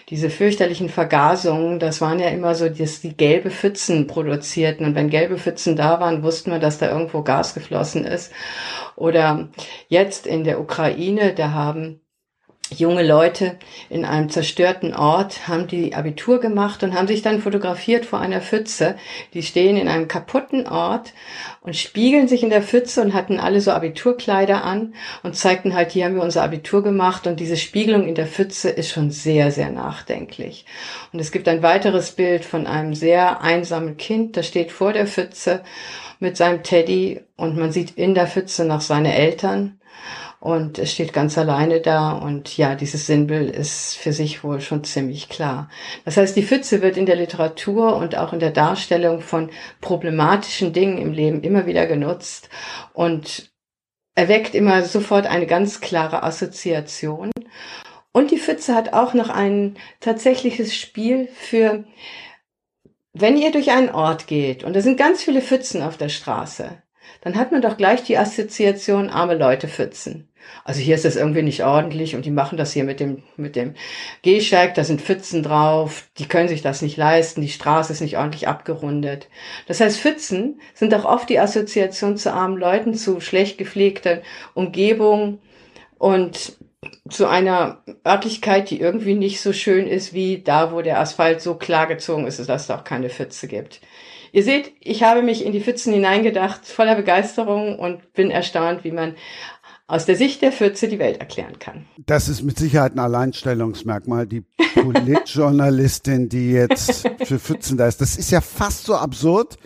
diese 0.09 0.31
fürchterlichen 0.31 0.89
Vergasungen, 0.89 1.79
das 1.79 2.01
waren 2.01 2.19
ja 2.19 2.29
immer 2.29 2.55
so, 2.55 2.69
dass 2.69 3.01
die 3.01 3.17
gelbe 3.17 3.51
Pfützen 3.51 4.07
produzierten. 4.07 4.87
Und 4.87 4.95
wenn 4.95 5.11
gelbe 5.11 5.39
Pfützen 5.39 5.77
da 5.77 6.01
waren, 6.01 6.23
wussten 6.23 6.51
wir, 6.51 6.59
dass 6.59 6.79
da 6.79 6.91
irgendwo 6.91 7.23
Gas 7.23 7.55
geflossen 7.55 8.05
ist. 8.05 8.33
Oder 8.97 9.49
jetzt 9.89 10.27
in 10.27 10.45
der 10.45 10.61
Ukraine, 10.61 11.33
da 11.35 11.53
haben 11.53 12.01
junge 12.71 13.03
Leute 13.03 13.57
in 13.89 14.05
einem 14.05 14.29
zerstörten 14.29 14.95
Ort 14.95 15.49
haben 15.49 15.67
die 15.67 15.95
Abitur 15.95 16.41
gemacht 16.41 16.83
und 16.83 16.95
haben 16.95 17.09
sich 17.09 17.23
dann 17.23 17.41
fotografiert 17.41 18.05
vor 18.05 18.21
einer 18.21 18.41
Pfütze. 18.41 18.97
Die 19.33 19.43
stehen 19.43 19.77
in 19.77 19.89
einem 19.89 20.09
kaputten 20.09 20.67
Ort 20.67 21.13
und 21.63 21.77
spiegeln 21.77 22.29
sich 22.29 22.43
in 22.43 22.51
der 22.51 22.63
Pfütze 22.63 23.01
und 23.01 23.15
hatten 23.15 23.41
alle 23.41 23.61
so 23.61 23.71
Abiturkleider 23.71 24.65
an 24.65 24.95
und 25.23 25.37
zeigten 25.37 25.75
halt, 25.75 25.93
hier 25.93 26.05
haben 26.05 26.17
wir 26.17 26.23
unser 26.23 26.43
Abitur 26.43 26.83
gemacht 26.83 27.27
und 27.27 27.41
diese 27.41 27.57
Spiegelung 27.57 28.07
in 28.07 28.15
der 28.15 28.27
Pfütze 28.27 28.69
ist 28.69 28.91
schon 28.91 29.11
sehr, 29.11 29.51
sehr 29.51 29.71
nachdenklich. 29.71 30.67
Und 31.13 31.21
es 31.21 31.33
gibt 31.33 31.49
ein 31.49 31.63
weiteres 31.63 32.13
Bild 32.13 32.45
von 32.45 32.67
einem 32.67 32.95
sehr 32.95 33.41
einsamen 33.41 33.97
Kind, 33.97 34.37
das 34.37 34.47
steht 34.47 34.73
vor 34.73 34.93
der 34.93 35.07
Pfütze 35.07 35.63
mit 36.21 36.37
seinem 36.37 36.63
Teddy 36.63 37.21
und 37.37 37.57
man 37.57 37.73
sieht 37.73 37.93
in 37.93 38.15
der 38.15 38.27
Pfütze 38.27 38.65
noch 38.65 38.81
seine 38.81 39.15
Eltern 39.15 39.79
und 40.41 40.79
es 40.79 40.93
steht 40.93 41.13
ganz 41.13 41.37
alleine 41.37 41.81
da 41.81 42.13
und 42.13 42.57
ja, 42.57 42.77
dieses 42.77 43.07
Sinnbild 43.07 43.55
ist 43.55 43.97
für 43.97 44.13
sich 44.13 44.45
wohl 44.45 44.61
schon 44.61 44.85
ziemlich 44.85 45.29
klar. 45.29 45.69
Das 46.05 46.17
heißt, 46.17 46.37
die 46.37 46.45
Pfütze 46.45 46.81
wird 46.81 46.97
in 46.97 47.07
der 47.07 47.17
Literatur 47.17 47.97
und 47.97 48.17
auch 48.17 48.33
in 48.33 48.39
der 48.39 48.53
Darstellung 48.53 49.21
von 49.21 49.51
problematischen 49.81 50.73
Dingen 50.73 50.99
im 50.99 51.13
Leben 51.13 51.43
immer 51.43 51.67
wieder 51.67 51.87
genutzt 51.87 52.51
und 52.93 53.51
erweckt 54.15 54.55
immer 54.55 54.83
sofort 54.83 55.27
eine 55.27 55.47
ganz 55.47 55.81
klare 55.81 56.23
Assoziation. 56.23 57.31
Und 58.13 58.31
die 58.31 58.39
Pfütze 58.39 58.75
hat 58.75 58.93
auch 58.93 59.15
noch 59.15 59.31
ein 59.31 59.77
tatsächliches 60.01 60.75
Spiel 60.75 61.29
für, 61.35 61.85
wenn 63.13 63.37
ihr 63.37 63.51
durch 63.51 63.71
einen 63.71 63.91
Ort 63.91 64.29
geht 64.29 64.63
und 64.63 64.75
da 64.75 64.81
sind 64.81 64.97
ganz 64.99 65.23
viele 65.23 65.43
Pfützen 65.43 65.83
auf 65.83 65.97
der 65.97 66.09
Straße, 66.09 66.83
dann 67.21 67.37
hat 67.37 67.53
man 67.53 67.63
doch 67.63 67.77
gleich 67.77 68.03
die 68.05 68.19
Assoziation 68.19 69.11
arme 69.11 69.35
Leute 69.35 69.69
pfützen. 69.69 70.28
Also 70.65 70.81
hier 70.81 70.95
ist 70.95 71.05
das 71.05 71.17
irgendwie 71.17 71.43
nicht 71.43 71.65
ordentlich 71.65 72.15
und 72.15 72.25
die 72.25 72.31
machen 72.31 72.59
das 72.59 72.73
hier 72.73 72.85
mit 72.85 73.01
dem, 73.01 73.23
mit 73.37 73.57
dem 73.57 73.75
Gehsteig, 74.23 74.75
da 74.75 74.85
sind 74.85 75.01
Pfützen 75.01 75.43
drauf, 75.43 76.09
die 76.19 76.27
können 76.27 76.49
sich 76.49 76.63
das 76.63 76.83
nicht 76.83 76.97
leisten, 76.97 77.41
die 77.41 77.49
Straße 77.49 77.93
ist 77.93 78.01
nicht 78.01 78.19
ordentlich 78.19 78.49
abgerundet. 78.49 79.29
Das 79.67 79.81
heißt, 79.81 79.99
Pfützen 80.01 80.61
sind 80.75 80.95
auch 80.95 81.05
oft 81.05 81.29
die 81.29 81.39
Assoziation 81.39 82.17
zu 82.17 82.33
armen 82.33 82.59
Leuten, 82.59 82.95
zu 82.95 83.21
schlecht 83.21 83.59
gepflegter 83.59 84.23
Umgebung 84.55 85.39
und 85.99 86.57
zu 87.09 87.27
einer 87.27 87.83
Örtlichkeit, 88.07 88.71
die 88.71 88.81
irgendwie 88.81 89.15
nicht 89.15 89.41
so 89.41 89.53
schön 89.53 89.87
ist 89.87 90.13
wie 90.13 90.43
da, 90.43 90.73
wo 90.73 90.83
der 90.83 91.01
Asphalt 91.01 91.41
so 91.41 91.55
klar 91.55 91.87
gezogen 91.87 92.27
ist, 92.27 92.39
dass 92.49 92.65
es 92.65 92.71
auch 92.71 92.85
keine 92.85 93.11
Pfütze 93.11 93.49
gibt. 93.49 93.81
Ihr 94.31 94.43
seht, 94.43 94.73
ich 94.81 95.03
habe 95.03 95.23
mich 95.23 95.45
in 95.45 95.53
die 95.53 95.61
Pfützen 95.61 95.93
hineingedacht, 95.93 96.67
voller 96.67 96.95
Begeisterung 96.95 97.79
und 97.79 98.13
bin 98.13 98.31
erstaunt, 98.31 98.85
wie 98.85 98.93
man 98.93 99.17
aus 99.89 100.05
der 100.05 100.17
Sicht 100.17 100.43
der 100.43 100.53
Pfütze 100.53 100.87
die 100.87 100.99
Welt 100.99 101.19
erklären 101.19 101.59
kann. 101.59 101.87
Das 101.97 102.29
ist 102.29 102.43
mit 102.43 102.59
Sicherheit 102.59 102.93
ein 102.93 102.99
Alleinstellungsmerkmal. 102.99 104.27
Die 104.27 104.45
Politjournalistin, 104.75 106.29
die 106.29 106.53
jetzt 106.53 107.09
für 107.25 107.39
Pfützen 107.39 107.79
da 107.79 107.89
ist, 107.89 108.01
das 108.01 108.17
ist 108.17 108.31
ja 108.31 108.43
fast 108.43 108.85
so 108.85 108.95
absurd 108.95 109.57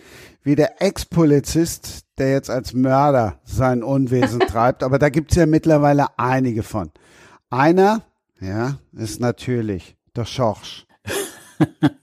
wie 0.41 0.55
der 0.55 0.81
Ex-Polizist, 0.81 2.05
der 2.17 2.31
jetzt 2.31 2.49
als 2.49 2.73
Mörder 2.73 3.39
sein 3.43 3.83
Unwesen 3.83 4.39
treibt. 4.47 4.81
Aber 4.81 4.97
da 4.97 5.09
gibt's 5.09 5.35
ja 5.35 5.45
mittlerweile 5.45 6.07
einige 6.17 6.63
von. 6.63 6.91
Einer, 7.49 8.03
ja, 8.39 8.77
ist 8.93 9.19
natürlich 9.19 9.97
der 10.15 10.25
Schorsch. 10.25 10.87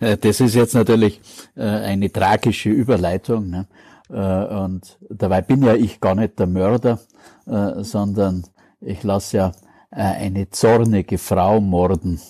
Das 0.00 0.40
ist 0.40 0.54
jetzt 0.54 0.74
natürlich 0.74 1.20
äh, 1.56 1.62
eine 1.62 2.12
tragische 2.12 2.68
Überleitung. 2.68 3.48
Ne? 3.48 3.66
Äh, 4.10 4.44
und 4.46 4.98
dabei 5.08 5.42
bin 5.42 5.62
ja 5.62 5.74
ich 5.74 6.00
gar 6.00 6.14
nicht 6.14 6.38
der 6.38 6.46
Mörder, 6.46 6.98
sondern 7.46 8.44
ich 8.78 9.02
lasse 9.04 9.36
ja 9.38 9.52
eine 9.90 10.50
zornige 10.50 11.16
Frau 11.16 11.62
morden. 11.62 12.20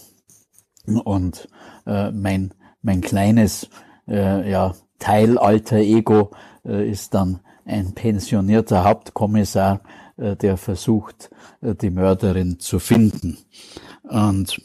Und 0.87 1.49
mein, 1.85 2.55
mein 2.83 3.01
kleines 3.01 3.69
ja, 4.07 4.75
Teilalter 5.01 5.79
Ego 5.79 6.31
ist 6.63 7.15
dann 7.15 7.41
ein 7.65 7.95
pensionierter 7.95 8.85
Hauptkommissar, 8.85 9.81
der 10.17 10.57
versucht, 10.57 11.31
die 11.61 11.91
Mörderin 11.91 12.61
zu 12.61 12.79
finden. 12.79 13.39
Und 14.05 14.61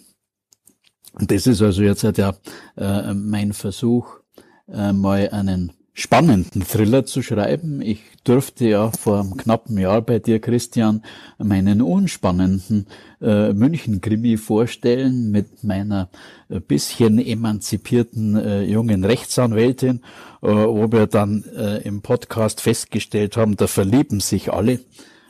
das 1.20 1.48
ist 1.48 1.62
also 1.62 1.84
jetzt 1.84 2.04
halt 2.04 2.18
ja 2.18 2.34
äh, 2.76 3.14
mein 3.14 3.54
Versuch, 3.54 4.20
äh, 4.68 4.94
mal 4.94 5.30
einen 5.30 5.72
spannenden 5.94 6.64
Thriller 6.64 7.06
zu 7.06 7.22
schreiben. 7.22 7.82
Ich 7.82 8.02
durfte 8.24 8.68
ja 8.68 8.92
vor 8.92 9.20
einem 9.20 9.38
knappen 9.38 9.78
Jahr 9.78 10.02
bei 10.02 10.18
dir, 10.18 10.40
Christian, 10.40 11.04
meinen 11.38 11.82
unspannenden 11.82 12.88
äh, 13.22 13.54
München-Krimi 13.54 14.38
vorstellen 14.38 15.30
mit 15.30 15.64
meiner 15.64 16.10
äh, 16.50 16.60
bisschen 16.60 17.20
emanzipierten 17.20 18.36
äh, 18.36 18.64
jungen 18.64 19.06
Rechtsanwältin, 19.06 20.02
äh, 20.42 20.48
wo 20.48 20.92
wir 20.92 21.06
dann 21.06 21.44
äh, 21.56 21.84
im 21.84 22.02
Podcast 22.02 22.62
festgestellt 22.62 23.38
haben, 23.38 23.56
da 23.56 23.68
verlieben 23.68 24.20
sich 24.20 24.52
alle. 24.52 24.80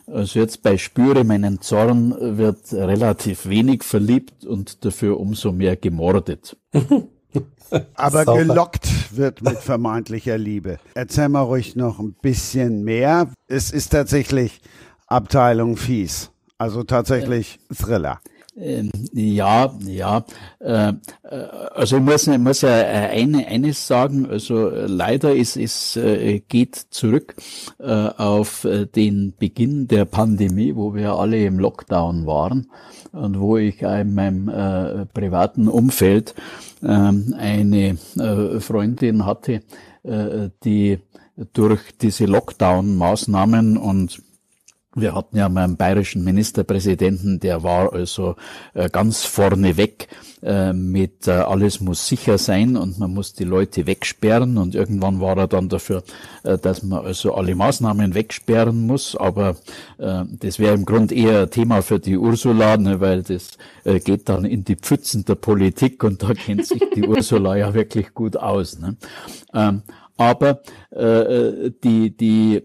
Also 0.05 0.39
jetzt 0.39 0.63
bei 0.63 0.77
Spüre 0.77 1.23
meinen 1.23 1.61
Zorn 1.61 2.15
wird 2.37 2.73
relativ 2.73 3.47
wenig 3.47 3.83
verliebt 3.83 4.45
und 4.45 4.83
dafür 4.83 5.19
umso 5.19 5.51
mehr 5.51 5.75
gemordet. 5.75 6.57
Aber 7.95 8.23
Sauber. 8.23 8.39
gelockt 8.43 9.17
wird 9.17 9.41
mit 9.41 9.57
vermeintlicher 9.57 10.37
Liebe. 10.37 10.77
Erzähl 10.93 11.29
mal 11.29 11.41
ruhig 11.41 11.75
noch 11.75 11.99
ein 11.99 12.13
bisschen 12.13 12.83
mehr. 12.83 13.29
Es 13.47 13.71
ist 13.71 13.89
tatsächlich 13.89 14.61
Abteilung 15.07 15.77
fies. 15.77 16.31
Also 16.57 16.83
tatsächlich 16.83 17.59
Thriller. 17.75 18.19
Ähm, 18.55 18.91
ja, 19.13 19.73
ja. 19.85 20.25
Äh, 20.59 20.89
äh, 20.89 20.93
also 21.73 21.97
ich 21.97 22.03
muss, 22.03 22.27
ich 22.27 22.37
muss 22.37 22.61
ja 22.61 22.69
äh, 22.69 23.09
eine, 23.21 23.47
eines 23.47 23.87
sagen. 23.87 24.27
Also 24.29 24.69
leider 24.69 25.35
ist 25.35 25.57
es 25.57 25.99
geht 26.47 26.75
zurück 26.75 27.35
auf 27.79 28.67
den 28.95 29.33
Beginn 29.37 29.87
der 29.87 30.05
Pandemie, 30.05 30.75
wo 30.75 30.93
wir 30.93 31.13
alle 31.13 31.45
im 31.45 31.59
Lockdown 31.59 32.25
waren 32.25 32.67
und 33.11 33.39
wo 33.39 33.57
ich 33.57 33.81
in 33.81 34.13
meinem 34.13 35.07
privaten 35.13 35.67
Umfeld 35.67 36.33
ähm, 36.83 37.35
eine 37.37 37.97
Freundin 38.59 39.25
hatte, 39.25 39.61
die 40.63 40.99
durch 41.53 41.81
diese 42.01 42.25
Lockdown-Maßnahmen 42.25 43.77
und 43.77 44.21
Wir 44.95 45.15
hatten 45.15 45.37
ja 45.37 45.49
mal 45.49 45.63
einen 45.63 45.77
bayerischen 45.77 46.23
Ministerpräsidenten, 46.23 47.39
der 47.39 47.63
war 47.63 47.93
also 47.93 48.35
äh, 48.75 48.89
ganz 48.89 49.25
vorne 49.25 49.75
weg 49.75 50.07
äh, 50.43 50.71
mit 50.71 51.27
äh, 51.27 51.31
alles 51.31 51.79
muss 51.79 52.07
sicher 52.07 52.37
sein 52.37 52.77
und 52.77 52.99
man 52.99 53.11
muss 53.11 53.33
die 53.33 53.43
Leute 53.43 53.87
wegsperren 53.87 54.57
und 54.57 54.75
irgendwann 54.75 55.19
war 55.19 55.35
er 55.37 55.47
dann 55.47 55.67
dafür, 55.69 56.03
dass 56.43 56.83
man 56.83 57.05
also 57.05 57.33
alle 57.33 57.55
Maßnahmen 57.55 58.13
wegsperren 58.13 58.85
muss, 58.85 59.15
aber 59.15 59.55
das 59.97 60.59
wäre 60.59 60.73
im 60.73 60.83
Grunde 60.83 61.15
eher 61.15 61.49
Thema 61.49 61.81
für 61.81 61.99
die 61.99 62.17
Ursula, 62.17 62.75
ne, 62.75 62.99
weil 62.99 63.23
das 63.23 63.57
geht 64.03 64.27
dann 64.27 64.43
in 64.43 64.65
die 64.65 64.75
Pfützen 64.75 65.23
der 65.23 65.35
Politik 65.35 66.03
und 66.03 66.21
da 66.21 66.33
kennt 66.33 66.65
sich 66.65 66.83
die 66.93 67.07
Ursula 67.07 67.55
ja 67.55 67.73
wirklich 67.73 68.13
gut 68.13 68.35
aus. 68.35 68.77
Aber 70.17 70.61
äh, 70.91 71.71
die, 71.83 72.15
die, 72.15 72.61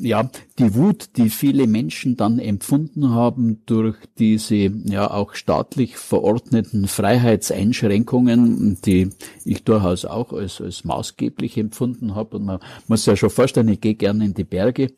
ja, 0.00 0.30
die 0.58 0.74
Wut, 0.74 1.16
die 1.16 1.28
viele 1.28 1.66
Menschen 1.66 2.16
dann 2.16 2.38
empfunden 2.38 3.10
haben 3.10 3.62
durch 3.66 3.96
diese 4.18 4.54
ja 4.56 5.10
auch 5.10 5.34
staatlich 5.34 5.98
verordneten 5.98 6.88
Freiheitseinschränkungen, 6.88 8.78
die 8.82 9.10
ich 9.44 9.64
durchaus 9.64 10.06
auch 10.06 10.32
als, 10.32 10.60
als 10.60 10.84
maßgeblich 10.84 11.58
empfunden 11.58 12.14
habe. 12.14 12.38
Und 12.38 12.46
man 12.46 12.60
muss 12.88 13.04
ja 13.04 13.14
schon 13.14 13.30
vorstellen, 13.30 13.68
ich 13.68 13.82
gehe 13.82 13.94
gerne 13.94 14.24
in 14.24 14.34
die 14.34 14.44
Berge. 14.44 14.92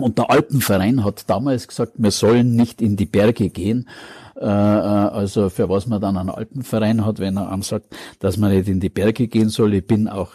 Und 0.00 0.18
der 0.18 0.30
Alpenverein 0.30 1.04
hat 1.04 1.28
damals 1.28 1.68
gesagt, 1.68 1.92
wir 1.96 2.10
sollen 2.10 2.56
nicht 2.56 2.80
in 2.80 2.96
die 2.96 3.06
Berge 3.06 3.50
gehen, 3.50 3.86
äh, 4.40 4.44
äh, 4.44 4.46
also 4.46 5.50
für 5.50 5.68
was 5.68 5.88
man 5.88 6.00
dann 6.00 6.16
einen 6.16 6.30
Alpenverein 6.30 7.04
hat, 7.04 7.18
wenn 7.18 7.36
er 7.36 7.50
einem 7.50 7.62
sagt, 7.62 7.86
dass 8.20 8.36
man 8.36 8.52
nicht 8.52 8.68
in 8.68 8.78
die 8.78 8.88
Berge 8.88 9.26
gehen 9.26 9.48
soll. 9.48 9.74
Ich 9.74 9.84
bin 9.84 10.06
auch 10.06 10.30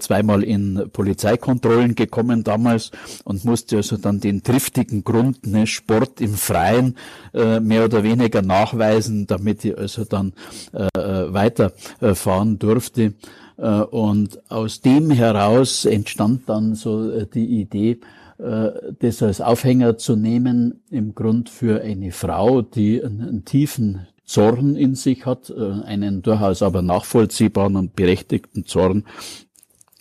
zweimal 0.00 0.42
in 0.42 0.90
Polizeikontrollen 0.92 1.94
gekommen 1.94 2.42
damals 2.42 2.90
und 3.22 3.44
musste 3.44 3.76
also 3.76 3.96
dann 3.96 4.18
den 4.18 4.42
triftigen 4.42 5.04
Grund, 5.04 5.46
ne, 5.46 5.68
Sport 5.68 6.20
im 6.20 6.34
Freien, 6.34 6.96
äh, 7.32 7.60
mehr 7.60 7.84
oder 7.84 8.02
weniger 8.02 8.42
nachweisen, 8.42 9.28
damit 9.28 9.64
ich 9.64 9.78
also 9.78 10.04
dann 10.04 10.32
weiterfahren 10.72 12.58
durfte. 12.58 13.14
Und 13.56 14.50
aus 14.50 14.80
dem 14.80 15.10
heraus 15.10 15.84
entstand 15.84 16.48
dann 16.48 16.74
so 16.74 17.24
die 17.24 17.60
Idee, 17.60 18.00
das 18.38 19.22
als 19.22 19.40
Aufhänger 19.40 19.96
zu 19.96 20.16
nehmen, 20.16 20.82
im 20.90 21.14
Grund 21.14 21.48
für 21.48 21.82
eine 21.82 22.10
Frau, 22.10 22.62
die 22.62 23.02
einen, 23.02 23.20
einen 23.20 23.44
tiefen 23.44 24.06
Zorn 24.24 24.74
in 24.76 24.94
sich 24.94 25.26
hat, 25.26 25.50
äh, 25.50 25.82
einen 25.84 26.22
durchaus 26.22 26.62
aber 26.62 26.82
nachvollziehbaren 26.82 27.76
und 27.76 27.94
berechtigten 27.94 28.64
Zorn, 28.64 29.04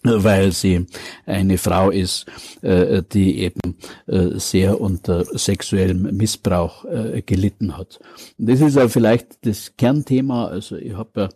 weil 0.04 0.52
sie 0.52 0.86
eine 1.26 1.58
Frau 1.58 1.90
ist, 1.90 2.26
äh, 2.62 3.02
die 3.12 3.40
eben 3.40 3.60
sehr 4.06 4.80
unter 4.80 5.26
sexuellem 5.26 6.16
Missbrauch 6.16 6.86
gelitten 7.26 7.78
hat. 7.78 8.00
Das 8.38 8.62
ist 8.62 8.76
ja 8.76 8.88
vielleicht 8.88 9.46
das 9.46 9.74
Kernthema. 9.78 10.48
Also 10.48 10.76
ich 10.76 10.94
habe 10.94 11.30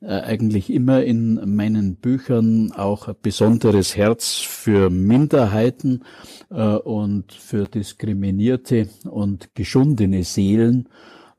ja 0.00 0.22
eigentlich 0.22 0.72
immer 0.72 1.02
in 1.02 1.54
meinen 1.54 1.96
Büchern 1.96 2.72
auch 2.72 3.08
ein 3.08 3.14
besonderes 3.22 3.96
Herz 3.96 4.38
für 4.38 4.90
Minderheiten 4.90 6.02
äh, 6.50 6.74
und 6.74 7.32
für 7.32 7.64
diskriminierte 7.66 8.88
und 9.04 9.54
geschundene 9.54 10.24
Seelen. 10.24 10.88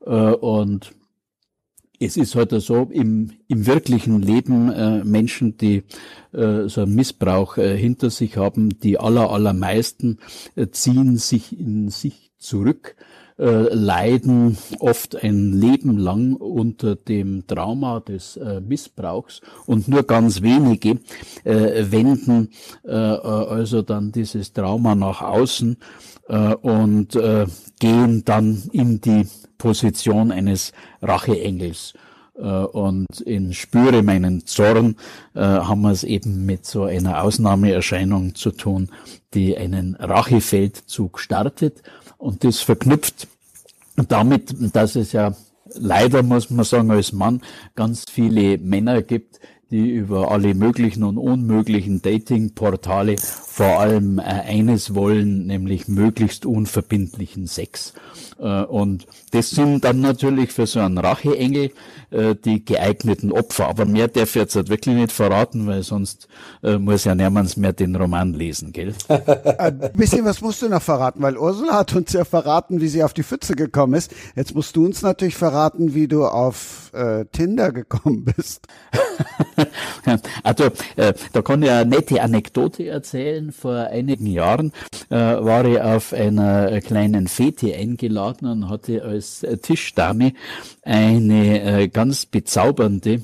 Äh, 0.06 0.10
und 0.10 0.92
es 2.04 2.16
ist 2.16 2.34
heute 2.34 2.60
so, 2.60 2.88
im, 2.90 3.30
im 3.48 3.66
wirklichen 3.66 4.20
Leben 4.22 4.70
äh, 4.70 5.04
Menschen, 5.04 5.56
die 5.56 5.84
äh, 6.32 6.68
so 6.68 6.82
einen 6.82 6.94
Missbrauch 6.94 7.56
äh, 7.56 7.76
hinter 7.76 8.10
sich 8.10 8.36
haben, 8.36 8.78
die 8.80 8.98
aller, 8.98 9.30
allermeisten 9.30 10.18
äh, 10.56 10.68
ziehen 10.68 11.16
sich 11.16 11.58
in 11.58 11.88
sich 11.88 12.32
zurück 12.38 12.96
äh, 13.38 13.74
leiden 13.74 14.56
oft 14.78 15.22
ein 15.22 15.52
Leben 15.52 15.98
lang 15.98 16.34
unter 16.34 16.94
dem 16.94 17.46
Trauma 17.46 18.00
des 18.00 18.36
äh, 18.36 18.60
Missbrauchs 18.60 19.40
und 19.66 19.88
nur 19.88 20.04
ganz 20.04 20.42
wenige 20.42 21.00
äh, 21.42 21.84
wenden 21.90 22.50
äh, 22.84 22.92
äh 22.92 23.18
also 23.18 23.82
dann 23.82 24.12
dieses 24.12 24.52
Trauma 24.52 24.94
nach 24.94 25.22
außen 25.22 25.76
äh, 26.28 26.54
und 26.54 27.16
äh, 27.16 27.46
gehen 27.80 28.24
dann 28.24 28.62
in 28.72 29.00
die 29.00 29.26
Position 29.58 30.32
eines 30.32 30.72
Racheengels. 31.02 31.94
Äh, 32.36 32.42
und 32.42 33.20
in 33.20 33.52
Spüre 33.52 34.02
meinen 34.02 34.46
Zorn 34.46 34.96
äh, 35.34 35.40
haben 35.40 35.82
wir 35.82 35.90
es 35.90 36.04
eben 36.04 36.46
mit 36.46 36.66
so 36.66 36.84
einer 36.84 37.22
Ausnahmeerscheinung 37.22 38.34
zu 38.34 38.50
tun, 38.50 38.90
die 39.34 39.56
einen 39.56 39.94
Rachefeldzug 39.96 41.20
startet 41.20 41.82
und 42.18 42.44
das 42.44 42.60
verknüpft 42.60 43.28
damit, 43.96 44.54
dass 44.74 44.96
es 44.96 45.12
ja 45.12 45.34
leider, 45.74 46.22
muss 46.22 46.50
man 46.50 46.64
sagen, 46.64 46.90
als 46.90 47.12
Mann 47.12 47.40
ganz 47.74 48.04
viele 48.10 48.58
Männer 48.58 49.02
gibt, 49.02 49.40
die 49.70 49.90
über 49.90 50.30
alle 50.30 50.54
möglichen 50.54 51.04
und 51.04 51.18
unmöglichen 51.18 52.02
Dating-Portale 52.02 53.16
vor 53.18 53.78
allem 53.78 54.18
äh, 54.18 54.22
eines 54.22 54.94
wollen, 54.94 55.46
nämlich 55.46 55.88
möglichst 55.88 56.44
unverbindlichen 56.44 57.46
Sex. 57.46 57.94
Äh, 58.38 58.64
und 58.64 59.06
das 59.30 59.50
sind 59.50 59.84
dann 59.84 60.00
natürlich 60.00 60.52
für 60.52 60.66
so 60.66 60.80
einen 60.80 60.98
Racheengel 60.98 61.70
äh, 62.10 62.34
die 62.34 62.64
geeigneten 62.64 63.32
Opfer. 63.32 63.68
Aber 63.68 63.84
mehr 63.84 64.08
darf 64.08 64.30
ich 64.30 64.34
jetzt 64.34 64.56
halt 64.56 64.68
wirklich 64.68 64.94
nicht 64.94 65.12
verraten, 65.12 65.66
weil 65.66 65.82
sonst 65.82 66.28
äh, 66.62 66.78
muss 66.78 67.04
ja 67.04 67.14
niemand 67.14 67.56
mehr 67.56 67.72
den 67.72 67.96
Roman 67.96 68.32
lesen, 68.32 68.72
gell? 68.72 68.94
Ein 69.08 69.92
bisschen 69.94 70.24
was 70.24 70.40
musst 70.40 70.62
du 70.62 70.68
noch 70.68 70.82
verraten, 70.82 71.22
weil 71.22 71.36
Ursula 71.36 71.74
hat 71.74 71.94
uns 71.94 72.12
ja 72.12 72.24
verraten, 72.24 72.80
wie 72.80 72.88
sie 72.88 73.02
auf 73.02 73.14
die 73.14 73.22
Pfütze 73.22 73.54
gekommen 73.54 73.94
ist. 73.94 74.12
Jetzt 74.34 74.54
musst 74.54 74.76
du 74.76 74.84
uns 74.84 75.02
natürlich 75.02 75.36
verraten, 75.36 75.94
wie 75.94 76.08
du 76.08 76.24
auf 76.24 76.90
äh, 76.92 77.24
Tinder 77.26 77.72
gekommen 77.72 78.24
bist. 78.24 78.66
also, 80.42 80.64
äh, 80.96 81.14
da 81.32 81.42
kann 81.42 81.62
ich 81.62 81.70
eine 81.70 81.88
nette 81.88 82.22
Anekdote 82.22 82.88
erzählen. 82.88 83.52
Vor 83.52 83.74
einigen 83.74 84.26
Jahren 84.26 84.72
äh, 85.10 85.16
war 85.16 85.64
ich 85.64 85.80
auf 85.80 86.12
einer 86.12 86.80
kleinen 86.80 87.28
Fete 87.28 87.74
eingeladen 87.74 88.46
und 88.46 88.68
hatte 88.68 89.02
als 89.02 89.44
Tischdame 89.62 90.32
eine 90.82 91.82
äh, 91.82 91.88
ganz 91.88 92.26
bezaubernde 92.26 93.22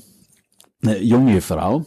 äh, 0.85 0.97
junge 1.03 1.41
Frau, 1.41 1.85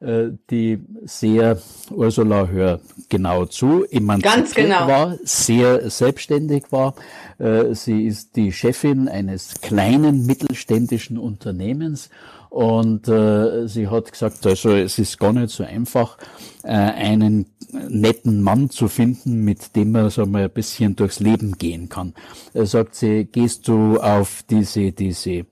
äh, 0.00 0.30
die 0.50 0.78
sehr, 1.04 1.58
Ursula, 1.90 2.48
hör 2.48 2.80
genau 3.08 3.46
zu, 3.46 3.84
emanzipiert 3.90 4.54
genau. 4.54 4.86
war, 4.86 5.18
sehr 5.22 5.88
selbstständig 5.90 6.64
war. 6.70 6.94
Äh, 7.38 7.74
sie 7.74 8.06
ist 8.06 8.36
die 8.36 8.52
Chefin 8.52 9.08
eines 9.08 9.60
kleinen 9.62 10.26
mittelständischen 10.26 11.16
Unternehmens 11.18 12.10
und 12.54 13.08
äh, 13.08 13.66
sie 13.66 13.88
hat 13.88 14.12
gesagt, 14.12 14.46
also 14.46 14.70
es 14.76 15.00
ist 15.00 15.18
gar 15.18 15.32
nicht 15.32 15.50
so 15.50 15.64
einfach, 15.64 16.16
äh, 16.62 16.68
einen 16.68 17.46
netten 17.72 18.42
Mann 18.44 18.70
zu 18.70 18.86
finden, 18.86 19.44
mit 19.44 19.74
dem 19.74 19.90
man 19.90 20.08
so 20.08 20.24
mal 20.24 20.44
ein 20.44 20.50
bisschen 20.50 20.94
durchs 20.94 21.18
Leben 21.18 21.58
gehen 21.58 21.88
kann. 21.88 22.14
Er 22.52 22.66
sagt 22.66 22.94
sie, 22.94 23.24
gehst 23.24 23.66
du 23.66 23.98
auf 23.98 24.44
diese, 24.48 24.92
diese 24.92 25.46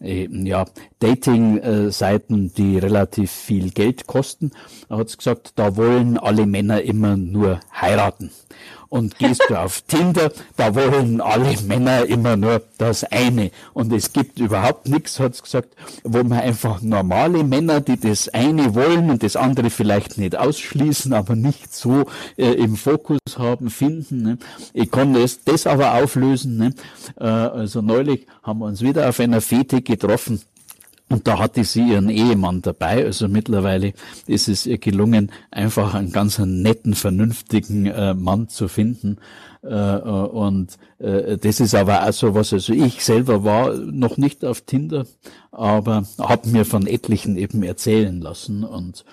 äh, 0.00 0.28
ja, 0.30 0.66
Dating-Seiten, 1.00 2.52
die 2.54 2.78
relativ 2.78 3.30
viel 3.30 3.70
Geld 3.70 4.06
kosten. 4.06 4.52
Er 4.88 4.98
hat 4.98 5.16
gesagt, 5.16 5.52
da 5.56 5.76
wollen 5.76 6.18
alle 6.18 6.46
Männer 6.46 6.82
immer 6.82 7.16
nur 7.16 7.60
heiraten 7.74 8.30
und 8.88 9.18
gehst 9.18 9.44
du 9.48 9.56
auf 9.56 9.82
Tinder, 9.86 10.32
da 10.56 10.74
wollen 10.74 11.20
alle 11.20 11.54
Männer 11.62 12.06
immer 12.06 12.36
nur 12.36 12.62
das 12.78 13.04
eine. 13.04 13.50
Und 13.74 13.92
es 13.92 14.12
gibt 14.12 14.38
überhaupt 14.38 14.88
nichts, 14.88 15.20
hat's 15.20 15.42
gesagt, 15.42 15.74
wo 16.04 16.22
man 16.22 16.40
einfach 16.40 16.80
normale 16.80 17.44
Männer, 17.44 17.80
die 17.80 17.98
das 17.98 18.28
eine 18.28 18.74
wollen 18.74 19.10
und 19.10 19.22
das 19.22 19.36
andere 19.36 19.70
vielleicht 19.70 20.18
nicht 20.18 20.36
ausschließen, 20.36 21.12
aber 21.12 21.36
nicht 21.36 21.74
so 21.74 22.06
äh, 22.36 22.52
im 22.52 22.76
Fokus 22.76 23.18
haben, 23.36 23.70
finden. 23.70 24.22
Ne? 24.22 24.38
Ich 24.72 24.90
kann 24.90 25.12
das, 25.12 25.44
das 25.44 25.66
aber 25.66 25.94
auflösen. 25.94 26.56
Ne? 26.56 26.74
Äh, 27.18 27.24
also 27.24 27.82
neulich 27.82 28.26
haben 28.42 28.60
wir 28.60 28.66
uns 28.66 28.80
wieder 28.80 29.08
auf 29.08 29.20
einer 29.20 29.40
Fete 29.40 29.82
getroffen 29.88 30.40
und 31.08 31.26
da 31.26 31.38
hatte 31.38 31.64
sie 31.64 31.90
ihren 31.90 32.10
Ehemann 32.10 32.60
dabei. 32.60 33.04
Also 33.04 33.28
mittlerweile 33.28 33.94
ist 34.26 34.48
es 34.48 34.66
ihr 34.66 34.78
gelungen, 34.78 35.32
einfach 35.50 35.94
einen 35.94 36.12
ganz 36.12 36.38
netten, 36.38 36.94
vernünftigen 36.94 37.86
äh, 37.86 38.14
Mann 38.14 38.48
zu 38.48 38.68
finden. 38.68 39.16
Äh, 39.62 39.74
äh, 39.74 40.00
und 40.00 40.78
äh, 40.98 41.36
das 41.36 41.60
ist 41.60 41.74
aber 41.74 42.06
auch 42.06 42.12
so 42.12 42.34
was. 42.34 42.52
Also 42.52 42.72
ich 42.72 43.04
selber 43.04 43.44
war 43.44 43.74
noch 43.74 44.16
nicht 44.16 44.44
auf 44.44 44.60
Tinder, 44.62 45.06
aber 45.50 46.04
habe 46.18 46.48
mir 46.48 46.64
von 46.64 46.86
etlichen 46.86 47.36
eben 47.36 47.62
erzählen 47.62 48.20
lassen 48.20 48.64
und 48.64 49.04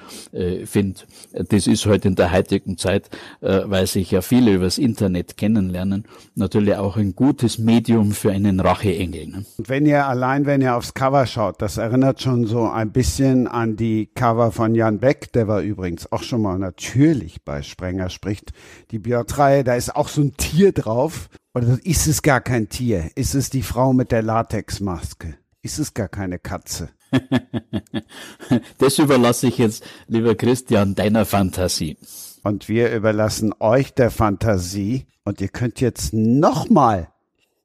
finde, 0.65 0.99
das 1.31 1.65
ist 1.65 1.85
heute 1.85 1.91
halt 1.91 2.05
in 2.05 2.15
der 2.15 2.31
heutigen 2.31 2.77
Zeit, 2.77 3.09
weil 3.39 3.88
sich 3.88 4.11
ja 4.11 4.22
viele 4.22 4.53
übers 4.53 4.77
Internet 4.77 5.38
kennenlernen, 5.38 6.03
natürlich 6.35 6.76
auch 6.76 6.97
ein 6.97 7.15
gutes 7.15 7.57
Medium 7.57 8.11
für 8.11 8.31
einen 8.31 8.59
Racheengel. 8.59 9.27
Ne? 9.27 9.45
Und 9.57 9.69
wenn 9.69 9.85
ihr 9.85 10.05
allein, 10.05 10.45
wenn 10.45 10.61
ihr 10.61 10.76
aufs 10.76 10.93
Cover 10.93 11.26
schaut, 11.26 11.61
das 11.61 11.77
erinnert 11.77 12.22
schon 12.22 12.45
so 12.45 12.69
ein 12.69 12.91
bisschen 12.91 13.47
an 13.47 13.77
die 13.77 14.09
Cover 14.13 14.51
von 14.51 14.76
Jan 14.76 14.99
Beck, 14.99 15.31
der 15.31 15.47
war 15.47 15.61
übrigens 15.61 16.11
auch 16.11 16.23
schon 16.23 16.41
mal 16.41 16.59
natürlich 16.59 17.43
bei 17.43 17.61
Sprenger 17.61 18.09
spricht. 18.09 18.51
Die 18.91 18.99
Björn-Reihe, 18.99 19.63
da 19.63 19.76
ist 19.76 19.95
auch 19.95 20.09
so 20.09 20.22
ein 20.22 20.35
Tier 20.38 20.72
drauf. 20.72 21.30
Oder 21.53 21.80
ist 21.84 22.07
es 22.07 22.22
gar 22.22 22.41
kein 22.41 22.70
Tier? 22.70 23.12
Ist 23.16 23.36
es 23.36 23.49
die 23.49 23.64
Frau 23.64 23.94
mit 23.94 24.12
der 24.12 24.22
Latexmaske? 24.22 25.38
ist 25.66 25.80
es 25.80 25.95
gar 25.95 26.07
keine 26.07 26.38
Katze. 26.38 26.90
das 28.78 28.99
überlasse 28.99 29.48
ich 29.48 29.57
jetzt, 29.57 29.84
lieber 30.07 30.36
Christian, 30.36 30.94
deiner 30.94 31.26
Fantasie. 31.26 31.98
Und 32.44 32.70
wir 32.70 32.94
überlassen 32.94 33.52
euch 33.60 33.91
der 33.95 34.12
Fantasie. 34.12 35.07
Und 35.24 35.41
ihr 35.41 35.48
könnt 35.48 35.82
jetzt 35.82 36.14
nochmal 36.14 37.10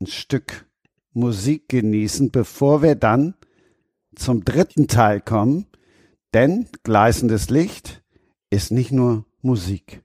ein 0.00 0.06
Stück 0.06 0.66
Musik 1.12 1.68
genießen, 1.68 2.30
bevor 2.30 2.80
wir 2.80 2.94
dann 2.94 3.34
zum 4.14 4.46
dritten 4.46 4.88
Teil 4.88 5.20
kommen. 5.20 5.66
Denn 6.32 6.68
gleißendes 6.84 7.50
Licht 7.50 8.02
ist 8.48 8.70
nicht 8.70 8.92
nur 8.92 9.26
Musik. 9.42 10.02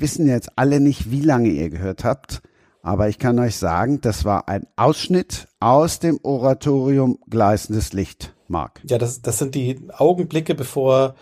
Wir 0.00 0.04
wissen 0.04 0.26
jetzt 0.26 0.50
alle 0.56 0.80
nicht, 0.80 1.10
wie 1.10 1.20
lange 1.20 1.50
ihr 1.50 1.68
gehört 1.68 2.04
habt, 2.04 2.40
aber 2.82 3.10
ich 3.10 3.18
kann 3.18 3.38
euch 3.38 3.56
sagen, 3.56 4.00
das 4.00 4.24
war 4.24 4.48
ein 4.48 4.66
Ausschnitt 4.76 5.46
aus 5.60 5.98
dem 5.98 6.18
Oratorium 6.22 7.18
Gleißendes 7.28 7.92
Licht, 7.92 8.32
Marc. 8.48 8.80
Ja, 8.84 8.96
das, 8.96 9.20
das 9.20 9.38
sind 9.38 9.54
die 9.54 9.78
Augenblicke, 9.94 10.54
bevor 10.54 11.16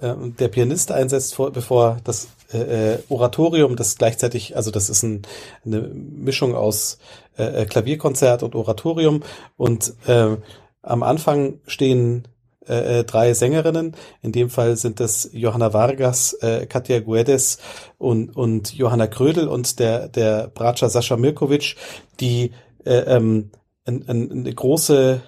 äh, 0.00 0.14
der 0.40 0.48
Pianist 0.48 0.90
einsetzt, 0.90 1.36
vor, 1.36 1.52
bevor 1.52 1.98
das 2.02 2.26
äh, 2.52 2.94
äh, 2.94 2.98
Oratorium, 3.08 3.76
das 3.76 3.96
gleichzeitig, 3.96 4.56
also 4.56 4.72
das 4.72 4.90
ist 4.90 5.04
ein, 5.04 5.22
eine 5.64 5.82
Mischung 5.82 6.56
aus 6.56 6.98
äh, 7.38 7.62
äh 7.62 7.66
Klavierkonzert 7.66 8.42
und 8.42 8.56
Oratorium 8.56 9.22
und 9.56 9.94
äh, 10.08 10.36
am 10.82 11.02
Anfang 11.04 11.60
stehen 11.68 12.26
äh, 12.68 13.00
äh, 13.00 13.04
drei 13.04 13.34
Sängerinnen. 13.34 13.94
In 14.22 14.32
dem 14.32 14.50
Fall 14.50 14.76
sind 14.76 15.00
das 15.00 15.30
Johanna 15.32 15.72
Vargas, 15.72 16.34
äh, 16.40 16.66
Katja 16.66 17.00
Guedes 17.00 17.58
und, 17.98 18.36
und 18.36 18.74
Johanna 18.74 19.06
Krödel 19.06 19.48
und 19.48 19.78
der, 19.78 20.08
der 20.08 20.48
Bratscher 20.48 20.88
Sascha 20.88 21.16
Mirkovic, 21.16 21.76
die 22.20 22.52
äh, 22.84 23.16
ähm, 23.16 23.50
ein, 23.84 24.08
ein, 24.08 24.30
eine 24.30 24.54
große, 24.54 25.20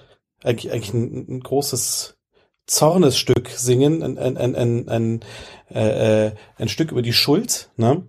eigentlich, 0.42 0.72
eigentlich 0.72 0.94
ein, 0.94 1.26
ein 1.28 1.40
großes 1.40 2.16
Zornesstück 2.66 3.50
singen, 3.50 4.02
ein, 4.02 4.18
ein, 4.18 4.36
ein, 4.36 4.54
ein, 4.54 4.88
ein, 4.88 5.20
äh, 5.70 6.26
äh 6.26 6.32
ein 6.56 6.68
Stück 6.68 6.90
über 6.90 7.02
die 7.02 7.12
Schuld. 7.12 7.70
Ne? 7.76 8.02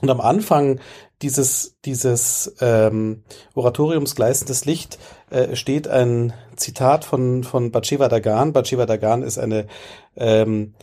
Und 0.00 0.10
am 0.10 0.20
Anfang 0.20 0.80
dieses, 1.22 1.76
dieses 1.84 2.54
ähm, 2.60 3.24
Oratoriums 3.54 4.14
Gleißendes 4.14 4.64
Licht 4.64 4.98
äh, 5.30 5.56
steht 5.56 5.88
ein 5.88 6.32
Zitat 6.56 7.04
von, 7.04 7.44
von 7.44 7.70
Batsheva 7.70 8.08
Dagan. 8.08 8.52
Batsheva 8.52 8.86
Dagan 8.86 9.22
ist 9.22 9.38
eine 9.38 9.66
ähm, 10.16 10.74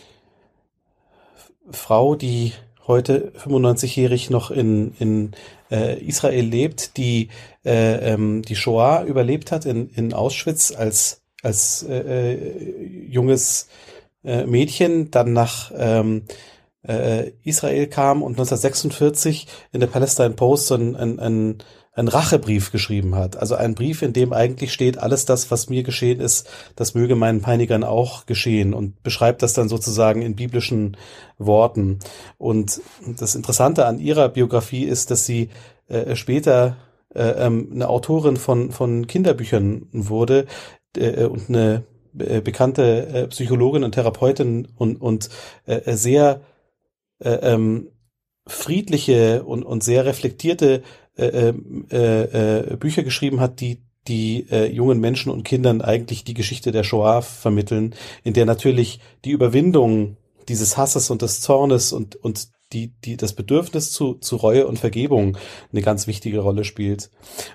Frau, 1.70 2.16
die 2.16 2.54
heute 2.88 3.34
95-jährig 3.38 4.30
noch 4.30 4.50
in, 4.50 4.94
in 5.00 5.32
äh, 5.70 6.00
Israel 6.00 6.46
lebt, 6.46 6.98
die 6.98 7.30
äh, 7.66 8.14
ähm, 8.14 8.42
die 8.42 8.56
Shoah 8.56 9.04
überlebt 9.04 9.52
hat 9.52 9.66
in, 9.66 9.90
in 9.90 10.14
Auschwitz 10.14 10.72
als, 10.72 11.22
als 11.44 11.84
äh, 11.84 12.34
äh 12.34 13.08
junges 13.10 13.68
äh, 14.24 14.46
Mädchen, 14.46 15.12
dann 15.12 15.34
nach 15.34 15.72
ähm, 15.76 16.24
äh, 16.88 17.32
Israel 17.44 17.88
kam 17.88 18.24
und 18.24 18.34
1946 18.34 19.48
in 19.74 19.80
der 19.80 19.88
Palestine 19.88 20.32
Post 20.32 20.68
so 20.68 20.76
ein, 20.76 20.96
ein, 20.96 21.20
ein, 21.20 21.58
ein 21.98 22.08
Rachebrief 22.08 22.72
geschrieben 22.72 23.16
hat. 23.16 23.38
Also 23.38 23.56
ein 23.56 23.74
Brief, 23.74 24.04
in 24.04 24.14
dem 24.14 24.32
eigentlich 24.32 24.72
steht, 24.72 25.00
alles 25.00 25.26
das, 25.26 25.50
was 25.50 25.68
mir 25.68 25.82
geschehen 25.82 26.20
ist, 26.20 26.48
das 26.76 26.94
möge 26.94 27.16
meinen 27.16 27.42
Peinigern 27.42 27.84
auch 27.84 28.28
geschehen 28.28 28.76
und 28.76 29.02
beschreibt 29.02 29.42
das 29.42 29.54
dann 29.54 29.68
sozusagen 29.68 30.22
in 30.22 30.36
biblischen 30.36 30.96
Worten. 31.40 31.98
Und 32.38 32.82
das 33.18 33.34
Interessante 33.34 33.88
an 33.88 33.98
ihrer 34.00 34.30
Biografie 34.30 34.84
ist, 34.84 35.10
dass 35.10 35.26
sie 35.26 35.50
äh, 35.88 36.16
später 36.16 36.78
äh, 37.16 37.24
ähm, 37.24 37.72
eine 37.74 37.90
Autorin 37.90 38.38
von, 38.38 38.70
von 38.72 39.08
Kinderbüchern 39.08 39.88
wurde 39.92 40.46
äh, 40.96 41.26
und 41.26 41.50
eine 41.50 41.84
äh, 42.20 42.42
bekannte 42.42 43.08
äh, 43.08 43.28
Psychologin 43.28 43.84
und 43.84 43.94
Therapeutin 43.94 44.68
und, 44.76 45.02
und 45.02 45.30
äh, 45.66 45.96
sehr 45.96 46.42
äh, 47.24 47.30
ähm, 47.30 47.90
friedliche 48.46 49.44
und, 49.44 49.64
und 49.64 49.84
sehr 49.84 50.06
reflektierte 50.06 50.84
äh, 51.18 51.54
äh, 51.92 52.74
äh, 52.74 52.76
Bücher 52.78 53.04
geschrieben 53.04 53.40
hat, 53.40 53.60
die 53.60 53.82
die 54.08 54.48
äh, 54.50 54.72
jungen 54.72 55.00
Menschen 55.00 55.32
und 55.32 55.44
Kindern 55.44 55.82
eigentlich 55.82 56.24
die 56.24 56.34
Geschichte 56.34 56.72
der 56.72 56.84
Shoah 56.84 57.22
vermitteln, 57.22 57.94
in 58.24 58.34
der 58.34 58.46
natürlich 58.46 59.00
die 59.26 59.32
Überwindung 59.32 60.16
dieses 60.48 60.78
Hasses 60.78 61.10
und 61.10 61.22
des 61.22 61.42
Zornes 61.42 61.92
und, 61.92 62.16
und 62.16 62.48
die, 62.74 62.94
die 63.04 63.16
das 63.16 63.34
Bedürfnis 63.34 63.92
zu, 63.92 64.16
zu 64.16 64.36
Reue 64.36 64.68
und 64.68 64.80
Vergebung 64.80 65.38
eine 65.72 65.82
ganz 65.82 66.08
wichtige 66.08 66.40
Rolle 66.40 66.64
spielt. 66.64 67.10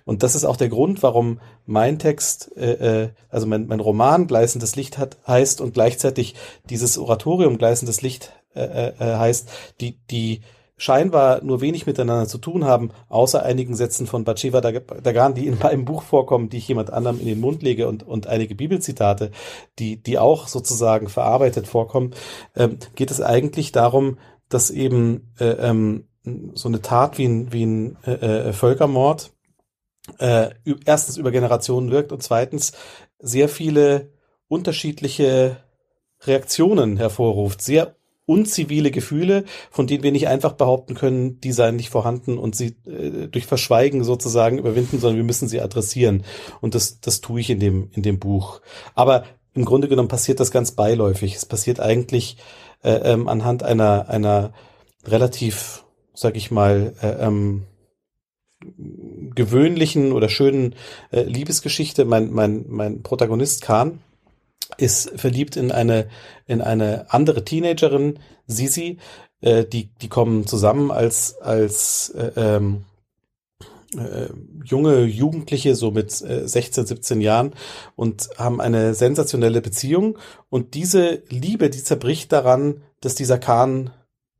Und 0.04 0.22
das 0.22 0.34
ist 0.34 0.44
auch 0.44 0.56
der 0.56 0.68
Grund, 0.68 1.02
warum 1.02 1.40
mein 1.66 1.98
Text, 1.98 2.56
äh, 2.56 3.04
äh 3.04 3.08
also 3.28 3.46
mein, 3.46 3.66
mein 3.66 3.80
Roman 3.80 4.26
Gleißendes 4.26 4.76
Licht 4.76 4.98
hat, 4.98 5.18
heißt 5.26 5.60
und 5.60 5.74
gleichzeitig 5.74 6.34
dieses 6.68 6.96
Oratorium 6.96 7.58
Gleißendes 7.58 8.02
Licht 8.02 8.32
äh, 8.54 8.88
äh, 8.88 8.94
heißt, 8.98 9.48
die, 9.80 9.98
die 10.10 10.40
scheinbar 10.76 11.42
nur 11.44 11.60
wenig 11.60 11.86
miteinander 11.86 12.26
zu 12.26 12.38
tun 12.38 12.64
haben, 12.64 12.90
außer 13.08 13.42
einigen 13.42 13.74
Sätzen 13.74 14.06
von 14.06 14.24
Batsheva 14.24 14.60
Dagan, 14.60 15.34
die 15.34 15.46
in 15.46 15.58
meinem 15.58 15.84
Buch 15.84 16.02
vorkommen, 16.02 16.48
die 16.48 16.58
ich 16.58 16.68
jemand 16.68 16.92
anderem 16.92 17.20
in 17.20 17.26
den 17.26 17.40
Mund 17.40 17.62
lege 17.62 17.88
und, 17.88 18.02
und 18.02 18.26
einige 18.26 18.54
Bibelzitate, 18.54 19.30
die, 19.78 20.02
die 20.02 20.18
auch 20.18 20.48
sozusagen 20.48 21.08
verarbeitet 21.08 21.66
vorkommen, 21.66 22.14
ähm, 22.56 22.78
geht 22.94 23.10
es 23.10 23.20
eigentlich 23.20 23.72
darum, 23.72 24.18
dass 24.48 24.70
eben 24.70 25.32
äh, 25.38 25.44
ähm, 25.44 26.08
so 26.54 26.68
eine 26.68 26.82
Tat 26.82 27.18
wie 27.18 27.26
ein, 27.26 27.52
wie 27.52 27.64
ein 27.64 27.98
äh, 28.04 28.48
äh 28.48 28.52
Völkermord 28.52 29.32
äh, 30.18 30.50
erstens 30.84 31.16
über 31.16 31.30
Generationen 31.30 31.90
wirkt 31.90 32.12
und 32.12 32.22
zweitens 32.22 32.72
sehr 33.18 33.48
viele 33.48 34.12
unterschiedliche 34.48 35.58
Reaktionen 36.24 36.96
hervorruft, 36.96 37.62
sehr 37.62 37.96
unzivile 38.26 38.90
Gefühle, 38.90 39.44
von 39.70 39.86
denen 39.86 40.02
wir 40.02 40.12
nicht 40.12 40.28
einfach 40.28 40.52
behaupten 40.52 40.94
können, 40.94 41.40
die 41.40 41.52
seien 41.52 41.76
nicht 41.76 41.90
vorhanden 41.90 42.38
und 42.38 42.54
sie 42.54 42.76
äh, 42.86 43.28
durch 43.28 43.46
Verschweigen 43.46 44.04
sozusagen 44.04 44.58
überwinden, 44.58 45.00
sondern 45.00 45.16
wir 45.16 45.24
müssen 45.24 45.48
sie 45.48 45.60
adressieren. 45.60 46.24
Und 46.60 46.74
das, 46.74 47.00
das 47.00 47.20
tue 47.20 47.40
ich 47.40 47.50
in 47.50 47.58
dem, 47.58 47.90
in 47.92 48.02
dem 48.02 48.18
Buch. 48.18 48.60
Aber 48.94 49.24
im 49.54 49.64
Grunde 49.64 49.88
genommen 49.88 50.08
passiert 50.08 50.40
das 50.40 50.50
ganz 50.50 50.72
beiläufig. 50.72 51.34
Es 51.34 51.46
passiert 51.46 51.80
eigentlich 51.80 52.36
äh, 52.82 52.92
ähm, 52.92 53.28
anhand 53.28 53.62
einer, 53.62 54.08
einer 54.08 54.52
relativ, 55.04 55.84
sag 56.14 56.36
ich 56.36 56.50
mal, 56.50 56.94
äh, 57.02 57.26
ähm, 57.26 57.64
gewöhnlichen 59.34 60.12
oder 60.12 60.28
schönen 60.28 60.76
äh, 61.10 61.22
Liebesgeschichte. 61.22 62.04
Mein, 62.04 62.30
mein, 62.30 62.64
mein 62.68 63.02
Protagonist 63.02 63.62
Khan 63.62 64.00
ist 64.78 65.12
verliebt 65.16 65.56
in 65.56 65.72
eine, 65.72 66.08
in 66.46 66.60
eine 66.60 67.12
andere 67.12 67.44
Teenagerin, 67.44 68.18
Sisi. 68.46 68.98
Äh, 69.40 69.64
die, 69.64 69.90
die 70.00 70.08
kommen 70.08 70.46
zusammen 70.46 70.90
als, 70.90 71.38
als 71.40 72.10
äh, 72.10 72.32
ähm, 72.36 72.84
äh, 73.96 74.28
junge 74.64 75.04
Jugendliche, 75.04 75.74
so 75.74 75.90
mit 75.90 76.20
äh, 76.22 76.46
16, 76.46 76.86
17 76.86 77.20
Jahren 77.20 77.52
und 77.96 78.30
haben 78.38 78.60
eine 78.60 78.94
sensationelle 78.94 79.60
Beziehung. 79.60 80.18
Und 80.48 80.74
diese 80.74 81.22
Liebe, 81.28 81.70
die 81.70 81.82
zerbricht 81.82 82.32
daran, 82.32 82.82
dass 83.00 83.14
dieser 83.14 83.38
Kahn 83.38 83.90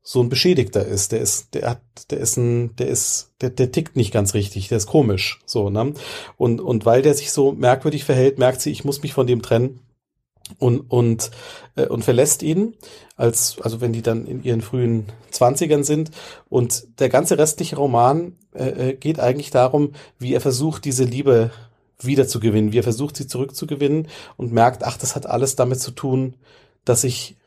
so 0.03 0.21
ein 0.21 0.29
Beschädigter 0.29 0.85
ist. 0.85 1.13
Der 1.13 1.21
ist, 1.21 1.53
der 1.53 1.69
hat, 1.69 1.81
der 2.09 2.19
ist 2.19 2.35
ein, 2.37 2.75
der 2.75 2.87
ist, 2.87 3.31
der, 3.41 3.49
der 3.49 3.71
tickt 3.71 3.95
nicht 3.95 4.11
ganz 4.11 4.33
richtig, 4.33 4.67
der 4.67 4.77
ist 4.77 4.87
komisch, 4.87 5.39
so, 5.45 5.69
ne? 5.69 5.93
Und, 6.35 6.59
und 6.59 6.85
weil 6.85 7.01
der 7.01 7.13
sich 7.13 7.31
so 7.31 7.53
merkwürdig 7.53 8.03
verhält, 8.03 8.37
merkt 8.37 8.59
sie, 8.59 8.71
ich 8.71 8.83
muss 8.83 9.01
mich 9.01 9.13
von 9.13 9.27
dem 9.27 9.41
trennen 9.41 9.79
und, 10.59 10.81
und, 10.81 11.31
äh, 11.75 11.87
und 11.87 12.03
verlässt 12.03 12.43
ihn, 12.43 12.75
als, 13.15 13.57
also 13.61 13.81
wenn 13.81 13.93
die 13.93 14.01
dann 14.01 14.25
in 14.25 14.43
ihren 14.43 14.61
frühen 14.61 15.05
Zwanzigern 15.31 15.83
sind. 15.83 16.11
Und 16.49 16.99
der 16.99 17.09
ganze 17.09 17.37
restliche 17.37 17.77
Roman 17.77 18.37
äh, 18.53 18.89
äh 18.89 18.93
geht 18.95 19.19
eigentlich 19.19 19.51
darum, 19.51 19.93
wie 20.19 20.33
er 20.33 20.41
versucht, 20.41 20.85
diese 20.85 21.05
Liebe 21.05 21.51
wiederzugewinnen, 21.99 22.71
wie 22.73 22.79
er 22.79 22.83
versucht, 22.83 23.15
sie 23.15 23.27
zurückzugewinnen 23.27 24.07
und 24.37 24.51
merkt, 24.51 24.83
ach, 24.83 24.97
das 24.97 25.15
hat 25.15 25.25
alles 25.25 25.55
damit 25.55 25.79
zu 25.79 25.91
tun, 25.91 26.35
dass 26.85 27.03
ich 27.03 27.37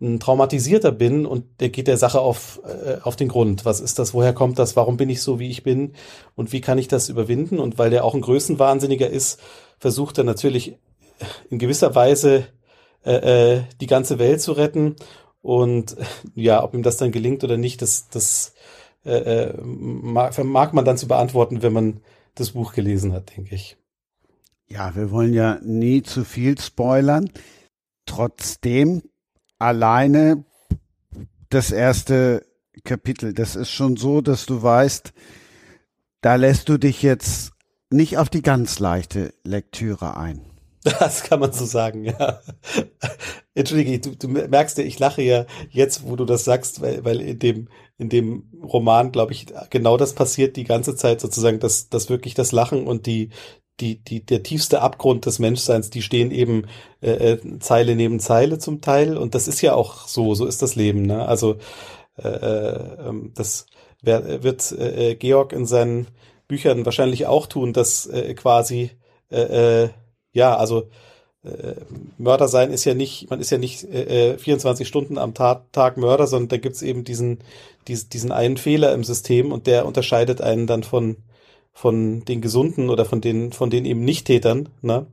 ein 0.00 0.18
Traumatisierter 0.18 0.92
bin 0.92 1.26
und 1.26 1.60
der 1.60 1.68
geht 1.68 1.86
der 1.86 1.98
Sache 1.98 2.20
auf, 2.20 2.60
äh, 2.64 2.98
auf 3.02 3.16
den 3.16 3.28
Grund. 3.28 3.66
Was 3.66 3.80
ist 3.80 3.98
das? 3.98 4.14
Woher 4.14 4.32
kommt 4.32 4.58
das? 4.58 4.74
Warum 4.74 4.96
bin 4.96 5.10
ich 5.10 5.20
so, 5.20 5.38
wie 5.38 5.50
ich 5.50 5.62
bin? 5.62 5.92
Und 6.34 6.52
wie 6.52 6.62
kann 6.62 6.78
ich 6.78 6.88
das 6.88 7.10
überwinden? 7.10 7.58
Und 7.58 7.78
weil 7.78 7.90
der 7.90 8.04
auch 8.04 8.14
ein 8.14 8.22
Größenwahnsinniger 8.22 9.10
ist, 9.10 9.40
versucht 9.78 10.16
er 10.16 10.24
natürlich 10.24 10.76
in 11.50 11.58
gewisser 11.58 11.94
Weise 11.94 12.46
äh, 13.04 13.56
äh, 13.56 13.62
die 13.80 13.86
ganze 13.86 14.18
Welt 14.18 14.40
zu 14.40 14.52
retten. 14.52 14.96
Und 15.42 15.96
ja, 16.34 16.62
ob 16.62 16.74
ihm 16.74 16.82
das 16.82 16.96
dann 16.98 17.12
gelingt 17.12 17.44
oder 17.44 17.56
nicht, 17.56 17.82
das, 17.82 18.08
das 18.08 18.54
äh, 19.04 19.46
äh 19.46 19.60
mag, 19.62 20.36
mag 20.44 20.74
man 20.74 20.84
dann 20.84 20.98
zu 20.98 21.08
beantworten, 21.08 21.62
wenn 21.62 21.72
man 21.72 22.00
das 22.34 22.50
Buch 22.50 22.72
gelesen 22.72 23.12
hat, 23.12 23.36
denke 23.36 23.54
ich. 23.54 23.76
Ja, 24.66 24.94
wir 24.94 25.10
wollen 25.10 25.32
ja 25.32 25.58
nie 25.62 26.02
zu 26.02 26.24
viel 26.24 26.60
spoilern. 26.60 27.30
Trotzdem 28.06 29.02
alleine 29.58 30.44
das 31.48 31.72
erste 31.72 32.46
Kapitel, 32.84 33.34
das 33.34 33.56
ist 33.56 33.70
schon 33.70 33.96
so, 33.96 34.20
dass 34.20 34.46
du 34.46 34.62
weißt, 34.62 35.12
da 36.20 36.36
lässt 36.36 36.68
du 36.68 36.78
dich 36.78 37.02
jetzt 37.02 37.52
nicht 37.90 38.18
auf 38.18 38.28
die 38.28 38.42
ganz 38.42 38.78
leichte 38.78 39.34
Lektüre 39.42 40.16
ein. 40.16 40.49
Das 40.82 41.22
kann 41.24 41.40
man 41.40 41.52
so 41.52 41.64
sagen, 41.66 42.04
ja. 42.04 42.40
Entschuldige, 43.54 44.00
du, 44.00 44.16
du 44.16 44.28
merkst 44.28 44.78
ja, 44.78 44.84
ich 44.84 44.98
lache 44.98 45.22
ja 45.22 45.44
jetzt, 45.70 46.06
wo 46.06 46.16
du 46.16 46.24
das 46.24 46.44
sagst, 46.44 46.80
weil, 46.80 47.04
weil 47.04 47.20
in 47.20 47.38
dem, 47.38 47.68
in 47.98 48.08
dem 48.08 48.44
Roman, 48.62 49.12
glaube 49.12 49.32
ich, 49.32 49.46
genau 49.68 49.96
das 49.96 50.14
passiert 50.14 50.56
die 50.56 50.64
ganze 50.64 50.96
Zeit 50.96 51.20
sozusagen, 51.20 51.60
dass, 51.60 51.90
dass 51.90 52.08
wirklich 52.08 52.34
das 52.34 52.52
Lachen 52.52 52.86
und 52.86 53.06
die, 53.06 53.30
die, 53.80 54.02
die, 54.02 54.24
der 54.24 54.42
tiefste 54.42 54.82
Abgrund 54.82 55.26
des 55.26 55.38
Menschseins, 55.38 55.90
die 55.90 56.02
stehen 56.02 56.30
eben 56.30 56.66
äh, 57.02 57.32
äh, 57.32 57.58
Zeile 57.60 57.96
neben 57.96 58.20
Zeile 58.20 58.58
zum 58.58 58.80
Teil. 58.80 59.16
Und 59.16 59.34
das 59.34 59.48
ist 59.48 59.60
ja 59.60 59.74
auch 59.74 60.06
so, 60.08 60.34
so 60.34 60.46
ist 60.46 60.62
das 60.62 60.76
Leben. 60.76 61.02
Ne? 61.02 61.26
Also 61.26 61.56
äh, 62.16 62.28
äh, 62.28 63.08
ähm, 63.08 63.32
das 63.34 63.66
wird 64.02 64.72
äh, 64.72 65.14
Georg 65.16 65.52
in 65.52 65.66
seinen 65.66 66.08
Büchern 66.48 66.84
wahrscheinlich 66.84 67.26
auch 67.26 67.46
tun, 67.46 67.72
dass 67.72 68.06
äh, 68.06 68.34
quasi 68.34 68.90
äh, 69.30 69.84
äh, 69.84 69.90
ja, 70.32 70.56
also 70.56 70.88
äh, 71.42 71.74
Mörder 72.18 72.48
sein 72.48 72.70
ist 72.70 72.84
ja 72.84 72.94
nicht, 72.94 73.30
man 73.30 73.40
ist 73.40 73.50
ja 73.50 73.58
nicht 73.58 73.84
äh, 73.84 74.36
24 74.36 74.86
Stunden 74.86 75.18
am 75.18 75.34
Tag, 75.34 75.72
Tag 75.72 75.96
Mörder, 75.96 76.26
sondern 76.26 76.48
da 76.48 76.56
gibt's 76.58 76.82
eben 76.82 77.04
diesen, 77.04 77.38
diesen, 77.88 78.10
diesen 78.10 78.32
einen 78.32 78.56
Fehler 78.56 78.92
im 78.92 79.04
System 79.04 79.52
und 79.52 79.66
der 79.66 79.86
unterscheidet 79.86 80.40
einen 80.40 80.66
dann 80.66 80.82
von, 80.82 81.16
von 81.72 82.24
den 82.24 82.40
Gesunden 82.40 82.90
oder 82.90 83.04
von 83.04 83.20
den, 83.20 83.52
von 83.52 83.70
den 83.70 83.86
eben 83.86 84.04
Nicht-Tätern. 84.04 84.68
Ne? 84.82 85.06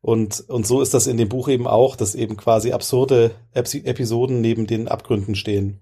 Und, 0.00 0.44
und 0.48 0.66
so 0.66 0.80
ist 0.80 0.94
das 0.94 1.06
in 1.06 1.16
dem 1.16 1.28
Buch 1.28 1.48
eben 1.48 1.66
auch, 1.66 1.96
dass 1.96 2.14
eben 2.14 2.36
quasi 2.36 2.72
absurde 2.72 3.32
Episoden 3.52 4.40
neben 4.40 4.66
den 4.66 4.88
Abgründen 4.88 5.34
stehen. 5.34 5.80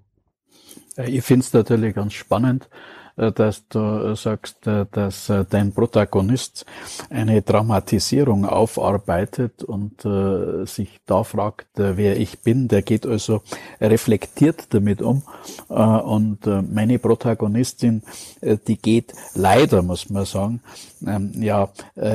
Ich 1.06 1.24
finde 1.24 1.44
es 1.44 1.52
natürlich 1.52 1.94
ganz 1.94 2.14
spannend, 2.14 2.64
äh, 2.64 2.95
dass 3.16 3.66
du 3.68 3.78
äh, 3.78 4.16
sagst, 4.16 4.66
äh, 4.66 4.86
dass 4.90 5.32
dein 5.50 5.72
Protagonist 5.72 6.66
eine 7.10 7.42
Dramatisierung 7.42 8.44
aufarbeitet 8.44 9.62
und 9.62 10.02
sich 10.68 11.00
da 11.06 11.24
fragt, 11.24 11.66
wer 11.74 12.18
ich 12.18 12.40
bin. 12.40 12.68
Der 12.68 12.82
geht 12.82 13.06
also 13.06 13.42
reflektiert 13.80 14.66
damit 14.70 15.02
um. 15.02 15.22
Und 15.68 16.46
meine 16.46 16.98
Protagonistin, 16.98 18.02
die 18.42 18.76
geht 18.76 19.12
leider, 19.34 19.82
muss 19.82 20.10
man 20.10 20.24
sagen, 20.24 20.60
ähm, 21.06 21.32
ja, 21.40 21.68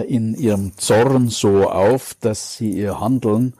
in 0.08 0.36
ihrem 0.36 0.78
Zorn 0.78 1.30
so 1.30 1.70
auf, 1.70 2.16
dass 2.20 2.56
sie 2.56 2.72
ihr 2.72 3.00
Handeln 3.00 3.54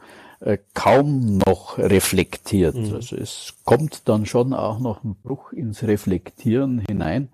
äh, 0.44 0.58
kaum 0.74 1.38
noch 1.46 1.78
reflektiert. 1.78 2.74
Mhm. 2.74 2.94
Also 2.94 3.16
es 3.16 3.54
kommt 3.64 4.08
dann 4.08 4.26
schon 4.26 4.52
auch 4.52 4.78
noch 4.80 5.04
ein 5.04 5.14
Bruch 5.22 5.52
ins 5.52 5.82
Reflektieren 5.82 6.82
hinein. 6.88 7.28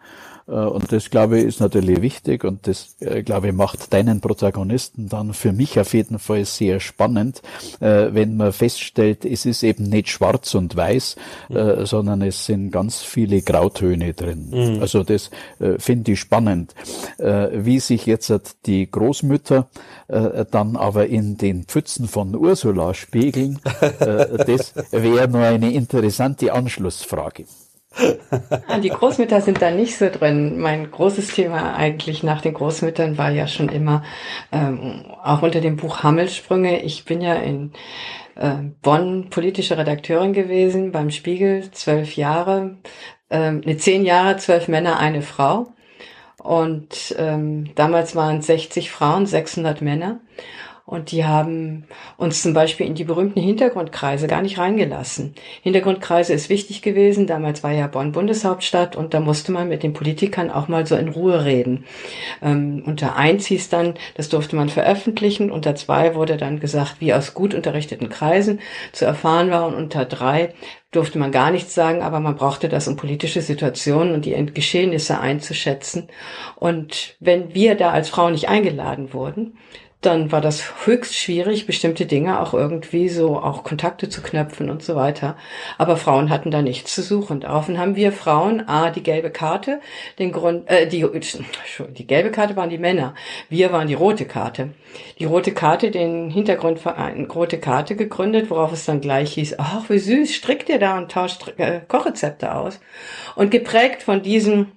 Äh, 0.48 0.52
und 0.52 0.90
das, 0.92 1.10
glaube 1.10 1.38
ich, 1.38 1.46
ist 1.46 1.60
natürlich 1.60 2.02
wichtig 2.02 2.44
und 2.44 2.66
das, 2.66 2.96
äh, 3.00 3.22
glaube 3.22 3.48
ich, 3.48 3.52
macht 3.52 3.92
deinen 3.92 4.20
Protagonisten 4.20 5.08
dann 5.08 5.34
für 5.34 5.52
mich 5.52 5.78
auf 5.78 5.94
jeden 5.94 6.18
Fall 6.18 6.44
sehr 6.44 6.80
spannend, 6.80 7.42
wenn 7.80 8.36
man 8.36 8.52
feststellt, 8.52 9.24
es 9.24 9.46
ist 9.46 9.62
eben 9.62 9.84
nicht 9.84 10.08
schwarz 10.08 10.54
und 10.54 10.76
weiß, 10.76 11.16
mhm. 11.48 11.86
sondern 11.86 12.22
es 12.22 12.46
sind 12.46 12.70
ganz 12.70 13.02
viele 13.02 13.42
Grautöne 13.42 14.14
drin. 14.14 14.48
Mhm. 14.50 14.80
Also 14.80 15.04
das 15.04 15.30
finde 15.78 16.12
ich 16.12 16.20
spannend. 16.20 16.74
Wie 17.18 17.80
sich 17.80 18.06
jetzt 18.06 18.32
die 18.66 18.90
Großmütter 18.90 19.68
dann 20.08 20.76
aber 20.76 21.06
in 21.06 21.36
den 21.36 21.64
Pfützen 21.64 22.08
von 22.08 22.34
Ursula 22.34 22.94
spiegeln, 22.94 23.60
das 23.80 24.74
wäre 24.90 25.28
nur 25.28 25.42
eine 25.42 25.72
interessante 25.72 26.52
Anschlussfrage. 26.52 27.44
Ah, 28.68 28.78
die 28.78 28.90
Großmütter 28.90 29.40
sind 29.40 29.60
da 29.62 29.70
nicht 29.70 29.96
so 29.96 30.08
drin. 30.10 30.58
Mein 30.58 30.90
großes 30.90 31.28
Thema 31.28 31.74
eigentlich 31.74 32.22
nach 32.22 32.40
den 32.40 32.54
Großmüttern 32.54 33.18
war 33.18 33.30
ja 33.30 33.48
schon 33.48 33.68
immer, 33.68 34.04
ähm, 34.52 35.04
auch 35.22 35.42
unter 35.42 35.60
dem 35.60 35.76
Buch 35.76 36.02
Hammelsprünge. 36.02 36.82
Ich 36.82 37.04
bin 37.04 37.20
ja 37.20 37.34
in 37.34 37.72
äh, 38.36 38.56
Bonn 38.82 39.30
politische 39.30 39.78
Redakteurin 39.78 40.32
gewesen 40.32 40.92
beim 40.92 41.10
Spiegel, 41.10 41.70
zwölf 41.72 42.16
Jahre, 42.16 42.76
ähm, 43.30 43.60
ne, 43.64 43.76
zehn 43.78 44.04
Jahre, 44.04 44.36
zwölf 44.36 44.68
Männer, 44.68 44.98
eine 44.98 45.22
Frau. 45.22 45.72
Und 46.38 47.16
ähm, 47.18 47.74
damals 47.74 48.14
waren 48.14 48.38
es 48.38 48.46
60 48.46 48.90
Frauen, 48.90 49.26
600 49.26 49.82
Männer. 49.82 50.20
Und 50.88 51.12
die 51.12 51.26
haben 51.26 51.84
uns 52.16 52.40
zum 52.40 52.54
Beispiel 52.54 52.86
in 52.86 52.94
die 52.94 53.04
berühmten 53.04 53.42
Hintergrundkreise 53.42 54.26
gar 54.26 54.40
nicht 54.40 54.56
reingelassen. 54.56 55.34
Hintergrundkreise 55.60 56.32
ist 56.32 56.48
wichtig 56.48 56.80
gewesen. 56.80 57.26
Damals 57.26 57.62
war 57.62 57.72
ja 57.72 57.86
Bonn 57.88 58.12
Bundeshauptstadt 58.12 58.96
und 58.96 59.12
da 59.12 59.20
musste 59.20 59.52
man 59.52 59.68
mit 59.68 59.82
den 59.82 59.92
Politikern 59.92 60.50
auch 60.50 60.66
mal 60.66 60.86
so 60.86 60.96
in 60.96 61.10
Ruhe 61.10 61.44
reden. 61.44 61.84
Ähm, 62.40 62.82
unter 62.86 63.16
eins 63.16 63.44
hieß 63.44 63.68
dann, 63.68 63.96
das 64.14 64.30
durfte 64.30 64.56
man 64.56 64.70
veröffentlichen. 64.70 65.50
Unter 65.50 65.74
zwei 65.74 66.14
wurde 66.14 66.38
dann 66.38 66.58
gesagt, 66.58 66.96
wie 67.00 67.12
aus 67.12 67.34
gut 67.34 67.52
unterrichteten 67.52 68.08
Kreisen 68.08 68.58
zu 68.92 69.04
erfahren 69.04 69.50
war. 69.50 69.66
Und 69.66 69.74
unter 69.74 70.06
drei 70.06 70.54
durfte 70.90 71.18
man 71.18 71.32
gar 71.32 71.50
nichts 71.50 71.74
sagen, 71.74 72.00
aber 72.00 72.18
man 72.18 72.36
brauchte 72.36 72.70
das, 72.70 72.88
um 72.88 72.96
politische 72.96 73.42
Situationen 73.42 74.14
und 74.14 74.24
die 74.24 74.46
Geschehnisse 74.54 75.20
einzuschätzen. 75.20 76.08
Und 76.56 77.16
wenn 77.20 77.54
wir 77.54 77.74
da 77.74 77.90
als 77.90 78.08
Frau 78.08 78.30
nicht 78.30 78.48
eingeladen 78.48 79.12
wurden, 79.12 79.58
dann 80.00 80.30
war 80.30 80.40
das 80.40 80.86
höchst 80.86 81.16
schwierig, 81.16 81.66
bestimmte 81.66 82.06
Dinge 82.06 82.40
auch 82.40 82.54
irgendwie 82.54 83.08
so, 83.08 83.36
auch 83.36 83.64
Kontakte 83.64 84.08
zu 84.08 84.22
knöpfen 84.22 84.70
und 84.70 84.80
so 84.80 84.94
weiter. 84.94 85.36
Aber 85.76 85.96
Frauen 85.96 86.30
hatten 86.30 86.52
da 86.52 86.62
nichts 86.62 86.94
zu 86.94 87.02
suchen. 87.02 87.40
Daraufhin 87.40 87.78
haben 87.78 87.96
wir 87.96 88.12
Frauen, 88.12 88.68
A, 88.68 88.90
die 88.90 89.02
gelbe 89.02 89.30
Karte, 89.30 89.80
den 90.20 90.30
Grund, 90.30 90.68
äh, 90.70 90.86
die, 90.86 91.04
die 91.90 92.06
gelbe 92.06 92.30
Karte 92.30 92.54
waren 92.54 92.70
die 92.70 92.78
Männer. 92.78 93.14
Wir 93.48 93.72
waren 93.72 93.88
die 93.88 93.94
rote 93.94 94.24
Karte. 94.24 94.70
Die 95.18 95.24
rote 95.24 95.52
Karte, 95.52 95.90
den 95.90 96.30
Hintergrundverein 96.30 97.26
Rote 97.26 97.58
Karte 97.58 97.96
gegründet, 97.96 98.50
worauf 98.50 98.72
es 98.72 98.84
dann 98.84 99.00
gleich 99.00 99.32
hieß, 99.32 99.56
ach, 99.58 99.90
wie 99.90 99.98
süß, 99.98 100.32
strickt 100.32 100.68
ihr 100.68 100.78
da 100.78 100.96
und 100.96 101.10
tauscht 101.10 101.54
äh, 101.58 101.80
Kochrezepte 101.88 102.54
aus. 102.54 102.78
Und 103.34 103.50
geprägt 103.50 104.04
von 104.04 104.22
diesem 104.22 104.68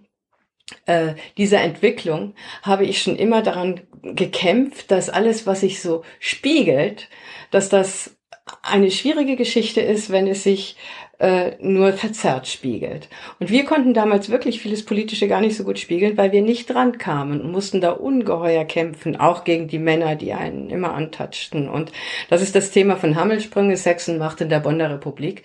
äh, 0.86 1.14
dieser 1.38 1.62
Entwicklung 1.62 2.34
habe 2.64 2.86
ich 2.86 3.02
schon 3.02 3.16
immer 3.16 3.42
daran 3.42 3.82
gekämpft, 4.04 4.92
dass 4.92 5.10
alles, 5.10 5.46
was 5.46 5.62
sich 5.62 5.82
so 5.82 6.04
spiegelt, 6.20 7.10
dass 7.52 7.70
das 7.70 8.18
eine 8.64 8.92
schwierige 8.92 9.36
Geschichte 9.36 9.82
ist, 9.82 10.12
wenn 10.12 10.28
es 10.28 10.44
sich 10.44 10.76
äh, 11.20 11.52
nur 11.60 11.94
verzerrt 11.94 12.48
spiegelt. 12.48 13.08
Und 13.40 13.52
wir 13.52 13.64
konnten 13.66 13.94
damals 13.94 14.32
wirklich 14.32 14.60
vieles 14.60 14.84
Politische 14.84 15.28
gar 15.28 15.40
nicht 15.40 15.56
so 15.56 15.64
gut 15.64 15.78
spiegeln, 15.78 16.18
weil 16.18 16.32
wir 16.32 16.42
nicht 16.42 16.74
dran 16.74 16.98
kamen 16.98 17.42
und 17.42 17.52
mussten 17.52 17.80
da 17.80 17.92
ungeheuer 17.92 18.66
kämpfen, 18.66 19.16
auch 19.16 19.44
gegen 19.44 19.68
die 19.68 19.80
Männer, 19.80 20.16
die 20.16 20.34
einen 20.34 20.70
immer 20.70 20.94
antatschten. 20.94 21.70
Und 21.70 21.92
das 22.30 22.42
ist 22.42 22.56
das 22.56 22.72
Thema 22.72 22.96
von 22.96 23.16
Hammelsprünge, 23.16 23.78
Sex 23.78 24.10
und 24.10 24.18
Macht 24.18 24.42
in 24.42 24.50
der 24.50 24.62
Bonner 24.62 24.90
Republik. 24.90 25.44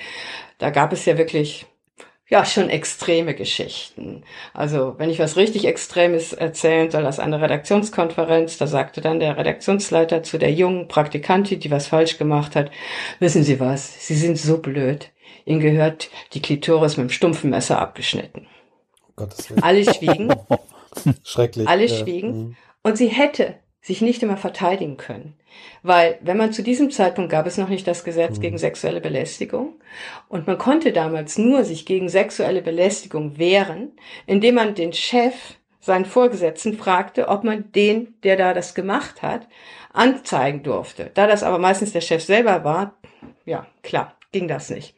Da 0.58 0.70
gab 0.70 0.92
es 0.94 1.04
ja 1.04 1.18
wirklich 1.18 1.66
ja 2.28 2.44
schon 2.44 2.70
extreme 2.70 3.34
Geschichten. 3.34 4.24
Also 4.52 4.94
wenn 4.98 5.10
ich 5.10 5.18
was 5.18 5.36
richtig 5.36 5.64
Extremes 5.64 6.32
erzählen 6.32 6.90
soll 6.90 7.06
aus 7.06 7.18
einer 7.20 7.40
Redaktionskonferenz, 7.40 8.58
da 8.58 8.66
sagte 8.66 9.00
dann 9.00 9.20
der 9.20 9.36
Redaktionsleiter 9.36 10.22
zu 10.22 10.38
der 10.38 10.52
jungen 10.52 10.88
Praktikantin, 10.88 11.60
die 11.60 11.70
was 11.70 11.86
falsch 11.86 12.18
gemacht 12.18 12.56
hat, 12.56 12.70
wissen 13.20 13.44
Sie 13.44 13.60
was, 13.60 14.06
Sie 14.06 14.16
sind 14.16 14.38
so 14.38 14.58
blöd. 14.58 15.10
Ihnen 15.44 15.60
gehört 15.60 16.10
die 16.32 16.42
Klitoris 16.42 16.96
mit 16.96 17.08
dem 17.08 17.10
stumpfen 17.10 17.50
Messer 17.50 17.80
abgeschnitten. 17.80 18.48
Gottes 19.14 19.48
Willen. 19.48 19.62
Alle 19.62 19.84
schwiegen. 19.84 20.34
Schrecklich. 21.22 21.68
Alle 21.68 21.88
schwiegen. 21.88 22.30
Mhm. 22.30 22.56
Und 22.82 22.98
sie 22.98 23.08
hätte 23.08 23.54
sich 23.86 24.00
nicht 24.00 24.20
immer 24.24 24.36
verteidigen 24.36 24.96
können. 24.96 25.34
Weil, 25.84 26.18
wenn 26.20 26.36
man 26.36 26.52
zu 26.52 26.64
diesem 26.64 26.90
Zeitpunkt 26.90 27.30
gab 27.30 27.46
es 27.46 27.56
noch 27.56 27.68
nicht 27.68 27.86
das 27.86 28.02
Gesetz 28.02 28.38
mhm. 28.38 28.42
gegen 28.42 28.58
sexuelle 28.58 29.00
Belästigung 29.00 29.74
und 30.28 30.48
man 30.48 30.58
konnte 30.58 30.92
damals 30.92 31.38
nur 31.38 31.62
sich 31.62 31.86
gegen 31.86 32.08
sexuelle 32.08 32.62
Belästigung 32.62 33.38
wehren, 33.38 33.92
indem 34.26 34.56
man 34.56 34.74
den 34.74 34.92
Chef, 34.92 35.34
seinen 35.78 36.04
Vorgesetzten 36.04 36.76
fragte, 36.76 37.28
ob 37.28 37.44
man 37.44 37.70
den, 37.70 38.14
der 38.24 38.36
da 38.36 38.54
das 38.54 38.74
gemacht 38.74 39.22
hat, 39.22 39.46
anzeigen 39.92 40.64
durfte. 40.64 41.12
Da 41.14 41.28
das 41.28 41.44
aber 41.44 41.58
meistens 41.58 41.92
der 41.92 42.00
Chef 42.00 42.24
selber 42.24 42.64
war, 42.64 42.96
ja, 43.44 43.68
klar, 43.84 44.16
ging 44.32 44.48
das 44.48 44.68
nicht. 44.68 44.96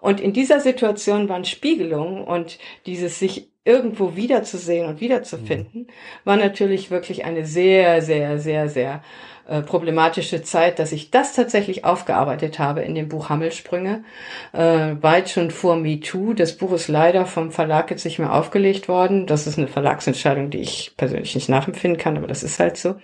Und 0.00 0.20
in 0.20 0.32
dieser 0.32 0.60
Situation 0.60 1.28
waren 1.28 1.44
Spiegelungen 1.44 2.22
und 2.22 2.60
dieses 2.86 3.18
sich 3.18 3.49
irgendwo 3.64 4.16
wiederzusehen 4.16 4.88
und 4.88 5.00
wiederzufinden, 5.00 5.86
war 6.24 6.36
natürlich 6.36 6.90
wirklich 6.90 7.24
eine 7.24 7.44
sehr, 7.44 8.00
sehr, 8.02 8.38
sehr, 8.38 8.68
sehr 8.68 9.02
äh, 9.50 9.62
problematische 9.62 10.42
Zeit, 10.42 10.78
dass 10.78 10.92
ich 10.92 11.10
das 11.10 11.34
tatsächlich 11.34 11.84
aufgearbeitet 11.84 12.58
habe 12.58 12.82
in 12.82 12.94
dem 12.94 13.08
Buch 13.08 13.28
Hammelsprünge, 13.28 14.04
äh, 14.52 14.94
weit 15.00 15.28
schon 15.28 15.50
vor 15.50 15.76
MeToo. 15.76 16.34
Das 16.34 16.56
Buch 16.56 16.72
ist 16.72 16.88
leider 16.88 17.26
vom 17.26 17.50
Verlag 17.50 17.90
jetzt 17.90 18.04
nicht 18.04 18.18
mehr 18.18 18.32
aufgelegt 18.32 18.88
worden. 18.88 19.26
Das 19.26 19.46
ist 19.46 19.58
eine 19.58 19.68
Verlagsentscheidung, 19.68 20.50
die 20.50 20.60
ich 20.60 20.94
persönlich 20.96 21.34
nicht 21.34 21.48
nachempfinden 21.48 22.00
kann, 22.00 22.16
aber 22.16 22.28
das 22.28 22.42
ist 22.42 22.60
halt 22.60 22.76
so. 22.76 22.94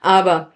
Aber 0.00 0.52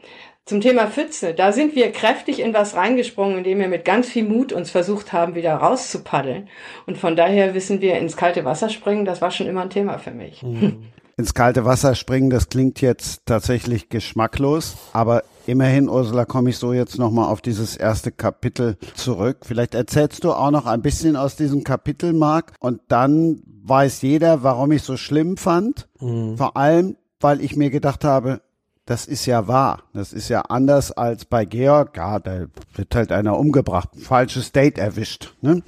zum 0.46 0.60
Thema 0.60 0.88
Pfütze, 0.88 1.32
da 1.32 1.52
sind 1.52 1.74
wir 1.74 1.90
kräftig 1.90 2.40
in 2.40 2.52
was 2.52 2.74
reingesprungen, 2.74 3.38
indem 3.38 3.60
wir 3.60 3.68
mit 3.68 3.84
ganz 3.84 4.08
viel 4.08 4.24
Mut 4.24 4.52
uns 4.52 4.70
versucht 4.70 5.12
haben, 5.12 5.34
wieder 5.34 5.54
rauszupaddeln. 5.54 6.48
Und 6.86 6.98
von 6.98 7.16
daher 7.16 7.54
wissen 7.54 7.80
wir, 7.80 7.98
ins 7.98 8.16
kalte 8.16 8.44
Wasser 8.44 8.68
springen, 8.68 9.06
das 9.06 9.22
war 9.22 9.30
schon 9.30 9.46
immer 9.46 9.62
ein 9.62 9.70
Thema 9.70 9.98
für 9.98 10.10
mich. 10.10 10.42
Mhm. 10.42 10.84
Ins 11.16 11.32
kalte 11.32 11.64
Wasser 11.64 11.94
springen, 11.94 12.28
das 12.28 12.48
klingt 12.48 12.80
jetzt 12.80 13.24
tatsächlich 13.24 13.88
geschmacklos, 13.88 14.76
aber 14.92 15.22
immerhin, 15.46 15.88
Ursula, 15.88 16.24
komme 16.24 16.50
ich 16.50 16.58
so 16.58 16.72
jetzt 16.72 16.98
nochmal 16.98 17.30
auf 17.30 17.40
dieses 17.40 17.76
erste 17.76 18.10
Kapitel 18.10 18.76
zurück. 18.94 19.38
Vielleicht 19.46 19.74
erzählst 19.74 20.24
du 20.24 20.32
auch 20.32 20.50
noch 20.50 20.66
ein 20.66 20.82
bisschen 20.82 21.14
aus 21.16 21.36
diesem 21.36 21.62
Kapitel, 21.62 22.12
Marc, 22.12 22.52
und 22.58 22.80
dann 22.88 23.42
weiß 23.62 24.02
jeder, 24.02 24.42
warum 24.42 24.72
ich 24.72 24.82
so 24.82 24.96
schlimm 24.96 25.36
fand. 25.36 25.88
Mhm. 26.00 26.36
Vor 26.36 26.56
allem, 26.56 26.96
weil 27.20 27.40
ich 27.40 27.56
mir 27.56 27.70
gedacht 27.70 28.04
habe, 28.04 28.40
das 28.86 29.06
ist 29.06 29.26
ja 29.26 29.48
wahr. 29.48 29.82
Das 29.94 30.12
ist 30.12 30.28
ja 30.28 30.42
anders 30.42 30.92
als 30.92 31.24
bei 31.24 31.44
Georg. 31.44 31.96
Ja, 31.96 32.18
da 32.18 32.46
wird 32.74 32.94
halt 32.94 33.12
einer 33.12 33.38
umgebracht, 33.38 33.90
falsches 33.96 34.52
Date 34.52 34.78
erwischt. 34.78 35.34
Ne? 35.40 35.62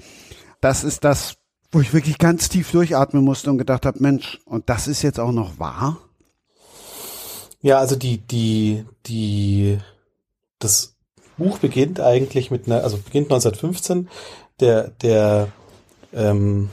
Das 0.60 0.84
ist 0.84 1.04
das, 1.04 1.36
wo 1.72 1.80
ich 1.80 1.94
wirklich 1.94 2.18
ganz 2.18 2.48
tief 2.48 2.70
durchatmen 2.72 3.24
musste 3.24 3.50
und 3.50 3.58
gedacht 3.58 3.86
habe, 3.86 4.02
Mensch, 4.02 4.40
und 4.44 4.68
das 4.68 4.86
ist 4.86 5.02
jetzt 5.02 5.20
auch 5.20 5.32
noch 5.32 5.58
wahr? 5.58 5.98
Ja, 7.62 7.78
also 7.78 7.96
die, 7.96 8.18
die, 8.18 8.84
die, 9.06 9.78
das 10.58 10.94
Buch 11.38 11.58
beginnt 11.58 12.00
eigentlich 12.00 12.50
mit 12.50 12.66
einer, 12.66 12.84
also 12.84 12.98
beginnt 12.98 13.26
1915. 13.26 14.08
Der, 14.60 14.88
der, 14.88 15.48
ähm, 16.12 16.70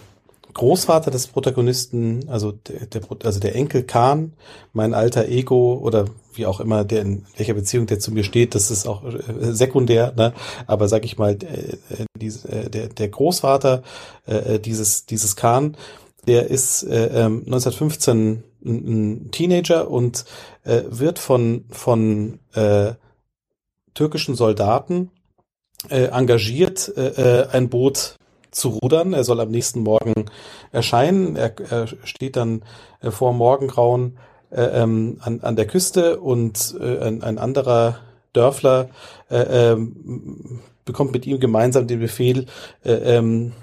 Großvater 0.54 1.12
des 1.12 1.28
Protagonisten, 1.28 2.30
also 2.30 2.52
der, 2.52 2.86
der, 2.88 3.02
also 3.24 3.40
der 3.40 3.56
Enkel 3.56 3.84
Kahn, 3.84 4.34
mein 4.72 4.94
alter 4.94 5.28
Ego 5.28 5.80
oder 5.82 6.06
wie 6.36 6.46
auch 6.46 6.60
immer, 6.60 6.84
der 6.84 7.02
in 7.02 7.26
welcher 7.38 7.54
Beziehung 7.54 7.86
der 7.86 8.00
zu 8.00 8.12
mir 8.12 8.24
steht, 8.24 8.56
das 8.56 8.72
ist 8.72 8.88
auch 8.88 9.04
äh, 9.04 9.54
sekundär, 9.54 10.14
ne? 10.16 10.34
aber 10.68 10.88
sag 10.88 11.06
ich 11.06 11.18
mal, 11.18 11.38
äh, 11.42 11.78
äh, 12.20 12.70
der, 12.70 12.88
der 12.88 13.10
Großvater 13.10 13.84
äh, 14.26 14.60
dieses, 14.60 15.06
dieses 15.06 15.36
Kahn, 15.36 15.78
der 16.28 16.50
ist 16.50 16.84
äh, 16.84 17.10
1915 17.14 18.18
ähm, 18.18 18.44
ein, 18.66 18.88
ein 18.88 19.32
Teenager 19.32 19.90
und 19.90 20.26
äh, 20.64 20.84
wird 20.88 21.20
von, 21.20 21.66
von 21.70 22.40
äh, 22.54 22.94
türkischen 23.94 24.36
Soldaten 24.36 25.12
äh, 25.90 26.06
engagiert, 26.06 26.92
äh 26.96 27.48
ein 27.52 27.70
Boot 27.70 28.18
zu 28.54 28.70
rudern. 28.70 29.14
Er 29.14 29.24
soll 29.24 29.40
am 29.40 29.52
nächsten 29.52 29.82
Morgen 29.82 30.14
erscheinen. 30.72 31.36
Er, 31.36 31.54
er 31.70 31.88
steht 32.04 32.36
dann 32.36 32.64
äh, 33.02 33.12
vor 33.12 33.34
Morgengrauen 33.34 34.18
äh, 34.52 34.62
ähm, 34.62 35.18
an, 35.22 35.42
an 35.42 35.56
der 35.56 35.68
Küste 35.68 36.20
und 36.20 36.76
äh, 36.80 37.00
ein, 37.00 37.24
ein 37.24 37.38
anderer 37.38 38.00
Dörfler 38.34 38.90
äh, 39.30 39.72
ähm, 39.72 40.62
bekommt 40.86 41.14
mit 41.14 41.26
ihm 41.26 41.40
gemeinsam 41.40 41.88
den 41.88 42.00
Befehl, 42.00 42.48
äh, 42.84 42.94
ähm, 42.94 43.54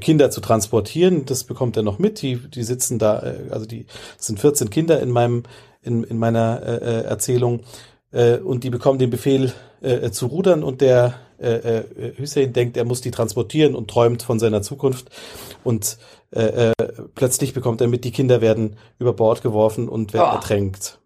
Kinder 0.00 0.30
zu 0.30 0.40
transportieren. 0.40 1.24
Das 1.24 1.44
bekommt 1.44 1.76
er 1.76 1.82
noch 1.82 1.98
mit. 1.98 2.20
Die, 2.20 2.36
die 2.36 2.62
sitzen 2.62 2.98
da, 2.98 3.20
äh, 3.20 3.50
also 3.50 3.66
die 3.66 3.86
sind 4.18 4.38
14 4.38 4.70
Kinder 4.70 5.00
in 5.00 5.10
meinem, 5.10 5.44
in, 5.82 6.04
in 6.04 6.18
meiner 6.18 6.62
äh, 6.62 6.76
äh, 6.76 7.04
Erzählung. 7.04 7.60
Äh, 8.12 8.36
und 8.36 8.64
die 8.64 8.70
bekommen 8.70 8.98
den 8.98 9.10
Befehl 9.10 9.52
äh, 9.80 10.10
zu 10.10 10.26
rudern 10.26 10.62
und 10.62 10.80
der 10.80 11.14
äh, 11.40 11.78
äh, 11.78 12.12
Hussein 12.18 12.52
denkt, 12.52 12.76
er 12.76 12.84
muss 12.84 13.00
die 13.00 13.10
transportieren 13.10 13.74
und 13.74 13.90
träumt 13.90 14.22
von 14.22 14.38
seiner 14.38 14.62
Zukunft. 14.62 15.10
Und 15.64 15.98
äh, 16.30 16.70
äh, 16.70 16.72
plötzlich 17.14 17.54
bekommt 17.54 17.80
er 17.80 17.88
mit, 17.88 18.04
die 18.04 18.10
Kinder 18.10 18.40
werden 18.40 18.76
über 18.98 19.12
Bord 19.12 19.42
geworfen 19.42 19.88
und 19.88 20.12
werden 20.12 20.30
oh. 20.32 20.36
ertränkt. 20.36 20.98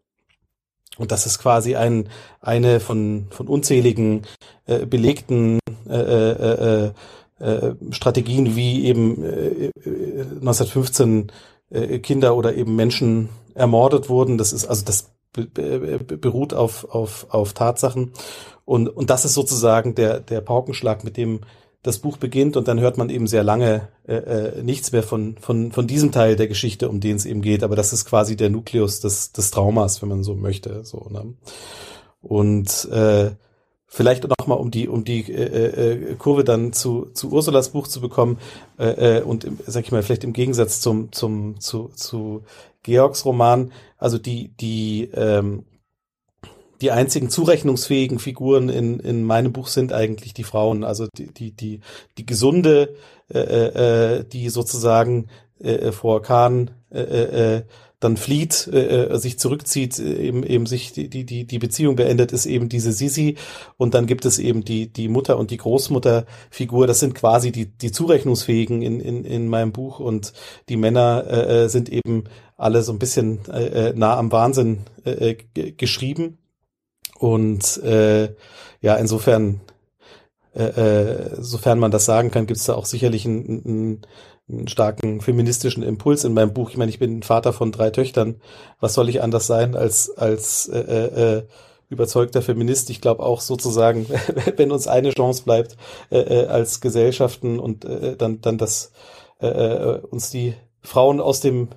Und 0.99 1.11
das 1.11 1.27
ist 1.27 1.39
quasi 1.39 1.75
ein, 1.77 2.09
eine 2.41 2.81
von, 2.81 3.27
von 3.31 3.49
unzähligen 3.49 4.23
äh, 4.67 4.85
belegten 4.85 5.59
äh, 5.89 5.95
äh, 5.95 6.87
äh, 6.87 6.93
äh, 7.41 7.75
Strategien, 7.91 8.57
wie 8.57 8.85
eben 8.85 9.25
äh, 9.25 9.71
1915 9.85 11.33
äh, 11.71 11.99
Kinder 11.99 12.37
oder 12.37 12.55
eben 12.55 12.77
Menschen 12.77 13.31
ermordet 13.55 14.09
wurden. 14.09 14.39
Das 14.39 14.53
ist 14.53 14.67
also 14.67 14.85
das 14.85 15.11
beruht 15.33 16.53
auf, 16.53 16.85
auf, 16.85 17.27
auf 17.31 17.55
Tatsachen. 17.55 18.13
Und, 18.65 18.89
und 18.89 19.11
das 19.11 19.25
ist 19.25 19.35
sozusagen 19.35 19.95
der, 19.95 20.21
der 20.21 20.41
Paukenschlag, 20.41 21.05
mit 21.05 21.17
dem 21.17 21.41
das 21.83 21.99
Buch 21.99 22.17
beginnt 22.17 22.57
und 22.57 22.69
dann 22.69 22.79
hört 22.79 22.97
man 22.97 23.11
eben 23.11 23.27
sehr 23.27 23.43
lange 23.43 23.89
äh, 24.07 24.15
äh, 24.15 24.63
nichts 24.63 24.93
mehr 24.93 25.03
von, 25.03 25.37
von, 25.41 25.73
von 25.73 25.89
diesem 25.89 26.13
Teil 26.13 26.37
der 26.37 26.47
Geschichte, 26.47 26.89
um 26.89 27.01
den 27.01 27.17
es 27.17 27.27
eben 27.27 27.43
geht. 27.43 27.65
Aber 27.65 27.75
das 27.75 27.93
ist 27.93 28.05
quasi 28.05 28.37
der 28.37 28.51
Nukleus 28.51 29.01
des, 29.01 29.33
des 29.33 29.51
Traumas, 29.51 30.01
wenn 30.01 30.09
man 30.09 30.23
so 30.23 30.37
möchte. 30.37 30.85
So, 30.85 31.09
ne? 31.11 31.35
Und 32.21 32.89
äh, 32.93 33.33
vielleicht 33.93 34.25
noch 34.25 34.47
mal 34.47 34.55
um 34.55 34.71
die 34.71 34.89
um 34.89 35.05
die 35.05 35.31
äh, 35.31 36.13
äh, 36.13 36.15
Kurve 36.15 36.45
dann 36.45 36.73
zu 36.73 37.11
zu 37.13 37.31
Ursulas 37.31 37.71
Buch 37.71 37.89
zu 37.89 38.01
bekommen 38.01 38.39
äh, 38.79 39.19
äh, 39.19 39.23
und 39.23 39.47
sag 39.67 39.85
ich 39.85 39.93
mal 39.93 40.03
vielleicht 40.03 40.25
im 40.25 40.33
Gegensatz 40.33 40.81
zum 40.81 41.13
zum 41.13 41.61
zu 41.61 41.91
zu 41.95 42.43
Georgs 42.85 43.27
Roman 43.27 43.71
also 43.99 44.17
die 44.17 44.57
die 44.57 45.11
ähm, 45.13 45.65
die 46.83 46.91
einzigen 46.91 47.31
zurechnungsfähigen 47.31 48.19
Figuren 48.19 48.69
in, 48.69 48.99
in 48.99 49.23
meinem 49.23 49.53
Buch 49.53 49.69
sind 49.69 49.93
eigentlich 49.93 50.35
die 50.35 50.43
Frauen, 50.43 50.83
also 50.83 51.07
die, 51.17 51.33
die, 51.33 51.53
die, 51.53 51.81
die 52.19 52.27
gesunde, 52.27 52.97
äh, 53.33 53.39
äh, 53.39 54.25
die 54.25 54.49
sozusagen 54.49 55.29
äh, 55.61 55.93
vor 55.93 56.23
Khan 56.23 56.73
äh, 56.91 57.01
äh, 57.01 57.63
dann 58.01 58.17
flieht, 58.17 58.69
äh, 58.73 59.05
äh, 59.05 59.19
sich 59.19 59.39
zurückzieht, 59.39 60.01
äh, 60.01 60.27
eben 60.27 60.43
eben 60.43 60.67
sich 60.67 60.93
die 60.93 61.09
die 61.09 61.45
die 61.47 61.59
Beziehung 61.61 61.95
beendet, 61.95 62.33
ist 62.33 62.47
eben 62.47 62.69
diese 62.69 62.93
Sisi. 62.93 63.37
Und 63.77 63.95
dann 63.95 64.07
gibt 64.07 64.25
es 64.25 64.41
eben 64.41 64.65
die 64.65 64.93
die 64.93 65.07
Mutter 65.07 65.39
und 65.39 65.53
die 65.53 65.59
Großmutterfigur. 65.59 66.89
Das 66.89 66.99
sind 66.99 67.15
quasi 67.15 67.53
die 67.53 67.67
die 67.67 67.93
zurechnungsfähigen 67.93 68.83
in 68.83 68.99
in 68.99 69.25
in 69.25 69.47
meinem 69.47 69.71
Buch. 69.71 70.01
Und 70.01 70.33
die 70.69 70.77
Männer 70.77 71.25
äh, 71.29 71.65
äh 71.65 71.69
sind 71.69 71.89
eben 71.91 72.25
alle 72.57 72.83
so 72.83 72.93
ein 72.93 72.99
bisschen 72.99 73.39
äh, 73.49 73.91
äh 73.91 73.93
nah 73.95 74.17
am 74.17 74.33
Wahnsinn 74.33 74.81
äh, 75.05 75.37
geschrieben 75.55 76.39
und 77.23 77.81
äh, 77.85 78.35
ja 78.81 78.97
insofern 78.97 79.61
äh, 80.55 80.65
äh, 80.65 81.37
sofern 81.39 81.79
man 81.79 81.93
das 81.93 82.05
sagen 82.05 82.31
kann, 82.31 82.47
gibt 82.47 82.59
es 82.59 82.67
da 82.67 82.75
auch 82.75 82.85
sicherlich 82.85 83.25
ein, 83.25 83.63
ein 83.65 84.03
einen 84.49 84.67
starken 84.67 85.21
feministischen 85.21 85.85
Impuls 85.85 86.25
in 86.25 86.35
meinem 86.35 86.53
Buch. 86.53 86.71
Ich 86.71 86.77
meine, 86.77 86.91
ich 86.91 86.99
bin 86.99 87.23
Vater 87.23 87.53
von 87.53 87.71
drei 87.71 87.91
Töchtern. 87.91 88.41
Was 88.81 88.95
soll 88.95 89.09
ich 89.09 89.23
anders 89.23 89.47
sein 89.47 89.77
als 89.77 90.11
als 90.19 90.69
äh, 90.69 90.81
äh, 90.81 91.37
äh 91.39 91.43
überzeugter 91.89 92.43
Feminist? 92.43 92.91
Ich 92.91 93.01
glaube 93.01 93.23
auch 93.23 93.41
sozusagen, 93.41 94.07
wenn 94.57 94.73
uns 94.73 94.89
eine 94.89 95.11
Chance 95.13 95.45
bleibt 95.45 95.77
äh, 96.11 96.19
äh, 96.19 96.47
als 96.47 96.81
Gesellschaften 96.81 97.61
und 97.61 97.85
äh, 97.85 98.17
dann 98.17 98.41
dann 98.41 98.59
das 98.59 98.91
äh, 99.39 99.99
uns 100.11 100.31
die 100.31 100.55
Frauen 100.83 101.21
aus 101.21 101.41
dem 101.41 101.69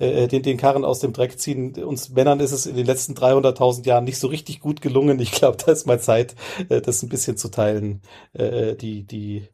äh, 0.00 0.26
den, 0.26 0.42
den 0.42 0.56
Karren 0.56 0.84
aus 0.84 0.98
dem 1.00 1.12
Dreck 1.12 1.38
ziehen. 1.38 1.74
Uns 1.84 2.10
Männern 2.10 2.40
ist 2.40 2.52
es 2.52 2.66
in 2.66 2.74
den 2.74 2.86
letzten 2.86 3.14
300.000 3.14 3.86
Jahren 3.86 4.04
nicht 4.04 4.18
so 4.18 4.26
richtig 4.26 4.60
gut 4.60 4.80
gelungen. 4.80 5.20
Ich 5.20 5.32
glaube, 5.32 5.58
da 5.64 5.70
ist 5.70 5.86
mal 5.86 6.00
Zeit, 6.00 6.34
äh, 6.68 6.80
das 6.80 7.02
ein 7.02 7.08
bisschen 7.08 7.36
zu 7.36 7.50
teilen, 7.50 8.02
äh, 8.32 8.74
die, 8.74 9.04
die, 9.04 9.48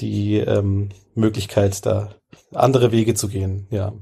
die 0.00 0.36
ähm, 0.36 0.90
Möglichkeit, 1.14 1.86
da 1.86 2.14
andere 2.52 2.92
Wege 2.92 3.14
zu 3.14 3.28
gehen, 3.28 3.66
ja. 3.70 3.92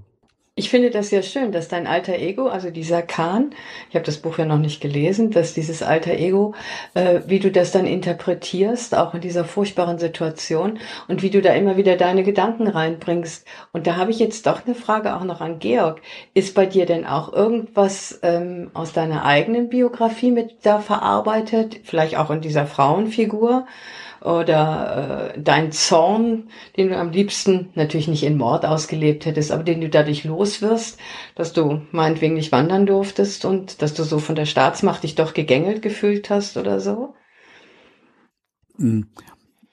Ich 0.58 0.70
finde 0.70 0.88
das 0.88 1.10
sehr 1.10 1.22
schön, 1.22 1.52
dass 1.52 1.68
dein 1.68 1.86
alter 1.86 2.14
Ego, 2.14 2.48
also 2.48 2.70
dieser 2.70 3.02
Kahn, 3.02 3.50
ich 3.90 3.94
habe 3.94 4.06
das 4.06 4.16
Buch 4.16 4.38
ja 4.38 4.46
noch 4.46 4.56
nicht 4.56 4.80
gelesen, 4.80 5.30
dass 5.30 5.52
dieses 5.52 5.82
alter 5.82 6.14
Ego, 6.14 6.54
äh, 6.94 7.20
wie 7.26 7.40
du 7.40 7.52
das 7.52 7.72
dann 7.72 7.84
interpretierst, 7.84 8.94
auch 8.94 9.12
in 9.12 9.20
dieser 9.20 9.44
furchtbaren 9.44 9.98
Situation 9.98 10.78
und 11.08 11.20
wie 11.20 11.28
du 11.28 11.42
da 11.42 11.52
immer 11.52 11.76
wieder 11.76 11.96
deine 11.98 12.22
Gedanken 12.22 12.68
reinbringst. 12.68 13.46
Und 13.74 13.86
da 13.86 13.96
habe 13.96 14.12
ich 14.12 14.18
jetzt 14.18 14.46
doch 14.46 14.64
eine 14.64 14.74
Frage 14.74 15.14
auch 15.14 15.24
noch 15.24 15.42
an 15.42 15.58
Georg. 15.58 16.00
Ist 16.32 16.54
bei 16.54 16.64
dir 16.64 16.86
denn 16.86 17.04
auch 17.04 17.34
irgendwas 17.34 18.18
ähm, 18.22 18.70
aus 18.72 18.94
deiner 18.94 19.26
eigenen 19.26 19.68
Biografie 19.68 20.30
mit 20.30 20.54
da 20.62 20.78
verarbeitet, 20.78 21.80
vielleicht 21.84 22.16
auch 22.16 22.30
in 22.30 22.40
dieser 22.40 22.66
Frauenfigur? 22.66 23.66
Oder 24.26 25.32
äh, 25.34 25.40
dein 25.40 25.70
Zorn, 25.70 26.50
den 26.76 26.88
du 26.88 26.96
am 26.98 27.10
liebsten 27.10 27.70
natürlich 27.74 28.08
nicht 28.08 28.24
in 28.24 28.36
Mord 28.36 28.66
ausgelebt 28.66 29.24
hättest, 29.24 29.52
aber 29.52 29.62
den 29.62 29.80
du 29.80 29.88
dadurch 29.88 30.24
loswirst, 30.24 30.98
dass 31.36 31.52
du 31.52 31.82
meinetwegen 31.92 32.34
nicht 32.34 32.50
wandern 32.50 32.86
durftest 32.86 33.44
und 33.44 33.82
dass 33.82 33.94
du 33.94 34.02
so 34.02 34.18
von 34.18 34.34
der 34.34 34.46
Staatsmacht 34.46 35.04
dich 35.04 35.14
doch 35.14 35.32
gegängelt 35.32 35.80
gefühlt 35.80 36.28
hast 36.28 36.56
oder 36.56 36.80
so? 36.80 37.14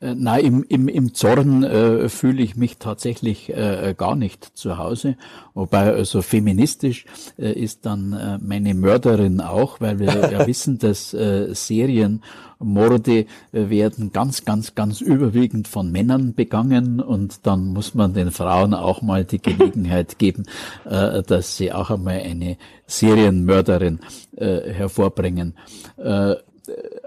Äh, 0.03 0.15
nein, 0.15 0.43
im, 0.45 0.63
im, 0.67 0.87
im 0.89 1.13
Zorn 1.13 1.63
äh, 1.63 2.09
fühle 2.09 2.43
ich 2.43 2.57
mich 2.57 2.77
tatsächlich 2.77 3.49
äh, 3.49 3.95
gar 3.97 4.15
nicht 4.15 4.57
zu 4.57 4.77
Hause. 4.77 5.15
Wobei 5.53 5.93
also 5.93 6.21
feministisch 6.21 7.05
äh, 7.39 7.53
ist 7.53 7.85
dann 7.85 8.11
äh, 8.11 8.37
meine 8.41 8.73
Mörderin 8.73 9.39
auch, 9.39 9.79
weil 9.79 9.99
wir 9.99 10.31
ja 10.31 10.45
wissen, 10.47 10.77
dass 10.77 11.13
äh, 11.13 11.53
Serienmorde 11.55 13.19
äh, 13.19 13.25
werden 13.51 14.11
ganz, 14.11 14.43
ganz, 14.43 14.75
ganz 14.75 14.99
überwiegend 14.99 15.69
von 15.69 15.89
Männern 15.89 16.33
begangen 16.33 16.99
und 16.99 17.47
dann 17.47 17.67
muss 17.67 17.93
man 17.93 18.13
den 18.13 18.31
Frauen 18.31 18.73
auch 18.73 19.01
mal 19.01 19.23
die 19.23 19.41
Gelegenheit 19.41 20.17
geben, 20.19 20.43
äh, 20.83 21.23
dass 21.23 21.55
sie 21.55 21.71
auch 21.71 21.89
einmal 21.91 22.19
eine 22.19 22.57
Serienmörderin 22.87 23.99
äh, 24.35 24.73
hervorbringen. 24.73 25.55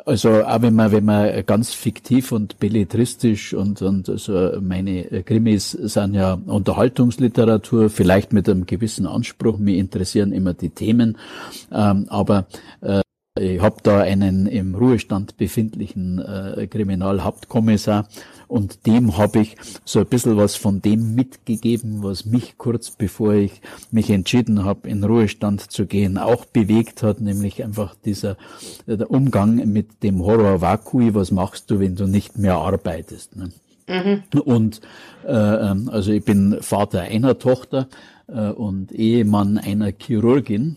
Also 0.05 0.45
auch 0.45 0.61
wenn 0.61 0.75
man, 0.75 0.93
wenn 0.93 1.05
man 1.05 1.45
ganz 1.47 1.73
fiktiv 1.73 2.31
und 2.31 2.59
belletristisch 2.59 3.55
und, 3.55 3.81
und 3.81 4.09
also 4.09 4.61
meine 4.61 5.23
Krimis 5.23 5.71
sind 5.71 6.15
ja 6.15 6.35
Unterhaltungsliteratur, 6.35 7.89
vielleicht 7.89 8.35
mit 8.35 8.49
einem 8.49 8.67
gewissen 8.67 9.07
Anspruch, 9.07 9.59
mir 9.59 9.79
interessieren 9.79 10.33
immer 10.33 10.53
die 10.53 10.71
Themen, 10.71 11.17
ähm, 11.73 12.07
aber 12.09 12.47
äh, 12.83 13.01
ich 13.39 13.61
habe 13.61 13.77
da 13.83 14.01
einen 14.01 14.47
im 14.47 14.75
Ruhestand 14.75 15.37
befindlichen 15.37 16.19
äh, 16.19 16.67
Kriminalhauptkommissar 16.67 18.09
und 18.49 18.87
dem 18.87 19.17
habe 19.17 19.41
ich 19.41 19.57
so 19.85 20.01
ein 20.01 20.07
bisschen 20.07 20.37
was 20.37 20.57
von 20.57 20.83
dem 20.83 21.15
mitgegeben, 21.15 22.03
was 22.03 22.25
mich 22.25 22.59
kurz 22.59 22.91
bevor 22.91 23.35
ich 23.35 23.61
mich 23.91 24.11
entschieden 24.11 24.65
habe, 24.65 24.89
in 24.89 25.03
Ruhestand 25.05 25.71
zu 25.71 25.87
gehen, 25.87 26.19
auch 26.19 26.45
bewegt 26.45 27.03
hat, 27.03 27.21
nämlich 27.21 27.65
einfach 27.65 27.95
dieser 28.05 28.37
der 28.87 29.11
Umgang 29.11 29.57
mit 29.73 30.03
dem 30.03 30.23
Horror 30.23 30.61
Vakui, 30.61 31.15
was 31.15 31.31
machst 31.31 31.71
du, 31.71 31.81
wenn 31.81 31.97
du 31.97 32.07
nicht 32.07 32.39
mehr 32.39 32.57
arbeitest. 32.57 33.37
Ne? 33.37 33.51
Mhm. 33.89 34.23
Und 34.41 34.81
äh, 35.25 35.33
ähm, 35.33 35.89
also 35.91 36.13
ich 36.13 36.25
bin 36.25 36.59
Vater 36.61 37.03
einer 37.03 37.39
Tochter 37.39 37.89
äh, 38.29 38.51
und 38.51 38.93
Ehemann 38.93 39.59
einer 39.59 39.93
Chirurgin 39.93 40.77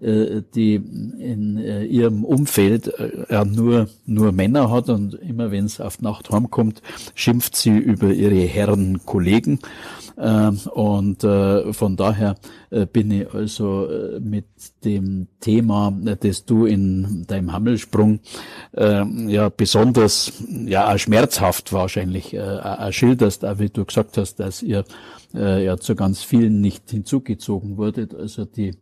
die 0.00 0.74
in 0.74 1.58
äh, 1.58 1.84
ihrem 1.84 2.24
Umfeld 2.24 2.86
äh, 2.98 3.44
nur, 3.44 3.88
nur 4.06 4.30
Männer 4.30 4.70
hat 4.70 4.88
und 4.88 5.14
immer 5.14 5.50
wenn 5.50 5.64
es 5.64 5.80
auf 5.80 6.00
Nacht 6.00 6.30
heimkommt, 6.30 6.82
schimpft 7.14 7.56
sie 7.56 7.76
über 7.76 8.12
ihre 8.12 8.40
Herren 8.46 9.04
Kollegen. 9.04 9.58
Und 10.16 11.20
von 11.20 11.96
daher 11.96 12.34
bin 12.92 13.10
ich 13.12 13.32
also 13.32 13.88
mit 14.20 14.46
dem 14.84 15.28
Thema, 15.38 15.96
das 16.20 16.44
du 16.44 16.66
in 16.66 17.24
deinem 17.28 17.52
Hammelsprung 17.52 18.18
ja 18.76 19.48
besonders, 19.48 20.32
ja 20.66 20.98
schmerzhaft 20.98 21.72
wahrscheinlich 21.72 22.36
schilderst, 22.90 23.44
auch 23.44 23.60
wie 23.60 23.68
du 23.68 23.84
gesagt 23.84 24.16
hast, 24.16 24.40
dass 24.40 24.60
ihr 24.60 24.82
ja 25.34 25.76
zu 25.76 25.94
ganz 25.94 26.24
vielen 26.24 26.60
nicht 26.60 26.90
hinzugezogen 26.90 27.76
wurdet. 27.76 28.12
Also 28.12 28.44
die 28.44 28.72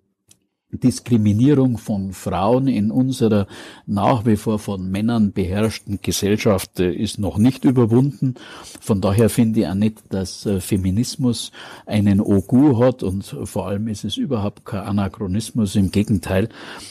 Diskriminierung 0.78 1.78
von 1.78 2.12
Frauen 2.12 2.69
in 2.69 2.90
unserer 2.90 3.47
nach 3.86 4.27
wie 4.27 4.36
vor 4.36 4.59
von 4.59 4.90
Männern 4.90 5.32
beherrschten 5.32 6.01
Gesellschaft 6.03 6.81
äh, 6.81 6.93
ist 6.93 7.19
noch 7.19 7.39
nicht 7.39 7.65
überwunden. 7.65 8.35
Von 8.81 9.01
daher 9.01 9.28
finde 9.28 9.61
ich 9.61 9.66
auch 9.66 9.74
nicht, 9.74 9.98
dass 10.11 10.47
äh, 10.47 10.61
Feminismus 10.61 11.53
einen 11.86 12.20
Ogu 12.20 12.78
hat 12.78 13.03
und 13.03 13.24
vor 13.44 13.66
allem 13.66 13.89
ist 13.89 14.05
es 14.05 14.16
überhaupt 14.16 14.65
kein 14.65 14.81
Anachronismus, 14.81 15.77
im 15.77 15.90
Gegenteil. 15.90 16.48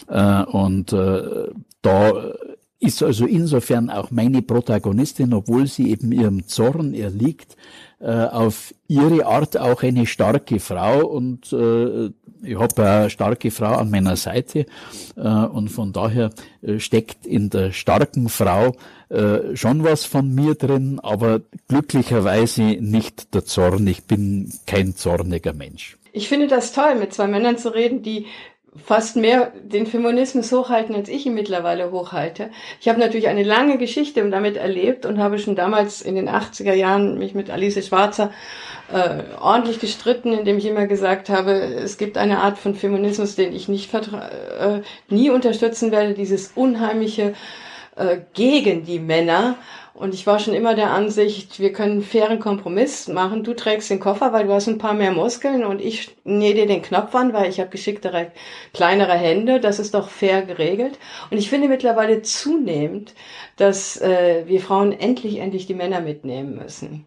Äh, 0.07 0.43
und 0.43 0.91
da 0.91 2.33
ist 2.79 3.01
also 3.01 3.25
insofern 3.25 3.89
auch 3.89 4.11
meine 4.11 4.41
Protagonistin, 4.41 5.33
obwohl 5.33 5.67
sie 5.67 5.91
eben 5.91 6.11
ihrem 6.11 6.47
Zorn 6.47 6.93
erliegt, 6.93 7.55
auf 7.99 8.73
ihre 8.87 9.25
Art 9.25 9.57
auch 9.57 9.81
eine 9.81 10.05
starke 10.05 10.59
Frau 10.59 11.07
und 11.07 11.53
ich 12.45 12.59
habe 12.59 12.85
eine 12.85 13.09
starke 13.09 13.51
Frau 13.51 13.75
an 13.75 13.89
meiner 13.89 14.15
Seite 14.15 14.65
äh, 15.15 15.21
und 15.21 15.69
von 15.69 15.93
daher 15.93 16.31
äh, 16.61 16.79
steckt 16.79 17.25
in 17.25 17.49
der 17.49 17.71
starken 17.71 18.29
Frau 18.29 18.75
äh, 19.09 19.55
schon 19.55 19.83
was 19.83 20.05
von 20.05 20.33
mir 20.33 20.55
drin, 20.55 20.99
aber 21.01 21.41
glücklicherweise 21.67 22.61
nicht 22.61 23.33
der 23.33 23.45
Zorn. 23.45 23.87
Ich 23.87 24.03
bin 24.03 24.51
kein 24.65 24.95
zorniger 24.95 25.53
Mensch. 25.53 25.97
Ich 26.11 26.29
finde 26.29 26.47
das 26.47 26.71
toll, 26.71 26.95
mit 26.95 27.13
zwei 27.13 27.27
Männern 27.27 27.57
zu 27.57 27.73
reden, 27.73 28.01
die 28.01 28.25
fast 28.83 29.15
mehr 29.15 29.53
den 29.63 29.87
Feminismus 29.87 30.51
hochhalten, 30.51 30.95
als 30.95 31.07
ich 31.07 31.25
ihn 31.25 31.33
mittlerweile 31.33 31.91
hochhalte. 31.91 32.49
Ich 32.81 32.89
habe 32.89 32.99
natürlich 32.99 33.27
eine 33.27 33.43
lange 33.43 33.77
Geschichte 33.77 34.27
damit 34.29 34.57
erlebt 34.57 35.05
und 35.05 35.19
habe 35.19 35.39
schon 35.39 35.55
damals 35.55 36.01
in 36.01 36.15
den 36.15 36.29
80er 36.29 36.73
Jahren 36.73 37.17
mich 37.17 37.33
mit 37.33 37.49
Alice 37.49 37.87
Schwarzer 37.87 38.31
äh, 38.91 39.23
ordentlich 39.39 39.79
gestritten, 39.79 40.33
indem 40.33 40.57
ich 40.57 40.65
immer 40.65 40.87
gesagt 40.87 41.29
habe, 41.29 41.51
es 41.51 41.97
gibt 41.97 42.17
eine 42.17 42.39
Art 42.39 42.57
von 42.57 42.75
Feminismus, 42.75 43.35
den 43.35 43.53
ich 43.53 43.67
nicht 43.67 43.93
äh, 43.93 44.81
nie 45.09 45.29
unterstützen 45.29 45.91
werde, 45.91 46.13
dieses 46.13 46.51
unheimliche 46.55 47.33
äh, 47.95 48.17
gegen 48.33 48.85
die 48.85 48.99
Männer. 48.99 49.55
Und 49.95 50.13
ich 50.13 50.27
war 50.27 50.39
schon 50.39 50.53
immer 50.53 50.75
der 50.75 50.91
Ansicht, 50.91 51.59
wir 51.61 51.71
können 51.71 51.93
einen 51.93 52.01
fairen 52.01 52.39
Kompromiss 52.39 53.07
machen. 53.07 53.43
Du 53.45 53.53
trägst 53.53 53.89
den 53.89 54.01
Koffer, 54.01 54.33
weil 54.33 54.45
du 54.45 54.53
hast 54.53 54.67
ein 54.67 54.77
paar 54.77 54.93
mehr 54.93 55.11
Muskeln 55.13 55.63
und 55.63 55.81
ich 55.81 56.17
nähe 56.25 56.53
dir 56.53 56.67
den 56.67 56.81
Knopf 56.81 57.15
an, 57.15 57.31
weil 57.31 57.49
ich 57.49 57.61
habe 57.61 57.69
geschicktere, 57.69 58.33
kleinere 58.73 59.13
Hände. 59.13 59.61
Das 59.61 59.79
ist 59.79 59.93
doch 59.93 60.09
fair 60.09 60.41
geregelt. 60.41 60.99
Und 61.31 61.37
ich 61.37 61.49
finde 61.49 61.69
mittlerweile 61.69 62.21
zunehmend, 62.21 63.15
dass 63.55 63.95
äh, 64.01 64.43
wir 64.47 64.59
Frauen 64.59 64.91
endlich, 64.91 65.37
endlich 65.37 65.65
die 65.65 65.73
Männer 65.75 66.01
mitnehmen 66.01 66.57
müssen. 66.57 67.05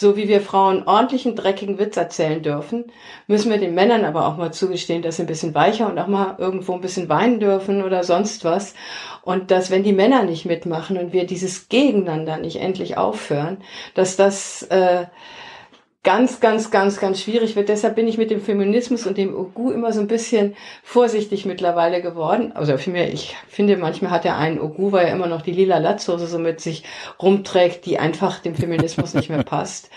So 0.00 0.16
wie 0.16 0.28
wir 0.28 0.40
Frauen 0.40 0.88
ordentlichen, 0.88 1.36
dreckigen 1.36 1.78
Witz 1.78 1.98
erzählen 1.98 2.42
dürfen, 2.42 2.86
müssen 3.26 3.50
wir 3.50 3.58
den 3.58 3.74
Männern 3.74 4.06
aber 4.06 4.26
auch 4.26 4.38
mal 4.38 4.50
zugestehen, 4.50 5.02
dass 5.02 5.16
sie 5.16 5.24
ein 5.24 5.26
bisschen 5.26 5.54
weicher 5.54 5.90
und 5.90 5.98
auch 5.98 6.06
mal 6.06 6.36
irgendwo 6.38 6.72
ein 6.72 6.80
bisschen 6.80 7.10
weinen 7.10 7.38
dürfen 7.38 7.84
oder 7.84 8.02
sonst 8.02 8.42
was. 8.42 8.72
Und 9.20 9.50
dass, 9.50 9.70
wenn 9.70 9.82
die 9.82 9.92
Männer 9.92 10.22
nicht 10.22 10.46
mitmachen 10.46 10.96
und 10.96 11.12
wir 11.12 11.26
dieses 11.26 11.68
Gegeneinander 11.68 12.38
nicht 12.38 12.56
endlich 12.56 12.96
aufhören, 12.96 13.58
dass 13.92 14.16
das 14.16 14.62
äh, 14.70 15.04
ganz, 16.02 16.40
ganz, 16.40 16.70
ganz, 16.70 16.98
ganz 16.98 17.20
schwierig 17.20 17.56
wird. 17.56 17.68
Deshalb 17.68 17.94
bin 17.94 18.08
ich 18.08 18.16
mit 18.16 18.30
dem 18.30 18.40
Feminismus 18.40 19.06
und 19.06 19.18
dem 19.18 19.36
Ogu 19.36 19.70
immer 19.70 19.92
so 19.92 20.00
ein 20.00 20.06
bisschen 20.06 20.56
vorsichtig 20.82 21.44
mittlerweile 21.44 22.00
geworden. 22.00 22.52
Also 22.54 22.76
vielmehr, 22.78 23.12
ich 23.12 23.36
finde, 23.48 23.76
manchmal 23.76 24.10
hat 24.10 24.24
er 24.24 24.38
einen 24.38 24.60
Ogu, 24.60 24.92
weil 24.92 25.06
er 25.06 25.12
immer 25.12 25.26
noch 25.26 25.42
die 25.42 25.52
lila 25.52 25.76
Latzhose 25.76 26.26
so 26.26 26.38
mit 26.38 26.60
sich 26.60 26.84
rumträgt, 27.20 27.84
die 27.84 27.98
einfach 27.98 28.38
dem 28.38 28.54
Feminismus 28.54 29.12
nicht 29.12 29.28
mehr 29.28 29.42
passt. 29.42 29.90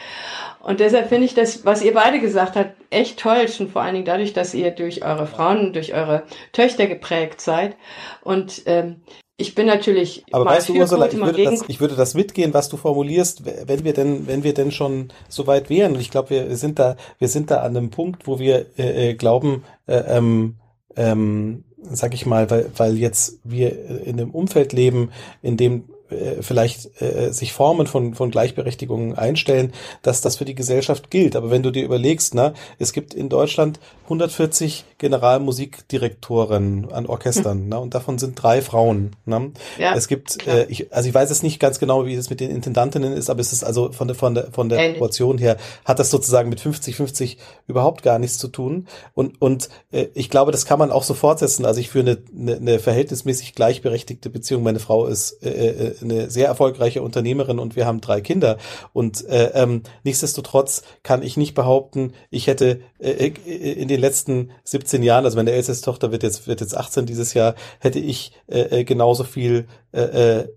Und 0.59 0.81
deshalb 0.81 1.07
finde 1.09 1.25
ich 1.25 1.33
das, 1.33 1.65
was 1.65 1.81
ihr 1.81 1.93
beide 1.93 2.19
gesagt 2.19 2.55
habt, 2.55 2.75
echt 2.89 3.19
toll, 3.19 3.47
schon 3.47 3.69
vor 3.69 3.81
allen 3.81 3.93
Dingen 3.93 4.05
dadurch, 4.05 4.33
dass 4.33 4.53
ihr 4.53 4.71
durch 4.71 5.05
eure 5.05 5.27
Frauen, 5.27 5.73
durch 5.73 5.93
eure 5.93 6.23
Töchter 6.51 6.87
geprägt 6.87 7.39
seid. 7.39 7.75
Und 8.23 8.63
ähm, 8.65 9.01
ich 9.37 9.55
bin 9.55 9.65
natürlich. 9.65 10.23
Aber 10.31 10.45
weißt 10.45 10.69
du, 10.69 10.75
Ursula, 10.75 11.07
ich 11.07 11.17
würde, 11.17 11.43
das, 11.43 11.63
ich 11.67 11.79
würde 11.79 11.95
das 11.95 12.13
mitgehen, 12.13 12.53
was 12.53 12.69
du 12.69 12.77
formulierst, 12.77 13.43
wenn 13.45 13.83
wir 13.83 13.93
denn, 13.93 14.27
wenn 14.27 14.43
wir 14.43 14.53
denn 14.53 14.71
schon 14.71 15.09
so 15.27 15.47
weit 15.47 15.69
wären. 15.69 15.93
Und 15.93 16.01
ich 16.01 16.11
glaube, 16.11 16.29
wir 16.29 16.55
sind 16.55 16.77
da, 16.77 16.95
wir 17.17 17.27
sind 17.27 17.49
da 17.49 17.61
an 17.61 17.75
einem 17.75 17.89
Punkt, 17.89 18.27
wo 18.27 18.37
wir 18.37 18.67
äh, 18.77 19.09
äh 19.09 19.13
glauben, 19.15 19.63
äh, 19.87 19.95
ähm, 19.95 20.55
ähm, 20.95 21.63
sag 21.81 22.13
ich 22.13 22.25
mal, 22.25 22.49
weil, 22.51 22.69
weil 22.77 22.97
jetzt 22.97 23.39
wir 23.43 24.03
in 24.05 24.19
einem 24.19 24.31
Umfeld 24.31 24.71
leben, 24.71 25.11
in 25.41 25.57
dem 25.57 25.85
äh, 26.13 26.41
vielleicht 26.41 27.01
äh, 27.01 27.31
sich 27.31 27.53
Formen 27.53 27.87
von, 27.87 28.13
von 28.13 28.31
Gleichberechtigung 28.31 29.15
einstellen, 29.15 29.73
dass 30.01 30.21
das 30.21 30.37
für 30.37 30.45
die 30.45 30.55
Gesellschaft 30.55 31.09
gilt. 31.09 31.35
Aber 31.35 31.51
wenn 31.51 31.63
du 31.63 31.71
dir 31.71 31.83
überlegst, 31.83 32.35
ne, 32.35 32.53
es 32.79 32.93
gibt 32.93 33.13
in 33.13 33.29
Deutschland 33.29 33.79
140 34.05 34.85
Generalmusikdirektoren 34.97 36.91
an 36.91 37.05
Orchestern, 37.05 37.59
hm. 37.59 37.69
ne, 37.69 37.79
und 37.79 37.93
davon 37.93 38.17
sind 38.19 38.41
drei 38.41 38.61
Frauen. 38.61 39.15
Ne? 39.25 39.51
Ja, 39.77 39.95
es 39.95 40.07
gibt, 40.07 40.47
äh, 40.47 40.65
ich, 40.65 40.93
also 40.93 41.09
ich 41.09 41.15
weiß 41.15 41.29
es 41.29 41.43
nicht 41.43 41.59
ganz 41.59 41.79
genau, 41.79 42.05
wie 42.05 42.13
es 42.15 42.29
mit 42.29 42.39
den 42.39 42.51
Intendantinnen 42.51 43.13
ist, 43.13 43.29
aber 43.29 43.41
es 43.41 43.53
ist 43.53 43.63
also 43.63 43.91
von 43.91 44.07
der 44.07 44.15
von 44.15 44.35
der 44.35 44.51
von 44.51 44.69
der 44.69 44.79
Ähnlich. 44.79 44.99
Proportion 44.99 45.37
her 45.37 45.57
hat 45.85 45.99
das 45.99 46.09
sozusagen 46.09 46.49
mit 46.49 46.59
50-50 46.61 47.37
überhaupt 47.67 48.03
gar 48.03 48.19
nichts 48.19 48.37
zu 48.37 48.47
tun. 48.47 48.87
Und 49.13 49.41
und 49.41 49.69
äh, 49.91 50.07
ich 50.13 50.29
glaube, 50.29 50.51
das 50.51 50.65
kann 50.65 50.79
man 50.79 50.91
auch 50.91 51.03
so 51.03 51.13
fortsetzen. 51.13 51.65
Also 51.65 51.79
ich 51.79 51.89
führe 51.89 52.11
eine, 52.11 52.17
eine, 52.37 52.55
eine 52.57 52.79
verhältnismäßig 52.79 53.55
gleichberechtigte 53.55 54.29
Beziehung. 54.29 54.63
Meine 54.63 54.79
Frau 54.79 55.05
ist 55.07 55.43
äh, 55.43 55.49
äh 55.49 56.02
eine 56.03 56.29
sehr 56.29 56.47
erfolgreiche 56.47 57.01
Unternehmerin 57.01 57.59
und 57.59 57.75
wir 57.75 57.85
haben 57.85 58.01
drei 58.01 58.21
Kinder. 58.21 58.57
Und 58.93 59.25
äh, 59.27 59.51
ähm, 59.53 59.83
nichtsdestotrotz 60.03 60.83
kann 61.03 61.23
ich 61.23 61.37
nicht 61.37 61.53
behaupten, 61.53 62.13
ich 62.29 62.47
hätte 62.47 62.81
äh, 62.99 63.27
äh 63.27 63.73
in 63.73 63.87
den 63.87 63.99
letzten 63.99 64.51
17 64.63 65.03
Jahren, 65.03 65.25
also 65.25 65.37
meine 65.37 65.51
älteste 65.51 65.83
Tochter 65.85 66.11
wird 66.11 66.23
jetzt 66.23 66.47
wird 66.47 66.61
jetzt 66.61 66.75
18 66.75 67.05
dieses 67.05 67.33
Jahr, 67.33 67.55
hätte 67.79 67.99
ich 67.99 68.33
äh, 68.47 68.81
äh 68.81 68.83
genauso 68.83 69.23
viel 69.23 69.67
äh, 69.93 70.01
äh 70.01 70.47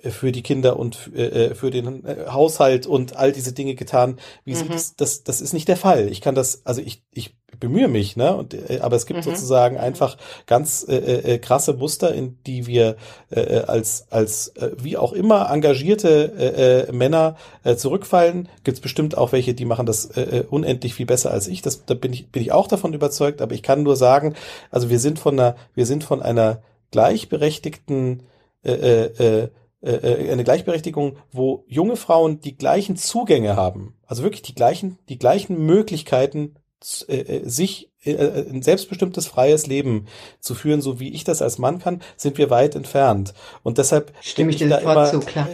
für 0.00 0.32
die 0.32 0.42
Kinder 0.42 0.78
und 0.78 1.12
äh, 1.14 1.54
für 1.54 1.70
den 1.70 2.04
Haushalt 2.32 2.86
und 2.86 3.16
all 3.16 3.32
diese 3.32 3.52
Dinge 3.52 3.74
getan, 3.74 4.18
wie 4.44 4.52
mhm. 4.52 4.56
sie 4.56 4.68
das, 4.68 4.96
das 4.96 5.24
das 5.24 5.40
ist 5.40 5.52
nicht 5.52 5.68
der 5.68 5.76
Fall. 5.76 6.08
Ich 6.08 6.20
kann 6.20 6.34
das 6.34 6.64
also 6.64 6.80
ich 6.80 7.02
ich 7.12 7.37
bemühe 7.60 7.88
mich, 7.88 8.16
ne? 8.16 8.34
Und, 8.36 8.54
äh, 8.54 8.80
aber 8.80 8.96
es 8.96 9.06
gibt 9.06 9.20
mhm. 9.20 9.24
sozusagen 9.24 9.76
einfach 9.76 10.16
ganz 10.46 10.84
äh, 10.88 10.96
äh, 10.96 11.38
krasse 11.38 11.74
Muster, 11.74 12.14
in 12.14 12.38
die 12.46 12.66
wir 12.66 12.96
äh, 13.30 13.60
als 13.60 14.06
als 14.10 14.48
äh, 14.56 14.70
wie 14.78 14.96
auch 14.96 15.12
immer 15.12 15.50
engagierte 15.50 16.32
äh, 16.38 16.88
äh, 16.88 16.92
Männer 16.92 17.36
äh, 17.64 17.76
zurückfallen. 17.76 18.48
Gibt 18.64 18.78
es 18.78 18.82
bestimmt 18.82 19.16
auch 19.16 19.32
welche, 19.32 19.54
die 19.54 19.64
machen 19.64 19.86
das 19.86 20.06
äh, 20.06 20.38
äh, 20.38 20.44
unendlich 20.48 20.94
viel 20.94 21.06
besser 21.06 21.30
als 21.30 21.48
ich. 21.48 21.62
Das 21.62 21.84
da 21.84 21.94
bin 21.94 22.12
ich 22.12 22.30
bin 22.30 22.42
ich 22.42 22.52
auch 22.52 22.68
davon 22.68 22.92
überzeugt. 22.94 23.42
Aber 23.42 23.54
ich 23.54 23.62
kann 23.62 23.82
nur 23.82 23.96
sagen, 23.96 24.34
also 24.70 24.90
wir 24.90 24.98
sind 24.98 25.18
von 25.18 25.38
einer 25.38 25.56
wir 25.74 25.86
sind 25.86 26.04
von 26.04 26.22
einer 26.22 26.62
gleichberechtigten 26.90 28.22
äh, 28.64 28.72
äh, 28.72 29.48
äh, 29.82 29.90
äh 29.90 30.32
eine 30.32 30.44
Gleichberechtigung, 30.44 31.16
wo 31.32 31.64
junge 31.68 31.96
Frauen 31.96 32.40
die 32.40 32.56
gleichen 32.56 32.96
Zugänge 32.96 33.56
haben, 33.56 33.94
also 34.06 34.22
wirklich 34.22 34.42
die 34.42 34.54
gleichen, 34.54 34.98
die 35.08 35.18
gleichen 35.18 35.64
Möglichkeiten 35.64 36.38
äh, 36.38 36.58
äh, 36.58 36.58
sich 36.80 37.90
äh, 38.04 38.14
ein 38.50 38.62
selbstbestimmtes 38.62 39.26
freies 39.26 39.66
Leben 39.66 40.06
zu 40.40 40.54
führen, 40.54 40.80
so 40.80 41.00
wie 41.00 41.12
ich 41.12 41.24
das 41.24 41.42
als 41.42 41.58
Mann 41.58 41.78
kann, 41.78 42.00
sind 42.16 42.38
wir 42.38 42.50
weit 42.50 42.74
entfernt. 42.74 43.34
Und 43.62 43.78
deshalb 43.78 44.12
stimme 44.20 44.50
ich 44.50 44.56
dir 44.56 44.68
da 44.68 44.78
immer, 44.78 45.10
zu, 45.10 45.20
klar. 45.20 45.48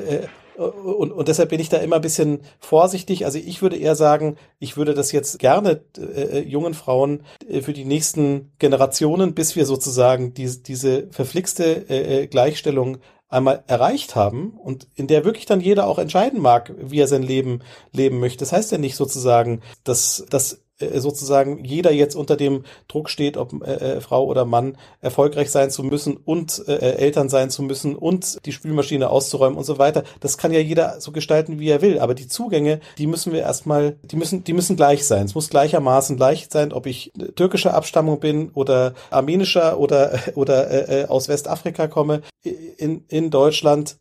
und, 0.56 1.12
und 1.12 1.28
deshalb 1.28 1.48
bin 1.48 1.60
ich 1.60 1.68
da 1.68 1.78
immer 1.78 1.96
ein 1.96 2.02
bisschen 2.02 2.40
vorsichtig. 2.60 3.24
Also 3.24 3.38
ich 3.38 3.62
würde 3.62 3.76
eher 3.76 3.96
sagen, 3.96 4.36
ich 4.58 4.76
würde 4.76 4.94
das 4.94 5.12
jetzt 5.12 5.38
gerne 5.38 5.82
äh, 5.96 6.40
jungen 6.40 6.74
Frauen 6.74 7.24
äh, 7.48 7.62
für 7.62 7.72
die 7.72 7.86
nächsten 7.86 8.52
Generationen, 8.58 9.34
bis 9.34 9.56
wir 9.56 9.64
sozusagen 9.64 10.34
die, 10.34 10.62
diese 10.62 11.08
verflixte 11.10 11.88
äh, 11.88 12.26
Gleichstellung 12.26 12.98
einmal 13.34 13.64
erreicht 13.66 14.14
haben 14.14 14.50
und 14.62 14.86
in 14.94 15.08
der 15.08 15.24
wirklich 15.24 15.44
dann 15.44 15.60
jeder 15.60 15.88
auch 15.88 15.98
entscheiden 15.98 16.40
mag, 16.40 16.72
wie 16.78 17.00
er 17.00 17.08
sein 17.08 17.22
Leben 17.22 17.60
leben 17.90 18.20
möchte. 18.20 18.38
Das 18.40 18.52
heißt 18.52 18.70
ja 18.70 18.78
nicht 18.78 18.94
sozusagen, 18.94 19.60
dass, 19.82 20.24
dass 20.30 20.52
äh, 20.52 20.56
sozusagen 20.78 21.64
jeder 21.64 21.92
jetzt 21.92 22.16
unter 22.16 22.36
dem 22.36 22.64
Druck 22.88 23.08
steht, 23.08 23.36
ob 23.36 23.52
äh, 23.66 23.74
äh, 23.74 24.00
Frau 24.00 24.24
oder 24.24 24.44
Mann 24.44 24.76
erfolgreich 25.00 25.50
sein 25.50 25.70
zu 25.70 25.84
müssen 25.84 26.16
und 26.16 26.64
äh, 26.66 26.74
äh, 26.74 26.96
Eltern 26.96 27.28
sein 27.28 27.50
zu 27.50 27.62
müssen 27.62 27.94
und 27.94 28.44
die 28.44 28.52
Spülmaschine 28.52 29.10
auszuräumen 29.10 29.56
und 29.56 29.64
so 29.64 29.78
weiter. 29.78 30.02
Das 30.20 30.36
kann 30.36 30.52
ja 30.52 30.60
jeder 30.60 31.00
so 31.00 31.12
gestalten, 31.12 31.60
wie 31.60 31.68
er 31.68 31.82
will. 31.82 31.98
Aber 32.00 32.14
die 32.14 32.26
Zugänge, 32.26 32.80
die 32.98 33.06
müssen 33.06 33.32
wir 33.32 33.40
erstmal, 33.40 33.96
die 34.02 34.16
müssen, 34.16 34.42
die 34.44 34.52
müssen 34.52 34.76
gleich 34.76 35.06
sein. 35.06 35.26
Es 35.26 35.34
muss 35.34 35.48
gleichermaßen 35.48 36.16
gleich 36.16 36.48
sein, 36.50 36.72
ob 36.72 36.86
ich 36.86 37.12
türkischer 37.36 37.74
Abstammung 37.74 38.18
bin 38.18 38.50
oder 38.50 38.94
armenischer 39.10 39.78
oder 39.78 40.18
oder 40.34 40.70
äh, 40.70 41.02
äh 41.02 41.06
aus 41.06 41.28
Westafrika 41.28 41.86
komme. 41.86 42.22
In, 42.76 43.04
in 43.08 43.30
Deutschland 43.30 43.96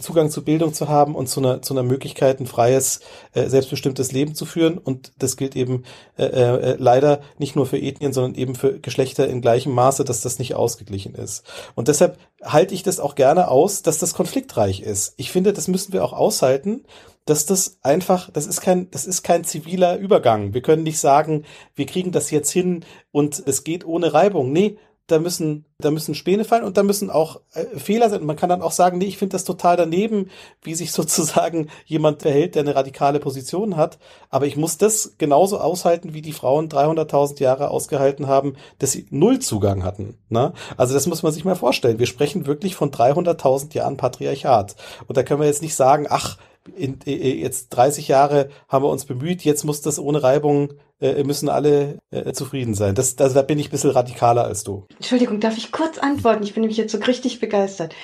Zugang 0.00 0.30
zu 0.30 0.44
Bildung 0.44 0.74
zu 0.74 0.88
haben 0.88 1.14
und 1.14 1.28
zu 1.28 1.40
einer, 1.40 1.62
zu 1.62 1.74
einer 1.74 1.82
Möglichkeit, 1.82 2.40
ein 2.40 2.46
freies, 2.46 3.00
äh, 3.32 3.48
selbstbestimmtes 3.48 4.12
Leben 4.12 4.34
zu 4.34 4.46
führen. 4.46 4.78
Und 4.78 5.12
das 5.18 5.36
gilt 5.36 5.56
eben 5.56 5.84
äh, 6.16 6.24
äh, 6.24 6.76
leider 6.78 7.20
nicht 7.38 7.56
nur 7.56 7.66
für 7.66 7.78
Ethnien, 7.78 8.12
sondern 8.12 8.34
eben 8.34 8.54
für 8.54 8.78
Geschlechter 8.78 9.26
in 9.28 9.40
gleichem 9.40 9.72
Maße, 9.72 10.04
dass 10.04 10.20
das 10.20 10.38
nicht 10.38 10.54
ausgeglichen 10.54 11.14
ist. 11.14 11.44
Und 11.74 11.88
deshalb 11.88 12.18
halte 12.42 12.74
ich 12.74 12.82
das 12.82 13.00
auch 13.00 13.14
gerne 13.14 13.48
aus, 13.48 13.82
dass 13.82 13.98
das 13.98 14.14
konfliktreich 14.14 14.80
ist. 14.80 15.14
Ich 15.16 15.32
finde, 15.32 15.52
das 15.52 15.68
müssen 15.68 15.92
wir 15.92 16.04
auch 16.04 16.12
aushalten, 16.12 16.84
dass 17.24 17.46
das 17.46 17.78
einfach, 17.82 18.30
das 18.30 18.46
ist 18.46 18.60
kein, 18.60 18.90
das 18.90 19.06
ist 19.06 19.22
kein 19.22 19.44
ziviler 19.44 19.96
Übergang. 19.96 20.52
Wir 20.52 20.62
können 20.62 20.82
nicht 20.82 20.98
sagen, 20.98 21.44
wir 21.74 21.86
kriegen 21.86 22.12
das 22.12 22.30
jetzt 22.30 22.50
hin 22.50 22.84
und 23.12 23.42
es 23.46 23.64
geht 23.64 23.86
ohne 23.86 24.12
Reibung. 24.12 24.52
Nee, 24.52 24.76
da 25.06 25.18
müssen, 25.18 25.66
da 25.78 25.90
müssen 25.90 26.14
Späne 26.14 26.44
fallen 26.44 26.64
und 26.64 26.78
da 26.78 26.82
müssen 26.82 27.10
auch 27.10 27.40
äh, 27.52 27.64
Fehler 27.78 28.08
sein. 28.08 28.20
Und 28.20 28.26
man 28.26 28.36
kann 28.36 28.48
dann 28.48 28.62
auch 28.62 28.72
sagen, 28.72 28.96
nee, 28.96 29.04
ich 29.04 29.18
finde 29.18 29.34
das 29.34 29.44
total 29.44 29.76
daneben, 29.76 30.30
wie 30.62 30.74
sich 30.74 30.92
sozusagen 30.92 31.68
jemand 31.84 32.22
verhält, 32.22 32.54
der 32.54 32.62
eine 32.62 32.74
radikale 32.74 33.20
Position 33.20 33.76
hat. 33.76 33.98
Aber 34.30 34.46
ich 34.46 34.56
muss 34.56 34.78
das 34.78 35.14
genauso 35.18 35.58
aushalten, 35.58 36.14
wie 36.14 36.22
die 36.22 36.32
Frauen 36.32 36.68
300.000 36.68 37.40
Jahre 37.40 37.70
ausgehalten 37.70 38.26
haben, 38.26 38.54
dass 38.78 38.92
sie 38.92 39.06
null 39.10 39.40
Zugang 39.40 39.84
hatten. 39.84 40.16
Ne? 40.30 40.54
Also 40.76 40.94
das 40.94 41.06
muss 41.06 41.22
man 41.22 41.32
sich 41.32 41.44
mal 41.44 41.56
vorstellen. 41.56 41.98
Wir 41.98 42.06
sprechen 42.06 42.46
wirklich 42.46 42.74
von 42.74 42.90
300.000 42.90 43.74
Jahren 43.74 43.98
Patriarchat. 43.98 44.76
Und 45.06 45.16
da 45.16 45.22
können 45.22 45.40
wir 45.40 45.46
jetzt 45.46 45.62
nicht 45.62 45.74
sagen, 45.74 46.06
ach, 46.08 46.38
in, 46.76 46.98
in, 47.04 47.38
jetzt 47.38 47.70
30 47.70 48.08
Jahre 48.08 48.48
haben 48.68 48.84
wir 48.84 48.90
uns 48.90 49.04
bemüht, 49.04 49.42
jetzt 49.42 49.64
muss 49.64 49.80
das 49.80 49.98
ohne 49.98 50.22
Reibung 50.22 50.74
äh, 51.00 51.22
müssen 51.24 51.48
alle 51.48 51.98
äh, 52.10 52.32
zufrieden 52.32 52.74
sein. 52.74 52.94
Das, 52.94 53.18
also 53.18 53.34
da 53.34 53.42
bin 53.42 53.58
ich 53.58 53.68
ein 53.68 53.70
bisschen 53.70 53.90
radikaler 53.90 54.44
als 54.44 54.64
du. 54.64 54.86
Entschuldigung, 54.96 55.40
darf 55.40 55.56
ich 55.56 55.72
kurz 55.72 55.98
antworten? 55.98 56.42
Ich 56.42 56.54
bin 56.54 56.62
nämlich 56.62 56.78
jetzt 56.78 56.92
so 56.92 56.98
richtig 56.98 57.40
begeistert. 57.40 57.94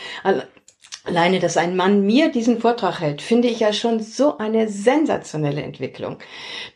Alleine, 1.05 1.39
dass 1.39 1.57
ein 1.57 1.77
Mann 1.77 2.05
mir 2.05 2.31
diesen 2.31 2.61
Vortrag 2.61 3.01
hält, 3.01 3.23
finde 3.23 3.49
ich 3.49 3.61
ja 3.61 3.73
schon 3.73 4.01
so 4.01 4.37
eine 4.37 4.69
sensationelle 4.69 5.63
Entwicklung. 5.63 6.19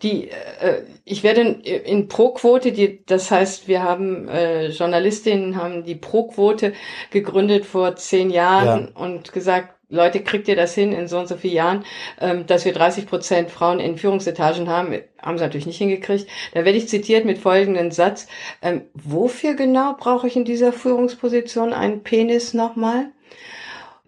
Die, 0.03 0.31
äh, 0.31 0.83
ich 1.05 1.23
werde 1.23 1.43
in, 1.43 1.61
in 1.61 2.09
Pro-Quote, 2.09 2.73
die, 2.73 3.05
das 3.05 3.31
heißt, 3.31 3.69
wir 3.69 3.83
haben 3.83 4.27
äh, 4.29 4.69
Journalistinnen 4.69 5.57
haben 5.57 5.85
die 5.85 5.95
Pro-Quote 5.95 6.73
gegründet 7.11 7.67
vor 7.67 7.97
zehn 7.97 8.31
Jahren 8.31 8.93
ja. 8.95 9.03
und 9.03 9.33
gesagt, 9.33 9.75
Leute, 9.95 10.23
kriegt 10.23 10.49
ihr 10.49 10.57
das 10.57 10.75
hin 10.75 10.93
in 10.93 11.09
so 11.09 11.19
und 11.19 11.29
so 11.29 11.37
vielen 11.37 11.55
Jahren, 11.55 11.85
ähm, 12.21 12.47
dass 12.47 12.65
wir 12.65 12.73
30 12.73 13.07
Prozent 13.07 13.51
Frauen 13.51 13.81
in 13.81 13.97
Führungsetagen 13.97 14.69
haben? 14.69 14.95
Haben 15.21 15.39
sie 15.39 15.45
natürlich 15.45 15.67
nicht 15.67 15.79
hingekriegt. 15.79 16.27
Da 16.53 16.65
werde 16.65 16.79
ich 16.79 16.89
zitiert 16.89 17.25
mit 17.25 17.39
folgendem 17.39 17.91
Satz. 17.91 18.27
Ähm, 18.63 18.83
wofür 18.95 19.55
genau 19.55 19.95
brauche 19.99 20.27
ich 20.27 20.37
in 20.37 20.45
dieser 20.45 20.73
Führungsposition 20.73 21.73
einen 21.73 22.03
Penis 22.03 22.55
nochmal? 22.55 23.07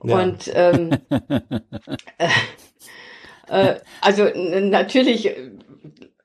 Ja. 0.03 0.23
Und 0.23 0.51
ähm, 0.55 0.91
äh, 2.19 2.29
äh, 3.49 3.77
also 4.01 4.29
natürlich 4.35 5.33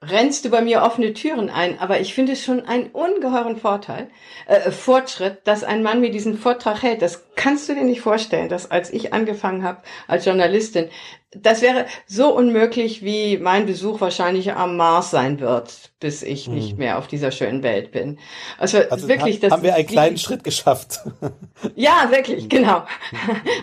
rennst 0.01 0.45
du 0.45 0.49
bei 0.49 0.61
mir 0.61 0.81
offene 0.81 1.13
Türen 1.13 1.49
ein, 1.49 1.79
aber 1.79 1.99
ich 1.99 2.13
finde 2.13 2.33
es 2.33 2.43
schon 2.43 2.65
einen 2.65 2.87
ungeheuren 2.87 3.57
Vorteil, 3.57 4.09
äh, 4.47 4.71
Fortschritt, 4.71 5.39
dass 5.43 5.63
ein 5.63 5.83
Mann 5.83 6.01
mir 6.01 6.09
diesen 6.09 6.37
Vortrag 6.37 6.81
hält. 6.81 7.01
Das 7.01 7.23
kannst 7.35 7.69
du 7.69 7.75
dir 7.75 7.83
nicht 7.83 8.01
vorstellen, 8.01 8.49
dass 8.49 8.71
als 8.71 8.91
ich 8.91 9.13
angefangen 9.13 9.63
habe 9.63 9.81
als 10.07 10.25
Journalistin, 10.25 10.89
das 11.33 11.61
wäre 11.61 11.85
so 12.07 12.35
unmöglich, 12.35 13.05
wie 13.05 13.37
mein 13.37 13.65
Besuch 13.65 14.01
wahrscheinlich 14.01 14.51
am 14.51 14.75
Mars 14.75 15.11
sein 15.11 15.39
wird, 15.39 15.91
bis 16.01 16.23
ich 16.23 16.47
hm. 16.47 16.55
nicht 16.55 16.77
mehr 16.77 16.97
auf 16.97 17.07
dieser 17.07 17.31
schönen 17.31 17.63
Welt 17.63 17.91
bin. 17.91 18.19
Also, 18.57 18.79
also 18.89 19.07
wirklich, 19.07 19.39
das 19.39 19.51
haben 19.51 19.63
wir 19.63 19.75
einen 19.75 19.87
kleinen 19.87 20.17
Schritt 20.17 20.43
geschafft. 20.43 20.99
Ja, 21.75 22.07
wirklich, 22.09 22.49
genau. 22.49 22.83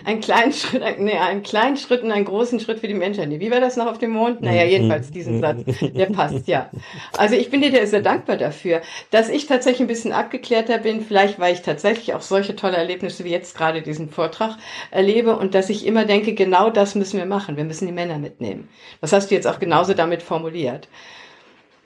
Ein 0.05 0.21
kleinen 0.21 0.53
Schritt, 0.53 0.83
nee, 1.01 1.19
einen 1.19 1.43
kleinen 1.43 1.77
Schritt 1.77 2.03
und 2.03 2.13
einen 2.13 2.25
großen 2.25 2.61
Schritt 2.61 2.79
für 2.79 2.87
die 2.87 2.95
Menschheit. 2.95 3.29
Wie 3.29 3.51
war 3.51 3.61
das 3.61 3.77
noch 3.77 3.87
auf 3.87 3.99
dem 3.99 4.13
Mond? 4.13 4.41
Naja, 4.41 4.63
hm. 4.63 4.71
jedenfalls 4.71 5.11
diesen 5.11 5.41
Satz, 5.41 5.59
der 5.81 6.07
passt, 6.07 6.47
ja. 6.47 6.71
Also 7.17 7.35
ich 7.35 7.51
bin 7.51 7.61
dir 7.61 7.87
sehr 7.89 8.03
dankbar 8.03 8.37
dafür, 8.37 8.83
dass 9.11 9.29
ich 9.29 9.47
tatsächlich 9.47 9.81
ein 9.81 9.87
bisschen 9.89 10.13
abgeklärter 10.13 10.79
bin, 10.79 11.01
vielleicht 11.01 11.41
weil 11.41 11.55
ich 11.55 11.63
tatsächlich 11.63 12.15
auch 12.15 12.21
solche 12.21 12.55
tolle 12.55 12.77
Erlebnisse 12.77 13.25
wie 13.25 13.31
jetzt 13.31 13.57
gerade 13.57 13.83
diesen 13.83 14.11
Vortrag 14.11 14.57
erlebe 14.93 15.37
und 15.37 15.57
dass 15.57 15.71
ich 15.71 15.85
immer 15.85 16.05
denke, 16.05 16.35
genau 16.35 16.71
das 16.71 16.95
müssen 16.95 17.19
wir 17.19 17.27
machen 17.27 17.58
wir 17.59 17.65
müssen 17.65 17.87
die 17.87 17.93
Männer 17.93 18.19
mitnehmen. 18.19 18.71
Das 19.03 19.13
hast 19.13 19.31
du 19.31 19.35
jetzt 19.35 19.47
auch 19.47 19.59
genauso 19.59 19.93
damit 19.93 20.23
formuliert. 20.23 20.89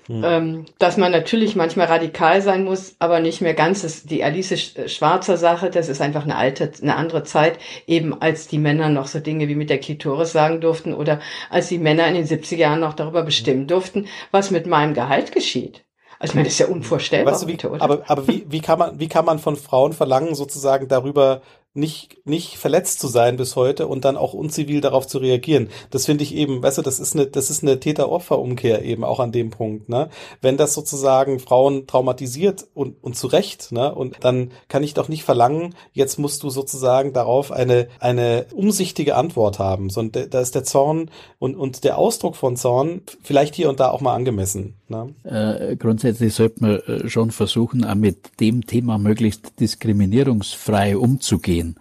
Hm. 0.07 0.25
Ähm, 0.25 0.65
dass 0.79 0.97
man 0.97 1.13
natürlich 1.13 1.55
manchmal 1.55 1.87
radikal 1.87 2.43
sein 2.43 2.65
muss, 2.65 2.97
aber 2.99 3.21
nicht 3.21 3.41
mehr 3.41 3.55
ganz. 3.55 3.83
Das, 3.83 4.03
die 4.03 4.25
Alice 4.25 4.75
Schwarzer 4.87 5.37
Sache, 5.37 5.71
das 5.71 5.89
ist 5.89 6.01
einfach 6.01 6.25
eine 6.25 6.37
alte, 6.37 6.73
eine 6.83 6.97
andere 6.97 7.23
Zeit, 7.23 7.59
eben 7.87 8.21
als 8.21 8.49
die 8.49 8.59
Männer 8.59 8.89
noch 8.89 9.07
so 9.07 9.21
Dinge 9.21 9.49
wie 9.49 9.55
mit 9.55 9.71
der 9.71 9.79
Klitoris 9.79 10.33
sagen 10.33 10.61
durften 10.61 10.93
oder 10.93 11.21
als 11.51 11.69
die 11.69 11.79
Männer 11.79 12.09
in 12.09 12.15
den 12.15 12.27
70er 12.27 12.57
Jahren 12.57 12.81
noch 12.81 12.95
darüber 12.95 13.23
bestimmen 13.23 13.69
durften, 13.69 14.07
was 14.33 14.51
mit 14.51 14.67
meinem 14.67 14.95
Gehalt 14.95 15.33
geschieht. 15.33 15.85
Also 16.19 16.33
ich 16.33 16.35
meine, 16.37 16.45
das 16.45 16.55
ist 16.55 16.61
ja 16.61 16.67
unvorstellbar. 16.67 17.35
Weißt 17.35 17.45
du, 17.45 17.49
wie, 17.49 17.59
aber 17.81 18.03
aber 18.07 18.29
wie, 18.29 18.45
wie, 18.49 18.61
kann 18.61 18.79
man, 18.79 19.01
wie 19.01 19.09
kann 19.09 19.25
man 19.25 19.39
von 19.39 19.57
Frauen 19.57 19.93
verlangen, 19.93 20.35
sozusagen 20.35 20.87
darüber 20.89 21.43
nicht, 21.75 22.27
nicht 22.27 22.59
verletzt 22.59 23.01
zu 23.01 23.09
sein 23.09 23.37
bis 23.37 23.57
heute 23.57 23.87
und 23.87 24.05
dann 24.05 24.17
auch 24.19 24.35
unzivil 24.35 24.81
darauf 24.81 25.07
zu 25.07 25.19
reagieren. 25.19 25.71
Das 25.91 26.05
finde 26.05 26.25
ich 26.25 26.35
eben, 26.35 26.63
weißt 26.63 26.79
du, 26.79 26.83
das 26.83 27.01
ist 27.01 27.15
eine, 27.15 27.27
das 27.27 27.49
ist 27.49 27.63
eine 27.63 27.81
Täter-Opfer-Umkehr 27.81 28.83
eben 28.83 29.05
auch 29.05 29.21
an 29.21 29.33
dem 29.33 29.51
Punkt, 29.51 29.89
ne? 29.89 30.11
Wenn 30.43 30.59
das 30.59 30.75
sozusagen 30.75 31.39
Frauen 31.39 31.87
traumatisiert 31.87 32.67
und, 32.75 33.03
und 33.03 33.17
zu 33.17 33.27
Recht, 33.27 33.73
ne? 33.73 33.95
Und 33.95 34.17
dann 34.21 34.53
kann 34.69 34.83
ich 34.83 34.93
doch 34.93 35.09
nicht 35.09 35.25
verlangen, 35.25 35.75
jetzt 35.93 36.19
musst 36.19 36.43
du 36.43 36.51
sozusagen 36.51 37.15
darauf 37.15 37.51
eine, 37.51 37.89
eine 38.01 38.47
umsichtige 38.53 39.17
Antwort 39.17 39.59
haben, 39.59 39.89
sondern 39.89 40.29
da 40.29 40.41
ist 40.41 40.55
der 40.55 40.65
Zorn 40.65 41.11
und, 41.39 41.57
und 41.57 41.85
der 41.85 41.97
Ausdruck 41.97 42.37
von 42.37 42.57
Zorn 42.57 43.03
vielleicht 43.23 43.55
hier 43.55 43.71
und 43.71 43.81
da 43.81 43.91
auch 43.91 44.03
mal 44.03 44.15
angemessen. 44.15 44.77
Ne? 44.93 45.15
Äh, 45.25 45.77
grundsätzlich 45.77 46.35
sollte 46.35 46.61
man 46.61 46.81
äh, 46.81 47.09
schon 47.09 47.31
versuchen, 47.31 47.85
auch 47.85 47.95
mit 47.95 48.41
dem 48.41 48.67
Thema 48.67 48.99
möglichst 48.99 49.59
diskriminierungsfrei 49.59 50.97
umzugehen 50.97 51.63
gehen. 51.63 51.77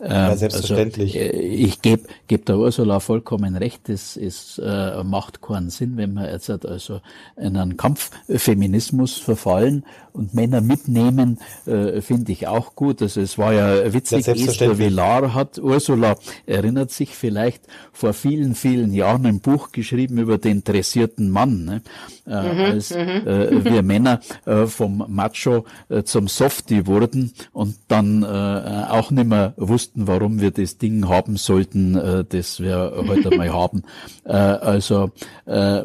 Ja, 0.00 0.32
ähm, 0.32 0.38
selbstverständlich. 0.38 1.18
Also, 1.20 1.38
ich 1.38 1.82
gebe 1.82 2.08
geb 2.26 2.46
der 2.46 2.56
Ursula 2.58 3.00
vollkommen 3.00 3.56
recht, 3.56 3.88
es, 3.88 4.16
es 4.16 4.58
äh, 4.58 5.02
macht 5.04 5.42
keinen 5.42 5.70
Sinn, 5.70 5.96
wenn 5.96 6.14
wir 6.14 6.30
jetzt 6.30 6.50
also 6.50 7.00
in 7.36 7.56
einen 7.56 7.76
Kampffeminismus 7.76 9.18
verfallen 9.18 9.84
und 10.12 10.34
Männer 10.34 10.60
mitnehmen, 10.60 11.38
äh, 11.66 12.00
finde 12.00 12.32
ich 12.32 12.46
auch 12.46 12.74
gut. 12.74 13.02
Also 13.02 13.20
es 13.20 13.38
war 13.38 13.52
ja 13.52 13.92
witzig, 13.92 14.26
ja, 14.26 14.34
Esther 14.34 14.78
Villar 14.78 15.34
hat, 15.34 15.58
Ursula 15.58 16.16
erinnert 16.46 16.90
sich 16.90 17.14
vielleicht, 17.14 17.62
vor 17.92 18.12
vielen, 18.12 18.54
vielen 18.54 18.92
Jahren 18.92 19.26
ein 19.26 19.40
Buch 19.40 19.72
geschrieben 19.72 20.18
über 20.18 20.38
den 20.38 20.64
dressierten 20.64 21.30
Mann, 21.30 21.64
ne? 21.64 21.82
äh, 22.26 22.52
mhm, 22.52 22.60
als 22.60 22.90
mhm. 22.90 23.26
äh, 23.26 23.64
wir 23.64 23.82
Männer 23.82 24.20
äh, 24.46 24.66
vom 24.66 25.04
Macho 25.08 25.64
äh, 25.88 26.02
zum 26.02 26.28
Softie 26.28 26.86
wurden 26.86 27.32
und 27.52 27.76
dann 27.88 28.22
äh, 28.22 28.26
auch 28.26 29.10
nicht 29.10 29.26
mehr 29.26 29.54
wussten, 29.56 30.06
warum 30.06 30.40
wir 30.40 30.50
das 30.50 30.78
Ding 30.78 31.08
haben 31.08 31.36
sollten, 31.36 31.96
äh, 31.96 32.24
das 32.28 32.60
wir 32.60 32.92
heute 33.06 33.36
mal 33.36 33.52
haben. 33.52 33.82
Äh, 34.24 34.32
also 34.32 35.10
äh, 35.46 35.82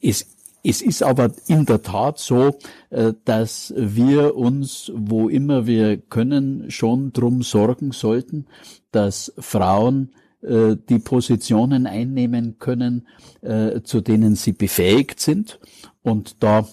es 0.00 0.31
es 0.64 0.80
ist 0.80 1.02
aber 1.02 1.32
in 1.46 1.66
der 1.66 1.82
Tat 1.82 2.18
so, 2.18 2.56
äh, 2.90 3.12
dass 3.24 3.74
wir 3.76 4.36
uns, 4.36 4.92
wo 4.94 5.28
immer 5.28 5.66
wir 5.66 5.96
können, 5.96 6.70
schon 6.70 7.12
drum 7.12 7.42
sorgen 7.42 7.92
sollten, 7.92 8.46
dass 8.92 9.32
Frauen 9.38 10.12
äh, 10.42 10.76
die 10.88 10.98
Positionen 10.98 11.86
einnehmen 11.86 12.58
können, 12.58 13.06
äh, 13.40 13.82
zu 13.82 14.00
denen 14.00 14.36
sie 14.36 14.52
befähigt 14.52 15.20
sind. 15.20 15.58
Und 16.02 16.42
da 16.42 16.66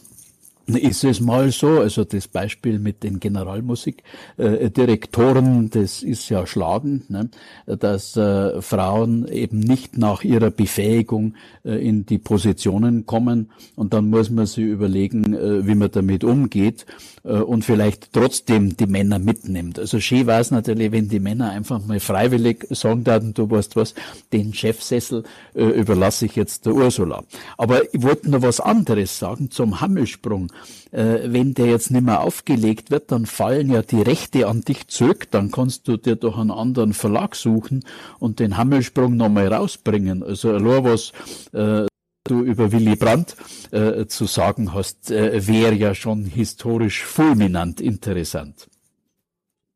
ist 0.75 1.03
es 1.03 1.19
mal 1.19 1.51
so, 1.51 1.79
also 1.79 2.03
das 2.03 2.27
Beispiel 2.27 2.79
mit 2.79 3.03
den 3.03 3.19
Generalmusikdirektoren, 3.19 5.69
das 5.69 6.01
ist 6.03 6.29
ja 6.29 6.47
schlagend, 6.47 7.09
ne, 7.09 7.29
dass 7.65 8.15
äh, 8.15 8.61
Frauen 8.61 9.27
eben 9.27 9.59
nicht 9.59 9.97
nach 9.97 10.23
ihrer 10.23 10.51
Befähigung 10.51 11.33
äh, 11.63 11.85
in 11.85 12.05
die 12.05 12.19
Positionen 12.19 13.05
kommen 13.05 13.51
und 13.75 13.93
dann 13.93 14.09
muss 14.09 14.29
man 14.29 14.45
sich 14.45 14.63
überlegen, 14.65 15.33
äh, 15.33 15.67
wie 15.67 15.75
man 15.75 15.91
damit 15.91 16.23
umgeht 16.23 16.85
und 17.33 17.65
vielleicht 17.65 18.13
trotzdem 18.13 18.75
die 18.75 18.87
Männer 18.87 19.19
mitnimmt. 19.19 19.79
Also 19.79 19.99
schön 19.99 20.27
war 20.27 20.39
es 20.39 20.51
natürlich, 20.51 20.91
wenn 20.91 21.09
die 21.09 21.19
Männer 21.19 21.51
einfach 21.51 21.85
mal 21.85 21.99
freiwillig 21.99 22.65
sagen 22.69 23.05
würden, 23.05 23.33
du 23.33 23.49
weißt 23.49 23.75
was, 23.75 23.93
den 24.33 24.53
Chefsessel 24.53 25.23
äh, 25.53 25.63
überlasse 25.63 26.25
ich 26.25 26.35
jetzt 26.35 26.65
der 26.65 26.73
Ursula. 26.73 27.23
Aber 27.57 27.93
ich 27.93 28.01
wollte 28.01 28.29
noch 28.29 28.41
was 28.41 28.59
anderes 28.59 29.19
sagen 29.19 29.51
zum 29.51 29.81
Hammelsprung 29.81 30.51
äh, 30.91 31.19
wenn 31.25 31.53
der 31.53 31.67
jetzt 31.67 31.91
nicht 31.91 32.03
mehr 32.03 32.21
aufgelegt 32.21 32.91
wird, 32.91 33.11
dann 33.11 33.25
fallen 33.25 33.71
ja 33.71 33.81
die 33.81 34.01
Rechte 34.01 34.47
an 34.47 34.61
dich 34.61 34.87
zurück, 34.87 35.29
dann 35.31 35.51
kannst 35.51 35.87
du 35.87 35.97
dir 35.97 36.15
doch 36.15 36.37
einen 36.37 36.51
anderen 36.51 36.93
Verlag 36.93 37.35
suchen 37.35 37.83
und 38.19 38.39
den 38.39 38.57
Hammelsprung 38.57 39.15
nochmal 39.15 39.53
rausbringen. 39.53 40.23
Also 40.23 40.57
nur 40.59 40.83
was 40.83 41.11
äh, 41.53 41.85
du 42.29 42.43
über 42.43 42.71
Willy 42.71 42.95
Brandt 42.95 43.35
äh, 43.71 44.05
zu 44.05 44.25
sagen 44.25 44.73
hast, 44.73 45.11
äh, 45.11 45.47
wäre 45.47 45.73
ja 45.73 45.95
schon 45.95 46.25
historisch 46.25 47.03
fulminant 47.03 47.81
interessant. 47.81 48.67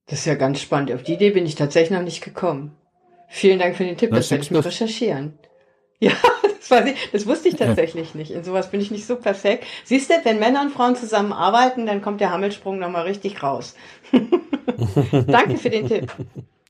Das 0.07 0.19
ist 0.19 0.25
ja 0.25 0.35
ganz 0.35 0.59
spannend. 0.59 0.91
Auf 0.91 1.03
die 1.03 1.13
Idee 1.13 1.31
bin 1.31 1.45
ich 1.45 1.55
tatsächlich 1.55 1.97
noch 1.97 2.03
nicht 2.03 2.23
gekommen. 2.23 2.75
Vielen 3.30 3.59
Dank 3.59 3.75
für 3.75 3.84
den 3.84 3.97
Tipp, 3.97 4.11
das 4.11 4.30
werde 4.30 4.43
ich 4.43 4.51
mal 4.51 4.59
recherchieren. 4.61 5.34
Ja, 5.99 6.11
das, 6.69 6.85
ich, 6.85 7.11
das 7.13 7.25
wusste 7.27 7.47
ich 7.47 7.55
tatsächlich 7.55 8.13
ja. 8.13 8.17
nicht. 8.19 8.31
In 8.31 8.43
sowas 8.43 8.71
bin 8.71 8.81
ich 8.81 8.91
nicht 8.91 9.05
so 9.05 9.15
perfekt. 9.15 9.63
Siehst 9.85 10.09
du, 10.09 10.15
wenn 10.25 10.38
Männer 10.38 10.61
und 10.61 10.71
Frauen 10.71 10.97
zusammenarbeiten, 10.97 11.85
dann 11.85 12.01
kommt 12.01 12.19
der 12.19 12.31
Hammelsprung 12.31 12.77
nochmal 12.77 13.03
richtig 13.03 13.41
raus. 13.41 13.75
Danke 15.27 15.57
für 15.57 15.69
den 15.69 15.88
Tipp. 15.88 16.11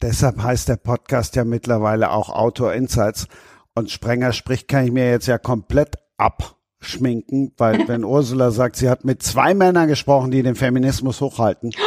Deshalb 0.03 0.43
heißt 0.43 0.69
der 0.69 0.76
Podcast 0.76 1.35
ja 1.35 1.45
mittlerweile 1.45 2.11
auch 2.11 2.30
Autor 2.30 2.73
Insights. 2.73 3.27
Und 3.76 3.90
Sprenger 3.90 4.34
spricht, 4.34 4.68
kann 4.68 4.86
ich 4.86 4.91
mir 4.91 5.10
jetzt 5.10 5.28
ja 5.28 5.38
komplett 5.38 5.95
abschminken, 6.18 7.54
weil 7.58 7.88
wenn 7.88 8.04
Ursula 8.04 8.52
sagt, 8.52 8.76
sie 8.76 8.90
hat 8.90 9.04
mit 9.04 9.24
zwei 9.24 9.54
Männern 9.54 9.88
gesprochen, 9.88 10.32
die 10.32 10.44
den 10.44 10.56
Feminismus 10.56 11.22
hochhalten. 11.22 11.72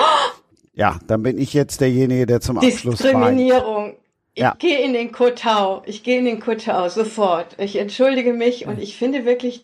Ja, 0.78 0.98
dann 1.06 1.22
bin 1.22 1.38
ich 1.38 1.54
jetzt 1.54 1.80
derjenige, 1.80 2.26
der 2.26 2.42
zum 2.42 2.58
Abschluss 2.58 2.98
Diskriminierung. 2.98 3.94
Ich 4.34 4.42
ja. 4.42 4.54
gehe 4.58 4.84
in 4.84 4.92
den 4.92 5.10
Kotau. 5.10 5.82
Ich 5.86 6.02
gehe 6.02 6.18
in 6.18 6.26
den 6.26 6.38
Kotau 6.38 6.90
sofort. 6.90 7.56
Ich 7.58 7.76
entschuldige 7.76 8.34
mich 8.34 8.66
und 8.66 8.78
ich 8.78 8.98
finde 8.98 9.24
wirklich 9.24 9.62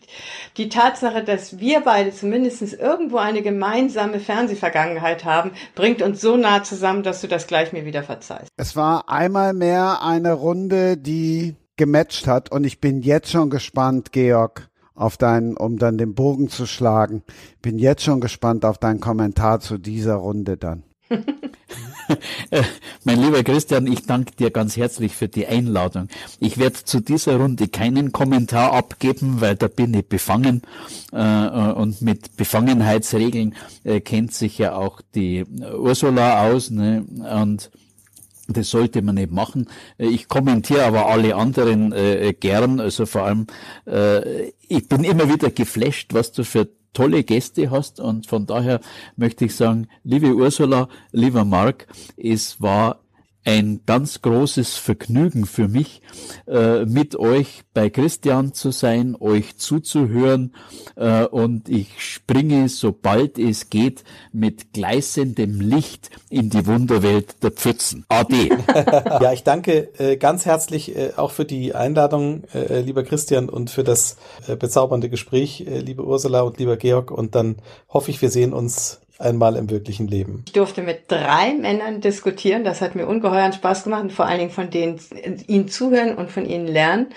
die 0.57 0.69
Tatsache, 0.69 1.23
dass 1.23 1.59
wir 1.59 1.81
beide 1.81 2.11
zumindest 2.11 2.63
irgendwo 2.73 3.17
eine 3.17 3.43
gemeinsame 3.43 4.19
Fernsehvergangenheit 4.19 5.23
haben, 5.23 5.51
bringt 5.75 6.01
uns 6.01 6.19
so 6.19 6.35
nah 6.35 6.63
zusammen, 6.63 7.03
dass 7.03 7.21
du 7.21 7.27
das 7.27 7.45
gleich 7.45 7.71
mir 7.73 7.85
wieder 7.85 8.01
verzeihst. 8.01 8.49
Es 8.57 8.75
war 8.75 9.07
einmal 9.07 9.53
mehr 9.53 10.01
eine 10.01 10.33
Runde, 10.33 10.97
die 10.97 11.55
gematcht 11.77 12.27
hat 12.27 12.51
und 12.51 12.63
ich 12.63 12.79
bin 12.79 13.01
jetzt 13.01 13.31
schon 13.31 13.49
gespannt, 13.49 14.11
Georg, 14.11 14.69
auf 14.95 15.17
deinen, 15.17 15.57
um 15.57 15.77
dann 15.77 15.97
den 15.97 16.13
Bogen 16.13 16.49
zu 16.49 16.65
schlagen. 16.65 17.23
Bin 17.61 17.79
jetzt 17.79 18.03
schon 18.03 18.21
gespannt 18.21 18.63
auf 18.65 18.77
deinen 18.77 18.99
Kommentar 18.99 19.59
zu 19.59 19.77
dieser 19.77 20.15
Runde 20.15 20.57
dann. 20.57 20.83
mein 23.03 23.21
lieber 23.21 23.43
Christian, 23.43 23.87
ich 23.87 24.05
danke 24.05 24.35
dir 24.35 24.51
ganz 24.51 24.77
herzlich 24.77 25.15
für 25.15 25.27
die 25.27 25.47
Einladung. 25.47 26.07
Ich 26.39 26.57
werde 26.57 26.83
zu 26.83 26.99
dieser 26.99 27.37
Runde 27.37 27.67
keinen 27.67 28.11
Kommentar 28.11 28.73
abgeben, 28.73 29.41
weil 29.41 29.55
da 29.55 29.67
bin 29.67 29.93
ich 29.93 30.07
befangen. 30.07 30.61
Äh, 31.11 31.71
und 31.73 32.01
mit 32.01 32.35
Befangenheitsregeln 32.37 33.55
äh, 33.83 33.99
kennt 34.01 34.33
sich 34.33 34.57
ja 34.57 34.75
auch 34.75 35.01
die 35.15 35.45
Ursula 35.45 36.47
aus. 36.47 36.69
Ne? 36.69 37.05
Und 37.41 37.71
das 38.47 38.69
sollte 38.69 39.01
man 39.01 39.15
nicht 39.15 39.31
machen. 39.31 39.67
Äh, 39.97 40.07
ich 40.07 40.27
kommentiere 40.27 40.85
aber 40.85 41.07
alle 41.07 41.35
anderen 41.35 41.91
äh, 41.91 42.33
gern. 42.37 42.79
Also 42.79 43.05
vor 43.05 43.23
allem, 43.23 43.47
äh, 43.85 44.49
ich 44.67 44.87
bin 44.87 45.03
immer 45.03 45.31
wieder 45.31 45.49
geflasht, 45.49 46.13
was 46.13 46.31
du 46.31 46.43
für 46.43 46.69
tolle 46.93 47.23
Gäste 47.23 47.71
hast 47.71 47.99
und 47.99 48.27
von 48.27 48.45
daher 48.45 48.79
möchte 49.15 49.45
ich 49.45 49.55
sagen, 49.55 49.87
liebe 50.03 50.33
Ursula, 50.35 50.87
lieber 51.11 51.43
Marc, 51.43 51.87
es 52.17 52.61
war 52.61 53.02
ein 53.45 53.81
ganz 53.85 54.21
großes 54.21 54.75
Vergnügen 54.75 55.45
für 55.45 55.67
mich, 55.67 56.01
äh, 56.47 56.85
mit 56.85 57.15
euch 57.15 57.63
bei 57.73 57.89
Christian 57.89 58.53
zu 58.53 58.71
sein, 58.71 59.15
euch 59.19 59.57
zuzuhören 59.57 60.53
äh, 60.95 61.25
und 61.25 61.69
ich 61.69 61.89
springe, 61.97 62.69
sobald 62.69 63.37
es 63.37 63.69
geht, 63.69 64.03
mit 64.31 64.73
gleißendem 64.73 65.59
Licht 65.59 66.09
in 66.29 66.49
die 66.49 66.65
Wunderwelt 66.65 67.43
der 67.43 67.51
Pfützen. 67.51 68.05
Ade. 68.07 68.49
ja, 69.21 69.33
ich 69.33 69.43
danke 69.43 69.89
äh, 69.97 70.17
ganz 70.17 70.45
herzlich 70.45 70.95
äh, 70.95 71.11
auch 71.17 71.31
für 71.31 71.45
die 71.45 71.75
Einladung, 71.75 72.43
äh, 72.53 72.79
lieber 72.81 73.03
Christian, 73.03 73.49
und 73.49 73.69
für 73.69 73.83
das 73.83 74.17
äh, 74.47 74.55
bezaubernde 74.55 75.09
Gespräch, 75.09 75.61
äh, 75.67 75.79
liebe 75.79 76.05
Ursula 76.05 76.41
und 76.41 76.57
lieber 76.59 76.77
Georg. 76.77 77.11
Und 77.11 77.35
dann 77.35 77.57
hoffe 77.89 78.11
ich, 78.11 78.21
wir 78.21 78.29
sehen 78.29 78.53
uns 78.53 79.01
einmal 79.19 79.55
im 79.55 79.69
wirklichen 79.69 80.07
Leben. 80.07 80.43
Ich 80.47 80.53
durfte 80.53 80.81
mit 80.81 81.11
drei 81.11 81.53
Männern 81.53 82.01
diskutieren. 82.01 82.63
Das 82.63 82.81
hat 82.81 82.95
mir 82.95 83.07
ungeheuren 83.07 83.53
Spaß 83.53 83.83
gemacht 83.83 84.11
vor 84.11 84.25
allen 84.25 84.39
Dingen 84.39 84.51
von 84.51 84.69
denen 84.69 84.99
ihnen 85.47 85.67
zuhören 85.67 86.15
und 86.15 86.31
von 86.31 86.45
ihnen 86.45 86.67
lernen. 86.67 87.07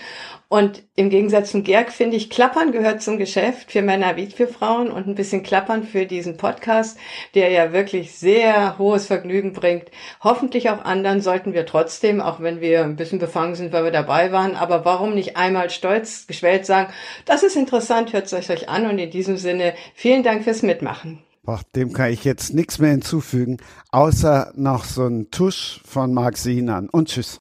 Und 0.48 0.84
im 0.94 1.10
Gegensatz 1.10 1.50
zum 1.50 1.64
Gerg 1.64 1.90
finde 1.90 2.16
ich, 2.16 2.30
Klappern 2.30 2.70
gehört 2.70 3.02
zum 3.02 3.18
Geschäft 3.18 3.72
für 3.72 3.82
Männer 3.82 4.14
wie 4.14 4.26
für 4.26 4.46
Frauen 4.46 4.92
und 4.92 5.08
ein 5.08 5.16
bisschen 5.16 5.42
Klappern 5.42 5.82
für 5.82 6.06
diesen 6.06 6.36
Podcast, 6.36 6.96
der 7.34 7.50
ja 7.50 7.72
wirklich 7.72 8.16
sehr 8.16 8.78
hohes 8.78 9.06
Vergnügen 9.06 9.52
bringt. 9.52 9.90
Hoffentlich 10.22 10.70
auch 10.70 10.84
anderen 10.84 11.20
sollten 11.20 11.52
wir 11.52 11.66
trotzdem, 11.66 12.20
auch 12.20 12.38
wenn 12.38 12.60
wir 12.60 12.84
ein 12.84 12.94
bisschen 12.94 13.18
befangen 13.18 13.56
sind, 13.56 13.72
weil 13.72 13.82
wir 13.82 13.90
dabei 13.90 14.30
waren, 14.30 14.54
aber 14.54 14.84
warum 14.84 15.14
nicht 15.14 15.36
einmal 15.36 15.68
stolz 15.70 16.28
geschwellt 16.28 16.64
sagen, 16.64 16.92
das 17.24 17.42
ist 17.42 17.56
interessant, 17.56 18.12
hört 18.12 18.26
es 18.26 18.48
euch 18.48 18.68
an 18.68 18.88
und 18.88 19.00
in 19.00 19.10
diesem 19.10 19.38
Sinne 19.38 19.74
vielen 19.94 20.22
Dank 20.22 20.44
fürs 20.44 20.62
Mitmachen. 20.62 21.25
Boah, 21.46 21.60
dem 21.76 21.92
kann 21.92 22.10
ich 22.10 22.24
jetzt 22.24 22.54
nichts 22.54 22.80
mehr 22.80 22.90
hinzufügen, 22.90 23.58
außer 23.92 24.52
noch 24.56 24.82
so 24.82 25.06
ein 25.06 25.30
Tusch 25.30 25.80
von 25.84 26.12
Marc 26.12 26.38
Sinan. 26.38 26.88
Und 26.88 27.08
tschüss. 27.08 27.40